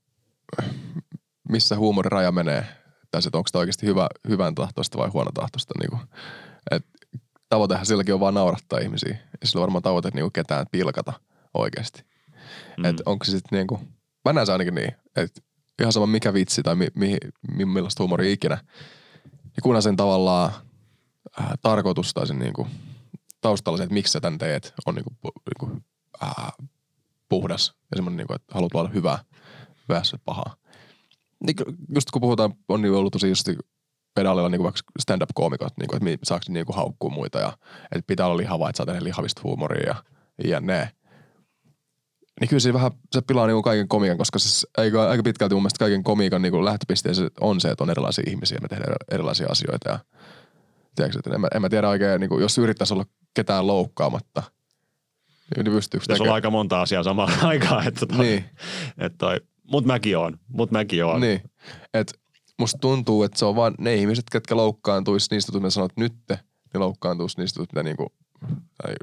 missä 1.49 1.77
huumorin 1.77 2.13
raja 2.13 2.33
menee? 2.33 2.67
Tai 3.11 3.23
se, 3.23 3.29
että 3.29 3.39
onko 3.39 3.47
sitä 3.47 3.59
oikeasti 3.59 3.87
hyvä, 3.87 4.09
hyvän 4.29 4.55
tahtoista 4.55 4.99
vai 4.99 5.09
huono 5.09 5.31
tahtoista? 5.35 5.75
Niin 5.81 6.01
et, 6.71 6.87
tavoitehan 7.49 7.87
silläkin 7.87 8.15
on 8.15 8.21
vaan 8.21 8.35
naurattaa 8.35 8.79
ihmisiä. 8.79 9.11
Ei 9.11 9.19
sillä 9.45 9.59
ole 9.59 9.63
varmaan 9.63 9.83
tavoite 9.83 10.11
niin 10.15 10.33
ketään 10.33 10.67
pilkata 10.71 11.13
oikeasti. 11.55 12.05
Mm. 12.79 12.85
Että 12.85 13.03
onko 13.07 13.25
se 13.25 13.31
sitten 13.31 13.57
niin 13.57 13.67
kuin, 13.67 13.81
mä 14.25 14.33
näen 14.33 14.47
se 14.47 14.53
ainakin 14.53 14.75
niin, 14.75 14.95
että 15.17 15.41
ihan 15.81 15.93
sama 15.93 16.07
mikä 16.07 16.33
vitsi 16.33 16.63
tai 16.63 16.75
mi, 16.75 16.87
mi, 16.95 17.17
mi, 17.57 17.65
millaista 17.65 18.03
huumoria 18.03 18.33
ikinä. 18.33 18.59
Ja 19.25 19.63
kunhan 19.63 19.83
sen 19.83 19.97
tavallaan 19.97 20.53
äh, 21.41 21.49
tarkoitus 21.63 22.15
tai 22.15 22.27
sen 22.27 22.39
niin 22.39 22.53
kuin, 22.53 22.69
taustalla 23.41 23.77
se, 23.77 23.83
että 23.83 23.95
miksi 23.95 24.13
sä 24.13 24.21
tän 24.21 24.39
teet, 24.39 24.75
on 24.87 24.95
niin 24.95 25.05
kuin, 25.05 25.17
niin 25.23 25.59
kuin, 25.61 25.85
äh, 26.23 26.53
puhdas 27.29 27.75
ja 27.91 27.97
semmoinen, 27.97 28.17
niin 28.17 28.27
kuin, 28.27 28.35
että 28.35 28.55
haluat 28.55 28.75
olla 28.75 28.89
hyvä, 28.89 29.19
hyvässä 29.89 30.19
pahaa. 30.25 30.57
Niin, 31.47 31.57
kuin- 31.57 31.77
just 31.95 32.11
kun 32.11 32.21
puhutaan, 32.21 32.55
on 32.69 32.83
niin 32.83 32.95
ollut 32.95 33.13
tosi 33.13 33.29
just 33.29 33.49
pedaalilla 34.15 34.49
niin 34.49 34.59
kuin 34.59 34.65
vaikka 34.65 34.81
stand-up-koomikot, 35.01 35.73
niin 35.79 35.89
kuin, 35.89 36.09
että 36.09 36.27
saako 36.27 36.45
niin 36.49 36.67
kuin 36.67 36.77
haukkua 36.77 37.11
muita 37.11 37.39
ja 37.39 37.53
että 37.93 38.07
pitää 38.07 38.27
olla 38.27 38.37
lihava, 38.37 38.69
että 38.69 38.77
saa 38.77 38.87
tehdä 38.87 39.05
lihavista 39.05 39.41
huumoria 39.45 39.87
ja, 39.87 39.95
ja 40.45 40.61
ne. 40.61 40.91
Niin 42.41 42.49
kyllä 42.49 42.61
se 42.61 42.73
vähän, 42.73 42.91
se 43.13 43.21
pilaa 43.21 43.47
niin 43.47 43.63
kaiken 43.63 43.89
komiikan, 43.89 44.19
koska 44.19 44.39
se 44.39 44.67
aika, 44.77 45.11
aika 45.11 45.23
pitkälti 45.23 45.55
mun 45.55 45.63
mielestä 45.63 45.79
kaiken 45.79 46.05
komiikan 46.05 46.43
niin 46.43 46.65
lähtöpisteessä 46.65 47.31
on 47.41 47.61
se, 47.61 47.69
että 47.69 47.85
on 47.85 47.91
erilaisia 47.91 48.25
ihmisiä 48.27 48.59
me 48.63 48.69
tehdään 48.69 48.97
erilaisia 49.11 49.47
asioita. 49.51 49.89
Ja, 49.89 49.99
tiedätkö, 50.97 51.19
että 51.19 51.35
en, 51.35 51.41
mä, 51.41 51.49
en 51.55 51.63
mä 51.63 51.69
tiedä 51.69 51.89
oikein, 51.89 52.21
niin 52.21 52.29
kuin, 52.29 52.43
jos 52.43 52.59
yrittäisi 52.59 52.95
olla 52.95 53.05
ketään 53.35 53.67
loukkaamatta, 53.67 54.43
niin 55.57 55.65
pystyykö 55.65 56.07
Tässä 56.07 56.13
on 56.13 56.17
tekemään? 56.17 56.35
aika 56.35 56.51
monta 56.51 56.83
asiaa 56.83 57.03
samaan 57.03 57.45
aikaan. 57.47 57.89
Että 57.89 58.07
toi, 58.07 58.19
Niin. 58.19 58.45
että 58.99 59.19
toi, 59.19 59.41
mut 59.71 59.85
mäkin 59.85 60.19
oon, 60.19 60.39
mut 60.49 60.71
mäkin 60.71 61.05
oon. 61.05 61.21
Niin. 61.21 61.43
Et 61.95 62.15
musta 62.59 62.79
tuntuu, 62.79 63.23
että 63.23 63.39
se 63.39 63.45
on 63.45 63.57
vaan 63.57 63.75
ne 63.79 63.95
ihmiset, 63.95 64.25
ketkä 64.33 64.57
loukkaantuisi 64.57 65.29
niistä 65.31 65.53
mitä 65.53 65.71
sanot 65.71 65.93
nyt, 65.97 66.15
ne 66.75 66.79
loukkaantuisi 66.81 67.41
niistä 67.41 67.61
mitä 67.61 67.83
niinku, 67.83 68.13
tai 68.83 68.95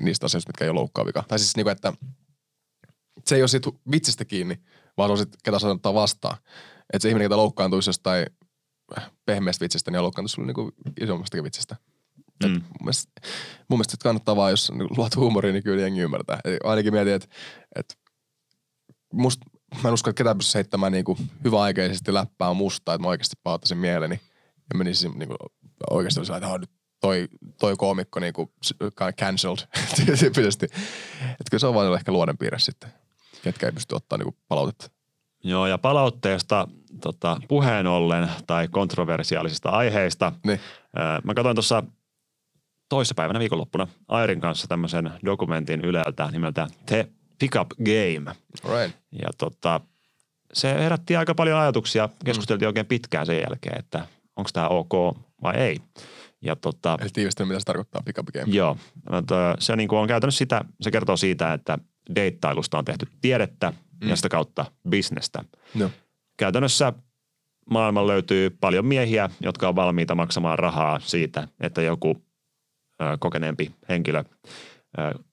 niistä 0.00 0.26
asioista, 0.26 0.48
mitkä 0.48 0.64
ei 0.64 0.70
ole 0.70 0.78
loukkaavika. 0.80 1.24
Tai 1.28 1.38
siis 1.38 1.56
niinku, 1.56 1.70
että 1.70 1.92
se 3.26 3.34
ei 3.36 3.42
ole 3.42 3.48
siitä 3.48 3.70
vitsistä 3.90 4.24
kiinni, 4.24 4.58
vaan 4.96 5.08
se 5.08 5.12
on 5.12 5.18
sit, 5.18 5.36
ketä 5.44 5.58
saa 5.58 5.70
ottaa 5.70 5.94
vastaan. 5.94 6.36
Että 6.92 7.02
se 7.02 7.08
ihminen, 7.08 7.24
ketä 7.24 7.36
loukkaantuisi 7.36 7.88
jostain 7.88 8.26
pehmeästä 9.26 9.62
vitsistä, 9.62 9.90
niin 9.90 9.98
on 9.98 10.02
loukkaantuisi 10.02 10.34
sulle 10.34 10.46
niinku 10.46 10.72
isommastakin 11.00 11.44
vitsistä. 11.44 11.76
Et 12.44 12.50
Mm. 12.50 12.54
mun, 12.54 12.62
mielestä, 12.80 13.12
mun 13.68 13.78
mielestä 13.78 13.96
kannattaa 14.02 14.36
vaan, 14.36 14.50
jos 14.50 14.70
niinku 14.70 14.94
luot 14.96 15.16
huumoria, 15.16 15.52
niin 15.52 15.62
kyllä 15.62 15.82
jengi 15.82 16.00
ymmärtää. 16.00 16.40
Et 16.44 16.58
ainakin 16.64 16.92
mietin, 16.92 17.12
että 17.14 17.28
et 17.76 17.98
musta, 19.12 19.46
mä 19.82 19.88
en 19.88 19.94
usko, 19.94 20.10
että 20.10 20.18
ketään 20.20 20.36
pystyisi 20.38 20.54
heittämään 20.54 20.92
niinku 20.92 21.18
hyväaikaisesti 21.44 22.14
läppää 22.14 22.54
musta, 22.54 22.94
että 22.94 23.02
mä 23.02 23.08
oikeasti 23.08 23.36
pahoittaisin 23.42 23.78
mieleni. 23.78 24.20
Ja 24.72 24.78
menisin 24.78 25.12
niinku 25.18 25.36
oikeasti 25.90 26.20
olisi 26.20 26.32
että 26.32 26.48
"Oh, 26.48 26.58
nyt 26.58 26.70
toi, 27.00 27.28
toi 27.60 27.76
koomikko 27.76 28.20
niinku 28.20 28.52
cancelled 29.18 29.58
tyyppisesti. 30.20 30.64
Että 31.22 31.50
kyllä 31.50 31.60
se 31.60 31.66
on 31.66 31.74
vaan 31.74 31.94
ehkä 31.94 32.12
luonnepiirre 32.12 32.58
sitten, 32.58 32.92
ketkä 33.42 33.66
ei 33.66 33.72
pysty 33.72 33.94
ottaa 33.94 34.18
niinku 34.18 34.36
palautetta. 34.48 34.90
Joo, 35.44 35.66
ja 35.66 35.78
palautteesta 35.78 36.68
tota, 37.00 37.40
puheen 37.48 37.86
ollen 37.86 38.28
tai 38.46 38.68
kontroversiaalisista 38.68 39.70
aiheista. 39.70 40.32
Niin. 40.46 40.60
Mä 41.24 41.34
katsoin 41.34 41.56
tuossa 41.56 41.82
toissapäivänä 42.88 43.38
viikonloppuna 43.38 43.86
Airin 44.08 44.40
kanssa 44.40 44.66
tämmöisen 44.66 45.10
dokumentin 45.24 45.80
Yleltä 45.80 46.28
nimeltä 46.32 46.66
The 46.86 47.08
Pickup 47.38 47.68
Game. 47.68 48.36
Right. 48.64 48.96
Ja 49.22 49.28
tota, 49.38 49.80
se 50.52 50.74
herätti 50.74 51.16
aika 51.16 51.34
paljon 51.34 51.58
ajatuksia. 51.58 52.08
Keskusteltiin 52.24 52.66
oikein 52.66 52.86
pitkään 52.86 53.26
sen 53.26 53.40
jälkeen, 53.40 53.78
että 53.78 54.06
onko 54.36 54.50
tämä 54.52 54.68
ok 54.68 55.16
vai 55.42 55.56
ei. 55.56 55.80
Ja 56.42 56.56
tota, 56.56 56.98
Eli 57.00 57.08
mitä 57.46 57.58
se 57.58 57.64
tarkoittaa 57.64 58.02
pick 58.04 58.18
up 58.18 58.26
game. 58.26 58.46
Joo, 58.46 58.76
se 59.58 59.76
niin 59.76 59.88
kuin 59.88 59.98
on 59.98 60.08
käytännössä 60.08 60.38
sitä, 60.38 60.64
se 60.80 60.90
kertoo 60.90 61.16
siitä, 61.16 61.52
että 61.52 61.78
deittailusta 62.14 62.78
on 62.78 62.84
tehty 62.84 63.06
tiedettä 63.20 63.72
mm. 64.00 64.08
ja 64.08 64.16
sitä 64.16 64.28
kautta 64.28 64.64
bisnestä. 64.88 65.44
Joo. 65.74 65.90
Käytännössä 66.38 66.92
maailmalla 67.70 68.12
löytyy 68.12 68.50
paljon 68.50 68.86
miehiä, 68.86 69.30
jotka 69.40 69.68
on 69.68 69.76
valmiita 69.76 70.14
maksamaan 70.14 70.58
rahaa 70.58 71.00
siitä, 71.00 71.48
että 71.60 71.82
joku 71.82 72.24
kokeneempi 73.18 73.72
henkilö 73.88 74.24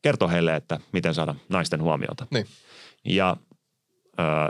kertoo 0.01 0.29
heille, 0.29 0.55
että 0.55 0.79
miten 0.93 1.13
saada 1.13 1.35
naisten 1.49 1.81
huomiota. 1.81 2.27
Niin. 2.31 2.45
Ja 3.05 3.37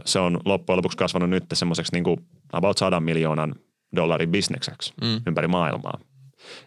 se 0.06 0.20
on 0.20 0.41
loppujen 0.45 0.78
lopuksi 0.78 0.97
kasvanut 0.97 1.30
nyt 1.30 1.43
semmoiseksi 1.53 1.91
niin 1.91 2.03
kuin 2.03 2.18
about 2.53 2.78
100 2.78 2.99
miljoonan 2.99 3.56
dollarin 3.95 4.32
bisnekseksi 4.32 4.93
Mm. 5.01 5.22
ympäri 5.28 5.47
maailmaa. 5.47 5.99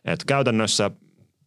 Et 0.05 0.25
käytännössä 0.25 0.91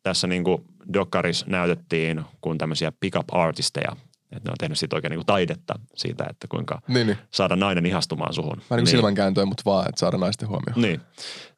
tässä 0.04 0.28
niin 0.28 0.44
kuin 0.44 0.66
Dokkaris 0.94 1.46
näytettiin 1.46 2.22
kuin 2.42 2.58
tämmöisiä 2.58 2.92
pick-up 3.00 3.26
artisteja. 3.32 3.96
Että 4.32 4.50
ne 4.50 4.52
on 4.52 4.58
tehnyt 4.60 4.78
siitä 4.80 4.96
oikein 4.96 5.10
niin 5.10 5.18
kuin 5.18 5.26
taidetta 5.26 5.74
siitä, 5.96 6.26
että 6.30 6.48
kuinka 6.48 6.82
Niin, 6.88 7.08
niin. 7.08 7.18
saada 7.32 7.56
nainen 7.56 7.86
ihastumaan 7.86 8.34
suhun. 8.34 8.50
Vähän 8.58 8.62
niin 8.70 8.78
kuin 8.80 8.88
silmänkääntöä, 8.88 9.46
mutta 9.46 9.64
vaan, 9.66 9.90
että 9.90 10.00
saada 10.00 10.18
naisten 10.18 10.50
huomioon. 10.50 10.82
Niin. 10.82 11.02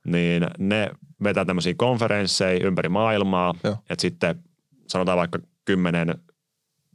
Niin 0.05 0.47
ne 0.59 0.89
vetää 1.24 1.45
tämmöisiä 1.45 1.74
konferensseja 1.78 2.65
ympäri 2.65 2.89
maailmaa, 2.89 3.53
Joo. 3.63 3.78
että 3.89 4.01
sitten 4.01 4.43
sanotaan 4.88 5.17
vaikka 5.17 5.39
kymmenen 5.65 6.15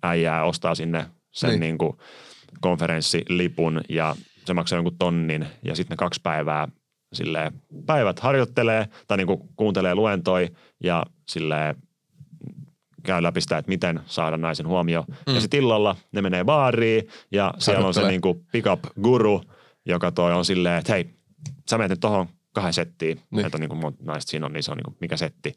äijää 0.03 0.45
ostaa 0.45 0.75
sinne 0.75 1.07
sen 1.31 1.51
Niin. 1.51 1.61
niin. 1.61 1.69
niin 1.69 1.79
kuin 1.79 1.93
konferenssilipun 2.61 3.81
ja 3.89 4.17
se 4.45 4.55
maksaa 4.55 4.77
jonkun 4.77 4.99
tonnin 4.99 5.47
ja 5.65 5.77
sitten 5.77 5.95
ne 5.95 5.97
kaksi 5.97 6.21
päivää 6.23 6.69
sille 7.13 7.53
päivät 7.87 8.21
harjoittelee 8.21 8.89
tai 9.09 9.17
niin 9.17 9.27
kuin 9.27 9.41
kuuntelee 9.57 9.95
luentoi 9.95 10.49
ja 10.85 11.03
sille 11.29 11.75
käy 13.09 13.23
läpi 13.23 13.41
sitä, 13.41 13.59
että 13.59 13.69
miten 13.69 14.01
saada 14.07 14.37
naisen 14.37 14.67
huomio. 14.69 15.05
Mm. 15.27 15.35
Ja 15.35 15.41
sitten 15.41 15.61
illalla 15.61 15.97
ne 16.13 16.23
menee 16.23 16.45
baariin 16.45 17.09
ja 17.33 17.55
siellä 17.59 17.87
on 17.87 17.95
se 17.95 18.09
niin 18.09 18.21
kuin 18.21 18.47
pick-up 18.53 18.81
guru, 19.03 19.43
joka 19.87 20.13
toi 20.13 20.33
on 20.33 20.45
silleen, 20.45 20.79
että 20.79 20.93
hei, 20.93 21.11
sä 21.71 21.79
menet 21.79 21.91
nyt 21.91 22.01
tohon 22.01 22.27
kahden 22.55 22.73
settiin, 22.73 23.17
Niin. 23.17 23.27
niin. 23.31 23.47
että 23.47 23.57
on 23.57 23.61
niin 23.61 23.69
kuin 23.69 23.79
monta 23.81 24.05
naista 24.05 24.31
siinä 24.31 24.47
on, 24.47 24.53
niin 24.53 24.63
se 24.63 24.71
on 24.71 24.77
niin 24.77 24.85
kuin 24.85 24.97
mikä 25.01 25.17
setti. 25.17 25.55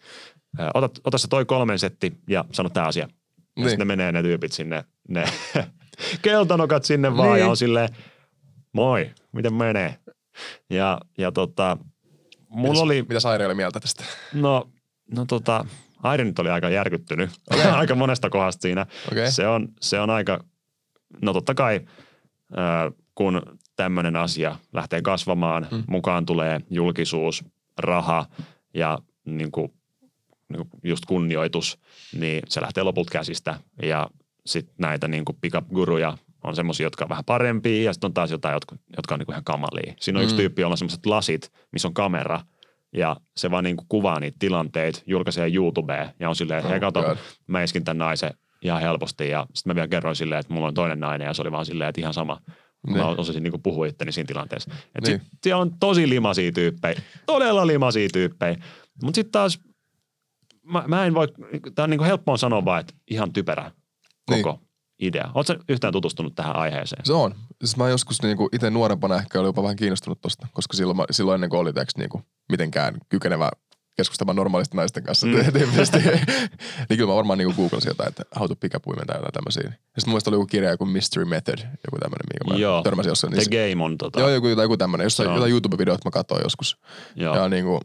Ota, 0.74 0.90
ota 1.04 1.18
se 1.18 1.28
toi 1.28 1.46
kolmen 1.46 1.80
setti 1.80 2.14
ja 2.30 2.46
sano 2.52 2.70
tämä 2.70 2.88
asia. 2.88 3.04
Ja 3.08 3.10
Niin. 3.56 3.70
sitten 3.70 3.88
ne 3.88 3.96
menee 3.96 4.12
ne 4.12 4.22
tyypit 4.22 4.52
sinne, 4.52 4.84
ne 5.08 5.24
keltanokat 6.22 6.84
sinne 6.86 7.18
vaan 7.18 7.30
Niin. 7.30 7.40
ja 7.40 7.48
on 7.50 7.58
silleen, 7.58 7.90
moi, 8.74 9.12
miten 9.32 9.54
menee? 9.54 9.98
Ja, 10.70 11.00
ja 11.18 11.32
tota, 11.32 11.78
mulla 12.50 12.74
Mitäs- 12.74 12.82
oli, 12.84 13.02
Mitä 13.10 13.20
Sairi 13.20 13.46
oli 13.46 13.56
mieltä 13.56 13.80
tästä? 13.80 14.04
no, 14.34 14.70
no 15.16 15.26
tota, 15.26 15.66
Airi 16.04 16.26
nyt 16.26 16.40
oli 16.40 16.50
aika 16.50 16.70
järkyttynyt 16.70 17.30
aika 17.72 17.96
monesta 17.96 18.30
kohdasta 18.30 18.62
siinä. 18.62 18.86
Okei. 19.12 19.32
Se, 19.32 19.48
on, 19.48 19.68
se 19.82 20.00
on 20.00 20.10
aika, 20.10 20.44
no 21.22 21.34
totta 21.34 21.54
kai, 21.54 21.76
äh, 22.58 22.94
kun 23.16 23.42
tämmöinen 23.76 24.16
asia 24.16 24.56
lähtee 24.74 25.02
kasvamaan, 25.02 25.68
Mm. 25.72 25.84
mukaan 25.88 26.26
tulee 26.26 26.62
julkisuus, 26.70 27.44
raha 27.78 28.26
ja 28.74 29.00
niin 29.26 29.52
kuin, 29.52 29.74
niin 30.50 30.70
kuin 30.70 30.82
just 30.84 31.06
kunnioitus, 31.06 31.80
niin 32.14 32.44
se 32.50 32.62
lähtee 32.62 32.84
lopulta 32.84 33.12
käsistä. 33.12 33.60
Ja 33.82 34.10
sitten 34.46 34.76
näitä 34.78 35.08
niin 35.08 35.26
kuin 35.26 35.38
pick-up-guruja 35.42 36.18
on 36.44 36.56
semmoisia, 36.56 36.86
jotka 36.86 37.06
on 37.06 37.10
vähän 37.10 37.26
parempia 37.26 37.84
ja 37.84 37.94
sitten 37.94 38.08
on 38.08 38.14
taas 38.14 38.32
jotain, 38.32 38.54
jotka, 38.54 38.76
jotka 38.98 39.16
on 39.16 39.20
niin 39.20 39.26
kuin 39.26 39.34
ihan 39.34 39.44
kamalia. 39.44 39.94
Siinä 40.00 40.20
on 40.20 40.22
mm. 40.22 40.24
yksi 40.24 40.36
tyyppi, 40.36 40.62
jolla 40.62 40.74
on 40.74 40.78
semmoiset 40.78 41.06
lasit, 41.06 41.52
missä 41.72 41.88
on 41.88 41.94
kamera 41.94 42.40
ja 42.94 43.18
se 43.38 43.52
vaan 43.52 43.64
niin 43.64 43.78
kuin 43.78 43.86
kuvaa 43.90 44.20
niitä 44.20 44.38
tilanteita, 44.40 45.02
julkaisee 45.06 45.52
YouTubeen 45.54 46.10
ja 46.20 46.30
on 46.30 46.36
silleen, 46.36 46.60
että 46.60 46.74
Oh 46.74 46.80
kato, 46.80 47.02
God. 47.04 47.18
mä 47.48 47.64
iskin 47.64 47.84
tämän 47.84 47.98
naisen 47.98 48.32
ihan 48.62 48.82
helposti 48.82 49.30
ja 49.30 49.46
sitten 49.54 49.72
mä 49.72 49.76
vielä 49.76 49.88
kerroin 49.88 50.16
silleen, 50.16 50.40
että 50.40 50.54
mulla 50.54 50.68
on 50.68 50.74
toinen 50.74 51.00
nainen 51.00 51.26
ja 51.26 51.34
se 51.34 51.42
oli 51.42 51.52
vaan 51.52 51.66
silleen, 51.66 51.90
että 51.90 52.02
ihan 52.02 52.14
sama. 52.14 52.40
Niin. 52.88 52.98
Mä 52.98 53.08
osasin 53.08 53.44
niin 53.44 53.62
puhua 53.64 53.86
itteni 53.86 54.12
siinä 54.12 54.28
tilanteessa. 54.28 54.72
Et 54.96 55.08
Niin. 55.08 55.20
sit, 55.20 55.30
siellä 55.44 55.62
on 55.62 55.72
tosi 55.80 56.10
limasia 56.10 56.52
tyyppejä, 56.52 57.02
todella 57.26 57.68
limasia 57.68 58.10
tyyppejä. 58.14 58.56
Mutta 59.04 59.16
sitten 59.16 59.32
taas 59.32 59.60
mä, 60.64 60.84
mä 60.88 61.06
en 61.06 61.14
voi, 61.14 61.28
tää 61.76 61.84
on 61.84 61.90
niin 61.90 62.04
helppoa 62.04 62.38
sanoa 62.38 62.66
vaan, 62.66 62.80
että 62.80 62.94
ihan 63.12 63.34
typerä 63.34 63.72
koko 64.26 64.60
idea. 65.00 65.32
Oletko 65.34 65.56
yhtään 65.70 65.94
tutustunut 65.94 66.36
tähän 66.36 66.56
aiheeseen? 66.56 67.06
Se 67.06 67.14
on. 67.14 67.36
Siis 67.62 67.78
mä 67.78 67.90
joskus 67.90 68.22
niinku 68.22 68.50
itse 68.52 68.70
nuorempana 68.70 69.16
ehkä 69.16 69.40
olin 69.40 69.48
jopa 69.50 69.64
vähän 69.64 69.76
kiinnostunut 69.76 70.22
tosta, 70.22 70.48
koska 70.54 70.78
silloin, 70.78 70.98
mä- 70.98 71.06
silloin 71.12 71.36
ennen 71.36 71.50
kuin 71.50 71.60
oli 71.60 71.74
tiiäks, 71.74 71.98
niinku 71.98 72.22
mitenkään 72.52 72.98
kykenevä 73.10 73.50
keskustelemaan 73.98 74.36
normaalista 74.36 74.78
naisten 74.78 75.04
kanssa 75.04 75.28
Mm. 75.28 75.34
tyyppisesti. 75.54 75.98
niin 76.90 76.98
kyllä 76.98 77.08
mä 77.12 77.16
varmaan 77.16 77.38
niinku 77.38 77.54
googlasin 77.62 77.90
jotain, 77.90 78.10
että 78.10 78.24
how 78.40 78.48
to 78.48 78.56
pick 78.56 78.76
up 78.76 78.88
women 78.88 79.08
tai 79.08 79.18
jotain 79.18 79.34
tämmöisiä. 79.34 79.64
Ja 79.64 79.70
sitten 79.72 79.92
mun 80.06 80.12
mielestä 80.14 80.30
oli 80.30 80.36
joku 80.36 80.46
kirja, 80.46 80.70
joku 80.70 80.86
Mystery 80.86 81.26
Method, 81.26 81.60
joku 81.60 81.98
tämmöinen, 82.00 82.26
minkä 82.34 82.54
mä 82.54 82.60
Joo. 82.60 82.84
törmäsin 82.84 83.10
jossain. 83.10 83.34
The 83.34 83.42
Niin, 83.50 83.72
Game 83.74 83.86
on 83.86 83.98
tota, 83.98 84.20
joo, 84.20 84.30
joku, 84.30 84.48
joku 84.48 84.78
tämmöinen. 84.78 85.06
Jossain, 85.06 85.28
Joo. 85.28 85.36
jotain 85.36 85.52
YouTube-videot 85.52 86.06
mä 86.06 86.12
katsoin 86.12 86.44
joskus. 86.44 86.78
joo. 87.16 87.36
Ja 87.36 87.50
niinku, 87.50 87.80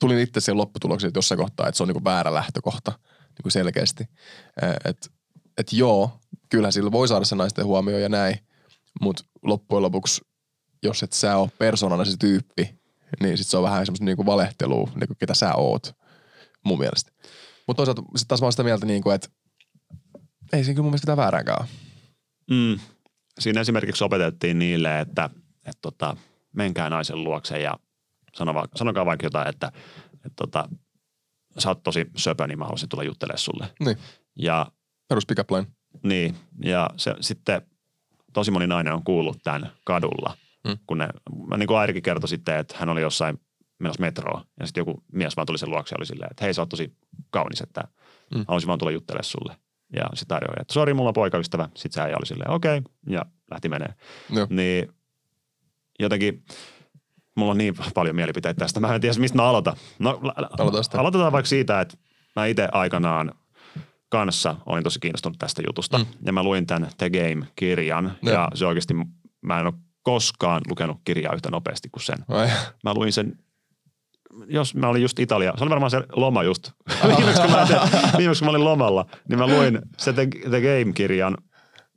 tulin 0.00 0.18
itse 0.18 0.40
siihen 0.40 0.56
lopputulokseen, 0.56 1.08
että 1.08 1.18
jossain 1.18 1.38
kohtaa, 1.38 1.68
että 1.68 1.76
se 1.76 1.82
on 1.82 1.88
niinku 1.88 2.04
väärä 2.04 2.34
lähtökohta 2.34 2.92
niinku 3.38 3.50
selkeästi. 3.50 4.04
Että 4.84 5.08
et 5.58 5.72
joo, 5.72 6.10
kyllähän 6.48 6.72
sillä 6.72 6.92
voi 6.92 7.08
saada 7.08 7.24
se 7.24 7.36
naisten 7.36 7.64
huomio 7.64 7.98
ja 7.98 8.08
näin, 8.08 8.38
mutta 9.00 9.24
loppujen 9.42 9.82
lopuksi, 9.82 10.20
jos 10.82 11.02
et 11.02 11.12
sä 11.12 11.36
ole 11.36 11.50
persoonana 11.58 12.04
se 12.04 12.16
tyyppi, 12.16 12.80
niin 13.20 13.38
sit 13.38 13.46
se 13.46 13.56
on 13.56 13.62
vähän 13.62 13.86
semmoista 13.86 14.04
niinku 14.04 14.26
valehtelua, 14.26 14.90
niinku 14.94 15.14
ketä 15.18 15.34
sä 15.34 15.54
oot, 15.54 15.96
mun 16.64 16.78
mielestä. 16.78 17.12
Mutta 17.66 17.76
toisaalta 17.76 18.02
sit 18.16 18.28
taas 18.28 18.40
mä 18.40 18.44
oon 18.44 18.52
sitä 18.52 18.62
mieltä, 18.62 18.86
niinku, 18.86 19.10
että 19.10 19.28
ei 20.52 20.64
siinä 20.64 20.74
kyllä 20.74 20.82
mun 20.82 20.90
mielestä 20.90 21.04
mitään 21.04 21.16
vääräänkään 21.16 21.58
ole. 21.60 21.68
Mm. 22.50 22.80
Siinä 23.40 23.60
esimerkiksi 23.60 24.04
opetettiin 24.04 24.58
niille, 24.58 25.00
että, 25.00 25.30
että 25.56 25.78
tota, 25.82 26.16
menkää 26.52 26.90
naisen 26.90 27.24
luokse 27.24 27.60
ja 27.60 27.78
sano, 28.34 28.54
va- 28.54 28.68
sanokaa 28.76 29.06
vaikka 29.06 29.26
jotain, 29.26 29.48
että, 29.48 29.72
että 30.14 30.30
tota, 30.36 30.68
sä 31.58 31.68
oot 31.68 31.82
tosi 31.82 32.06
söpö, 32.16 32.46
niin 32.46 32.58
mä 32.58 32.64
haluaisin 32.64 32.88
tulla 32.88 33.04
juttelemaan 33.04 33.38
sulle. 33.38 33.74
Niin, 33.84 33.98
Ja 34.36 34.72
perus 35.08 35.26
pick 35.26 35.38
up 35.40 35.50
line. 35.50 35.66
niin, 36.02 36.36
ja 36.64 36.90
se, 36.96 37.14
sitten 37.20 37.62
tosi 38.32 38.50
moni 38.50 38.66
nainen 38.66 38.92
on 38.94 39.04
kuullut 39.04 39.38
tämän 39.44 39.72
kadulla, 39.84 40.36
Mm. 40.64 40.70
mm. 40.70 40.78
kun 40.86 40.98
ne, 40.98 41.08
mä 41.46 41.56
niin 41.56 41.66
kuin 41.66 41.78
Airikin 41.78 42.02
kertoi 42.02 42.28
sitten, 42.28 42.56
että 42.58 42.76
hän 42.78 42.88
oli 42.88 43.00
jossain 43.00 43.40
menossa 43.78 44.00
metroon 44.00 44.44
ja 44.60 44.66
sitten 44.66 44.80
joku 44.80 45.04
mies 45.12 45.36
vaan 45.36 45.46
tuli 45.46 45.58
sen 45.58 45.70
luokse 45.70 45.92
ja 45.94 45.96
oli 45.98 46.06
silleen, 46.06 46.30
että 46.30 46.44
hei 46.44 46.54
sä 46.54 46.62
oot 46.62 46.68
tosi 46.68 46.96
kaunis, 47.30 47.60
että 47.60 47.80
Mm. 48.30 48.38
mm. 48.38 48.44
haluaisin 48.48 48.68
vaan 48.68 48.78
tulla 48.78 48.92
juttelemaan 48.92 49.24
sulle. 49.24 49.56
Ja 49.96 50.02
Airi 50.30 50.46
oli, 50.48 50.60
että 50.60 50.72
sori, 50.72 50.94
mulla 50.94 51.08
on 51.10 51.14
poikaystävä. 51.14 51.68
Sitten 51.74 51.92
se 51.92 52.00
äijä 52.00 52.16
oli 52.16 52.26
silleen, 52.26 52.50
okei, 52.50 52.78
okay. 52.78 52.92
ja 53.08 53.26
lähti 53.50 53.68
menee. 53.68 53.94
Joo. 54.30 54.46
Niin 54.50 54.92
jotenkin 56.00 56.44
mulla 57.36 57.50
on 57.50 57.58
niin 57.58 57.74
paljon 57.94 58.16
mielipiteitä 58.16 58.58
tästä. 58.58 58.80
Mä 58.80 58.94
en 58.94 59.00
tiedä, 59.00 59.18
mistä 59.18 59.36
mä 59.38 59.44
aloitan. 59.48 59.76
No, 59.98 60.20
aloitetaan 60.94 61.32
vaikka 61.32 61.48
siitä, 61.48 61.80
että 61.80 61.96
mä 62.36 62.46
itse 62.46 62.68
aikanaan 62.72 63.34
kanssa 64.10 64.56
olin 64.66 64.84
tosi 64.84 65.00
kiinnostunut 65.00 65.38
tästä 65.38 65.62
jutusta. 65.66 65.98
Mm. 65.98 66.06
Ja 66.26 66.32
mä 66.32 66.42
luin 66.42 66.66
tämän 66.66 66.90
The 66.98 67.10
Game-kirjan. 67.10 68.12
Joo. 68.22 68.34
Ja 68.34 68.48
se 68.54 68.66
oikeasti, 68.66 68.94
mä 69.42 69.60
en 69.60 69.66
ole 69.66 69.74
koskaan 70.02 70.60
lukenut 70.68 70.96
kirjaa 71.04 71.34
yhtä 71.34 71.50
nopeasti 71.50 71.88
kuin 71.88 72.02
sen. 72.02 72.18
Ai, 72.28 72.48
Mä 72.84 72.94
luin 72.94 73.12
sen, 73.12 73.38
jos 74.46 74.74
mä 74.74 74.88
olin 74.88 75.02
just 75.02 75.18
Italia, 75.18 75.52
se 75.56 75.64
oli 75.64 75.70
varmaan 75.70 75.90
se 75.90 76.02
loma 76.16 76.42
just. 76.42 76.70
viimeksi, 77.16 77.42
kun 77.42 77.50
mä, 77.50 77.66
viimeksi 78.18 78.40
kun 78.40 78.46
mä 78.46 78.50
olin 78.50 78.64
lomalla, 78.64 79.06
niin 79.28 79.38
mä 79.38 79.46
luin 79.46 79.78
se 79.98 80.12
The, 80.12 80.26
The 80.26 80.60
Game-kirjan 80.60 81.36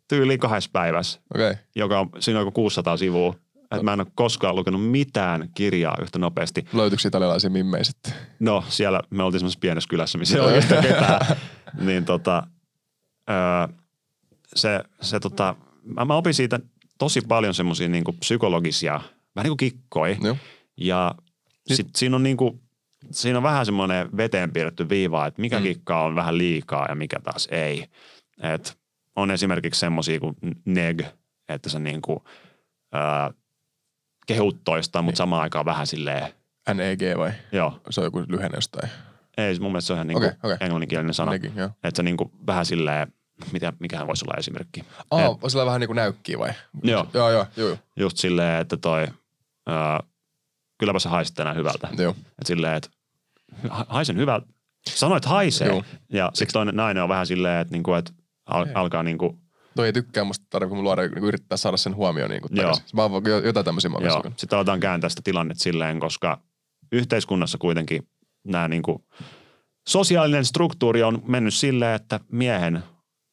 tyyliin 0.07 0.39
kahdessa 0.39 0.69
päivässä. 0.73 1.21
Okay. 1.35 1.55
joka 1.75 2.07
siinä 2.19 2.39
on 2.39 2.45
joku 2.45 2.51
600 2.51 2.97
sivua. 2.97 3.35
Että 3.73 3.83
mä 3.83 3.93
en 3.93 3.99
ole 3.99 4.07
koskaan 4.15 4.55
lukenut 4.55 4.89
mitään 4.91 5.49
kirjaa 5.55 5.97
yhtä 6.01 6.19
nopeasti. 6.19 6.65
Löytyykö 6.73 7.07
italialaisia 7.07 7.49
mimmejä 7.49 7.83
sitten? 7.83 8.13
No 8.39 8.63
siellä 8.69 9.01
me 9.09 9.23
oltiin 9.23 9.39
semmoisessa 9.39 9.59
pienessä 9.59 9.89
kylässä, 9.89 10.17
missä 10.17 10.37
ei 10.37 10.43
oikeastaan 10.45 10.83
ketään. 10.83 11.19
Niin 11.81 12.05
tota, 12.05 12.47
öö, 13.29 13.75
se, 14.55 14.83
se 15.01 15.19
tota, 15.19 15.55
mä, 15.83 16.05
mä 16.05 16.15
opin 16.15 16.33
siitä 16.33 16.59
tosi 16.97 17.21
paljon 17.21 17.53
semmoisia 17.53 17.89
niinku 17.89 18.13
psykologisia, 18.13 18.93
vähän 19.35 19.43
niin 19.43 19.49
kuin 19.49 19.57
kikkoja. 19.57 20.17
Joo. 20.21 20.37
Ja 20.77 21.15
sit 21.67 21.87
siinä 21.95 22.15
on 22.15 22.23
niinku, 22.23 22.59
siinä 23.11 23.37
on 23.37 23.43
vähän 23.43 23.65
semmoinen 23.65 24.17
veteen 24.17 24.51
piirretty 24.53 24.89
viiva, 24.89 25.25
että 25.25 25.41
mikä 25.41 25.57
Mm. 25.59 25.63
kikka 25.63 26.03
on 26.03 26.15
vähän 26.15 26.37
liikaa 26.37 26.85
ja 26.89 26.95
mikä 26.95 27.19
taas 27.23 27.47
ei. 27.51 27.85
Et 28.41 28.77
on 29.15 29.31
esimerkiksi 29.31 29.79
semmoisia 29.79 30.19
kuin 30.19 30.35
neg, 30.65 31.01
että 31.49 31.69
sä 31.69 31.79
niinku, 31.79 32.23
ää, 32.91 33.31
kehut 34.27 34.63
toista, 34.63 35.01
mutta 35.01 35.17
samaan 35.17 35.41
aikaan 35.41 35.65
vähän 35.65 35.87
silleen, 35.87 36.33
NEG 36.73 37.01
vai? 37.17 37.31
joo, 37.51 37.81
Se 37.89 38.01
on 38.01 38.05
joku 38.05 38.23
lyhenne 38.27 38.57
jostain. 38.57 38.89
ei 39.37 39.59
mun 39.59 39.71
mielestä 39.71 39.87
se 39.87 39.93
on 39.93 39.97
ihan 39.97 40.07
niinku 40.07 40.25
Okei, 40.25 40.37
okei. 40.43 40.57
englanninkielinen 40.61 41.13
sana. 41.13 41.31
Nekin, 41.31 41.53
joo. 41.55 41.69
Että 41.83 41.97
sä 41.97 42.03
niinku 42.03 42.31
vähän 42.47 42.65
silleen 42.65 43.13
mitä, 43.51 43.73
mikähän 43.79 44.07
voisi 44.07 44.25
olla 44.25 44.37
esimerkki. 44.37 44.83
Aa, 45.11 45.25
Et- 45.25 45.37
on 45.43 45.51
sillä 45.51 45.65
vähän 45.65 45.79
niin 45.79 45.87
kuin 45.87 45.95
näykkiä 45.95 46.39
vai? 46.39 46.49
Joo. 46.83 47.07
Joo, 47.13 47.29
joo, 47.31 47.45
joo, 47.57 47.77
just 47.95 48.17
silleen, 48.17 48.61
että 48.61 48.77
toi, 48.77 49.07
ää, 49.67 49.99
kylläpä 50.77 50.99
sä 50.99 51.09
haisit 51.09 51.35
tänään 51.35 51.55
hyvältä. 51.55 51.87
joo. 51.97 52.15
Et 52.41 52.47
silleen, 52.47 52.73
että 52.75 52.89
ha- 53.69 53.85
haisen 53.89 54.17
hyvältä. 54.17 54.47
Sanoit 54.89 55.25
haisee. 55.25 55.67
Joo. 55.67 55.83
Ja 56.09 56.31
sitten 56.33 56.53
toinen 56.53 56.75
nainen 56.75 57.03
on 57.03 57.09
vähän 57.09 57.27
silleen, 57.27 57.61
että 57.61 57.71
niinku, 57.71 57.93
et 57.93 58.13
al- 58.45 58.65
alkaa 58.73 59.03
niinku, 59.03 59.39
Toi 59.75 59.85
ei 59.85 59.93
tykkää 59.93 60.23
musta 60.23 60.45
tarvitse 60.49 60.81
luoda, 60.81 61.01
niin 61.01 61.23
yrittää 61.23 61.57
saada 61.57 61.77
sen 61.77 61.95
huomioon 61.95 62.29
niin 62.31 62.41
kuin 62.41 62.55
Joo. 62.55 62.71
takaisin. 62.71 62.95
Mä 62.95 63.39
jotain 63.45 63.65
tämmöisiä 63.65 63.89
mä 63.89 63.97
joo. 64.01 64.23
Sitten 64.37 64.57
aletaan 64.57 64.79
kääntää 64.79 65.09
sitä 65.09 65.21
tilannetta 65.23 65.63
silleen, 65.63 65.99
koska 65.99 66.41
yhteiskunnassa 66.91 67.57
kuitenkin 67.57 68.07
nämä 68.43 68.67
niinku, 68.67 69.05
sosiaalinen 69.89 70.45
struktuuri 70.45 71.03
on 71.03 71.21
mennyt 71.27 71.53
silleen, 71.53 71.95
että 71.95 72.19
miehen 72.31 72.83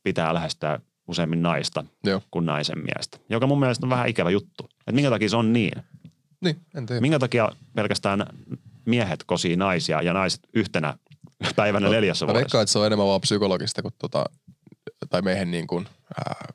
pitää 0.02 0.34
lähestyä 0.34 0.80
useammin 1.08 1.42
naista 1.42 1.84
Joo. 2.04 2.22
kuin 2.30 2.46
naisen 2.46 2.78
miestä, 2.78 3.18
joka 3.28 3.46
mun 3.46 3.60
mielestä 3.60 3.86
on 3.86 3.90
vähän 3.90 4.08
ikävä 4.08 4.30
juttu. 4.30 4.64
Että 4.64 4.92
minkä 4.92 5.10
takia 5.10 5.28
se 5.28 5.36
on 5.36 5.52
niin? 5.52 5.82
Niin, 6.40 6.56
en 6.74 6.86
tiedä. 6.86 7.00
Minkä 7.00 7.18
takia 7.18 7.48
pelkästään 7.74 8.26
miehet 8.86 9.24
kosii 9.24 9.56
naisia 9.56 10.02
ja 10.02 10.12
naiset 10.12 10.40
yhtenä 10.54 10.94
päivänä 11.56 11.88
neljässä 11.88 12.24
Mä 12.24 12.26
vuodessa? 12.26 12.44
veikkaan, 12.44 12.62
että 12.62 12.72
se 12.72 12.78
on 12.78 12.86
enemmän 12.86 13.06
vaan 13.06 13.20
psykologista 13.20 13.82
kuin 13.82 13.94
tota, 13.98 14.24
tai 15.10 15.22
meihin 15.22 15.50
niin 15.50 15.66
kuin, 15.66 15.88
ää, 16.18 16.48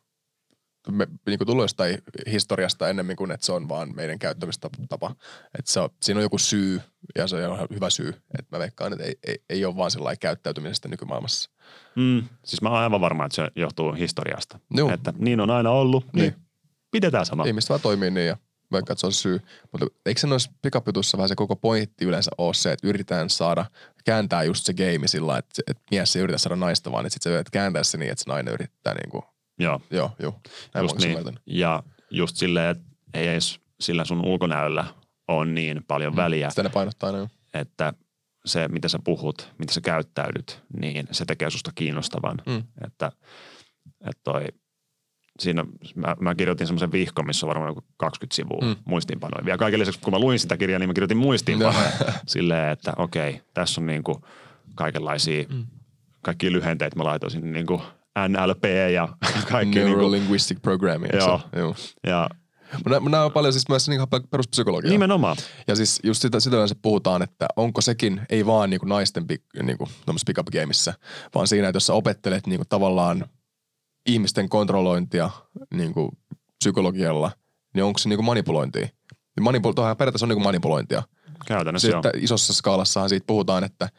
me, 0.91 1.07
niin 1.25 1.37
kuin 1.39 1.47
tullut 1.47 1.63
jostain 1.63 1.97
historiasta 2.31 2.89
ennemmin 2.89 3.15
kuin, 3.15 3.31
että 3.31 3.45
se 3.45 3.51
on 3.51 3.69
vaan 3.69 3.95
meidän 3.95 4.19
käyttämistapa. 4.19 5.15
Että 5.59 5.71
se 5.71 5.79
on, 5.79 5.89
siinä 6.01 6.17
on 6.19 6.23
joku 6.23 6.37
syy 6.37 6.81
ja 7.15 7.27
se 7.27 7.47
on 7.47 7.67
hyvä 7.73 7.89
syy. 7.89 8.09
Että 8.09 8.55
mä 8.55 8.59
veikkaan, 8.59 8.93
että 8.93 9.05
ei, 9.05 9.15
ei, 9.27 9.37
ei 9.49 9.65
ole 9.65 9.75
vaan 9.75 9.91
sellainen 9.91 10.19
käyttäytymisestä 10.19 10.87
nykymaailmassa. 10.87 11.49
Mm, 11.95 12.23
siis 12.45 12.61
mä 12.61 12.69
oon 12.69 12.77
aivan 12.79 13.01
varma, 13.01 13.25
että 13.25 13.35
se 13.35 13.51
johtuu 13.55 13.93
historiasta. 13.93 14.59
Joo. 14.71 14.91
Että 14.91 15.13
niin 15.17 15.39
on 15.39 15.49
aina 15.49 15.71
ollut, 15.71 16.05
niin, 16.13 16.21
Niin. 16.21 16.45
pidetään 16.91 17.25
sama. 17.25 17.45
Ihmiset 17.45 17.69
vaan 17.69 17.81
toimii 17.81 18.11
niin 18.11 18.27
ja 18.27 18.37
vaikka 18.71 18.93
että 18.93 18.99
se 18.99 19.07
on 19.07 19.13
syy. 19.13 19.41
Mutta 19.71 19.87
eikö 20.05 20.21
se 20.21 20.27
noissa 20.27 20.51
pikaputussa 20.61 21.17
vähän 21.17 21.29
se 21.29 21.35
koko 21.35 21.55
pointti 21.55 22.05
yleensä 22.05 22.31
ole 22.37 22.53
se, 22.53 22.71
että 22.71 22.87
yritetään 22.87 23.29
saada, 23.29 23.65
kääntää 24.05 24.43
just 24.43 24.65
se 24.65 24.73
game 24.73 25.07
sillä 25.07 25.37
että, 25.37 25.61
että 25.67 25.83
mies 25.91 26.15
ei 26.15 26.21
yritä 26.21 26.37
saada 26.37 26.55
naista, 26.55 26.91
vaan 26.91 27.05
että 27.05 27.13
sit 27.13 27.21
se 27.21 27.43
kääntää 27.51 27.83
se 27.83 27.97
niin, 27.97 28.11
että 28.11 28.23
se 28.23 28.29
nainen 28.29 28.53
yrittää 28.53 28.93
niin 28.93 29.09
kuin, 29.09 29.23
Joo, 29.59 29.81
joo, 29.91 30.11
joo. 30.19 30.39
Näin 30.73 30.83
just 30.83 30.97
niin. 30.97 31.09
ymmärtänyt. 31.09 31.41
Ja 31.45 31.83
just 32.11 32.35
silleen, 32.35 32.69
että 32.69 32.83
ei 33.13 33.27
edes 33.27 33.59
sillä 33.79 34.05
sun 34.05 34.25
ulkonäöllä 34.25 34.85
on 35.27 35.55
niin 35.55 35.83
paljon 35.87 36.15
väliä, 36.15 36.49
Sitä 36.49 36.63
ne 36.63 36.69
painottaa 36.69 37.09
aina. 37.09 37.29
että 37.53 37.93
se, 38.45 38.67
mitä 38.67 38.87
sä 38.87 38.99
puhut, 39.03 39.53
mitä 39.57 39.73
sä 39.73 39.81
käyttäydyt, 39.81 40.61
niin 40.79 41.07
se 41.11 41.25
tekee 41.25 41.49
susta 41.49 41.71
kiinnostavan. 41.75 42.37
Mm. 42.45 42.63
Että, 42.85 43.11
että 44.01 44.21
toi, 44.23 44.47
siinä 45.39 45.65
mä, 45.95 46.15
mä 46.19 46.35
kirjoitin 46.35 46.67
semmoisen 46.67 46.91
vihkon, 46.91 47.25
missä 47.27 47.45
on 47.45 47.47
varmaan 47.47 47.69
joku 47.69 47.83
20 47.97 48.35
sivua 48.35 48.59
Mm. 48.61 48.75
muistiinpanoja. 48.85 49.45
Vielä 49.45 49.57
kaiken 49.57 49.79
lisäksi, 49.79 49.99
kun 49.99 50.13
mä 50.13 50.19
luin 50.19 50.39
sitä 50.39 50.57
kirjaa, 50.57 50.79
niin 50.79 50.89
mä 50.89 50.93
kirjoitin 50.93 51.17
muistiinpanoja 51.17 51.91
silleen, 52.27 52.69
että 52.71 52.93
okei, 52.97 53.41
tässä 53.53 53.81
on 53.81 53.87
niinku 53.87 54.21
kaikenlaisia, 54.75 55.45
Mm. 55.49 55.65
kaikki 56.21 56.51
lyhenteet 56.51 56.95
mä 56.95 57.03
laitoin 57.03 57.31
sinne 57.31 57.51
niinku 57.51 57.81
NLP 58.27 58.63
ja 58.93 59.07
kaikki 59.51 59.79
niinku, 59.79 59.95
Neurolinguistic 59.95 60.61
programming. 60.61 61.13
eikö 61.13 61.23
se 61.25 61.29
Joo. 61.29 61.41
Joo. 61.55 61.75
ja 62.07 62.29
nämä 63.09 63.23
on 63.25 63.31
paljon 63.31 63.53
siis 63.53 63.69
myös 63.69 63.89
niin 63.89 64.01
peruspsykologiaa. 64.31 64.91
nimenomaan, 64.91 65.37
Ja 65.67 65.75
siis 65.75 65.99
just 66.03 66.21
sitä, 66.21 66.39
sitä 66.39 66.55
yleensä 66.55 66.75
puhutaan, 66.81 67.21
että 67.21 67.47
onko 67.55 67.81
sekin, 67.81 68.21
ei 68.29 68.45
vaan 68.45 68.69
niinku 68.69 68.85
naisten 68.85 69.27
pik, 69.27 69.41
niinku, 69.63 69.87
pick-up 70.25 70.47
gameissa, 70.51 70.93
vaan 71.35 71.47
siinä, 71.47 71.67
että 71.67 71.75
jos 71.75 71.87
sä 71.87 71.93
opettelet 71.93 72.47
niinku 72.47 72.65
tavallaan 72.69 73.25
ihmisten 74.05 74.49
kontrollointia 74.49 75.29
niinku 75.73 76.11
psykologialla, 76.57 77.31
niin 77.73 77.83
onko 77.83 77.97
se 77.97 78.09
niinku 78.09 78.23
manipulointia? 78.23 78.87
Manipul- 79.41 79.73
tuohan 79.75 79.97
periaatteessa 79.97 80.25
on 80.25 80.29
niinku 80.29 80.43
manipulointia. 80.43 81.03
käytännössä 81.45 81.87
joo. 81.87 82.01
Sitten 82.03 82.23
isossa 82.23 82.53
skaalassahan 82.53 83.09
siitä 83.09 83.25
puhutaan, 83.27 83.63
että 83.63 83.89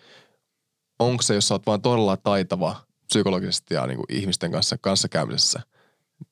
onko 0.99 1.23
se, 1.23 1.35
jos 1.35 1.49
sä 1.49 1.55
oot 1.55 1.67
vaan 1.67 1.83
todella 1.83 2.17
taitava 2.17 2.77
psykologisesti 3.07 3.75
ja 3.75 3.87
niinku 3.87 4.05
ihmisten 4.09 4.53
kanssa 4.53 4.77
kanssakäymisessä, 4.81 5.61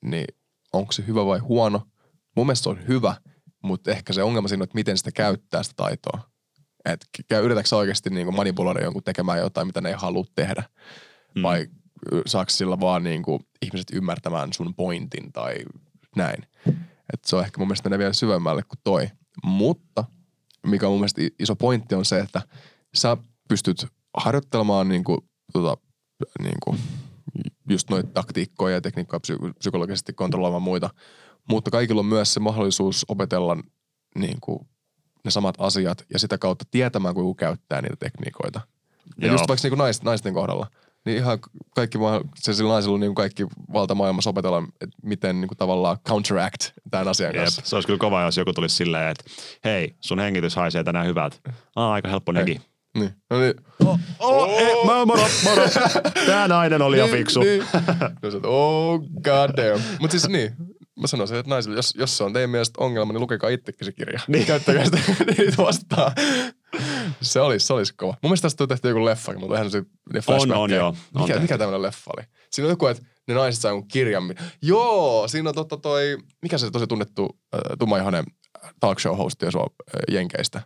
niin 0.01 0.25
onko 0.73 0.91
se 0.91 1.03
hyvä 1.07 1.25
vai 1.25 1.39
huono? 1.39 1.81
Mun 2.35 2.45
mielestä 2.45 2.63
se 2.63 2.69
on 2.69 2.87
hyvä, 2.87 3.15
mutta 3.63 3.91
ehkä 3.91 4.13
se 4.13 4.23
ongelma 4.23 4.47
siinä 4.47 4.61
on, 4.61 4.63
että 4.63 4.75
miten 4.75 4.97
sitä 4.97 5.11
käyttää 5.11 5.63
sitä 5.63 5.73
taitoa. 5.77 6.19
Et 6.85 7.05
kä- 7.33 7.37
yritätkö 7.43 7.69
sä 7.69 7.75
oikeasti 7.75 8.09
niinku 8.09 8.31
manipuloida 8.31 8.83
jonkun 8.83 9.03
tekemään 9.03 9.39
jotain, 9.39 9.67
mitä 9.67 9.81
ne 9.81 9.89
ei 9.89 9.95
halua 9.97 10.25
tehdä? 10.35 10.63
Mm. 11.35 11.41
Vai 11.43 11.67
saako 12.25 12.49
sillä 12.49 12.79
vaan 12.79 13.03
niinku 13.03 13.41
ihmiset 13.65 13.87
ymmärtämään 13.93 14.53
sun 14.53 14.75
pointin 14.75 15.31
tai 15.31 15.55
näin? 16.15 16.47
Et 17.13 17.25
se 17.25 17.35
on 17.35 17.43
ehkä 17.43 17.57
mun 17.57 17.67
mielestä 17.67 17.89
menee 17.89 17.99
vielä 17.99 18.13
syvemmälle 18.13 18.63
kuin 18.63 18.79
toi. 18.83 19.09
Mutta 19.43 20.03
mikä 20.67 20.87
on 20.87 20.91
mun 20.91 20.99
mielestä 20.99 21.21
iso 21.39 21.55
pointti 21.55 21.95
on 21.95 22.05
se, 22.05 22.19
että 22.19 22.41
sä 22.95 23.17
pystyt 23.49 23.87
harjoittelemaan 24.17 24.89
niinku, 24.89 25.27
tota, 25.53 25.77
niinku, 26.43 26.75
just 27.69 27.89
noita 27.89 28.09
taktiikkoja 28.13 28.75
ja 28.75 28.81
tekniikkoja 28.81 29.19
psy- 29.19 29.53
psykologisesti 29.59 30.13
kontrolloimaan 30.13 30.61
muita. 30.61 30.89
Mutta 31.49 31.71
kaikilla 31.71 31.99
on 31.99 32.05
myös 32.05 32.33
se 32.33 32.39
mahdollisuus 32.39 33.05
opetella 33.07 33.57
niinku, 34.15 34.67
ne 35.25 35.31
samat 35.31 35.55
asiat 35.57 36.05
ja 36.13 36.19
sitä 36.19 36.37
kautta 36.37 36.65
tietämään, 36.71 37.15
kuinka 37.15 37.45
käyttää 37.45 37.81
niitä 37.81 37.95
tekniikoita. 37.99 38.61
Ja 39.17 39.27
Joo. 39.27 39.33
just 39.33 39.47
vaikka 39.47 39.61
niinku 39.63 39.75
nais, 39.75 40.03
naisten 40.03 40.33
kohdalla, 40.33 40.67
niin 41.05 41.17
ihan 41.17 41.39
kaikki, 41.75 41.97
se 42.35 42.53
sillä 42.53 42.75
on 42.75 42.99
niinku 42.99 43.13
kaikki 43.15 43.45
valta 43.73 43.95
maailmassa 43.95 44.29
opetella, 44.29 44.63
että 44.81 44.95
miten 45.03 45.41
niinku 45.41 45.55
tavallaan 45.55 45.97
counteract 46.07 46.71
tämän 46.91 47.07
asian 47.07 47.35
Jep, 47.35 47.43
kanssa. 47.43 47.61
se 47.65 47.75
olisi 47.75 47.87
kyllä 47.87 47.99
kova, 47.99 48.21
jos 48.21 48.37
joku 48.37 48.53
tulisi 48.53 48.75
silleen, 48.75 49.11
että 49.11 49.23
hei, 49.63 49.95
sun 49.99 50.19
hengitys 50.19 50.55
haisee 50.55 50.83
tänään 50.83 51.07
hyvältä. 51.07 51.37
Aa, 51.75 51.93
aika 51.93 52.09
helppo 52.09 52.31
nekin. 52.31 52.61
Niin. 52.97 53.11
No 53.29 53.39
niin. 53.39 53.53
Oh, 54.19 54.49
eh, 54.61 54.85
mä, 54.85 55.05
moro, 55.05 55.23
moro. 55.43 55.63
Tää 56.25 56.47
nainen 56.47 56.81
oli 56.81 56.97
jo 56.97 57.07
fiksu. 57.07 57.39
Niin, 57.39 57.63
niin. 57.73 58.15
No 58.21 58.31
sä 58.31 58.37
oh 58.43 58.99
god 59.23 59.49
damn. 59.57 59.83
Mut 59.99 60.11
siis 60.11 60.27
niin, 60.27 60.55
mä 61.01 61.07
sanoisin, 61.07 61.37
että 61.37 61.49
naisille, 61.49 61.75
jos, 61.75 61.95
jos 61.97 62.17
se 62.17 62.23
on 62.23 62.33
teidän 62.33 62.49
mielestä 62.49 62.83
ongelma, 62.83 63.13
niin 63.13 63.21
lukekaa 63.21 63.49
itsekin 63.49 63.85
se 63.85 63.91
kirja. 63.91 64.19
Niin. 64.27 64.45
Käyttäkää 64.45 64.85
sitä 64.85 64.97
niitä 65.37 65.57
vastaan. 65.57 66.11
Se 67.21 67.41
olisi, 67.41 67.67
se 67.67 67.73
olisi 67.73 67.93
kova. 67.97 68.11
Mun 68.11 68.29
mielestä 68.29 68.45
tästä 68.45 68.63
on 68.63 68.67
tehty 68.67 68.87
joku 68.87 69.05
leffa, 69.05 69.33
mutta 69.33 69.55
eihän 69.55 69.71
se 69.71 69.83
ne 70.13 70.21
flashbackkejä. 70.21 70.59
on, 70.59 70.71
joo. 70.71 70.87
On 70.87 70.95
Mikä, 71.13 71.25
tehty. 71.27 71.41
mikä 71.41 71.57
tämmöinen 71.57 71.81
leffa 71.81 72.11
oli? 72.17 72.25
Siinä 72.51 72.65
on 72.67 72.71
joku, 72.71 72.87
että 72.87 73.03
ne 73.27 73.33
naiset 73.33 73.61
saa 73.61 73.71
jonkun 73.71 73.87
kirjan. 73.87 74.35
Joo, 74.61 75.27
siinä 75.27 75.49
on 75.49 75.55
totta 75.55 75.77
toi, 75.77 76.17
mikä 76.41 76.57
se 76.57 76.71
tosi 76.71 76.87
tunnettu 76.87 77.39
äh, 77.55 77.59
tummaihoinen 77.79 78.25
talk 78.79 78.99
show 78.99 79.17
hosti 79.17 79.45
on 79.45 79.51
äh, 79.55 80.15
Jenkeistä. 80.15 80.61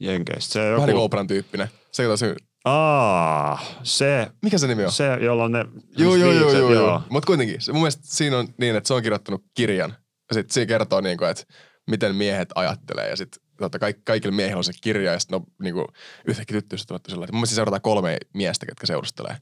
Jenkeistä. 0.00 0.52
Se 0.52 0.58
Vähän 0.60 0.74
niin 0.74 0.84
kuin 0.84 0.90
joku... 0.90 1.02
Oprahn 1.02 1.26
tyyppinen. 1.26 1.68
Se, 1.92 2.04
tosi, 2.04 2.26
Aa, 2.64 3.60
se, 3.82 4.26
mikä 4.42 4.58
se 4.58 4.66
nimi 4.66 4.84
on? 4.84 4.92
se, 4.92 5.18
jolla 5.20 5.44
on 5.44 5.52
ne 5.52 5.64
Joo, 5.96 6.16
joo, 6.16 6.32
joo, 6.32 6.50
joo, 6.50 6.72
joo. 6.72 7.02
Mutta 7.10 7.26
kuitenkin, 7.26 7.60
se, 7.60 7.72
mun 7.72 7.80
mielestä 7.82 8.02
siinä 8.06 8.38
on 8.38 8.48
niin, 8.58 8.76
että 8.76 8.88
se 8.88 8.94
on 8.94 9.02
kirjoittanut 9.02 9.44
kirjan. 9.54 9.90
Ja 10.30 10.34
sitten 10.34 10.54
siinä 10.54 10.66
kertoo, 10.66 11.00
niin 11.00 11.18
kuin, 11.18 11.30
että 11.30 11.44
miten 11.90 12.14
miehet 12.16 12.48
ajattelee. 12.54 13.08
Ja 13.10 13.16
sitten 13.16 13.42
totta, 13.64 13.78
kaik, 13.78 14.04
kaikilla 14.04 14.36
miehillä 14.36 14.58
on 14.58 14.64
se 14.64 14.72
kirja. 14.80 15.12
Ja 15.12 15.18
sitten 15.18 15.40
no, 15.40 15.46
niin 15.62 15.74
kuin, 15.74 15.86
yhtäkkiä 16.24 16.60
tyttöystävät 16.60 17.06
on 17.06 17.10
sillä, 17.10 17.24
että 17.24 17.32
mun 17.32 17.38
mielestä 17.38 17.54
seurataan 17.54 17.82
kolme 17.82 18.18
miestä, 18.34 18.66
ketkä 18.66 18.86
seurustelee. 18.86 19.36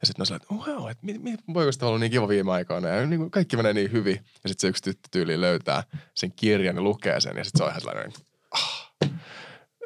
Ja 0.00 0.06
sitten 0.06 0.22
on 0.22 0.26
sellainen, 0.26 0.46
että 0.60 0.70
wow, 0.70 0.90
että 0.90 1.06
mi, 1.06 1.18
mi, 1.18 1.36
voiko 1.54 1.72
sitä 1.72 1.86
olla 1.86 1.98
niin 1.98 2.12
kiva 2.12 2.28
viime 2.28 2.52
aikoina. 2.52 2.88
Ja 2.88 3.06
niin 3.06 3.20
kuin, 3.20 3.30
kaikki 3.30 3.56
menee 3.56 3.72
niin 3.72 3.92
hyvin. 3.92 4.16
Ja 4.16 4.48
sitten 4.48 4.60
se 4.60 4.68
yksi 4.68 4.82
tyttö 4.82 5.08
tyyliin 5.10 5.40
löytää 5.40 5.82
sen 6.14 6.32
kirjan 6.32 6.76
ja 6.76 6.82
lukee 6.82 7.20
sen. 7.20 7.36
Ja 7.36 7.44
sitten 7.44 7.58
se 7.58 7.64
on 7.64 7.70
ihan 7.70 7.80
sellainen, 7.80 8.12
ah, 8.50 8.92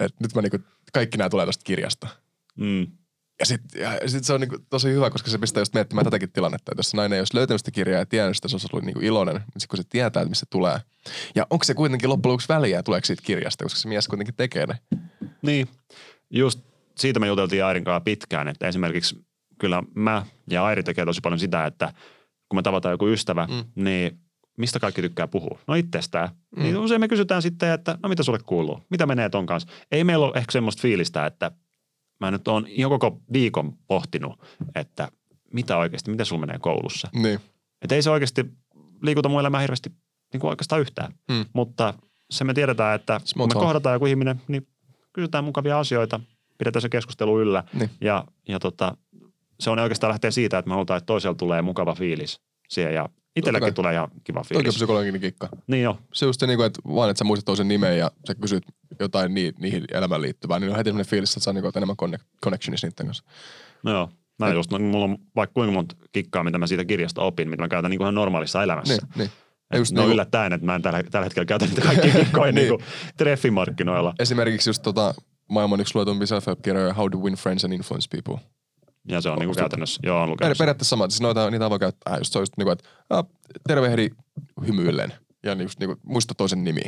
että 0.01 0.17
nyt 0.21 0.35
mä 0.35 0.43
niin 0.43 0.51
kuin, 0.51 0.65
kaikki 0.93 1.19
nämä 1.19 1.31
tulee 1.31 1.47
tuosta 1.47 1.65
kirjasta. 1.65 2.09
Mm. 2.57 2.87
Ja 3.41 3.47
sitten 3.47 3.81
sit 4.07 4.25
se 4.25 4.33
on 4.33 4.41
niinku 4.41 4.59
tosi 4.71 4.89
hyvä, 4.89 5.11
koska 5.11 5.31
se 5.31 5.39
pistää 5.39 5.61
just 5.61 5.75
miettimään 5.75 6.05
tätäkin 6.05 6.33
tilannetta. 6.33 6.73
Että 6.73 6.79
jos 6.79 6.95
nainen 6.95 7.17
ei 7.17 7.21
olisi 7.21 7.37
löytänyt 7.37 7.61
sitä 7.61 7.71
kirjaa 7.71 7.99
ja 7.99 8.07
tiennyt 8.07 8.37
sitä, 8.37 8.49
se 8.49 8.55
olisi 8.55 8.69
ollut 8.73 8.85
niinku 8.85 9.01
iloinen. 9.01 9.35
Mutta 9.35 9.61
sitten 9.61 9.69
kun 9.69 9.85
se 9.85 9.89
tietää, 9.91 10.21
että 10.21 10.29
missä 10.29 10.41
se 10.41 10.51
tulee. 10.51 10.79
Ja 11.35 11.47
onko 11.51 11.65
se 11.65 11.75
kuitenkin 11.75 12.09
loppujen 12.11 12.33
lopuksi 12.33 12.49
väliä, 12.49 12.83
tuleeko 12.83 13.05
siitä 13.05 13.23
kirjasta, 13.27 13.65
koska 13.65 13.81
se 13.81 13.89
mies 13.89 14.09
kuitenkin 14.09 14.35
tekee 14.35 14.67
ne. 14.67 14.79
Niin, 15.43 15.69
just 16.31 16.61
siitä 16.99 17.21
me 17.21 17.27
juteltiin 17.27 17.65
Airin 17.65 17.85
kanssa 17.85 18.01
pitkään, 18.01 18.49
että 18.49 18.69
esimerkiksi 18.69 19.27
kyllä 19.59 19.83
mä 19.95 20.27
ja 20.51 20.65
Airi 20.65 20.83
tekee 20.83 21.05
tosi 21.05 21.21
paljon 21.21 21.39
sitä, 21.39 21.67
että 21.67 21.93
kun 22.49 22.59
me 22.59 22.63
tavataan 22.63 22.93
joku 22.93 23.09
ystävä, 23.09 23.47
Mm. 23.47 23.55
mm. 23.55 23.85
niin 23.85 24.19
mistä 24.59 24.81
kaikki 24.81 25.03
tykkää 25.03 25.27
puhua? 25.27 25.59
No 25.67 25.75
itsestään. 25.75 26.29
Mm. 26.57 26.63
Niin 26.63 26.77
usein 26.79 27.01
me 27.01 27.09
kysytään 27.09 27.43
sitten, 27.43 27.71
että 27.73 27.99
no 28.03 28.09
mitä 28.09 28.23
sulle 28.23 28.39
kuuluu? 28.47 28.81
Mitä 28.91 29.07
menee 29.07 29.29
ton 29.29 29.47
kanssa? 29.47 29.69
Ei 29.93 30.05
meillä 30.05 30.27
ole 30.27 30.33
ehkä 30.37 30.53
semmoista 30.53 30.83
fiilistä, 30.83 31.27
että 31.27 31.51
mä 32.21 32.31
nyt 32.31 32.49
oon 32.49 32.67
ihan 32.69 32.91
koko 32.91 33.21
viikon 33.33 33.77
pohtinut, 33.87 34.41
että 34.75 35.09
mitä 35.53 35.77
oikeasti, 35.77 36.11
mitä 36.11 36.25
sulla 36.25 36.41
menee 36.41 36.59
koulussa. 36.59 37.09
Niin. 37.13 37.41
Että 37.83 37.95
ei 37.95 38.03
se 38.03 38.11
oikeasti 38.11 38.45
liikuta 39.03 39.29
mun 39.29 39.41
elämää 39.41 39.61
hirveästi 39.61 39.93
niin 40.33 40.41
kuin 40.41 40.49
oikeastaan 40.51 40.81
yhtään. 40.81 41.13
Mm. 41.29 41.45
Mutta 41.53 41.95
se 42.31 42.45
me 42.45 42.55
tiedetään, 42.55 42.95
että 42.95 43.21
Small 43.25 43.45
kun 43.45 43.51
me 43.51 43.55
talk. 43.55 43.65
kohdataan 43.65 43.95
joku 43.95 44.07
ihminen, 44.07 44.41
niin 44.49 44.67
kysytään 45.13 45.45
mukavia 45.45 45.79
asioita, 45.79 46.21
pidetään 46.59 46.83
se 46.83 46.89
keskustelu 46.89 47.41
yllä. 47.41 47.65
Niin. 47.73 47.91
Ja, 48.01 48.25
ja 48.49 48.59
tota, 48.59 48.97
se 49.61 49.71
on 49.71 49.79
oikeastaan 49.79 50.09
lähtee 50.09 50.31
siitä, 50.31 50.59
että 50.59 50.69
me 50.69 50.75
halutaan, 50.75 50.99
että 50.99 51.07
toisella 51.07 51.35
tulee 51.35 51.63
mukava 51.63 51.95
fiilis 51.95 52.41
siihen 52.69 52.95
ja 52.95 53.09
itselläkin 53.37 53.65
kai. 53.65 53.73
tulee 53.73 53.93
ihan 53.95 54.09
kiva 54.25 54.39
Toki 54.41 54.49
fiilis. 54.55 54.75
psykologinen 54.75 55.21
kikka. 55.21 55.49
Niin 55.67 55.83
jo. 55.83 55.99
Se 56.15 56.27
just 56.27 56.41
se, 56.41 56.47
niin 56.47 56.57
kuin, 56.57 56.67
että 56.67 56.81
vaan 56.95 57.11
että 57.11 57.19
sä 57.19 57.25
muistat 57.25 57.45
toisen 57.45 57.69
nimen 57.69 57.99
ja 57.99 58.11
sä 58.27 58.35
kysyt 58.35 58.65
jotain 59.01 59.35
ni, 59.35 59.53
niihin 59.59 59.85
elämään 59.93 60.23
liittyvää, 60.23 60.59
niin 60.59 60.71
on 60.71 60.77
heti 60.77 60.89
sellainen 60.89 61.11
fiilis, 61.11 61.31
että 61.31 61.41
sä 61.45 61.53
niin 61.53 61.65
enemmän 61.77 61.97
conne- 62.03 62.25
connectionissa 62.45 62.87
niiden 62.87 63.07
kanssa. 63.07 63.25
No 63.83 63.93
joo. 63.93 64.09
Mä 64.39 64.53
just, 64.53 64.71
no, 64.71 64.79
mulla 64.79 65.05
on 65.05 65.19
vaikka 65.37 65.55
kuinka 65.55 65.73
monta 65.73 65.97
kikkaa, 66.13 66.45
mitä 66.45 66.59
mä 66.59 66.67
siitä 66.67 66.85
kirjasta 66.85 67.23
opin, 67.23 67.51
mitä 67.51 67.63
mä 67.63 67.69
käytän 67.69 67.91
niin 67.91 67.99
kuin 67.99 68.05
ihan 68.05 68.15
normaalissa 68.15 68.63
elämässä. 68.63 68.95
Niin, 68.95 69.09
niin. 69.17 69.31
Et 69.71 69.79
just 69.79 69.93
niinku- 69.93 70.11
yllättäen, 70.11 70.53
että 70.53 70.67
mä 70.67 70.75
en 70.75 70.83
tällä, 70.83 71.03
tällä 71.03 71.25
hetkellä 71.25 71.47
käytä 71.47 71.67
niitä 71.67 71.81
kaikkia 71.81 72.13
kikkoja 72.25 72.53
Niin. 72.53 72.69
niin. 72.69 72.79
niin 72.79 72.89
treffimarkkinoilla. 73.17 74.15
Esimerkiksi 74.19 74.71
just 74.71 74.83
tota, 74.83 75.15
maailman 75.51 75.81
yksi 75.81 75.95
luetumpi 75.95 76.27
self-help-kirjoja 76.27 76.95
How 76.95 77.11
to 77.11 77.19
Win 77.19 77.35
Friends 77.35 77.65
and 77.65 77.73
Influence 77.73 78.09
People. 78.11 78.47
Ja 79.09 79.21
se 79.21 79.29
on 79.29 79.39
niin 79.39 79.49
kuin 79.49 79.57
käytännössä, 79.57 80.01
joo, 80.03 80.23
on 80.23 80.31
lukenut. 80.31 80.59
periaatteessa 80.59 80.91
sama, 80.91 81.09
siis 81.09 81.21
noita, 81.21 81.51
niitä 81.51 81.71
voi 81.71 81.79
käyttää 81.79 82.19
just, 82.19 82.33
se 82.33 82.39
on 82.39 82.43
just 82.43 82.53
niinku, 82.57 82.71
että 82.71 82.89
ah, 83.11 83.25
tervehdi 83.69 84.11
hymyillen 84.67 85.13
ja 85.43 85.53
just 85.55 85.79
niinku, 85.81 86.01
muista 86.03 86.35
toisen 86.35 86.65
nimi. 86.65 86.83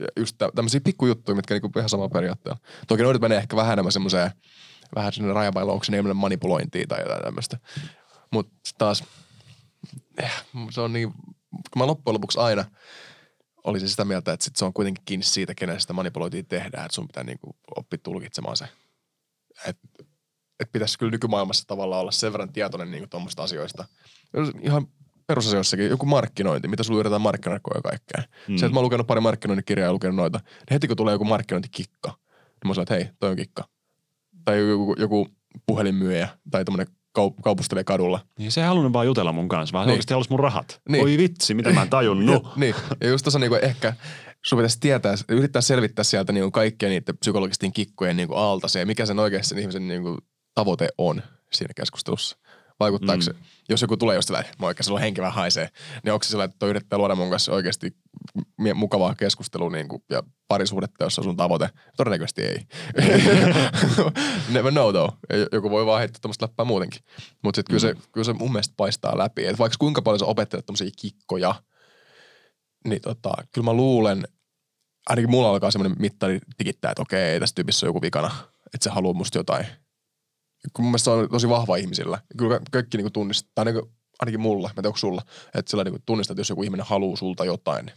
Ja 0.00 0.06
just 0.16 0.38
tä, 0.38 0.48
tämmöisiä 0.54 0.80
pikkujuttuja, 0.80 1.36
mitkä 1.36 1.54
niinku 1.54 1.70
ihan 1.76 1.88
samalla 1.88 2.08
periaatteella. 2.08 2.58
Toki 2.88 3.02
noita 3.02 3.20
menee 3.20 3.38
ehkä 3.38 3.56
vähän 3.56 3.72
enemmän 3.72 3.92
semmoiseen, 3.92 4.30
vähän 4.94 5.12
sinne 5.12 5.32
rajapailauksen 5.32 5.94
enemmän 5.94 6.16
manipulointiin 6.16 6.88
tai 6.88 7.00
jotain 7.02 7.22
tämmöistä. 7.22 7.58
Mutta 8.32 8.52
taas, 8.78 9.04
eh, 10.18 10.44
se 10.70 10.80
on 10.80 10.92
niin, 10.92 11.12
kun 11.50 11.78
mä 11.78 11.86
loppujen 11.86 12.14
lopuksi 12.14 12.38
aina 12.38 12.64
olisin 13.66 13.88
sitä 13.88 14.04
mieltä, 14.04 14.32
että 14.32 14.44
sit 14.44 14.56
se 14.56 14.64
on 14.64 14.72
kuitenkin 14.72 15.04
kiinni 15.04 15.24
siitä, 15.24 15.54
kenen 15.54 15.80
sitä 15.80 15.92
manipulointia 15.92 16.42
tehdään, 16.42 16.84
että 16.84 16.94
sun 16.94 17.06
pitää 17.06 17.24
niinku 17.24 17.56
oppia 17.76 17.98
tulkitsemaan 18.02 18.56
se. 18.56 18.68
Että 19.66 19.88
että 20.60 20.72
pitäisi 20.72 20.98
kyllä 20.98 21.10
nykymaailmassa 21.10 21.64
tavallaan 21.66 22.00
olla 22.00 22.10
sen 22.10 22.32
verran 22.32 22.52
tietoinen 22.52 22.90
niin 22.90 23.10
tuommoista 23.10 23.42
asioista. 23.42 23.84
Ihan 24.62 24.86
perusasioissakin, 25.26 25.88
joku 25.88 26.06
markkinointi, 26.06 26.68
mitä 26.68 26.82
sulla 26.82 27.00
yritetään 27.00 27.20
markkinoida 27.22 27.60
kaikkea. 27.82 28.22
Mm. 28.48 28.56
Se, 28.56 28.66
että 28.66 28.74
mä 28.74 28.78
oon 28.78 28.84
lukenut 28.84 29.06
pari 29.06 29.20
markkinointikirjaa 29.20 29.86
ja 29.88 29.92
lukenut 29.92 30.16
noita, 30.16 30.38
niin 30.38 30.66
heti 30.70 30.86
kun 30.88 30.96
tulee 30.96 31.12
joku 31.12 31.24
markkinointikikka, 31.24 32.08
niin 32.08 32.68
mä 32.68 32.74
sanon, 32.74 32.82
että 32.82 32.94
hei, 32.94 33.08
toi 33.20 33.30
on 33.30 33.36
kikka. 33.36 33.64
Tai 34.44 34.68
joku, 34.68 34.94
joku 34.98 35.28
puhelinmyyjä 35.66 36.28
tai 36.50 36.64
tämmöinen 36.64 36.86
kaup- 37.18 37.42
kaupustelee 37.42 37.84
kadulla. 37.84 38.20
Niin 38.38 38.52
se 38.52 38.60
ei 38.60 38.66
halunnut 38.66 38.92
vaan 38.92 39.06
jutella 39.06 39.32
mun 39.32 39.48
kanssa, 39.48 39.72
vaan 39.72 39.86
Niin. 39.86 39.92
oikeasti 39.92 40.14
halusi 40.14 40.30
mun 40.30 40.40
rahat. 40.40 40.80
Niin. 40.88 41.04
Oi 41.04 41.18
vitsi, 41.18 41.54
mitä 41.54 41.70
mä 41.72 41.82
en 41.82 41.90
tajunnut. 41.90 42.44
Ja, 42.44 42.50
niin, 42.56 42.74
ja 43.00 43.08
just 43.08 43.24
tuossa 43.24 43.38
niinku 43.38 43.56
ehkä 43.62 43.92
sun 44.44 44.56
pitäisi 44.58 44.80
tietää, 44.80 45.14
yrittää 45.28 45.62
selvittää 45.62 46.04
sieltä 46.04 46.32
niinku 46.32 46.50
kaikkien 46.50 46.90
niiden 46.90 47.18
psykologisten 47.18 47.72
kikkojen 47.72 48.16
niinku 48.16 48.34
alta 48.34 48.68
se, 48.68 48.84
mikä 48.84 49.06
sen 49.06 49.18
oikeasti 49.18 49.48
sen 49.48 49.58
ihmisen 49.58 49.88
niinku 49.88 50.18
tavoite 50.56 50.88
on 50.98 51.22
siinä 51.52 51.74
keskustelussa. 51.76 52.36
Vaikuttaako 52.80 53.20
mm. 53.20 53.24
se, 53.24 53.34
jos 53.68 53.82
joku 53.82 53.96
tulee 53.96 54.16
just 54.16 54.26
sellainen, 54.26 54.52
moi, 54.58 54.74
sulla 54.80 55.00
henki 55.00 55.20
vähän 55.20 55.34
haisee, 55.34 55.68
niin 56.04 56.12
onko 56.12 56.24
se 56.24 56.30
sellainen, 56.30 56.52
että 56.52 56.66
yrittää 56.66 56.98
luoda 56.98 57.14
mun 57.14 57.30
kanssa 57.30 57.52
oikeasti 57.52 57.96
mukavaa 58.74 59.14
keskustelua 59.14 59.70
niinku, 59.70 60.04
ja 60.10 60.22
parisuhdetta, 60.48 61.04
jossa 61.04 61.20
on 61.20 61.24
sun 61.24 61.36
tavoite? 61.36 61.70
Todennäköisesti 61.96 62.42
ei. 62.42 62.58
Never 64.54 64.72
know 64.72 64.90
though. 64.90 65.14
Joku 65.52 65.70
voi 65.70 65.86
vaan 65.86 65.98
heittää 65.98 66.20
tämmöistä 66.20 66.44
läppää 66.44 66.64
muutenkin. 66.64 67.00
Mutta 67.42 67.58
sitten 67.58 67.76
kyllä, 67.76 67.94
se, 67.94 68.08
kyllä 68.12 68.24
se 68.24 68.32
mun 68.32 68.52
mielestä 68.52 68.74
paistaa 68.76 69.18
läpi. 69.18 69.46
Et 69.46 69.58
vaikka 69.58 69.76
kuinka 69.78 70.02
paljon 70.02 70.18
sä 70.18 70.24
opettelet 70.24 70.66
tämmöisiä 70.66 70.90
kikkoja, 71.00 71.54
niin 72.84 73.02
tota, 73.02 73.32
kyllä 73.52 73.64
mä 73.64 73.72
luulen, 73.72 74.28
ainakin 75.06 75.30
mulla 75.30 75.50
alkaa 75.50 75.70
semmoinen 75.70 75.98
mittari 76.00 76.38
tikittää, 76.56 76.90
että 76.90 77.02
okei, 77.02 77.22
ei 77.22 77.40
tässä 77.40 77.54
tyypissä 77.54 77.86
on 77.86 77.88
joku 77.88 78.02
vikana, 78.02 78.30
että 78.74 78.84
se 78.84 78.90
haluaa 78.90 79.14
musta 79.14 79.38
jotain. 79.38 79.66
Kun 80.72 80.84
mun 80.84 80.90
mielestä 80.90 81.04
se 81.04 81.10
on 81.10 81.28
tosi 81.28 81.48
vahva 81.48 81.76
ihmisillä. 81.76 82.18
Kyllä 82.36 82.58
ka- 82.58 82.64
kaikki 82.72 82.96
niinku 82.96 83.10
tunnistaa, 83.10 83.50
tai 83.54 83.64
niinku, 83.64 83.90
ainakin 84.20 84.40
mulla, 84.40 84.68
mä 84.68 84.70
en 84.70 84.74
tiedä 84.74 84.88
onko 84.88 84.98
sulla, 84.98 85.22
että 85.54 85.70
sillä 85.70 85.84
niinku 85.84 86.00
tunnistaa, 86.06 86.32
että 86.32 86.40
jos 86.40 86.50
joku 86.50 86.62
ihminen 86.62 86.86
haluaa 86.86 87.16
sulta 87.16 87.44
jotain. 87.44 87.90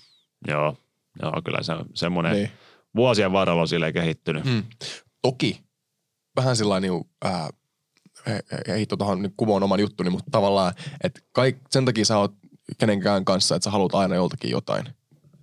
Joo, 0.48 0.78
joo, 1.22 1.42
kyllä 1.46 1.64
se 1.64 1.74
on 1.74 1.86
semmoinen 1.94 2.32
Niin. 2.32 2.44
niin. 2.44 2.52
vuosien 2.96 3.32
varrella 3.32 3.62
on 3.62 3.68
silleen 3.68 3.94
kehittynyt. 3.94 4.46
Mm. 4.46 4.64
Toki 5.22 5.62
vähän 6.36 6.56
sillä 6.56 6.76
ää, 7.24 7.50
ei, 8.28 8.74
ei 8.74 8.86
tuohon 8.86 9.22
niin 9.22 9.34
kumoon 9.38 9.64
oman 9.64 9.80
juttuni, 9.80 10.10
mutta 10.10 10.32
tavallaan, 10.32 10.74
että 11.04 11.20
kaik, 11.32 11.58
sen 11.70 11.86
takia 11.86 12.06
sä 12.06 12.18
oot 12.18 12.34
kenenkään 12.78 13.26
kanssa, 13.26 13.56
että 13.56 13.64
sä 13.64 13.72
haluat 13.72 13.96
aina 13.96 14.16
joltakin 14.16 14.52
jotain. 14.52 14.86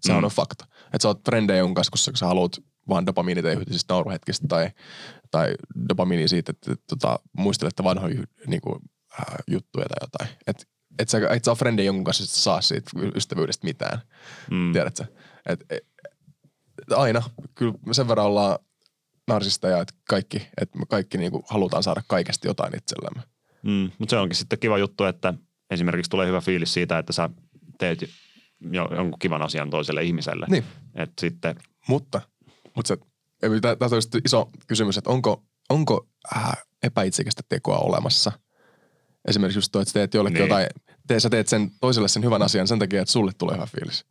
Sehän 0.00 0.20
Mm. 0.20 0.24
on 0.24 0.30
fakta. 0.30 0.64
Että 0.84 0.98
sä 1.02 1.08
oot 1.08 1.20
frendejä 1.24 1.58
jonkun 1.58 1.74
kanssa, 1.74 1.90
koska 1.90 2.16
sä 2.16 2.26
haluat 2.26 2.52
vaan 2.88 3.06
dopamiinit 3.06 3.44
ja 3.44 3.52
yhteisistä 3.52 3.94
nauruhetkistä 3.94 4.48
tai, 4.48 4.70
tai 5.36 5.54
dopamiini 5.88 6.28
siitä, 6.28 6.50
että, 6.50 6.72
että, 6.72 6.94
että 6.94 7.18
muistelette 7.32 7.84
vanhoja 7.84 8.22
niin 8.46 8.60
kuin, 8.60 8.80
ää, 9.18 9.36
juttuja 9.50 9.86
tai 9.88 9.96
jotain. 10.00 10.38
Että 10.46 10.64
et 10.98 11.08
sä, 11.08 11.18
et 11.30 11.44
sä 11.44 11.50
ole 11.50 11.58
frendejä 11.58 11.86
jonkun 11.86 12.04
kanssa, 12.04 12.24
että 12.24 12.36
saa 12.36 12.60
siitä 12.60 12.90
ystävyydestä 13.14 13.66
mitään. 13.66 14.00
Mm. 14.50 14.72
Tiedätkö? 14.72 15.04
Et, 15.48 15.64
et, 15.70 15.84
aina. 16.96 17.22
Kyllä 17.54 17.74
sen 17.92 18.08
verran 18.08 18.26
ollaan 18.26 18.58
narsisteja, 19.28 19.80
että 19.80 19.94
kaikki, 20.08 20.48
että 20.60 20.78
me 20.78 20.84
kaikki 20.88 21.18
niinku 21.18 21.44
halutaan 21.48 21.82
saada 21.82 22.02
kaikesta 22.06 22.46
jotain 22.48 22.76
itsellemme. 22.76 23.22
Mm. 23.62 23.90
Mutta 23.98 24.10
se 24.10 24.18
onkin 24.18 24.36
sitten 24.36 24.58
kiva 24.58 24.78
juttu, 24.78 25.04
että 25.04 25.34
esimerkiksi 25.70 26.10
tulee 26.10 26.26
hyvä 26.26 26.40
fiilis 26.40 26.74
siitä, 26.74 26.98
että 26.98 27.12
sä 27.12 27.30
teet 27.78 28.02
jo, 28.60 28.88
jonkun 28.96 29.18
kivan 29.18 29.42
asian 29.42 29.70
toiselle 29.70 30.02
ihmiselle. 30.02 30.46
Niin. 30.50 30.64
Että 30.94 31.20
sitten, 31.20 31.56
Mutta, 31.88 32.20
mutta 32.76 32.88
se, 32.88 32.96
tässä 33.78 33.96
on 33.96 34.02
iso 34.24 34.50
kysymys, 34.66 34.98
että 34.98 35.10
onko, 35.10 35.44
onko 35.70 36.06
äh, 36.36 36.52
epäitsekästä 36.82 37.42
tekoa 37.48 37.78
olemassa? 37.78 38.32
Esimerkiksi 39.28 39.58
just 39.58 39.72
toi, 39.72 39.82
että 39.82 39.90
sä 39.90 39.94
teet 39.94 40.14
jollekin 40.14 40.34
niin. 40.34 40.48
Niin. 40.48 40.60
jotain, 40.60 40.66
te, 41.06 41.20
sä 41.20 41.30
teet 41.30 41.48
sen 41.48 41.70
toiselle 41.80 42.08
sen 42.08 42.24
hyvän 42.24 42.42
asian 42.42 42.68
sen 42.68 42.78
takia, 42.78 43.02
että 43.02 43.12
sulle 43.12 43.32
tulee 43.38 43.54
hyvä 43.54 43.66
fiilis. 43.66 44.04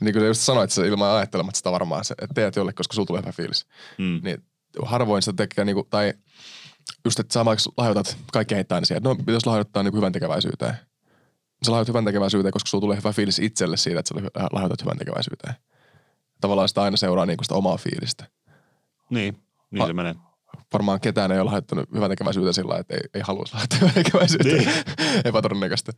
Niin 0.00 0.12
kuin 0.12 0.22
sä 0.22 0.26
just 0.26 0.40
sanoit, 0.40 0.64
että 0.64 0.74
sä 0.74 0.84
ilman 0.84 1.10
ajattelematta 1.16 1.56
sitä 1.56 1.72
varmaan, 1.72 2.02
että 2.10 2.34
teet 2.34 2.56
jollekin, 2.56 2.76
koska 2.76 2.94
sulle 2.94 3.06
tulee 3.06 3.22
hyvä 3.22 3.32
fiilis. 3.32 3.66
mm. 3.98 4.20
Niin 4.24 4.44
harvoin 4.82 5.22
sitä 5.22 5.36
tekee, 5.36 5.64
niinku, 5.64 5.86
tai 5.90 6.14
just, 7.04 7.20
että 7.20 7.32
sä 7.32 7.44
vaikka 7.44 7.70
lahjoitat, 7.76 8.16
kaikki 8.32 8.54
heittää 8.54 8.76
aina 8.76 8.84
siihen, 8.84 8.98
että 8.98 9.08
no 9.08 9.14
pitäisi 9.16 9.46
lahjoittaa 9.46 9.82
niinku 9.82 9.96
hyvän 9.96 10.12
tekeväisyyteen. 10.12 10.74
Sä 11.66 11.72
lahjoitat 11.72 11.88
hyvän 11.88 12.04
tekeväisyyteen, 12.04 12.52
koska 12.52 12.68
sulla 12.68 12.82
tulee 12.82 12.96
hyvä 12.96 13.12
fiilis 13.12 13.38
itselle 13.38 13.76
siitä, 13.76 14.00
että 14.00 14.14
sä 14.14 14.48
lahjoitat 14.52 14.82
hyvän 14.82 14.98
tekeväisyyteen. 14.98 15.54
Tavallaan 16.40 16.68
sitä 16.68 16.82
aina 16.82 16.96
seuraa 16.96 17.26
niinku 17.26 17.44
sitä 17.44 17.54
omaa 17.54 17.76
fiilistä. 17.76 18.24
Niin, 19.14 19.36
niin 19.70 19.80
Ha- 19.80 19.86
se 19.86 19.92
menee. 19.92 20.14
Varmaan 20.72 21.00
ketään 21.00 21.32
ei 21.32 21.38
ole 21.38 21.44
lahjoittanut 21.44 21.88
hyvän 21.94 22.10
tekeväisyyteen 22.10 22.54
sillä 22.54 22.78
että 22.78 22.94
ei, 22.94 23.00
ei 23.14 23.20
haluaisi 23.24 23.54
lahjoittaa 23.54 23.78
hyvän 23.80 23.94
tekeväisyyteen. 23.94 24.58
Niin. 24.58 24.70
Epätodennäköistä. 25.28 25.92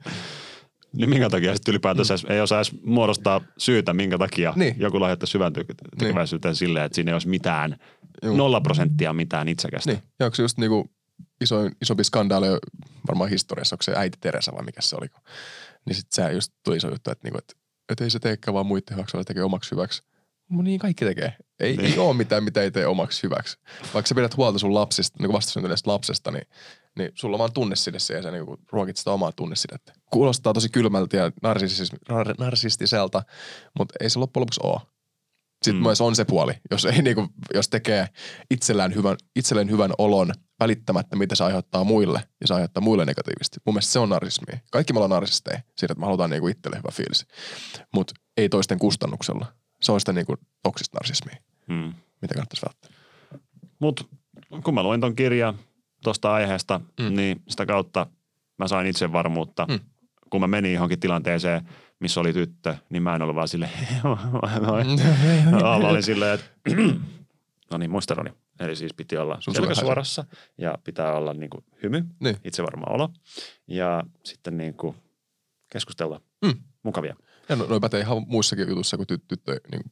Niin 0.93 1.11
minkä 1.11 1.31
takia 1.31 1.55
sitten 1.55 1.73
ylipäätänsä 1.73 2.15
mm. 2.15 2.31
ei 2.33 2.41
osaa 2.41 2.59
edes 2.59 2.73
muodostaa 2.85 3.41
syytä, 3.59 3.95
minkä 3.95 4.19
takia 4.19 4.53
Niin. 4.57 4.75
joku 4.79 5.01
lahjoittaa 5.01 5.27
syvän 5.27 5.53
ty- 5.59 5.75
tekeväisyyteen 5.99 6.51
niin. 6.51 6.57
silleen, 6.57 6.85
että 6.85 6.95
siinä 6.97 7.11
ei 7.11 7.15
olisi 7.15 7.29
mitään, 7.29 7.77
Juu. 8.23 8.37
nolla 8.37 8.61
prosenttia 8.61 9.13
mitään 9.13 9.49
itsekästä. 9.49 9.91
Niin, 9.91 10.03
ja 10.21 10.27
onko 10.27 10.35
se 10.35 10.43
just 10.43 10.59
niinku 10.59 10.91
iso, 11.41 11.57
isompi 11.83 12.05
skandaali 12.05 12.47
varmaan 13.09 13.31
historiassa, 13.31 13.75
onko 13.75 13.83
se 13.83 13.93
äiti 13.97 14.19
Teresa 14.21 14.53
vai 14.53 14.65
mikä 14.65 14.83
se 14.83 14.97
oli. 14.97 15.07
Niin 15.87 15.97
sit 15.97 16.07
se 16.13 16.33
just 16.33 16.53
tuli 16.65 16.77
iso 16.77 16.89
juttu, 16.91 17.11
että, 17.11 17.25
niinku, 17.25 17.39
että, 17.39 17.55
että 17.89 18.05
ei 18.05 18.11
se 18.11 18.19
teekään 18.19 18.55
vaan 18.55 18.67
muiden 18.67 18.97
hyväksi, 18.97 19.15
vaan 19.15 19.25
se 19.25 19.27
tekee 19.27 19.43
omaksi 19.43 19.71
hyväksi. 19.71 20.03
Niin 20.51 20.79
kaikki 20.79 21.05
tekee. 21.05 21.33
Ei, 21.61 21.77
Niin. 21.77 21.93
ei 21.93 21.99
ole 21.99 22.15
mitään, 22.17 22.45
mitä 22.45 22.63
ei 22.63 22.71
tee 22.71 22.87
omaksi 22.87 23.23
hyväksi. 23.23 23.59
Vaikka 23.95 24.09
sä 24.09 24.15
pidät 24.15 24.37
huolta 24.37 24.59
sun 24.59 24.75
lapsista, 24.75 25.19
niin 25.23 25.33
vastasyntyneestä 25.33 25.91
lapsesta, 25.91 26.31
niin, 26.31 26.47
niin 26.99 27.13
sulla 27.15 27.35
on 27.35 27.39
vaan 27.39 27.53
tunneside 27.53 27.99
se 27.99 28.15
ja 28.15 28.23
sä 28.23 28.31
niin 28.31 28.45
ruokit 28.73 28.97
sitä 28.97 29.11
omaa 29.11 29.33
tunnesidettä. 29.33 29.93
Kuulostaa 30.13 30.53
tosi 30.53 30.69
kylmältä 30.69 31.17
ja 31.17 31.29
narsisis- 31.29 31.97
nar- 32.13 32.35
narsistiselta, 32.39 33.23
mutta 33.79 33.95
ei 34.01 34.11
se 34.11 34.19
loppujen 34.19 34.41
lopuksi 34.43 34.61
ole. 34.63 34.81
Sitten 35.65 35.81
Mm. 35.81 35.83
myös 35.83 36.01
on 36.01 36.17
se 36.17 36.25
puoli, 36.25 36.53
jos, 36.71 36.85
ei 36.85 37.03
niinku, 37.03 37.27
jos 37.55 37.69
tekee 37.69 38.09
itsellään 38.51 38.95
hyvän, 38.95 39.17
itselleen 39.37 39.71
hyvän 39.71 39.91
olon 39.99 40.33
välittämättä, 40.61 41.17
mitä 41.17 41.35
se 41.35 41.45
aiheuttaa 41.45 41.85
muille, 41.85 42.23
ja 42.41 42.47
se 42.47 42.55
aiheuttaa 42.55 42.81
muille 42.81 43.05
negatiivisesti. 43.05 43.57
Mun 43.67 43.75
mielestä 43.75 43.93
se 43.93 43.99
on 43.99 44.09
narsismia. 44.09 44.59
Kaikki 44.71 44.93
me 44.93 44.97
ollaan 44.99 45.11
narsisteja 45.11 45.61
siitä, 45.79 45.93
että 45.93 46.01
me 46.01 46.05
halutaan 46.07 46.31
niinku 46.31 46.49
itselle 46.49 46.77
hyvä 46.77 46.89
fiilis. 46.93 47.27
Mutta 47.95 48.15
ei 48.37 48.49
toisten 48.49 48.79
kustannuksella. 48.79 49.47
Se 49.87 49.93
on 49.93 50.01
sitä 50.01 50.13
niinku 50.13 50.37
toksista 50.63 50.99
narsismia, 50.99 51.37
Mm. 51.69 51.95
mitä 52.23 52.35
kannattaisi 52.35 52.67
välttää. 52.67 52.91
Mutta 53.79 54.05
kun 54.65 54.75
mä 54.75 54.83
luin 54.83 55.01
ton 55.01 55.17
kirjan 55.17 55.59
tuosta 56.05 56.33
aiheesta, 56.35 56.79
Mm. 57.01 57.05
mm. 57.07 57.15
niin 57.17 57.43
sitä 57.49 57.67
kautta 57.67 58.07
mä 58.59 58.69
sain 58.69 58.87
itsevarmuutta. 58.87 59.67
Mm. 59.69 59.75
Mm. 59.75 59.81
Kun 60.31 60.41
mä 60.41 60.47
menin 60.47 60.75
johonkin 60.75 61.01
tilanteeseen, 61.01 61.69
missä 62.01 62.21
oli 62.21 62.33
tyttö, 62.33 62.77
niin 62.91 63.03
mä 63.03 63.15
en 63.15 63.23
ollut 63.23 63.37
vaan 63.37 63.49
silleen, 63.49 63.71
mä 65.63 65.77
olin 65.91 66.03
silleen, 66.03 66.35
että 66.35 66.47
no 67.71 67.79
niin, 67.79 67.91
muisteroni. 67.91 68.31
Eli 68.61 68.77
siis 68.77 68.95
piti 68.95 69.17
olla 69.17 69.39
suorassa 69.75 70.25
ja 70.59 70.75
pitää 70.85 71.13
olla 71.13 71.35
niin 71.35 71.51
kuin 71.51 71.65
hymy, 71.83 72.05
Niin. 72.21 72.37
itsevarma 72.45 72.87
olo 72.89 73.11
ja 73.67 74.03
sitten 74.25 74.57
niin 74.59 74.75
kuin 74.75 74.97
keskustella 75.73 76.21
Mm. 76.45 76.55
mukavia. 76.83 77.17
Ja 77.49 77.57
no, 77.57 77.67
no 77.67 77.81
pätee 77.81 78.01
ihan 78.01 78.25
muissakin 78.27 78.69
jutuissa 78.69 78.97
kuin 78.97 79.07
tyt- 79.13 79.25
tyttö 79.29 79.61
niin 79.71 79.83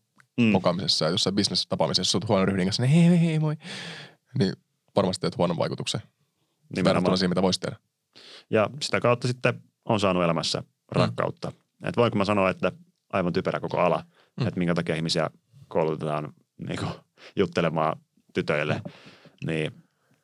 Mm. 0.41 0.45
mokaamisessa 0.45 1.05
ja 1.05 1.11
jossain 1.11 1.37
business-tapaamisessa, 1.37 2.01
jos 2.01 2.15
olet 2.15 2.29
huonon 2.29 2.49
ryhdin 2.49 2.67
kanssa, 2.67 2.83
niin 2.83 2.93
hei, 2.93 3.09
hei, 3.09 3.27
hei, 3.27 3.39
moi. 3.39 3.57
Niin 4.39 4.53
varmasti 4.97 5.21
teet 5.21 5.39
huonon 5.39 5.59
vaikutuksen. 5.59 6.01
Verrattuna 6.85 7.17
siihen, 7.17 7.31
mitä 7.31 7.43
voisi 7.43 7.61
tehdä. 7.61 7.77
Ja 8.51 8.71
sitä 8.81 9.01
kautta 9.01 9.29
sitten 9.29 9.63
on 9.85 10.01
saanut 10.01 10.25
elämässä 10.25 10.63
rakkautta. 10.93 11.51
Mm. 11.51 11.89
Et 11.89 11.97
voinko 11.97 12.19
mä 12.19 12.25
sanoa, 12.25 12.51
että 12.51 12.73
aivan 13.13 13.33
typerä 13.33 13.61
koko 13.61 13.81
ala, 13.81 14.05
mm. 14.41 14.47
että 14.47 14.59
minkä 14.59 14.75
takia 14.75 14.97
ihmisiä 14.97 15.31
koulutetaan 15.69 16.33
niin 16.69 16.79
kuin, 16.79 16.91
juttelemaan 17.37 18.01
tytöille. 18.35 18.83
Niin 19.47 19.73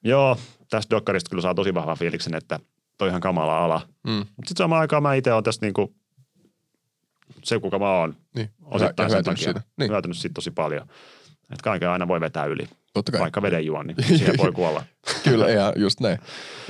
joo, 0.05 0.36
tästä 0.70 0.97
dokkarista 0.97 1.31
kyllä 1.31 1.43
saa 1.43 1.55
tosi 1.55 1.74
vahvan 1.74 1.98
fiiliksen, 1.98 2.35
että 2.35 2.59
toi 2.98 3.09
ihan 3.09 3.20
kamala 3.20 3.65
ala. 3.65 3.89
Mm. 4.07 4.12
Mutta 4.12 4.48
sitten 4.48 4.65
samaan 4.65 4.81
aikaan 4.81 5.02
mä 5.02 5.15
itse 5.15 5.32
olen 5.32 5.44
tästä 5.44 5.66
niinku, 5.66 5.94
se 7.45 7.61
kuka 7.61 7.79
mä 7.79 7.91
oon, 7.99 8.17
Niin. 8.35 8.51
osittain 8.65 9.07
Ja 9.07 9.11
sen 9.11 9.25
takia. 9.25 9.45
siitä. 9.45 9.62
Niin. 9.79 9.91
Hyötynyt 9.91 10.17
siitä 10.19 10.35
tosi 10.35 10.51
paljon. 10.51 10.83
Että 11.43 11.62
kaiken 11.65 11.89
aina 11.89 12.09
voi 12.09 12.21
vetää 12.21 12.45
yli, 12.45 12.69
Totta 12.95 13.12
kai. 13.12 13.21
vaikka 13.21 13.43
veden 13.43 13.67
juon, 13.67 13.87
niin 13.87 13.97
siihen 14.19 14.35
voi 14.39 14.53
kuolla. 14.53 14.85
Kyllä, 15.25 15.51
ja 15.51 15.73
just 15.77 16.01
näin. 16.01 16.19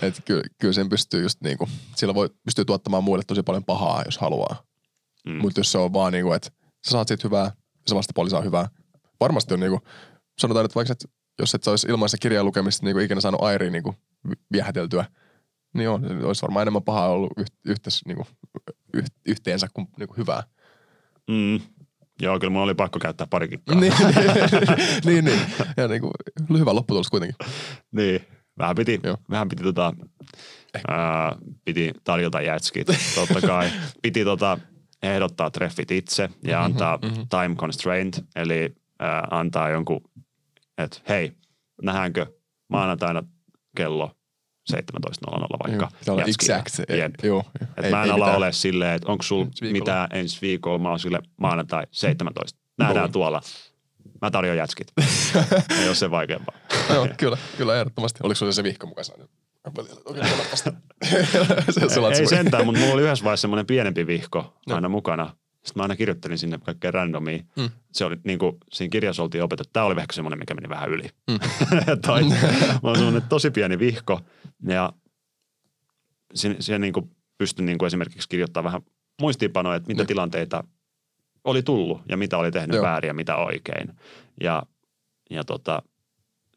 Et 0.03 0.23
kyllä, 0.25 0.43
kyllä 0.61 0.73
sen 0.73 0.89
pystyy 0.89 1.23
just 1.23 1.41
niinku, 1.41 1.69
sillä 1.97 2.15
voi 2.15 2.31
pystyy 2.45 2.65
tuottamaan 2.65 3.05
muille 3.05 3.25
tosi 3.27 3.43
paljon 3.43 3.65
pahaa, 3.65 4.03
jos 4.05 4.19
haluaa. 4.19 4.63
Mm. 5.27 5.33
Mutta 5.41 5.61
jos 5.61 5.73
se 5.73 5.79
on 5.79 5.93
vaan 5.93 6.13
niinku, 6.13 6.33
että 6.33 6.51
sä 6.87 6.91
saat 6.91 7.09
siitä 7.09 7.21
hyvää, 7.27 7.51
se 7.87 7.95
vastapuoli 7.95 8.31
saa 8.31 8.41
hyvää. 8.41 8.69
Varmasti 9.21 9.55
on 9.55 9.61
niinku, 9.61 9.81
sanotaan 10.39 10.65
nyt 10.65 10.75
vaikka, 10.75 10.93
että 10.93 11.09
jos 11.39 11.55
et 11.55 11.63
sä 11.65 11.71
olisi 11.71 11.87
ilman 11.89 12.09
sitä 12.09 12.23
kirjan 12.23 12.45
lukemista 12.47 12.87
niinku 12.87 12.99
ikinä 12.99 13.21
saanut 13.21 13.43
Airiin 13.43 13.73
niinku 13.73 13.95
vi- 14.29 14.43
viehäteltyä, 14.53 15.05
niin 15.75 15.89
on, 15.89 16.05
se 16.21 16.27
olisi 16.27 16.43
varmaan 16.43 16.63
enemmän 16.63 16.83
pahaa 16.83 17.09
ollut 17.09 17.33
yht, 17.37 17.55
yhtes, 17.65 18.01
niinku, 18.07 18.27
yht, 18.95 19.07
yhteensä 19.27 19.69
kuin 19.75 19.89
niinku 19.99 20.15
hyvää. 20.17 20.43
Mm. 21.29 21.61
Joo, 22.23 22.39
kyllä 22.39 22.51
mulla 22.51 22.65
oli 22.65 22.75
pakko 22.75 22.99
käyttää 22.99 23.27
pari 23.27 23.49
kikkaa. 23.49 23.81
niin, 23.81 23.93
niin, 25.07 25.25
niin. 25.25 25.41
Ja 25.77 25.89
niinku, 25.89 26.11
hyvä 26.59 26.75
lopputulos 26.75 27.11
kuitenkin. 27.11 27.37
Niin. 27.93 28.21
Vähän 28.59 28.77
piti, 28.77 29.01
Joo. 29.03 29.17
vähän 29.31 29.49
piti 29.49 29.63
tota, 29.63 29.93
ää, 30.89 31.37
piti 31.65 31.93
tarjota 32.05 32.41
jätskit, 32.41 32.87
totta 33.15 33.41
kai. 33.41 33.71
Piti 34.03 34.25
tota, 34.25 34.59
ehdottaa 35.03 35.51
treffit 35.51 35.91
itse 35.91 36.31
ja 36.45 36.65
antaa 36.65 36.99
mhm. 37.03 37.15
time 37.15 37.57
constraint, 37.57 38.25
eli 38.37 38.75
ää, 38.99 39.29
antaa 39.31 39.71
jonkun, 39.71 40.01
että 40.79 41.01
hei, 41.09 41.33
nähdäänkö 41.83 42.27
maanantaina 42.69 43.23
kello 43.77 44.20
17.00 44.71 45.41
vaikka. 45.67 45.89
Joo, 46.07 46.21
exact. 46.27 46.81
Ei, 46.89 46.99
Jep. 46.99 47.15
Joo. 47.23 47.45
Et 47.77 47.91
mä 47.91 48.03
en 48.03 48.11
ala 48.11 48.25
mitään. 48.25 48.37
ole 48.37 48.53
silleen, 48.53 48.95
että 48.95 49.13
onko 49.13 49.23
sul 49.23 49.43
Ensi 49.43 49.61
viikolla. 49.63 49.81
mitään 49.81 50.09
ensi 50.13 50.39
viikolla. 50.43 50.79
Mä 50.79 50.89
oon 50.89 51.01
sille 51.01 51.19
maanantai 51.37 51.87
17. 51.91 52.59
Nähdään 52.79 53.05
Joo. 53.05 53.09
tuolla. 53.09 53.41
Mä 54.23 54.31
tarjoan 54.31 54.59
jätskit. 54.59 54.87
Ei 55.81 55.87
ole 55.87 55.95
se 55.95 56.11
vaikeampaa. 56.11 56.55
Joo, 56.95 57.09
kyllä, 57.17 57.37
kyllä 57.57 57.77
ehdottomasti. 57.77 58.21
Oliko 58.23 58.35
sulla 58.35 58.53
se 58.53 58.63
vihko 58.63 58.87
mukana? 58.87 59.29
Okei, 59.65 59.85
okay, 60.05 60.25
se, 60.55 61.89
se 61.89 62.01
Ei, 62.01 62.19
ei 62.19 62.27
sentään, 62.27 62.67
mutta 62.67 62.81
mulla 62.81 62.95
oli 62.95 63.03
yhdessä 63.03 63.25
vaiheessa 63.25 63.41
semmoinen 63.41 63.67
pienempi 63.67 64.07
vihko 64.07 64.55
aina 64.71 64.89
mukana. 64.89 65.37
Sitten 65.65 65.73
mä 65.81 65.83
aina 65.83 65.97
kirjoittelin 65.97 66.39
sinne 66.39 66.59
kaikkea 66.59 66.91
randomia. 66.91 67.43
Mm. 67.57 67.71
Se 67.93 68.05
oli 68.05 68.17
niin 68.25 68.39
kuin, 68.39 68.57
siinä 68.73 68.91
kirjassa 68.91 69.23
oltiin 69.23 69.45
opetettu. 69.45 69.71
Tämä 69.73 69.87
oli 69.87 70.01
ehkä 70.01 70.13
semmoinen, 70.13 70.39
mikä 70.39 70.55
meni 70.55 70.69
vähän 70.69 70.91
yli. 70.91 71.09
Mm. 71.31 71.39
Toi, 72.07 72.23
mä 72.23 72.79
oon 72.83 72.97
semmoinen 72.97 73.23
tosi 73.29 73.51
pieni 73.51 73.79
vihko. 73.79 74.21
Ja 74.69 74.93
siihen, 76.35 76.81
niin 76.81 76.93
kuin 76.93 77.11
pystyn 77.39 77.67
niin 77.67 77.79
kuin 77.79 77.87
esimerkiksi 77.87 78.29
kirjoittamaan 78.29 78.73
vähän 78.73 78.83
muistiinpanoja, 79.21 79.77
että 79.77 79.87
mitä 79.89 80.03
Niin. 80.03 80.07
tilanteita 80.09 80.65
oli 81.45 81.63
tullut 81.63 82.03
ja 82.09 82.17
mitä 82.17 82.39
oli 82.39 82.51
tehnyt 82.51 82.75
Joo. 82.77 82.85
väärin 82.85 83.09
ja 83.09 83.15
mitä 83.15 83.37
oikein. 83.37 83.93
Ja, 84.41 84.63
ja 85.31 85.45
tota, 85.45 85.83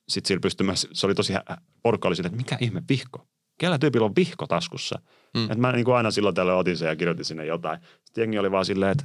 sitten 0.09 0.27
sillä 0.27 0.41
pystyi 0.41 0.65
myös, 0.65 0.87
se 0.93 1.05
oli 1.05 1.15
tosi, 1.15 1.33
porukka 1.83 2.07
oli 2.07 2.15
sille, 2.15 2.27
että 2.27 2.37
mikä 2.37 2.57
ihme 2.59 2.83
vihko? 2.89 3.27
Kellä 3.57 3.79
tyypillä 3.79 4.05
on 4.05 4.15
vihko 4.15 4.47
taskussa? 4.47 4.99
Mm. 5.33 5.43
Että 5.43 5.57
mä 5.57 5.71
niin 5.71 5.85
kuin 5.85 5.95
aina 5.95 6.11
silloin 6.11 6.35
tällöin 6.35 6.57
otin 6.57 6.77
sen 6.77 6.87
ja 6.87 6.95
kirjoitin 6.95 7.25
sinne 7.25 7.45
jotain. 7.45 7.79
Sitten 8.05 8.21
jengi 8.21 8.39
oli 8.39 8.51
vaan 8.51 8.65
silleen, 8.65 8.91
että 8.91 9.03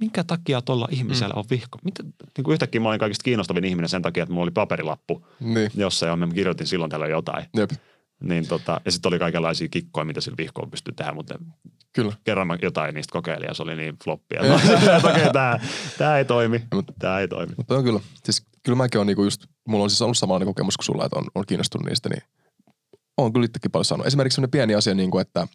minkä 0.00 0.24
takia 0.24 0.62
tuolla 0.62 0.88
ihmisellä 0.90 1.34
mm. 1.34 1.38
on 1.38 1.44
vihko? 1.50 1.78
Mitä? 1.84 2.02
Niin 2.02 2.44
kuin 2.44 2.52
yhtäkkiä 2.52 2.80
mä 2.80 2.88
olin 2.88 3.00
kaikista 3.00 3.22
kiinnostavin 3.22 3.64
ihminen 3.64 3.88
sen 3.88 4.02
takia, 4.02 4.22
että 4.22 4.32
mulla 4.32 4.44
oli 4.44 4.50
paperilappu 4.50 5.26
Niin, 5.40 5.70
jossain 5.74 6.10
ja 6.10 6.16
mä 6.16 6.34
kirjoitin 6.34 6.66
silloin 6.66 6.90
tällöin 6.90 7.10
jotain. 7.10 7.46
jep, 7.56 7.70
Niin 8.20 8.48
tota, 8.48 8.80
ja 8.84 8.92
sitten 8.92 9.08
oli 9.08 9.18
kaikenlaisia 9.18 9.68
kikkoja, 9.68 10.04
mitä 10.04 10.20
sillä 10.20 10.36
vihkolla 10.36 10.70
pystyy 10.70 10.94
tehdä, 10.94 11.12
mutta 11.12 11.38
kyllä. 11.92 12.12
kerran 12.24 12.46
mä 12.46 12.58
jotain 12.62 12.94
niistä 12.94 13.12
kokeilin 13.12 13.46
ja 13.48 13.54
se 13.54 13.62
oli 13.62 13.76
niin 13.76 13.96
floppia. 14.04 14.42
Mä 14.42 14.48
olin 14.54 14.60
silleen, 14.66 14.96
että 14.96 15.08
okei, 15.08 15.32
tää, 15.32 15.60
tää 15.98 16.18
ei 16.18 16.24
toimi. 16.24 16.62
Tää 16.98 17.20
ei 17.20 17.28
toimi. 17.28 17.52
Mutta 17.56 17.74
on 17.74 17.84
kyllä, 17.84 18.00
siis 18.24 18.46
kyllä 18.62 18.76
mäkin 18.76 19.00
on 19.00 19.06
niinku 19.06 19.24
just, 19.24 19.46
mulla 19.68 19.84
on 19.84 19.90
siis 19.90 20.02
ollut 20.02 20.18
samanlainen 20.18 20.46
kokemus 20.46 20.76
kuin 20.76 20.86
sulla, 20.86 21.04
että 21.04 21.18
on, 21.18 21.24
on 21.34 21.44
kiinnostunut 21.46 21.88
niistä, 21.88 22.08
niin 22.08 22.22
on 23.16 23.32
kyllä 23.32 23.44
itsekin 23.44 23.70
paljon 23.70 23.84
saanut. 23.84 24.06
Esimerkiksi 24.06 24.34
sellainen 24.34 24.50
pieni 24.50 24.74
asia, 24.74 24.94
niin 24.94 25.10
kuin, 25.10 25.22
että 25.22 25.48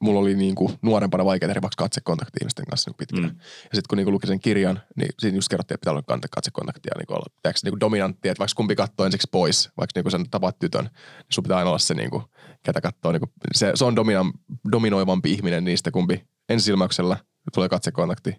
mulla 0.00 0.20
oli 0.20 0.34
niin 0.34 0.54
kuin 0.54 0.72
nuorempana 0.82 1.24
vaikea 1.24 1.48
tehdä 1.48 1.62
vaikka 1.62 1.84
katsekontakti 1.84 2.38
ihmisten 2.40 2.64
kanssa 2.66 2.90
niin 2.90 2.96
pitkään. 2.96 3.24
Mm. 3.24 3.38
Ja 3.38 3.74
sitten 3.74 3.88
kun 3.88 3.96
niin 3.96 4.04
kuin 4.04 4.12
luki 4.12 4.26
sen 4.26 4.40
kirjan, 4.40 4.80
niin 4.96 5.08
siinä 5.18 5.36
just 5.36 5.48
kerrottiin, 5.48 5.74
että 5.74 5.90
pitää 5.90 6.14
olla 6.14 6.28
katsekontaktia 6.30 6.92
niin 6.98 7.06
kuin 7.06 7.16
olla 7.16 7.26
tiedätkö, 7.42 7.60
niin 7.64 7.72
kuin 7.72 7.80
dominantti, 7.80 8.28
että 8.28 8.38
vaikka 8.38 8.54
kumpi 8.56 8.76
katsoo 8.76 9.06
ensiksi 9.06 9.28
pois, 9.32 9.70
vaikka 9.76 9.92
niin 9.94 10.04
kuin 10.04 10.12
sen 10.12 10.30
tapaat 10.30 10.58
tytön, 10.58 10.84
niin 10.84 11.26
sun 11.32 11.42
pitää 11.42 11.58
aina 11.58 11.70
olla 11.70 11.78
se, 11.78 11.94
niin 11.94 12.10
kuin, 12.10 12.22
ketä 12.62 12.80
katsoo. 12.80 13.12
Niin 13.12 13.20
kuin, 13.20 13.32
se, 13.54 13.72
se 13.74 13.84
on 13.84 13.96
domina, 13.96 14.26
dominoivampi 14.72 15.32
ihminen 15.32 15.64
niistä, 15.64 15.90
kumpi 15.90 16.24
ensisilmäyksellä 16.48 17.16
tulee 17.54 17.68
katsekontakti, 17.68 18.30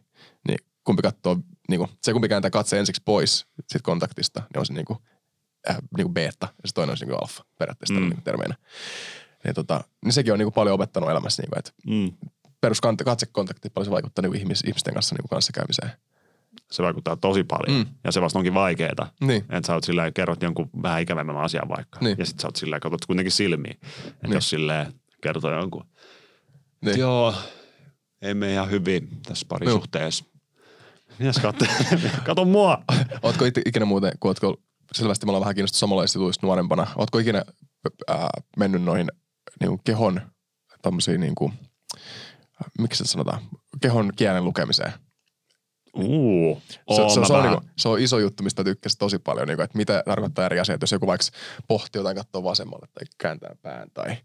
niin 0.48 0.58
kumpi 0.84 1.02
katsoo, 1.02 1.38
niin 1.70 1.80
kuin, 1.80 1.90
se 2.04 2.14
kumpi 2.14 2.30
kääntää 2.30 2.52
katse 2.52 2.80
ensiksi 2.80 3.02
pois 3.06 3.46
siitä 3.68 3.84
kontaktista, 3.84 4.40
niin 4.40 4.60
on 4.60 4.66
se 4.66 4.74
niin 4.74 4.86
kuin, 4.86 5.00
äh, 5.70 5.78
niin 5.98 6.06
kuin 6.06 6.14
beta, 6.14 6.48
ja 6.64 6.68
se 6.68 6.74
toinen 6.74 6.92
on 6.92 6.98
se 6.98 7.06
niin 7.06 7.12
kuin 7.12 7.22
alfa 7.22 7.44
periaatteessa 7.58 7.94
Mm. 7.94 8.10
niin 8.10 8.22
termeinä. 8.22 8.56
Niin, 9.44 9.56
tota, 9.56 9.84
niin 10.06 10.14
sekin 10.14 10.34
on 10.34 10.40
niin 10.40 10.46
kuin 10.46 10.54
paljon 10.54 10.74
opettanut 10.76 11.10
elämässä, 11.10 11.44
niin 11.44 11.50
kuin, 11.50 11.60
että 11.60 11.72
Mm. 11.88 12.30
perus 12.62 12.82
katsekontakti, 12.82 13.70
paljon 13.70 13.86
se 13.86 13.92
vaikuttaa 13.92 14.22
niin 14.22 14.36
ihmis, 14.36 14.62
ihmisten 14.68 14.94
kanssa 14.94 15.16
niin 15.16 15.30
kanssakäymiseen. 15.30 15.92
Se 16.72 16.84
vaikuttaa 16.84 17.16
tosi 17.16 17.44
paljon. 17.44 17.78
Mm. 17.78 17.86
Ja 18.04 18.12
se 18.12 18.22
vasta 18.22 18.40
onkin 18.40 18.54
vaikeeta. 18.54 19.08
Niin, 19.22 19.42
Että 19.50 19.68
sä 19.68 19.74
oot 19.74 19.84
silleen, 19.84 20.14
kerrot 20.14 20.42
jonkun 20.44 20.70
vähän 20.84 21.02
ikävämmän 21.02 21.38
asian 21.38 21.70
vaikka. 21.70 22.00
Niin. 22.02 22.16
Ja 22.20 22.26
sit 22.26 22.40
sä 22.40 22.48
oot 22.48 22.56
silleen, 22.56 22.82
katsot 22.82 23.06
kuitenkin 23.06 23.32
silmiin. 23.32 23.78
Että 24.08 24.28
Niin. 24.28 24.34
jos 24.34 24.50
silleen 24.50 24.94
kertoo 25.22 25.52
jonkun, 25.54 25.86
niin. 26.86 27.00
joo, 27.00 27.34
ei 28.22 28.34
me 28.34 28.54
ihan 28.54 28.70
hyvin 28.70 29.10
tässä 29.28 29.46
parisuhteessa. 29.50 30.26
Katsoo, 31.42 31.68
kato 32.26 32.46
mua. 32.46 32.84
Ootko 33.24 33.46
ikinä 33.66 33.86
muuten, 33.86 34.12
kun 34.20 34.30
ootko, 34.30 34.58
selvästi 34.94 35.26
me 35.26 35.30
ollaan 35.30 35.42
vähän 35.42 35.56
kiinnostunut 35.56 35.80
samanlaisista 35.80 36.20
jutuista 36.20 36.48
nuorempana, 36.48 36.88
ootko 36.96 37.20
ikinä 37.20 37.44
ää, 38.08 38.30
mennyt 38.58 38.84
noihin 38.84 39.12
niin 39.60 39.70
kuin 39.70 39.82
kehon 39.84 40.22
tommosiin 40.82 41.22
niin 41.22 41.36
kuin, 41.36 41.54
miksi 42.80 43.06
se 43.06 43.12
sanotaan, 43.12 43.42
kehon 43.82 44.12
kielen 44.16 44.46
lukemiseen? 44.46 44.94
Uu, 45.94 46.62
Se, 46.68 47.14
se, 47.14 47.20
mä 47.20 47.26
se, 47.26 47.34
on, 47.34 47.44
niin 47.44 47.72
se 47.78 47.90
on 47.90 48.00
iso 48.00 48.20
juttu, 48.20 48.44
mistä 48.44 48.64
tykkäsin 48.64 48.98
tosi 48.98 49.20
paljon, 49.20 49.48
niin 49.48 49.58
kuin, 49.58 49.64
että 49.64 49.78
mitä 49.78 50.04
tarkoittaa 50.06 50.46
eri 50.46 50.60
asiat, 50.60 50.82
jos 50.82 50.92
joku 50.92 51.08
vaikka 51.08 51.28
pohtii 51.68 52.00
jotain, 52.00 52.18
katsoo 52.18 52.44
vasemmalle 52.44 52.88
tai 52.94 53.06
kääntää 53.18 53.56
pään 53.62 53.92
tai 53.94 54.18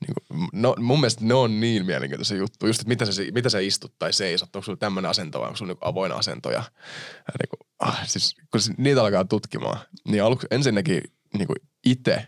niin 0.00 0.14
kuin, 0.14 0.48
no, 0.52 0.74
mun 0.78 1.00
mielestä 1.00 1.24
ne 1.24 1.34
on 1.34 1.60
niin 1.60 1.86
mielenkiintoisia 1.86 2.36
juttu. 2.36 2.66
Just, 2.66 2.80
että 2.80 2.88
mitä 2.88 3.04
sä, 3.04 3.22
mitä 3.34 3.48
sä 3.48 3.58
istut 3.58 3.94
tai 3.98 4.12
seisot. 4.12 4.56
Onko 4.56 4.64
sulla 4.64 4.78
tämmöinen 4.78 5.10
asento 5.10 5.40
vai 5.40 5.46
onko 5.46 5.56
sulla 5.56 5.72
niin 5.72 5.78
avoin 5.80 6.12
asento. 6.12 6.50
Ja, 6.50 6.58
ja 6.58 7.34
niin 7.40 7.48
kuin, 7.50 7.68
ah, 7.84 8.06
siis, 8.06 8.34
kun 8.50 8.60
niitä 8.78 9.00
alkaa 9.02 9.24
tutkimaan, 9.24 9.78
niin 10.08 10.22
aluksi 10.22 10.46
ensinnäkin 10.50 11.02
niin 11.38 11.46
kuin 11.46 11.56
itse 11.86 12.26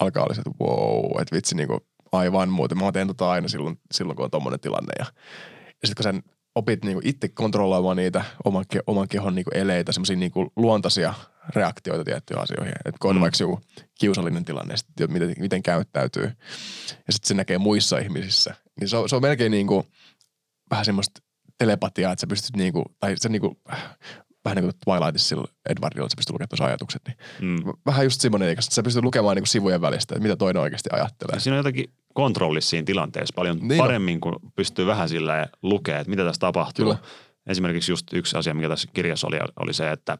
alkaa 0.00 0.22
olla 0.22 0.34
se, 0.34 0.40
että 0.40 0.64
wow, 0.64 1.20
että 1.20 1.36
vitsi 1.36 1.54
niin 1.54 1.68
kuin, 1.68 1.80
aivan 2.12 2.48
muuten. 2.48 2.78
Mä 2.78 2.92
teen 2.92 3.06
tota 3.06 3.30
aina 3.30 3.48
silloin, 3.48 3.78
silloin 3.92 4.16
kun 4.16 4.24
on 4.24 4.30
tommonen 4.30 4.60
tilanne. 4.60 4.92
Ja, 4.98 5.06
ja 5.66 5.88
sitten 5.88 5.96
kun 5.96 6.02
sen 6.02 6.22
opit 6.54 6.84
niinku 6.84 7.00
itse 7.04 7.28
kontrolloimaan 7.28 7.96
niitä 7.96 8.24
oman, 8.44 8.64
ke, 8.68 8.80
oman 8.86 9.08
kehon 9.08 9.34
niinku 9.34 9.50
eleitä, 9.54 9.92
semmoisia 9.92 10.16
niinku 10.16 10.52
luontaisia 10.56 11.14
reaktioita 11.54 12.04
tiettyihin 12.04 12.42
asioihin. 12.42 12.74
Että 12.84 12.98
kun 13.00 13.10
on 13.10 13.16
Mm. 13.16 13.20
vaikka 13.20 13.36
joku 13.40 13.60
kiusallinen 14.00 14.44
tilanne, 14.44 14.76
sit, 14.76 14.88
miten, 15.08 15.34
miten 15.38 15.62
käyttäytyy, 15.62 16.24
ja 17.06 17.12
sitten 17.12 17.28
se 17.28 17.34
näkee 17.34 17.58
muissa 17.58 17.98
ihmisissä, 17.98 18.54
niin 18.80 18.88
se 18.88 18.96
on, 18.96 19.08
se 19.08 19.16
on 19.16 19.22
melkein 19.22 19.52
niinku, 19.52 19.86
vähän 20.70 20.84
semmoista 20.84 21.20
telepatiaa, 21.58 22.12
että 22.12 22.20
sä 22.20 22.26
pystyt 22.26 22.56
niinku, 22.56 22.84
tai 23.00 23.14
se 23.16 23.28
niinku, 23.28 23.60
vähän 24.46 24.56
niin 24.56 24.64
kuin 24.72 24.74
Twilightissa 24.84 25.28
sillä 25.28 25.44
Edwardilla, 25.70 26.06
että 26.06 26.12
sä 26.12 26.16
pystyt 26.16 26.32
lukemaan 26.32 26.48
tuossa 26.48 26.64
ajatukset, 26.64 27.02
niin 27.06 27.16
Mm. 27.40 27.72
vähän 27.86 28.04
just 28.06 28.20
semmoinen, 28.20 28.48
että 28.48 28.62
sä 28.62 28.82
pystyt 28.82 29.04
lukemaan 29.04 29.36
niinku 29.36 29.46
sivujen 29.46 29.80
välistä, 29.80 30.14
että 30.14 30.22
mitä 30.22 30.36
toinen 30.36 30.62
oikeasti 30.62 30.88
ajattelee. 30.92 31.36
Ja 31.36 31.40
siinä 31.40 31.54
on 31.54 31.58
jotakin 31.58 31.84
kontrollissa 32.14 32.70
siinä 32.70 32.84
tilanteessa 32.84 33.32
paljon 33.36 33.56
Niin 33.56 33.68
niin 33.68 33.80
on. 33.80 33.86
paremmin, 33.86 34.20
kun 34.20 34.36
pystyy 34.56 34.86
vähän 34.86 35.08
sillä 35.08 35.46
lukemaan, 35.62 36.00
että 36.00 36.10
mitä 36.10 36.24
tässä 36.24 36.40
tapahtuu. 36.40 36.84
Kyllä. 36.84 36.98
Esimerkiksi 37.46 37.92
just 37.92 38.12
yksi 38.12 38.36
asia, 38.36 38.54
mikä 38.54 38.68
tässä 38.68 38.88
kirjassa 38.92 39.26
oli, 39.26 39.38
oli 39.60 39.72
se, 39.74 39.90
että 39.90 40.18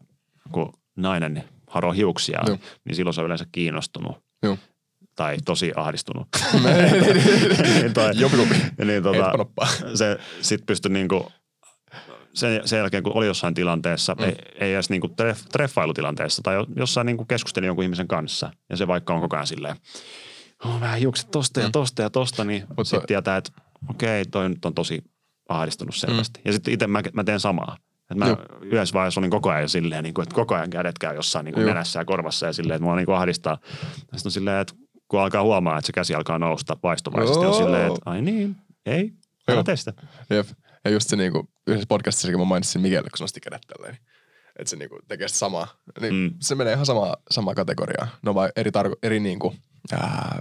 kun 0.52 0.72
nainen 0.96 1.44
haroo 1.70 1.92
hiuksia, 1.92 2.40
Joo. 2.46 2.58
niin 2.84 2.96
silloin 2.96 3.14
se 3.14 3.20
on 3.20 3.26
yleensä 3.26 3.44
kiinnostunut. 3.52 4.16
Joo. 4.42 4.58
Tai 5.14 5.36
tosi 5.44 5.72
ahdistunut. 5.76 6.28
niin 7.80 7.94
toi, 7.94 8.10
Jompikumpi. 8.14 8.54
niin 8.84 9.02
tota, 9.02 9.32
se 9.94 10.18
sit 10.40 10.66
pystyi 10.66 10.92
niinku, 10.92 11.32
sen, 12.36 12.68
sen 12.68 12.78
jälkeen 12.78 13.02
kun 13.02 13.16
oli 13.16 13.26
jossain 13.26 13.54
tilanteessa, 13.54 14.14
mm. 14.14 14.24
ei, 14.24 14.36
ei 14.60 14.74
edes 14.74 14.90
niinku 14.90 15.08
treff, 15.08 15.44
treffailutilanteessa 15.52 16.42
tai 16.42 16.54
jo- 16.54 16.66
jossain 16.76 17.06
niinku 17.06 17.24
keskusteli 17.24 17.66
jonkun 17.66 17.84
ihmisen 17.84 18.08
kanssa 18.08 18.50
ja 18.70 18.76
se 18.76 18.86
vaikka 18.86 19.14
on 19.14 19.20
koko 19.20 19.36
ajan 19.36 19.46
silleen, 19.46 19.76
oh, 20.64 20.80
vähän 20.80 20.98
hiukset 20.98 21.30
tosta 21.30 21.60
ja 21.60 21.70
tosta 21.70 22.02
ja 22.02 22.10
tosta, 22.10 22.44
niin 22.44 22.64
Mutta- 22.68 22.84
sitten 22.84 23.06
tietää, 23.06 23.36
että 23.36 23.52
okei, 23.90 24.24
toi 24.24 24.48
nyt 24.48 24.64
on 24.64 24.74
tosi 24.74 25.02
ahdistunut 25.48 25.94
selvästi. 25.94 26.40
Ja 26.44 26.52
sitten 26.52 26.74
itse 26.74 26.86
mä, 26.86 27.02
mä 27.12 27.24
teen 27.24 27.40
samaa. 27.40 27.76
Et 28.10 28.16
mä 28.16 28.26
Joo. 28.26 28.36
yhdessä 28.62 28.92
vaiheessa 28.94 29.20
olin 29.20 29.30
koko 29.30 29.50
ajan 29.50 29.68
silleen, 29.68 30.04
niin 30.04 30.14
kuin, 30.14 30.22
että 30.22 30.34
koko 30.34 30.54
ajan 30.54 30.70
kädet 30.70 30.98
käy 30.98 31.14
jossain 31.14 31.44
niin 31.44 31.54
kuin 31.54 31.66
nenässä 31.66 32.00
ja 32.00 32.04
korvassa 32.04 32.46
ja 32.46 32.52
silleen, 32.52 32.76
että 32.76 32.84
mua 32.84 32.96
niin 32.96 33.06
kuin 33.06 33.16
ahdistaa. 33.16 33.58
Sitten 33.98 34.20
on 34.24 34.30
silleen, 34.30 34.60
että 34.60 34.74
kun 35.08 35.20
alkaa 35.20 35.42
huomaa, 35.42 35.78
että 35.78 35.86
se 35.86 35.92
käsi 35.92 36.14
alkaa 36.14 36.38
nousta 36.38 36.76
vaistomaisesti, 36.82 37.46
on 37.46 37.54
silleen, 37.54 37.86
että 37.86 38.00
ai 38.06 38.22
niin, 38.22 38.56
ei, 38.86 39.12
älä 39.48 39.62
tee 39.62 39.76
sitä. 39.76 39.92
Jep. 40.30 40.46
Ja 40.86 40.92
just 40.92 41.08
se 41.10 41.16
niinku, 41.16 41.48
yhdessä 41.66 41.86
podcastissa, 41.88 42.30
kun 42.30 42.40
mä 42.40 42.44
mainitsin 42.44 42.80
Miguel, 42.82 43.02
kun 43.02 43.10
nosti 43.20 43.40
kädet 43.40 43.60
tälleen, 43.66 43.94
niin 43.94 44.02
että 44.58 44.70
se 44.70 44.76
niinku 44.76 44.98
tekee 45.08 45.28
sitä 45.28 45.38
samaa. 45.38 45.68
Niin 46.00 46.14
Mm. 46.14 46.34
se 46.40 46.54
menee 46.54 46.72
ihan 46.72 46.86
sama, 46.86 47.16
samaa 47.30 47.54
kategoriaa. 47.54 48.08
Ne 48.22 48.28
on 48.28 48.34
vain 48.34 48.52
eri, 48.56 48.70
tarko- 48.70 48.98
eri 49.02 49.20
niinku, 49.20 49.54
ää, 49.92 50.38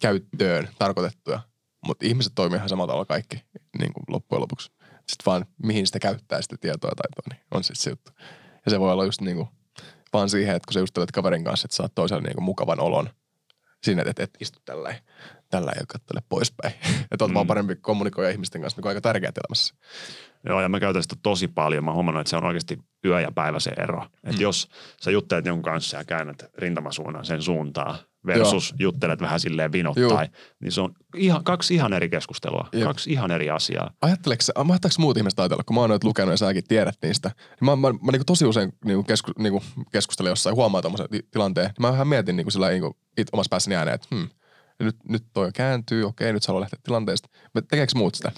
käyttöön 0.00 0.68
tarkoitettuja. 0.78 1.40
Mutta 1.86 2.06
ihmiset 2.06 2.32
toimii 2.34 2.56
ihan 2.56 2.68
samalla 2.68 2.88
tavalla 2.90 3.04
kaikki 3.04 3.42
niinku 3.78 4.00
loppujen 4.08 4.40
lopuksi. 4.40 4.70
Sitten 4.80 5.24
vaan 5.26 5.46
mihin 5.62 5.86
sitä 5.86 5.98
käyttää 5.98 6.42
sitä 6.42 6.56
tietoa 6.60 6.90
tai 6.90 6.96
taitoa, 6.96 7.36
niin 7.36 7.46
on 7.50 7.64
sitten 7.64 7.82
se 7.82 7.90
juttu. 7.90 8.12
Ja 8.64 8.70
se 8.70 8.80
voi 8.80 8.92
olla 8.92 9.04
just 9.04 9.20
niinku, 9.20 9.48
vaan 10.12 10.30
siihen, 10.30 10.56
että 10.56 10.66
kun 10.66 10.72
sä 10.72 10.80
just 10.80 10.98
kaverin 11.12 11.44
kanssa, 11.44 11.66
että 11.66 11.76
saat 11.76 11.92
toiselle 11.94 12.22
niinku 12.22 12.40
mukavan 12.40 12.80
olon 12.80 13.10
siinä, 13.84 14.02
että 14.06 14.22
et, 14.22 14.30
istu 14.40 14.58
tällä 14.64 14.94
tällä 15.50 15.72
ja 15.76 15.82
katsele 15.88 16.20
poispäin. 16.28 16.74
että 17.10 17.24
oot 17.24 17.30
Mm. 17.30 17.34
vaan 17.34 17.46
parempi 17.46 17.76
kommunikoija 17.76 18.30
ihmisten 18.30 18.60
kanssa, 18.62 18.78
mikä 18.78 18.88
on 18.88 18.90
aika 18.90 19.00
tärkeää 19.00 19.32
elämässä. 19.36 19.74
Joo, 20.46 20.60
ja 20.60 20.68
mä 20.68 20.80
käytän 20.80 21.02
sitä 21.02 21.16
tosi 21.22 21.48
paljon. 21.48 21.84
Mä 21.84 21.92
huomannut, 21.92 22.20
että 22.20 22.30
se 22.30 22.36
on 22.36 22.44
oikeasti 22.44 22.78
yö 23.04 23.20
ja 23.20 23.32
päivä 23.32 23.60
se 23.60 23.70
ero. 23.70 24.04
Että 24.04 24.36
Mm. 24.36 24.40
jos 24.40 24.68
sä 25.00 25.10
juttelet 25.10 25.46
jonkun 25.46 25.62
kanssa 25.62 25.96
ja 25.96 26.04
käännät 26.04 26.44
rintamasuunnan 26.58 27.24
sen 27.24 27.42
suuntaan 27.42 27.98
versus 28.26 28.70
Joo. 28.70 28.76
juttelet 28.78 29.20
vähän 29.20 29.40
silleen 29.40 29.72
vinottain, 29.72 30.02
Joo. 30.08 30.26
niin 30.60 30.72
se 30.72 30.80
on 30.80 30.94
ihan, 31.16 31.44
kaksi 31.44 31.74
ihan 31.74 31.92
eri 31.92 32.08
keskustelua. 32.08 32.68
Jep. 32.72 32.82
Kaksi 32.84 33.12
ihan 33.12 33.30
eri 33.30 33.50
asiaa. 33.50 33.90
Ajatteleeko, 34.02 34.42
muut 34.98 35.16
ihmiset 35.16 35.40
ajatella, 35.40 35.62
kun 35.64 35.74
mä 35.74 35.80
oon 35.80 35.90
noita 35.90 36.06
lukenut 36.06 36.32
ja 36.32 36.36
säkin 36.36 36.64
tiedät 36.68 36.98
niistä, 37.02 37.28
niin 37.60 37.70
mä, 37.70 37.76
mä, 37.76 37.92
mä, 37.92 38.12
niinku 38.12 38.24
tosi 38.24 38.46
usein 38.46 38.72
niinku 38.84 39.02
kesku, 39.02 39.30
niinku 39.38 39.62
keskustelen 39.92 40.30
jossain, 40.30 40.56
huomaa 40.56 40.82
tommosen 40.82 41.06
ti- 41.10 41.26
tilanteen, 41.30 41.66
niin 41.66 41.74
mä 41.78 41.92
vähän 41.92 42.08
mietin 42.08 42.36
niinku 42.36 42.50
sillä 42.50 42.68
niinku 42.68 42.96
it, 43.18 43.28
omassa 43.32 43.50
päässäni 43.50 43.76
ääneen, 43.76 43.94
että 43.94 44.08
hmm, 44.14 44.28
nyt, 44.80 44.96
nyt 45.08 45.24
toi 45.32 45.50
kääntyy, 45.54 46.04
okei, 46.04 46.32
nyt 46.32 46.42
sä 46.42 46.48
haluat 46.52 46.60
lähteä 46.62 46.78
tilanteesta. 46.82 47.28
Tekeekö 47.70 47.92
muut 47.96 48.14
sitä? 48.14 48.32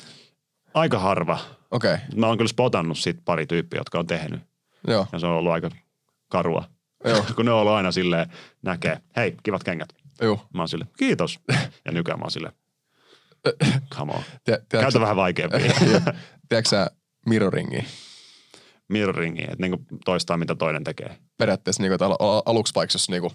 Aika 0.75 0.99
harva. 0.99 1.39
Okei, 1.71 1.97
Mä 2.17 2.27
oon 2.27 2.39
kyllä 2.39 2.49
spotannut 2.49 2.99
sit 2.99 3.19
pari 3.25 3.47
tyyppiä, 3.47 3.81
jotka 3.81 3.99
on 3.99 4.07
tehnyt. 4.07 4.41
joo, 4.89 5.07
Ja 5.13 5.19
se 5.19 5.27
on 5.27 5.33
ollut 5.33 5.53
aika 5.53 5.71
karua. 6.31 6.65
Joo, 7.05 7.25
kun 7.37 7.45
ne 7.45 7.53
on 7.53 7.59
ollut 7.61 7.73
aina 7.73 7.93
silleen, 7.93 8.27
näkee, 8.63 9.01
hei, 9.17 9.37
kivat 9.43 9.65
kengät. 9.65 9.89
joo. 10.21 10.47
Mä 10.55 10.63
oon 10.63 10.69
silleen, 10.69 10.91
kiitos. 10.99 11.39
Ja 11.85 11.93
nykyään 11.93 12.19
mä 12.19 12.25
oon 12.25 12.31
silleen, 12.31 12.55
come 13.95 14.13
on. 14.13 14.23
Tiedä- 14.23 14.39
tiedätkö 14.45 14.79
Käytä 14.79 14.91
sä- 14.91 15.01
vähän 15.01 15.17
vaikeampia. 15.17 15.61
Jep. 15.93 16.03
Tiedätkö 16.49 16.69
sä 16.71 16.91
mirroringia? 17.27 17.83
Mirroringi, 18.89 19.43
että 19.43 19.57
niinku 19.59 19.79
toistaa 20.05 20.37
mitä 20.37 20.55
toinen 20.55 20.85
tekee. 20.85 21.19
periaatteessa 21.39 21.83
niin 21.83 21.91
kuin, 21.99 22.03
al- 22.09 22.17
al- 22.19 22.43
aluksi 22.47 22.75
vaikka 22.75 22.95
jos 22.95 23.09
niin 23.09 23.21
kuin, 23.23 23.33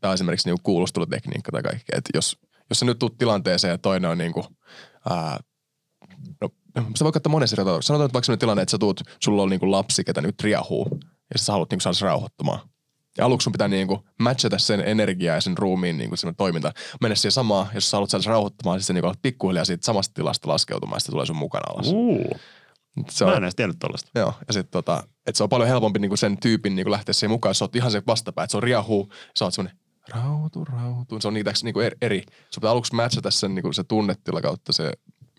tämä 0.00 0.10
on 0.10 0.14
esimerkiksi 0.14 0.48
niin 0.50 0.58
kuulustelutekniikka 0.62 1.52
tai 1.52 1.62
kaikki, 1.62 1.92
että 1.96 2.10
jos, 2.14 2.38
jos 2.70 2.78
sä 2.78 2.84
nyt 2.86 2.98
tuut 2.98 3.18
tilanteeseen 3.18 3.70
ja 3.70 3.78
toinen 3.78 4.10
on 4.10 4.18
niin 4.18 4.32
kuin, 4.32 4.46
ää, 5.10 5.38
no, 6.40 6.50
se 6.94 7.04
voi 7.04 7.12
katsoa 7.12 7.30
monessa 7.30 7.54
eri 7.56 7.64
tavalla. 7.64 7.82
Sanotaan 7.82 8.06
nyt 8.08 8.14
vaikka 8.14 8.24
sellainen 8.26 8.40
tilanne, 8.40 8.62
että 8.62 8.70
sä 8.70 8.78
tuut, 8.78 9.00
sulla 9.24 9.42
on 9.42 9.48
niin 9.50 9.60
kuin 9.60 9.70
lapsi, 9.70 10.04
ketä 10.04 10.20
nyt 10.20 10.40
riahuu 10.42 11.00
ja 11.34 11.38
sä 11.38 11.52
haluat 11.52 11.70
niin 11.70 11.76
kuin, 11.76 11.82
saada 11.82 11.94
se 11.94 12.04
rauhoittumaan. 12.04 12.60
Ja 13.18 13.26
aluksi 13.26 13.44
sun 13.44 13.52
pitää 13.52 13.68
niin 13.68 13.88
kuin, 13.88 14.00
matchata 14.20 14.58
sen 14.58 14.80
energiaa 14.80 15.34
ja 15.34 15.40
sen 15.40 15.58
ruumiin 15.58 15.98
niin 15.98 16.10
kuin, 16.10 16.36
toiminta. 16.36 16.72
Mennä 17.00 17.14
siihen 17.14 17.32
samaan, 17.32 17.66
jos 17.74 17.90
sä 17.90 17.96
haluat 17.96 18.10
saada 18.10 18.22
se 18.22 18.30
rauhoittumaan, 18.30 18.80
siis 18.80 18.86
sä 18.86 18.92
niin 18.92 19.02
kuin, 19.02 19.08
alat 19.08 19.22
pikkuhiljaa 19.22 19.64
siitä 19.64 19.86
samasta 19.86 20.14
tilasta 20.14 20.48
laskeutumaan, 20.48 20.96
ja 20.96 21.00
sitten 21.00 21.12
tulee 21.12 21.26
sun 21.26 21.36
mukana 21.36 21.72
alas. 21.72 21.86
Uu, 21.92 22.36
Se 23.10 23.24
mä 23.24 23.30
on, 23.30 23.36
en 23.36 23.44
edes 23.44 23.54
tiennyt 23.54 23.78
tollaista. 23.78 24.10
Joo, 24.14 24.34
ja 24.46 24.52
sitten 24.52 24.70
tota, 24.70 25.02
että 25.26 25.36
se 25.36 25.42
on 25.42 25.48
paljon 25.48 25.68
helpompi 25.68 25.98
niinku 25.98 26.16
sen 26.16 26.38
tyypin 26.38 26.76
niinku 26.76 26.90
lähteä 26.90 27.12
siihen 27.12 27.30
mukaan, 27.30 27.50
jos 27.50 27.58
sä 27.58 27.64
oot 27.64 27.76
ihan 27.76 27.90
se 27.90 28.02
vastapää, 28.06 28.44
että 28.44 28.50
se 28.50 28.56
on 28.56 28.62
riahuu, 28.62 29.12
sä 29.38 29.44
oot 29.44 29.54
semmonen 29.54 29.78
rautu, 30.14 30.64
rautu. 30.64 31.20
Se 31.20 31.28
on 31.28 31.34
niitä 31.34 31.52
niinku 31.62 31.80
eri, 31.80 31.96
eri. 32.02 32.22
Se 32.50 32.60
pitää 32.60 32.70
aluksi 32.70 32.94
matchata 32.94 33.30
sen 33.30 33.54
niinku 33.54 33.72
se 33.72 33.84
tunnetila 33.84 34.40
kautta 34.40 34.72
se, 34.72 34.92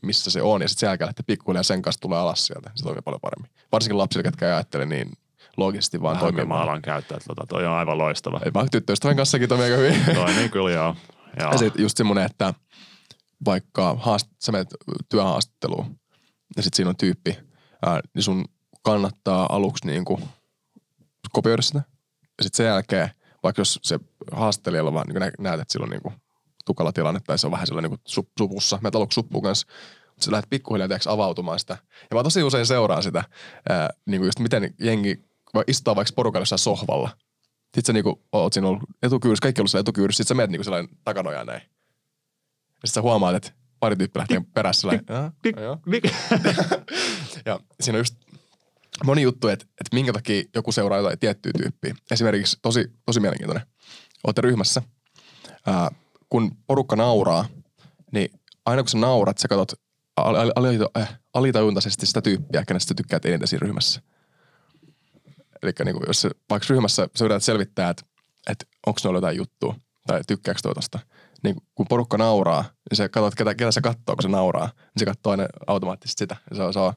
missä 0.03 0.31
se 0.31 0.41
on, 0.41 0.61
ja 0.61 0.67
sitten 0.69 0.79
sen 0.79 0.87
jälkeen 0.87 1.05
lähteä 1.05 1.23
pikkuhiljaa 1.27 1.63
sen 1.63 1.81
kanssa 1.81 2.01
tulee 2.01 2.19
alas 2.19 2.45
sieltä. 2.45 2.71
Se 2.75 2.83
toimii 2.83 3.01
paljon 3.01 3.21
paremmin. 3.21 3.51
Varsinkin 3.71 3.97
lapsille, 3.97 4.23
ketkä 4.23 4.45
ei 4.45 4.53
ajattele 4.53 4.85
niin 4.85 5.11
loogisesti, 5.57 6.01
vaan 6.01 6.13
Vähän 6.13 6.23
toimii 6.23 6.45
mä 6.45 6.61
alan 6.61 6.81
käyttää, 6.81 7.15
että 7.17 7.27
tota, 7.27 7.47
toi 7.47 7.65
on 7.65 7.73
aivan 7.73 7.97
loistava. 7.97 8.41
Ei 8.45 8.53
vaan 8.53 8.69
tyttöystävän 8.71 9.15
kanssakin 9.15 9.49
toimii 9.49 9.65
aika 9.65 9.77
hyvin. 9.77 10.05
toi 10.15 10.33
niin 10.33 10.51
kyllä 10.51 10.71
joo. 10.71 10.95
joo. 11.39 11.51
Ja 11.51 11.57
sitten 11.57 11.81
just 11.81 11.97
semmoinen, 11.97 12.25
että 12.25 12.53
vaikka 13.45 13.95
haast, 13.99 14.27
sä 14.41 14.51
menet 14.51 14.67
työhaastatteluun 15.09 15.99
ja 16.55 16.63
sitten 16.63 16.75
siinä 16.75 16.89
on 16.89 16.97
tyyppi, 16.97 17.37
ää, 17.85 17.99
niin 18.13 18.23
sun 18.23 18.45
kannattaa 18.83 19.45
aluksi 19.49 19.87
niin 19.87 20.05
kuin 20.05 20.23
kopioida 21.31 21.61
sitä. 21.61 21.81
Ja 22.37 22.43
sitten 22.43 22.57
sen 22.57 22.65
jälkeen, 22.65 23.09
vaikka 23.43 23.59
jos 23.59 23.79
se 23.83 23.99
haastattelijalla 24.31 24.93
vaan 24.93 25.07
niin 25.07 25.31
näet, 25.39 25.59
että 25.59 25.71
sillä 25.71 25.83
on 25.83 25.89
niin 25.89 26.01
kuin 26.01 26.15
tukala 26.65 26.91
tilanne 26.91 27.19
tai 27.19 27.37
se 27.37 27.47
on 27.47 27.51
vähän 27.51 27.67
sellainen 27.67 27.91
niin 27.91 27.99
kuin 27.99 28.11
sup, 28.11 28.27
supussa, 28.37 28.79
menet 28.81 28.95
aluksi 28.95 29.15
suppuun 29.15 29.43
kanssa, 29.43 29.67
mutta 30.07 30.25
sä 30.25 30.31
lähdet 30.31 30.49
pikkuhiljaa 30.49 30.89
avautumaan 31.07 31.59
sitä. 31.59 31.77
Ja 32.11 32.15
mä 32.17 32.23
tosi 32.23 32.43
usein 32.43 32.65
seuraan 32.65 33.03
sitä, 33.03 33.23
ää, 33.69 33.89
niin 34.05 34.19
kuin 34.19 34.27
just 34.27 34.39
miten 34.39 34.73
jengi 34.79 35.26
istuu 35.67 35.95
vaikka 35.95 36.13
porukalla 36.15 36.41
jossain 36.41 36.59
sohvalla. 36.59 37.09
Sitten 37.63 37.85
sä 37.85 37.93
niinku 37.93 38.23
oot 38.31 38.53
siinä 38.53 38.67
ollut 38.67 38.83
etukyyryssä, 39.03 39.41
kaikki 39.41 39.59
on 39.59 39.61
ollut 39.61 39.71
siellä 39.71 39.81
etukyyryssä, 39.81 40.17
sit 40.17 40.27
sä 40.27 40.33
menet 40.33 40.51
niinku 40.51 40.63
sellainen 40.63 40.97
takanojaan 41.03 41.47
näin. 41.47 41.61
Ja 42.67 42.87
sit 42.87 42.93
sä 42.93 43.01
huomaat, 43.01 43.35
että 43.35 43.51
pari 43.79 43.95
tyyppiä 43.95 44.19
lähtee 44.19 44.41
perässä 44.53 44.87
Ja 47.45 47.59
siinä 47.81 47.95
on 47.95 47.99
just 47.99 48.15
moni 49.05 49.21
juttu, 49.21 49.47
että, 49.47 49.65
että 49.65 49.95
minkä 49.95 50.13
takia 50.13 50.43
joku 50.55 50.71
seuraa 50.71 50.99
jotain 50.99 51.19
tiettyä 51.19 51.51
tyyppiä. 51.57 51.95
Esimerkiksi 52.11 52.57
tosi, 52.61 52.91
tosi 53.05 53.19
mielenkiintoinen. 53.19 53.67
Olette 54.23 54.41
ryhmässä. 54.41 54.81
Ää, 55.65 55.91
kun 56.29 56.57
porukka 56.67 56.95
nauraa, 56.95 57.45
niin 58.11 58.39
aina 58.65 58.83
kun 58.83 58.89
sä 58.89 58.97
naurat, 58.97 59.37
sä 59.37 59.47
katsot 59.47 59.81
al- 60.15 60.35
al- 60.35 60.51
al- 60.55 60.89
äh, 60.97 61.19
alitajuntaisesti 61.33 62.05
sitä 62.05 62.21
tyyppiä, 62.21 62.65
kenestä 62.65 62.87
sä 62.87 62.95
tykkäät 62.95 63.25
eniten 63.25 63.47
siinä 63.47 63.65
ryhmässä. 63.65 64.01
Eli 65.63 65.71
niin 65.85 65.95
jos 66.07 66.21
se, 66.21 66.29
vaikka 66.49 66.67
ryhmässä 66.69 67.07
sä 67.15 67.25
yrität 67.25 67.43
selvittää, 67.43 67.89
että, 67.89 68.03
että 68.49 68.65
onko 68.87 68.99
noilla 69.03 69.17
jotain 69.17 69.37
juttua 69.37 69.75
tai 70.07 70.21
tykkääkö 70.27 70.59
toi 70.63 70.73
tosta, 70.73 70.99
niin 71.43 71.55
kun 71.75 71.85
porukka 71.89 72.17
nauraa, 72.17 72.61
niin 72.61 72.97
sä 72.97 73.09
katsot, 73.09 73.35
ketä, 73.35 73.55
ketä 73.55 73.71
se 73.71 73.81
katsoo, 73.81 74.15
kun 74.15 74.21
se 74.21 74.27
nauraa, 74.27 74.65
niin 74.65 74.99
se 74.99 75.05
katsoo 75.05 75.31
aina 75.31 75.47
automaattisesti 75.67 76.19
sitä. 76.19 76.35
Ja 76.49 76.55
se 76.55 76.63
on, 76.63 76.73
se 76.73 76.79
on, 76.79 76.93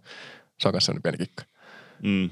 se 0.61 0.69
on 0.69 0.75
myös 0.75 0.87
sellainen 0.87 1.03
pieni 1.03 1.19
kikka. 1.19 1.45
mm. 2.03 2.31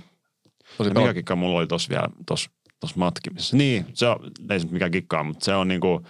Tosi 0.78 0.90
mikä 0.90 1.14
kikka 1.14 1.36
mulla 1.36 1.58
oli 1.58 1.66
tossa 1.66 1.90
vielä 1.90 2.08
tossa, 2.26 2.50
tossa 2.80 2.96
matkimisessa? 2.98 3.56
Niin, 3.56 3.86
se 3.94 4.06
on, 4.06 4.30
ei 4.50 4.60
se 4.60 4.66
mikään 4.70 4.90
kikkaa, 4.90 5.24
mutta 5.24 5.44
se 5.44 5.54
on 5.54 5.68
niinku 5.68 6.06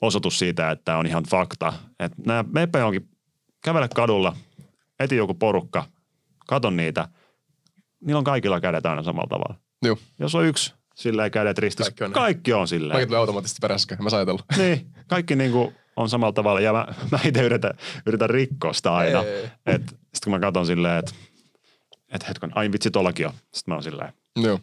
osoitus 0.00 0.38
siitä, 0.38 0.70
että 0.70 0.96
on 0.96 1.06
ihan 1.06 1.24
fakta. 1.24 1.72
Että 2.00 2.22
nämä 2.26 2.44
meppä 2.52 2.78
johonkin 2.78 3.08
kävele 3.64 3.88
kadulla, 3.94 4.36
eti 5.00 5.16
joku 5.16 5.34
porukka, 5.34 5.84
katon 6.46 6.76
niitä, 6.76 7.08
niillä 8.00 8.18
on 8.18 8.24
kaikilla 8.24 8.60
kädet 8.60 8.86
aina 8.86 9.02
samalla 9.02 9.28
tavalla. 9.28 9.54
Joo. 9.82 9.96
Jos 10.18 10.34
on 10.34 10.44
yksi 10.44 10.74
silleen 10.94 11.30
kädet 11.30 11.58
ristissä, 11.58 11.92
Kaikki 11.92 12.04
on 12.04 12.12
kaikki 12.12 12.20
on, 12.20 12.24
kaikki 12.24 12.52
on 12.52 12.68
silleen. 12.68 12.96
Mäkin 12.96 13.08
tulee 13.08 13.20
automaattisesti 13.20 13.58
perässä, 13.60 13.96
mä 14.00 14.10
saan 14.10 14.18
ajatella. 14.18 14.42
Niin, 14.56 14.86
kaikki 15.06 15.36
niinku 15.36 15.72
on 15.96 16.08
samalla 16.08 16.32
tavalla. 16.32 16.60
Ja 16.60 16.72
mä, 16.72 16.86
mä 17.12 17.18
itse 17.24 17.42
yritän, 17.42 17.72
yritän 18.06 18.30
rikkoa 18.30 18.72
sitä 18.72 18.94
aina. 18.94 19.22
Sitten 19.22 19.98
kun 20.24 20.32
mä 20.32 20.40
katson 20.40 20.66
silleen, 20.66 20.98
että 20.98 21.12
et 22.08 22.28
hetken, 22.28 22.50
ai 22.54 22.72
vitsi 22.72 22.90
tollakin 22.90 23.26
on. 23.26 23.32
Sitten 23.32 23.62
mä 23.66 23.74
oon 23.74 23.82
silleen, 23.82 24.12
Joo. 24.36 24.60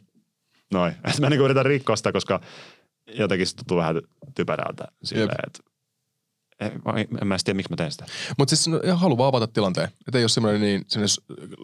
noin. 0.73 0.93
Että 1.07 1.21
mä 1.21 1.29
niinku 1.29 1.45
yritän 1.45 1.65
rikkoa 1.65 1.95
sitä, 1.95 2.11
koska 2.11 2.41
jotenkin 3.07 3.47
se 3.47 3.55
tuntuu 3.55 3.77
vähän 3.77 4.01
typerältä 4.35 4.87
silleen, 5.03 5.37
että 5.47 5.71
en, 6.59 6.71
en 7.21 7.27
mä 7.27 7.37
tiedä, 7.43 7.55
miksi 7.57 7.71
mä 7.71 7.75
teen 7.75 7.91
sitä. 7.91 8.05
Mutta 8.37 8.55
siis 8.55 8.67
no, 8.67 8.79
ihan 8.83 8.99
haluaa 8.99 9.27
avata 9.27 9.47
tilanteen. 9.47 9.87
Että 10.07 10.17
ei 10.17 10.23
ole 10.23 10.29
semmoinen 10.29 10.61
niin 10.61 10.85
semmoinen 10.87 11.15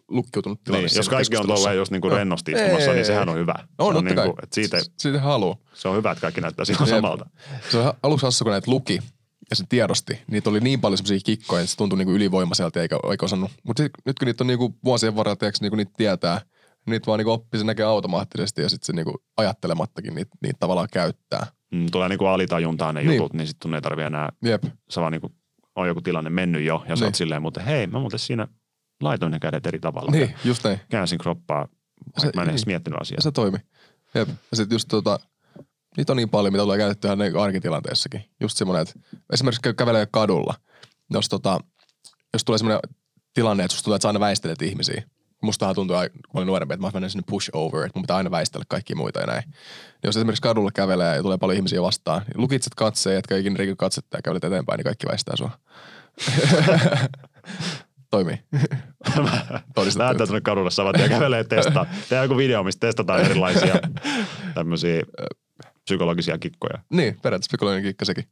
lukkiutunut 0.09 0.63
tilanne. 0.63 0.81
Niin, 0.81 0.89
siinä 0.89 0.99
jos 0.99 1.09
kaikki 1.09 1.37
on 1.37 1.47
tolleen 1.47 1.77
just 1.77 1.91
niinku 1.91 2.09
rennosti 2.09 2.51
istumassa, 2.51 2.89
Ei, 2.89 2.95
niin 2.95 3.05
sehän 3.05 3.29
on 3.29 3.35
hyvä. 3.35 3.53
On, 3.57 3.93
se, 3.93 3.97
on 3.97 4.05
totta 4.05 4.15
kai. 4.15 4.25
niinku, 4.25 4.39
että 4.43 4.55
siitä, 4.55 4.77
ei- 4.77 4.83
Siitä 4.97 5.19
haluaa. 5.21 5.57
se 5.73 5.87
on 5.87 5.97
hyvä, 5.97 6.11
että 6.11 6.21
kaikki 6.21 6.41
näyttää 6.41 6.65
Jep. 6.69 6.87
samalta. 6.89 7.29
Se 7.71 7.77
on 7.77 7.93
aluksi 8.03 8.25
hassu, 8.25 8.43
kun 8.45 8.51
näitä 8.51 8.71
luki 8.71 8.99
ja 9.49 9.55
se 9.55 9.63
tiedosti. 9.69 10.19
Niitä 10.31 10.49
oli 10.49 10.59
niin 10.59 10.81
paljon 10.81 10.97
semmoisia 10.97 11.19
kikkoja, 11.25 11.61
että 11.61 11.71
se 11.71 11.77
tuntui 11.77 11.97
niinku 11.97 12.11
ylivoimaiselta 12.13 12.81
eikä, 12.81 12.99
eikä 13.11 13.25
osannut. 13.25 13.51
Mutta 13.63 13.83
nyt 13.83 14.19
kun 14.19 14.25
niitä 14.25 14.43
on 14.43 14.47
niinku 14.47 14.75
vuosien 14.83 15.15
varrella, 15.15 15.35
tiedätkö, 15.35 15.57
niinku 15.61 15.75
niitä 15.75 15.91
tietää, 15.97 16.41
niitä 16.85 17.07
vaan 17.07 17.17
niinku 17.17 17.31
oppii, 17.31 17.59
se 17.59 17.65
näkee 17.65 17.85
automaattisesti 17.85 18.61
ja 18.61 18.69
sitten 18.69 18.85
se 18.85 18.93
niinku 18.93 19.23
ajattelemattakin 19.37 20.15
niitä, 20.15 20.31
niitä 20.43 20.57
tavallaan 20.59 20.87
käyttää. 20.93 21.47
Mm, 21.71 21.91
tulee 21.91 22.09
niinku 22.09 22.25
alitajuntaan 22.25 22.95
ne 22.95 23.03
Niin. 23.03 23.15
jutut, 23.17 23.33
niin 23.33 23.47
sitten 23.47 23.73
ei 23.73 23.81
tarvitse 23.81 24.07
enää 24.07 24.29
Jep. 24.43 24.63
sä 24.89 25.01
vaan 25.01 25.11
niinku, 25.11 25.31
on 25.75 25.87
joku 25.87 26.01
tilanne 26.01 26.29
mennyt 26.29 26.63
jo, 26.63 26.83
ja 26.87 26.95
sä 26.95 26.99
Niin. 27.01 27.07
oot 27.07 27.15
silleen, 27.15 27.41
mutta 27.41 27.61
hei, 27.61 27.87
mä 27.87 27.99
muuten 27.99 28.19
siinä 28.19 28.47
laitoin 29.01 29.31
ne 29.31 29.39
kädet 29.39 29.65
eri 29.65 29.79
tavalla. 29.79 30.11
Niin, 30.11 30.33
just 30.45 30.63
näin. 30.63 30.79
Käänsin 30.89 31.19
kroppaa, 31.19 31.67
Se- 32.17 32.31
mä 32.35 32.41
en 32.43 32.49
edes 32.49 32.65
niin. 32.65 32.71
miettinyt 32.73 33.01
asiaa. 33.01 33.21
Se 33.21 33.31
toimi. 33.31 33.57
Jep. 34.15 34.29
Ja 34.51 34.57
sitten 34.57 34.75
just 34.75 34.87
tota, 34.87 35.19
Niitä 35.97 36.13
on 36.13 36.17
niin 36.17 36.29
paljon, 36.29 36.53
mitä 36.53 36.63
tulee 36.63 36.77
käytettyä 36.77 37.13
ihan 37.13 37.43
arkitilanteessakin. 37.43 38.25
Just 38.39 38.57
semmoinen, 38.57 38.81
että 38.81 38.93
esimerkiksi 39.33 39.73
kävelee 39.77 40.07
kadulla. 40.11 40.53
Jos, 41.09 41.29
tota, 41.29 41.59
jos 42.33 42.43
tulee 42.43 42.57
semmoinen 42.57 42.79
tilanne, 43.33 43.63
että 43.63 43.73
susta 43.73 43.83
tulee, 43.85 43.95
että 43.95 44.01
sä 44.03 44.09
aina 44.09 44.19
väistelet 44.19 44.61
ihmisiä. 44.61 45.03
Mustahan 45.41 45.75
tuntuu, 45.75 45.95
kun 46.29 46.39
olin 46.39 46.47
nuorempi, 46.47 46.73
että 46.73 46.87
mä 46.87 46.91
menen 46.93 47.09
sinne 47.09 47.23
push 47.29 47.49
over, 47.53 47.85
että 47.85 47.99
mun 47.99 48.03
pitää 48.03 48.17
aina 48.17 48.31
väistellä 48.31 48.65
kaikki 48.67 48.95
muita 48.95 49.19
ja 49.19 49.25
näin. 49.25 49.43
Jos 50.03 50.17
esimerkiksi 50.17 50.41
kadulla 50.41 50.71
kävelee 50.71 51.15
ja 51.15 51.21
tulee 51.21 51.37
paljon 51.37 51.55
ihmisiä 51.55 51.81
vastaan, 51.81 52.21
niin 52.21 52.41
lukitset 52.41 52.75
katseen, 52.75 53.17
etkä 53.17 53.37
ikinä 53.37 53.55
rikin 53.57 53.77
katsetta 53.77 54.17
ja 54.17 54.21
kävelet 54.21 54.43
eteenpäin, 54.43 54.77
niin 54.77 54.85
kaikki 54.85 55.07
väistää 55.07 55.35
sua. 55.37 55.51
Toimii. 58.11 58.35
Lähdetään 59.95 60.27
tuonne 60.27 60.41
kadulle 60.41 60.71
saman 60.71 60.93
tien 60.93 61.09
kävelee 61.09 61.43
testaa. 61.43 61.85
Tehdään 62.09 62.25
joku 62.25 62.37
video, 62.37 62.63
missä 62.63 62.79
testataan 62.79 63.21
erilaisia 63.21 63.75
tämmöisiä 64.53 65.01
psykologisia 65.83 66.37
kikkoja. 66.37 66.79
Niin, 66.89 67.19
periaatteessa 67.21 67.49
psykologinen 67.49 67.83
kikka 67.83 68.05
sekin. 68.05 68.23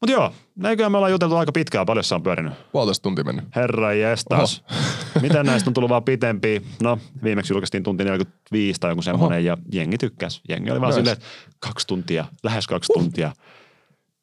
Mutta 0.00 0.12
joo, 0.12 0.32
näköjään 0.56 0.92
me 0.92 0.98
ollaan 0.98 1.12
juteltu 1.12 1.36
aika 1.36 1.52
pitkään. 1.52 1.86
Paljon 1.86 2.04
se 2.04 2.14
on 2.14 2.22
pyörinyt? 2.22 2.52
Puolitoista 2.72 3.02
tuntia 3.02 3.24
mennyt. 3.24 3.44
Herra 3.56 3.92
jestas. 3.92 4.64
Miten 5.22 5.46
näistä 5.46 5.70
on 5.70 5.74
tullut 5.74 5.90
vaan 5.90 6.04
pitempi? 6.04 6.62
No, 6.82 6.98
viimeksi 7.22 7.52
julkaistiin 7.52 7.82
tunti 7.82 8.04
45 8.04 8.80
tai 8.80 8.90
joku 8.90 9.02
semmoinen 9.02 9.44
ja 9.44 9.56
jengi 9.72 9.98
tykkäs. 9.98 10.42
Jengi 10.48 10.70
oli 10.70 10.80
vaan 10.80 10.92
silleen, 10.92 11.12
että 11.12 11.26
kaksi 11.58 11.86
tuntia, 11.86 12.24
lähes 12.42 12.66
kaksi 12.66 12.92
uh. 12.96 13.02
tuntia 13.02 13.32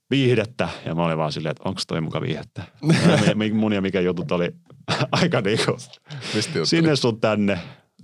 viihdettä. 0.09 0.69
Ja 0.85 0.95
mä 0.95 1.05
olin 1.05 1.17
vaan 1.17 1.31
silleen, 1.31 1.51
että 1.51 1.69
onko 1.69 1.81
toi 1.87 2.01
muka 2.01 2.21
viihdettä? 2.21 2.63
Mun 3.53 3.73
ja 3.73 3.81
mikä 3.81 4.01
jutut 4.01 4.31
oli 4.31 4.51
aika 5.21 5.41
niinku 5.41 5.77
sinne 6.63 6.95
sun 6.95 7.19
tänne. 7.19 7.59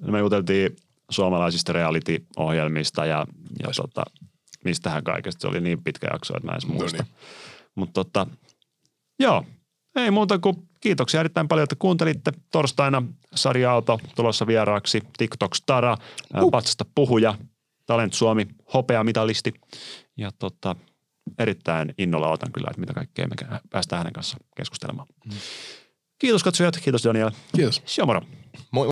Me 0.07 0.19
juteltiin 0.19 0.75
suomalaisista 1.09 1.73
reality-ohjelmista 1.73 3.05
ja, 3.05 3.25
ja 3.63 3.69
tota, 3.75 4.03
mistähän 4.65 5.03
kaikesta. 5.03 5.41
Se 5.41 5.47
oli 5.47 5.61
niin 5.61 5.83
pitkä 5.83 6.07
jakso, 6.13 6.37
että 6.37 6.47
mä 6.47 6.51
en 6.51 6.55
edes 6.55 6.67
No 6.67 6.73
muista. 6.73 7.03
niin. 7.03 7.13
Mutta 7.75 8.03
tota, 8.03 8.27
joo, 9.19 9.45
ei 9.95 10.11
muuta 10.11 10.39
kuin 10.39 10.69
kiitoksia 10.81 11.19
erittäin 11.19 11.47
paljon, 11.47 11.63
että 11.63 11.75
kuuntelitte 11.79 12.31
torstaina 12.51 13.03
Sari 13.35 13.65
Aalto 13.65 13.99
tulossa 14.15 14.47
vieraaksi, 14.47 15.01
TikTok 15.17 15.55
Stara, 15.55 15.97
uh. 16.41 16.51
patsasta 16.51 16.85
puhuja, 16.95 17.35
Talent 17.85 18.13
Suomi, 18.13 18.47
hopeamitalisti 18.73 19.53
ja 20.17 20.31
tota, 20.39 20.75
erittäin 21.39 21.93
innolla 21.97 22.29
otan 22.29 22.51
kyllä, 22.51 22.67
että 22.69 22.79
mitä 22.79 22.93
kaikkea 22.93 23.27
me 23.27 23.59
päästään 23.69 23.99
hänen 23.99 24.13
kanssa 24.13 24.37
keskustelemaan. 24.55 25.07
Mm. 25.25 25.37
Kiitos 26.19 26.43
katsojat, 26.43 26.77
kiitos 26.83 27.03
Daniel. 27.03 27.31
Kiitos. 27.55 27.81
Shomoro. 27.87 28.21
Moi. 28.71 28.87